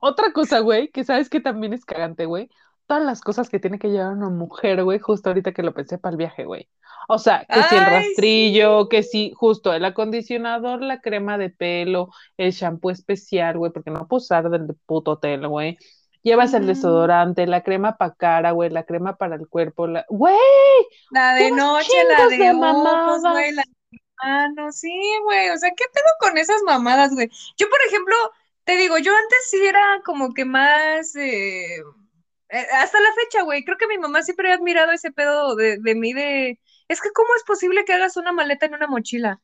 Otra 0.00 0.32
cosa, 0.32 0.60
güey, 0.60 0.90
que 0.90 1.02
sabes 1.02 1.28
que 1.28 1.40
también 1.40 1.72
es 1.72 1.84
cagante, 1.84 2.24
güey. 2.24 2.48
Todas 2.86 3.02
las 3.02 3.20
cosas 3.20 3.48
que 3.48 3.58
tiene 3.58 3.80
que 3.80 3.88
llevar 3.88 4.12
una 4.12 4.30
mujer, 4.30 4.84
güey, 4.84 5.00
justo 5.00 5.28
ahorita 5.28 5.52
que 5.52 5.64
lo 5.64 5.74
pensé 5.74 5.98
para 5.98 6.12
el 6.12 6.18
viaje, 6.18 6.44
güey. 6.44 6.68
O 7.08 7.18
sea, 7.18 7.44
que 7.46 7.62
si 7.64 7.74
el 7.74 7.84
Ay, 7.84 7.90
rastrillo, 7.90 8.88
que 8.88 9.02
si 9.02 9.32
justo 9.34 9.74
el 9.74 9.84
acondicionador, 9.84 10.82
la 10.82 11.00
crema 11.00 11.36
de 11.36 11.50
pelo, 11.50 12.10
el 12.36 12.52
shampoo 12.52 12.90
especial, 12.90 13.58
güey, 13.58 13.72
porque 13.72 13.90
no 13.90 14.06
puedo 14.06 14.18
usar 14.18 14.48
del 14.50 14.68
puto 14.86 15.12
hotel, 15.12 15.48
güey. 15.48 15.76
Llevas 16.22 16.54
el 16.54 16.66
Ujú. 16.66 16.66
desodorante, 16.66 17.46
la 17.46 17.62
crema 17.62 17.96
para 17.96 18.14
cara, 18.14 18.50
güey, 18.52 18.70
la 18.70 18.84
crema 18.84 19.16
para 19.16 19.36
el 19.36 19.48
cuerpo, 19.48 19.86
la... 19.86 20.04
¡Güey! 20.08 20.36
La 21.10 21.34
de 21.34 21.50
noche, 21.52 21.98
la 22.10 22.26
de 22.28 22.36
de 22.38 22.52
ojos, 22.52 23.26
güey, 23.26 23.52
la 23.52 23.62
de 23.62 23.68
manos, 24.24 24.78
sí, 24.80 24.90
güey. 25.24 25.50
O 25.50 25.58
sea, 25.58 25.70
¿qué 25.76 25.84
pedo 25.92 26.06
con 26.20 26.38
esas 26.38 26.62
mamadas, 26.64 27.12
güey? 27.14 27.30
Yo, 27.58 27.68
por 27.70 27.80
ejemplo, 27.88 28.16
te 28.64 28.76
digo, 28.76 28.98
yo 28.98 29.14
antes 29.16 29.50
sí 29.50 29.58
era 29.66 30.02
como 30.04 30.34
que 30.34 30.44
más, 30.44 31.16
eh, 31.16 31.78
eh, 32.50 32.66
hasta 32.74 33.00
la 33.00 33.12
fecha, 33.14 33.42
güey, 33.44 33.64
creo 33.64 33.78
que 33.78 33.88
mi 33.88 33.98
mamá 33.98 34.22
siempre 34.22 34.50
ha 34.52 34.54
admirado 34.56 34.92
ese 34.92 35.12
pedo 35.12 35.56
de, 35.56 35.78
de 35.80 35.94
mí 35.94 36.12
de, 36.14 36.60
es 36.88 37.00
que 37.02 37.10
¿cómo 37.12 37.28
es 37.36 37.44
posible 37.44 37.84
que 37.84 37.94
hagas 37.94 38.16
una 38.16 38.32
maleta 38.32 38.66
en 38.66 38.74
una 38.74 38.86
mochila? 38.88 39.40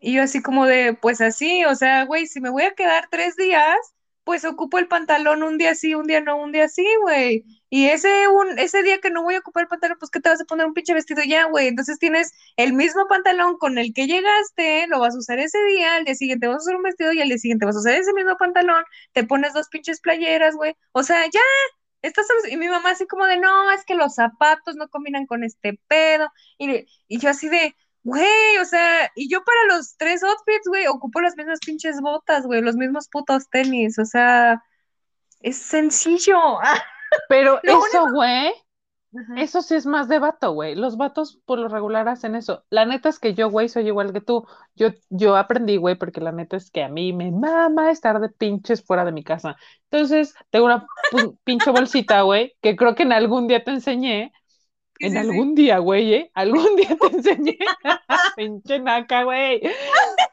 Y 0.00 0.14
yo 0.16 0.22
así 0.22 0.42
como 0.42 0.66
de, 0.66 0.94
pues 1.00 1.20
así, 1.20 1.64
o 1.64 1.74
sea, 1.74 2.04
güey, 2.04 2.26
si 2.26 2.40
me 2.40 2.50
voy 2.50 2.62
a 2.64 2.74
quedar 2.74 3.08
tres 3.10 3.36
días, 3.36 3.76
pues 4.26 4.44
ocupo 4.44 4.78
el 4.78 4.88
pantalón 4.88 5.44
un 5.44 5.56
día 5.56 5.76
sí, 5.76 5.94
un 5.94 6.06
día 6.08 6.20
no, 6.20 6.36
un 6.36 6.50
día 6.52 6.68
sí, 6.68 6.84
güey. 7.02 7.44
Y 7.70 7.86
ese, 7.86 8.28
un, 8.28 8.58
ese 8.58 8.82
día 8.82 8.98
que 9.00 9.10
no 9.10 9.22
voy 9.22 9.36
a 9.36 9.38
ocupar 9.38 9.62
el 9.64 9.68
pantalón, 9.68 9.98
pues 10.00 10.10
¿qué 10.10 10.20
te 10.20 10.28
vas 10.28 10.40
a 10.40 10.44
poner 10.46 10.66
un 10.66 10.74
pinche 10.74 10.94
vestido 10.94 11.22
ya, 11.24 11.46
güey? 11.46 11.68
Entonces 11.68 11.98
tienes 12.00 12.32
el 12.56 12.72
mismo 12.72 13.06
pantalón 13.08 13.56
con 13.58 13.78
el 13.78 13.94
que 13.94 14.06
llegaste, 14.08 14.88
lo 14.88 14.98
vas 15.00 15.14
a 15.14 15.18
usar 15.18 15.38
ese 15.38 15.62
día, 15.66 15.94
al 15.96 16.04
día 16.04 16.16
siguiente 16.16 16.48
vas 16.48 16.56
a 16.56 16.58
usar 16.60 16.76
un 16.76 16.82
vestido 16.82 17.12
y 17.12 17.20
al 17.22 17.28
día 17.28 17.38
siguiente 17.38 17.66
vas 17.66 17.76
a 17.76 17.80
usar 17.80 17.94
ese 17.94 18.12
mismo 18.14 18.36
pantalón, 18.36 18.84
te 19.12 19.24
pones 19.24 19.54
dos 19.54 19.68
pinches 19.68 20.00
playeras, 20.00 20.56
güey. 20.56 20.74
O 20.92 21.04
sea, 21.04 21.24
ya, 21.26 21.40
estás, 22.02 22.26
y 22.50 22.56
mi 22.56 22.68
mamá 22.68 22.90
así 22.90 23.06
como 23.06 23.26
de, 23.26 23.38
no, 23.38 23.70
es 23.72 23.84
que 23.84 23.94
los 23.94 24.14
zapatos 24.14 24.76
no 24.76 24.88
combinan 24.88 25.26
con 25.26 25.44
este 25.44 25.80
pedo. 25.88 26.28
Y, 26.58 26.86
y 27.08 27.18
yo 27.18 27.30
así 27.30 27.48
de, 27.48 27.76
güey, 28.06 28.58
o 28.62 28.64
sea, 28.64 29.10
y 29.16 29.28
yo 29.28 29.42
para 29.42 29.76
los 29.76 29.96
tres 29.96 30.22
outfits, 30.22 30.68
güey, 30.68 30.86
ocupo 30.86 31.20
las 31.20 31.36
mismas 31.36 31.58
pinches 31.58 32.00
botas, 32.00 32.46
güey, 32.46 32.62
los 32.62 32.76
mismos 32.76 33.08
putos 33.08 33.50
tenis, 33.50 33.98
o 33.98 34.04
sea, 34.04 34.62
es 35.40 35.56
sencillo. 35.56 36.38
Pero 37.28 37.58
eso, 37.64 38.06
güey, 38.12 38.52
eso 39.36 39.60
sí 39.60 39.74
es 39.74 39.86
más 39.86 40.06
de 40.08 40.20
vato, 40.20 40.52
güey. 40.52 40.76
Los 40.76 40.96
vatos 40.96 41.40
por 41.46 41.58
lo 41.58 41.68
regular 41.68 42.08
hacen 42.08 42.36
eso. 42.36 42.64
La 42.70 42.86
neta 42.86 43.08
es 43.08 43.18
que 43.18 43.34
yo, 43.34 43.50
güey, 43.50 43.68
soy 43.68 43.88
igual 43.88 44.12
que 44.12 44.20
tú. 44.20 44.46
Yo, 44.76 44.90
yo 45.10 45.36
aprendí, 45.36 45.76
güey, 45.76 45.96
porque 45.96 46.20
la 46.20 46.30
neta 46.30 46.56
es 46.56 46.70
que 46.70 46.84
a 46.84 46.88
mí 46.88 47.12
me 47.12 47.32
mama 47.32 47.90
estar 47.90 48.20
de 48.20 48.28
pinches 48.28 48.84
fuera 48.84 49.04
de 49.04 49.12
mi 49.12 49.24
casa. 49.24 49.56
Entonces, 49.90 50.34
tengo 50.50 50.66
una 50.66 50.86
pinche 51.44 51.70
bolsita, 51.70 52.22
güey, 52.22 52.54
que 52.60 52.76
creo 52.76 52.94
que 52.94 53.02
en 53.02 53.12
algún 53.12 53.48
día 53.48 53.64
te 53.64 53.72
enseñé. 53.72 54.32
En 55.00 55.16
sí, 55.16 55.18
sí. 55.18 55.18
algún 55.18 55.54
día, 55.54 55.78
güey, 55.78 56.14
¿eh? 56.14 56.30
Algún 56.34 56.76
día 56.76 56.96
te 57.00 57.06
enseñé. 57.08 57.58
Pinche 58.36 58.78
naca, 58.80 59.24
güey. 59.24 59.60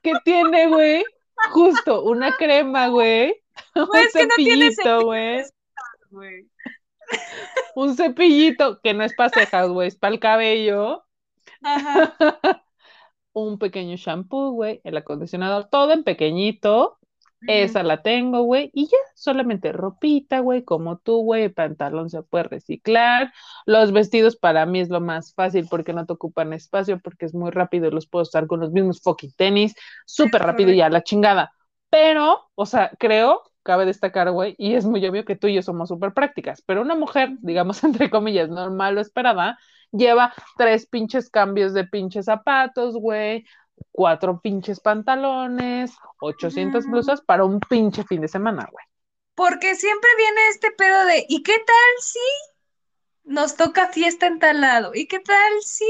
¿Qué 0.03 0.13
tiene, 0.23 0.67
güey? 0.67 1.05
Justo, 1.51 2.03
una 2.03 2.35
crema, 2.37 2.87
güey. 2.89 3.35
Un 3.75 3.87
Güey, 3.87 4.05
es 4.05 4.15
que 4.15 4.25
no 4.27 4.39
tiene 4.41 4.71
cepillito, 4.71 5.03
güey. 5.05 5.43
güey. 6.09 6.49
Un 7.75 7.95
cepillito 7.95 8.79
que 8.81 8.93
no 8.93 9.03
es 9.03 9.13
para 9.13 9.29
cejas, 9.29 9.69
güey, 9.69 9.87
es 9.89 9.95
para 9.95 10.13
el 10.13 10.19
cabello. 10.19 11.05
Ajá. 11.63 12.17
Un 13.33 13.57
pequeño 13.59 13.95
shampoo, 13.97 14.51
güey, 14.51 14.81
el 14.83 14.97
acondicionador, 14.97 15.65
todo 15.69 15.91
en 15.93 16.03
pequeñito. 16.03 16.99
Esa 17.47 17.83
la 17.83 18.01
tengo, 18.01 18.43
güey, 18.43 18.71
y 18.73 18.87
ya, 18.87 18.97
solamente 19.15 19.71
ropita, 19.71 20.39
güey, 20.39 20.63
como 20.63 20.97
tú, 20.97 21.23
güey, 21.23 21.49
pantalón 21.49 22.09
se 22.09 22.23
puede 22.23 22.45
reciclar. 22.45 23.33
Los 23.65 23.91
vestidos 23.91 24.35
para 24.37 24.65
mí 24.65 24.79
es 24.79 24.89
lo 24.89 25.01
más 25.01 25.33
fácil 25.33 25.67
porque 25.69 25.93
no 25.93 26.05
te 26.05 26.13
ocupan 26.13 26.53
espacio, 26.53 26.99
porque 26.99 27.25
es 27.25 27.33
muy 27.33 27.51
rápido 27.51 27.87
y 27.87 27.91
los 27.91 28.07
puedo 28.07 28.23
estar 28.23 28.47
con 28.47 28.61
los 28.61 28.71
mismos 28.71 29.01
fucking 29.01 29.33
tenis, 29.35 29.75
súper 30.05 30.41
rápido 30.41 30.71
y 30.71 30.77
ya, 30.77 30.89
la 30.89 31.03
chingada. 31.03 31.51
Pero, 31.89 32.49
o 32.55 32.65
sea, 32.65 32.91
creo, 32.97 33.41
cabe 33.63 33.85
destacar, 33.85 34.31
güey, 34.31 34.55
y 34.57 34.75
es 34.75 34.85
muy 34.85 35.05
obvio 35.05 35.25
que 35.25 35.35
tú 35.35 35.47
y 35.47 35.55
yo 35.55 35.61
somos 35.61 35.89
súper 35.89 36.13
prácticas, 36.13 36.61
pero 36.65 36.81
una 36.81 36.95
mujer, 36.95 37.31
digamos, 37.41 37.83
entre 37.83 38.09
comillas, 38.09 38.49
normal 38.49 38.97
o 38.97 39.01
esperada, 39.01 39.57
lleva 39.91 40.33
tres 40.57 40.87
pinches 40.87 41.29
cambios 41.29 41.73
de 41.73 41.85
pinches 41.85 42.25
zapatos, 42.25 42.95
güey, 42.95 43.45
cuatro 43.91 44.39
pinches 44.41 44.79
pantalones, 44.79 45.91
800 46.19 46.83
Ujú. 46.83 46.91
blusas 46.91 47.21
para 47.21 47.45
un 47.45 47.59
pinche 47.59 48.03
fin 48.03 48.21
de 48.21 48.27
semana, 48.27 48.67
güey. 48.71 48.85
Porque 49.35 49.75
siempre 49.75 50.09
viene 50.17 50.47
este 50.49 50.71
pedo 50.71 51.05
de, 51.05 51.25
¿y 51.27 51.43
qué 51.43 51.57
tal 51.57 52.01
si 52.01 52.19
nos 53.23 53.55
toca 53.55 53.87
fiesta 53.89 54.27
en 54.27 54.39
tal 54.39 54.61
lado? 54.61 54.91
¿Y 54.93 55.07
qué 55.07 55.19
tal 55.19 55.61
si 55.63 55.85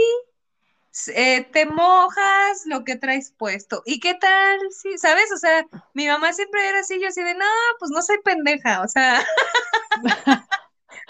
eh, 1.15 1.43
te 1.51 1.65
mojas 1.65 2.65
lo 2.65 2.83
que 2.83 2.95
traes 2.95 3.33
puesto? 3.37 3.81
¿Y 3.85 3.99
qué 3.99 4.13
tal 4.13 4.59
si, 4.71 4.97
sabes? 4.97 5.31
O 5.33 5.37
sea, 5.37 5.65
mi 5.93 6.07
mamá 6.07 6.33
siempre 6.33 6.67
era 6.67 6.79
así, 6.79 6.99
yo 7.01 7.07
así 7.07 7.21
de, 7.21 7.35
no, 7.35 7.45
pues 7.79 7.91
no 7.91 8.01
soy 8.01 8.17
pendeja, 8.23 8.81
o 8.81 8.87
sea. 8.87 9.25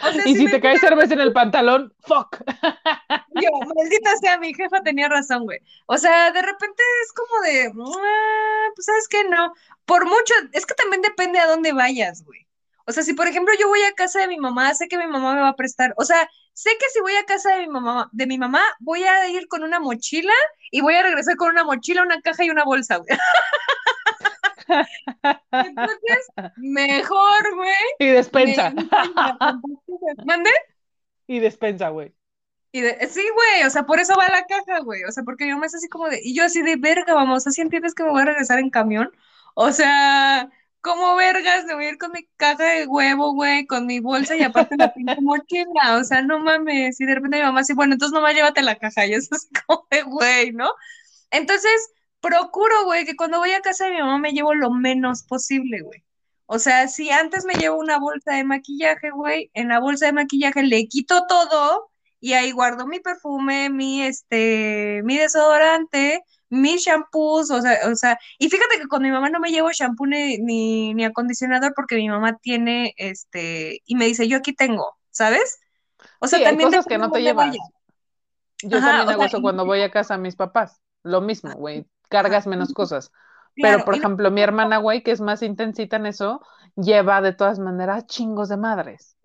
o 0.02 0.12
sea, 0.12 0.22
Y 0.28 0.36
si 0.36 0.46
me 0.46 0.52
te 0.52 0.62
cae 0.62 0.80
cerveza 0.80 1.14
en 1.14 1.22
el 1.22 1.34
pantalón, 1.34 1.94
fuck. 2.02 2.38
Yo, 3.36 3.50
maldita 3.76 4.18
sea, 4.18 4.38
mi 4.38 4.54
jefa 4.54 4.82
tenía 4.84 5.10
razón, 5.10 5.44
güey. 5.44 5.60
O 5.88 5.98
sea, 5.98 6.32
de 6.32 6.42
repente 6.42 6.84
es 7.04 7.14
como 7.14 7.42
de, 7.44 7.68
"Ah, 7.68 8.68
pues 8.76 8.86
sabes 8.86 9.08
que 9.08 9.24
no. 9.26 9.54
Por 9.86 10.06
mucho, 10.06 10.34
es 10.54 10.66
que 10.66 10.74
también 10.76 11.02
depende 11.02 11.40
a 11.40 11.48
dónde 11.48 11.74
vayas, 11.74 12.24
güey. 12.24 12.48
O 12.86 12.92
sea, 12.92 13.04
si 13.04 13.14
por 13.14 13.28
ejemplo 13.28 13.54
yo 13.60 13.70
voy 13.70 13.82
a 13.84 13.94
casa 13.94 14.20
de 14.20 14.28
mi 14.28 14.38
mamá, 14.38 14.74
sé 14.76 14.88
que 14.90 14.98
mi 14.98 15.08
mamá 15.08 15.34
me 15.36 15.42
va 15.42 15.50
a 15.50 15.56
prestar, 15.56 15.94
o 15.98 16.04
sea, 16.04 16.28
sé 16.52 16.70
que 16.78 16.86
si 16.94 17.00
voy 17.00 17.16
a 17.16 17.24
casa 17.26 17.56
de 17.56 17.62
mi 17.62 17.68
mamá, 17.70 18.10
de 18.12 18.28
mi 18.28 18.38
mamá, 18.38 18.62
voy 18.80 19.04
a 19.04 19.30
ir 19.30 19.48
con 19.48 19.64
una 19.64 19.80
mochila 19.80 20.34
y 20.70 20.82
voy 20.82 20.96
a 20.96 21.04
regresar 21.04 21.38
con 21.38 21.50
una 21.50 21.64
mochila, 21.64 22.04
una 22.04 22.20
caja 22.22 22.44
y 22.44 22.50
una 22.50 22.66
bolsa, 22.66 22.98
güey. 22.98 23.08
Entonces, 25.52 26.28
mejor, 26.58 27.56
güey. 27.56 27.74
Y 28.00 28.08
despensa. 28.08 28.72
me- 28.72 30.26
¿Mande? 30.26 30.50
Y 31.28 31.40
despensa, 31.40 31.90
güey. 31.90 32.14
Y 32.72 32.82
de, 32.82 33.08
sí, 33.08 33.22
güey, 33.36 33.68
o 33.68 33.70
sea, 33.70 33.86
por 33.86 34.00
eso 34.00 34.16
va 34.18 34.28
la 34.30 34.46
caja, 34.46 34.80
güey. 34.80 35.04
O 35.04 35.12
sea, 35.12 35.24
porque 35.24 35.46
mi 35.46 35.52
mamá 35.54 35.68
es 35.68 35.76
así 35.76 35.88
como 35.90 36.10
de, 36.10 36.20
y 36.24 36.36
yo 36.36 36.44
así 36.44 36.64
de 36.64 36.76
verga, 36.76 37.14
vamos, 37.14 37.46
¿así 37.46 37.62
entiendes 37.62 37.94
que 37.94 38.04
me 38.04 38.10
voy 38.10 38.24
a 38.24 38.26
regresar 38.26 38.58
en 38.60 38.72
camión? 38.72 39.12
O 39.54 39.72
sea, 39.72 40.50
¿cómo 40.82 41.16
vergas 41.16 41.66
me 41.66 41.76
voy 41.76 41.86
a 41.86 41.90
ir 41.90 41.98
con 42.00 42.12
mi 42.12 42.28
caja 42.36 42.64
de 42.64 42.88
huevo, 42.88 43.34
güey, 43.34 43.68
con 43.68 43.86
mi 43.86 44.00
bolsa 44.00 44.36
y 44.36 44.42
aparte 44.44 44.76
la 44.76 44.92
pinche 44.92 45.22
mochila? 45.22 45.98
O 46.00 46.04
sea, 46.04 46.24
no 46.24 46.40
mames. 46.40 47.00
Y 47.00 47.06
de 47.06 47.14
repente 47.16 47.38
mi 47.38 47.44
mamá 47.44 47.60
así, 47.60 47.74
bueno, 47.74 47.94
entonces 47.94 48.14
nomás 48.14 48.34
llévate 48.34 48.64
la 48.64 48.76
caja. 48.78 49.06
Y 49.06 49.14
eso 49.14 49.36
es 49.36 49.48
como 49.68 49.86
de, 49.92 50.02
güey, 50.02 50.52
¿no? 50.52 50.72
Entonces, 51.32 51.92
procuro, 52.24 52.86
güey, 52.86 53.06
que 53.06 53.18
cuando 53.18 53.40
voy 53.40 53.52
a 53.52 53.62
casa 53.62 53.86
de 53.86 53.92
mi 53.92 54.00
mamá 54.00 54.18
me 54.18 54.32
llevo 54.32 54.54
lo 54.56 54.72
menos 54.72 55.24
posible, 55.24 55.82
güey. 55.82 56.04
O 56.46 56.58
sea, 56.60 56.88
si 56.88 57.10
antes 57.12 57.44
me 57.46 57.56
llevo 57.56 57.78
una 57.80 58.00
bolsa 58.00 58.34
de 58.36 58.46
maquillaje, 58.46 59.12
güey, 59.12 59.52
en 59.54 59.68
la 59.70 59.80
bolsa 59.80 60.06
de 60.08 60.14
maquillaje 60.14 60.64
le 60.64 60.88
quito 60.88 61.26
todo 61.28 61.92
y 62.22 62.34
ahí 62.34 62.52
guardo 62.52 62.88
mi 62.88 63.00
perfume, 63.02 63.70
mi, 63.70 64.04
este, 64.04 65.02
mi 65.04 65.18
desodorante, 65.18 66.24
mis 66.50 66.84
shampoos, 66.86 67.52
o 67.52 67.62
sea, 67.62 67.80
o 67.92 67.96
sea, 67.96 68.18
y 68.40 68.50
fíjate 68.50 68.78
que 68.80 68.88
con 68.88 69.02
mi 69.04 69.12
mamá 69.12 69.30
no 69.30 69.40
me 69.42 69.52
llevo 69.52 69.72
shampoo 69.72 70.06
ni, 70.08 70.38
ni, 70.38 70.94
ni 70.94 71.04
acondicionador 71.06 71.74
porque 71.76 71.96
mi 71.98 72.08
mamá 72.08 72.38
tiene, 72.38 72.94
este, 72.98 73.82
y 73.86 73.96
me 73.96 74.06
dice, 74.06 74.28
yo 74.30 74.38
aquí 74.38 74.54
tengo, 74.54 74.96
¿sabes? 75.12 75.60
O 76.20 76.28
sea, 76.28 76.40
Sí, 76.40 76.46
hay 76.46 76.52
también 76.52 76.70
cosas 76.70 76.86
que 76.86 76.98
no 76.98 77.12
te 77.12 77.22
llevas. 77.22 77.58
Yo 78.62 78.78
Ajá, 78.78 78.88
también 78.88 79.10
hago 79.10 79.20
sea, 79.20 79.28
eso 79.28 79.38
y- 79.40 79.42
cuando 79.42 79.66
voy 79.66 79.82
a 79.82 79.92
casa 79.92 80.14
a 80.14 80.18
mis 80.18 80.38
papás. 80.38 80.80
Lo 81.04 81.20
mismo, 81.20 81.52
güey. 81.56 81.86
Cargas 82.14 82.48
menos 82.48 82.74
cosas. 82.74 83.12
Claro, 83.56 83.78
Pero, 83.78 83.86
por 83.86 83.96
ejemplo, 83.96 84.32
mi 84.32 84.42
hermana, 84.42 84.78
güey, 84.78 85.04
que 85.04 85.12
es 85.12 85.22
más 85.22 85.42
intensita 85.42 85.98
en 85.98 86.06
eso, 86.06 86.42
lleva 86.76 87.22
de 87.22 87.34
todas 87.34 87.60
maneras 87.60 88.08
chingos 88.08 88.50
de 88.50 88.58
madres. 88.58 89.18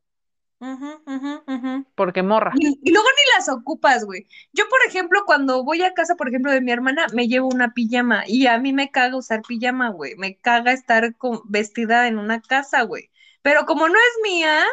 Porque 1.95 2.23
morra. 2.23 2.53
Y, 2.59 2.81
y 2.83 2.91
luego 2.93 3.07
ni 3.09 3.39
las 3.39 3.49
ocupas, 3.49 4.05
güey. 4.05 4.27
Yo, 4.53 4.69
por 4.69 4.79
ejemplo, 4.87 5.23
cuando 5.25 5.65
voy 5.65 5.83
a 5.83 5.95
casa, 5.95 6.17
por 6.17 6.29
ejemplo, 6.29 6.51
de 6.51 6.61
mi 6.61 6.73
hermana, 6.73 7.07
me 7.15 7.29
llevo 7.29 7.49
una 7.49 7.73
pijama 7.75 8.25
y 8.27 8.47
a 8.47 8.59
mí 8.59 8.73
me 8.73 8.91
caga 8.91 9.17
usar 9.17 9.43
pijama, 9.43 9.91
güey. 9.91 10.17
Me 10.17 10.37
caga 10.37 10.73
estar 10.73 11.17
con- 11.17 11.41
vestida 11.45 12.09
en 12.09 12.19
una 12.19 12.41
casa, 12.41 12.83
güey. 12.83 13.11
Pero 13.43 13.67
como 13.67 13.89
no 13.89 13.95
es 13.95 14.31
mía, 14.31 14.65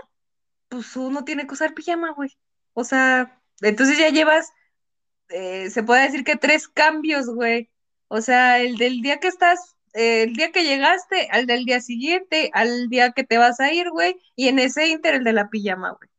pues 0.70 0.96
uno 0.96 1.24
tiene 1.24 1.48
que 1.48 1.54
usar 1.54 1.74
pijama, 1.74 2.12
güey. 2.14 2.30
O 2.74 2.84
sea, 2.84 3.40
entonces 3.62 3.98
ya 3.98 4.10
llevas, 4.10 4.52
eh, 5.30 5.70
se 5.70 5.84
puede 5.84 6.04
decir 6.04 6.24
que 6.24 6.36
tres 6.38 6.68
cambios, 6.68 7.28
güey. 7.28 7.72
O 8.08 8.22
sea, 8.22 8.60
el 8.60 8.78
del 8.78 9.02
día 9.02 9.20
que 9.20 9.28
estás 9.28 9.76
eh, 9.96 10.24
el 10.24 10.34
día 10.34 10.52
que 10.52 10.66
llegaste, 10.66 11.30
al 11.32 11.46
del 11.46 11.64
día 11.64 11.80
siguiente, 11.80 12.52
al 12.54 12.90
día 12.90 13.12
que 13.12 13.24
te 13.24 13.38
vas 13.38 13.62
a 13.62 13.72
ir, 13.72 13.90
güey, 13.90 14.18
y 14.36 14.50
en 14.50 14.60
ese 14.60 14.90
inter 14.90 15.16
el 15.16 15.24
de 15.24 15.32
la 15.32 15.50
pijama, 15.50 15.92
güey. 15.92 16.10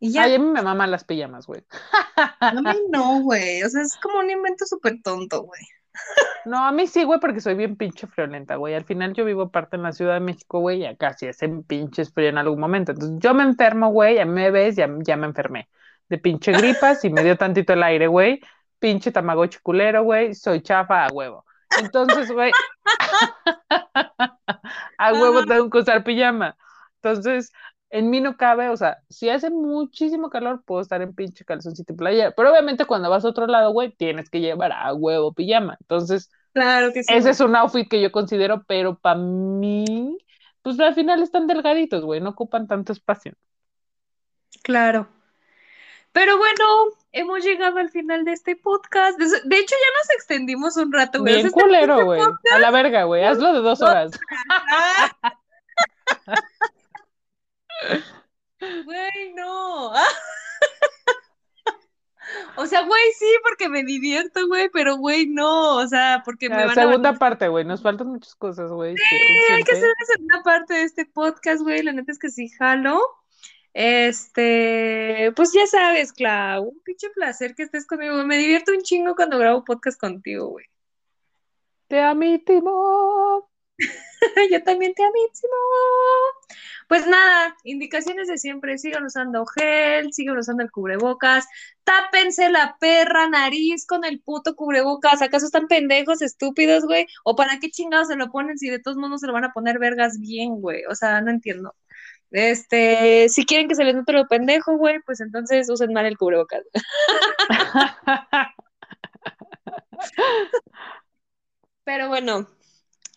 Y 0.00 0.10
ya. 0.10 0.24
Ay, 0.24 0.34
a 0.34 0.38
mí 0.38 0.46
me 0.46 0.62
maman 0.62 0.90
las 0.90 1.04
pijamas, 1.04 1.46
güey. 1.46 1.62
A 2.40 2.52
mí 2.54 2.62
no, 2.90 3.20
güey. 3.20 3.62
O 3.62 3.68
sea, 3.68 3.82
es 3.82 3.94
como 4.02 4.18
un 4.18 4.30
invento 4.30 4.64
súper 4.64 5.02
tonto, 5.02 5.42
güey. 5.42 5.60
No, 6.46 6.66
a 6.66 6.72
mí 6.72 6.86
sí, 6.86 7.04
güey, 7.04 7.20
porque 7.20 7.40
soy 7.40 7.54
bien 7.54 7.76
pinche 7.76 8.06
friolenta, 8.06 8.56
güey. 8.56 8.74
Al 8.74 8.84
final 8.84 9.12
yo 9.12 9.26
vivo 9.26 9.50
parte 9.50 9.76
en 9.76 9.82
la 9.82 9.92
Ciudad 9.92 10.14
de 10.14 10.20
México, 10.20 10.60
güey, 10.60 10.80
y 10.80 10.86
acá 10.86 11.12
sí 11.12 11.28
hacen 11.28 11.62
pinches 11.64 12.10
frío 12.12 12.30
en 12.30 12.38
algún 12.38 12.58
momento. 12.58 12.92
Entonces 12.92 13.18
yo 13.20 13.34
me 13.34 13.42
enfermo, 13.42 13.90
güey, 13.90 14.16
ya 14.16 14.24
me 14.24 14.50
ves, 14.50 14.76
ya, 14.76 14.88
ya 15.04 15.16
me 15.16 15.26
enfermé. 15.26 15.68
De 16.08 16.16
pinche 16.16 16.52
gripas 16.52 17.04
y 17.04 17.10
me 17.10 17.22
dio 17.22 17.36
tantito 17.36 17.74
el 17.74 17.82
aire, 17.82 18.06
güey. 18.06 18.40
Pinche 18.82 19.12
tamagotchi 19.12 19.60
culero, 19.62 20.02
güey. 20.02 20.34
Soy 20.34 20.60
chafa 20.60 21.06
a 21.06 21.12
huevo. 21.12 21.44
Entonces, 21.80 22.32
güey, 22.32 22.50
a 24.98 25.12
huevo 25.12 25.44
tengo 25.44 25.70
que 25.70 25.78
usar 25.78 26.02
pijama. 26.02 26.56
Entonces, 26.96 27.52
en 27.90 28.10
mí 28.10 28.20
no 28.20 28.36
cabe, 28.36 28.70
o 28.70 28.76
sea, 28.76 28.98
si 29.08 29.28
hace 29.28 29.50
muchísimo 29.50 30.30
calor, 30.30 30.64
puedo 30.64 30.80
estar 30.80 31.00
en 31.00 31.14
pinche 31.14 31.44
calzoncito 31.44 31.92
y 31.92 31.96
playa. 31.96 32.32
Pero 32.32 32.50
obviamente 32.50 32.84
cuando 32.84 33.08
vas 33.08 33.24
a 33.24 33.28
otro 33.28 33.46
lado, 33.46 33.70
güey, 33.70 33.92
tienes 33.92 34.28
que 34.28 34.40
llevar 34.40 34.72
a 34.72 34.92
huevo 34.92 35.32
pijama. 35.32 35.76
Entonces, 35.80 36.28
Claro 36.52 36.92
que 36.92 37.04
sí. 37.04 37.14
ese 37.14 37.30
es 37.30 37.40
un 37.40 37.54
outfit 37.54 37.88
que 37.88 38.02
yo 38.02 38.10
considero, 38.10 38.64
pero 38.66 38.98
para 38.98 39.20
mí, 39.20 40.18
pues 40.62 40.80
al 40.80 40.94
final 40.96 41.22
están 41.22 41.46
delgaditos, 41.46 42.04
güey, 42.04 42.20
no 42.20 42.30
ocupan 42.30 42.66
tanto 42.66 42.92
espacio. 42.92 43.34
Claro. 44.64 45.06
Pero 46.12 46.36
bueno, 46.36 46.64
hemos 47.12 47.42
llegado 47.44 47.78
al 47.78 47.90
final 47.90 48.24
de 48.24 48.32
este 48.32 48.54
podcast. 48.56 49.18
De 49.18 49.24
de 49.26 49.56
hecho, 49.58 49.74
ya 49.74 49.98
nos 49.98 50.10
extendimos 50.14 50.76
un 50.76 50.92
rato, 50.92 51.20
güey. 51.20 51.34
Bien 51.34 51.46
este- 51.46 51.60
culero, 51.60 52.04
güey. 52.04 52.20
A 52.52 52.58
la 52.58 52.70
verga, 52.70 53.04
güey. 53.04 53.24
Hazlo 53.24 53.52
de 53.52 53.60
dos 53.60 53.80
horas. 53.80 54.12
Güey, 58.84 59.32
no. 59.34 59.92
O 62.56 62.66
sea, 62.66 62.82
güey, 62.86 63.02
sí, 63.18 63.26
porque 63.42 63.68
me 63.68 63.82
divierto, 63.82 64.46
güey, 64.46 64.70
pero 64.72 64.96
güey, 64.96 65.26
no. 65.26 65.76
O 65.76 65.86
sea, 65.86 66.22
porque 66.24 66.48
me 66.48 66.56
La 66.56 66.66
van 66.66 66.78
a 66.78 66.82
segunda 66.82 67.12
parte, 67.14 67.48
güey. 67.48 67.64
Nos 67.64 67.82
faltan 67.82 68.08
muchas 68.08 68.34
cosas, 68.36 68.70
güey. 68.70 68.94
estoy 68.94 69.56
hay 69.56 69.64
que 69.64 69.72
hacer 69.72 69.84
una 69.84 70.06
segunda 70.06 70.42
parte 70.42 70.74
de 70.74 70.82
este 70.82 71.04
podcast, 71.04 71.62
güey. 71.62 71.82
La 71.82 71.92
neta 71.92 72.12
es 72.12 72.18
que 72.18 72.30
sí, 72.30 72.48
jalo. 72.48 73.00
Este, 73.74 75.32
pues 75.34 75.52
ya 75.52 75.66
sabes, 75.66 76.12
Clau, 76.12 76.64
un 76.68 76.80
pinche 76.80 77.08
placer 77.10 77.54
que 77.54 77.62
estés 77.64 77.86
conmigo. 77.86 78.24
Me 78.24 78.38
divierto 78.38 78.72
un 78.72 78.82
chingo 78.82 79.14
cuando 79.14 79.38
grabo 79.38 79.64
podcast 79.64 79.98
contigo, 79.98 80.48
güey. 80.48 80.66
Te 81.88 82.00
amítimo. 82.00 83.50
Yo 84.50 84.62
también 84.62 84.94
te 84.94 85.02
amísimo. 85.04 85.54
Pues 86.88 87.06
nada, 87.06 87.56
indicaciones 87.64 88.28
de 88.28 88.38
siempre, 88.38 88.78
sigan 88.78 89.04
usando 89.04 89.46
gel, 89.46 90.12
sigan 90.12 90.36
usando 90.36 90.62
el 90.62 90.70
cubrebocas, 90.70 91.46
tápense 91.84 92.50
la 92.50 92.76
perra 92.78 93.28
nariz 93.28 93.86
con 93.86 94.04
el 94.04 94.20
puto 94.20 94.54
cubrebocas, 94.56 95.22
¿acaso 95.22 95.46
están 95.46 95.68
pendejos, 95.68 96.22
estúpidos, 96.22 96.84
güey? 96.84 97.06
¿O 97.24 97.34
para 97.36 97.58
qué 97.60 97.70
chingados 97.70 98.08
se 98.08 98.16
lo 98.16 98.30
ponen 98.30 98.58
si 98.58 98.68
de 98.68 98.78
todos 98.78 98.98
modos 98.98 99.20
se 99.20 99.26
lo 99.26 99.32
van 99.32 99.44
a 99.44 99.52
poner 99.52 99.78
vergas 99.78 100.18
bien, 100.20 100.60
güey? 100.60 100.84
O 100.84 100.94
sea, 100.94 101.20
no 101.22 101.30
entiendo. 101.30 101.74
Este, 102.32 103.28
si 103.28 103.44
quieren 103.44 103.68
que 103.68 103.74
se 103.74 103.84
les 103.84 103.94
note 103.94 104.12
lo 104.12 104.26
pendejo, 104.26 104.76
güey, 104.76 105.00
pues 105.04 105.20
entonces 105.20 105.68
usen 105.70 105.92
mal 105.92 106.06
el 106.06 106.16
cubrebocas. 106.16 106.62
Pero 111.84 112.08
bueno, 112.08 112.48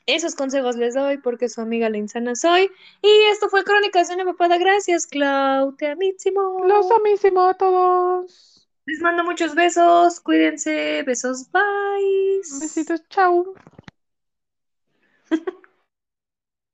esos 0.06 0.36
consejos 0.36 0.76
les 0.76 0.94
doy 0.94 1.18
porque 1.18 1.50
su 1.50 1.62
amiga 1.62 1.90
la 1.90 1.98
insana 1.98 2.36
soy. 2.36 2.70
Y 3.02 3.24
esto 3.32 3.50
fue 3.50 3.64
Crónicas 3.64 4.08
de 4.10 4.16
una 4.16 4.26
papada. 4.26 4.58
Gracias, 4.58 5.08
Clau. 5.08 5.76
Te 5.76 5.88
amísimo. 5.88 6.64
Los 6.66 6.92
amísimo 6.92 7.46
a 7.46 7.54
todos. 7.56 8.68
Les 8.86 9.00
mando 9.02 9.24
muchos 9.24 9.56
besos. 9.56 10.20
Cuídense. 10.20 11.04
Besos. 11.04 11.50
Bye. 11.52 12.42
Besitos, 12.60 13.02
chao. 13.10 13.54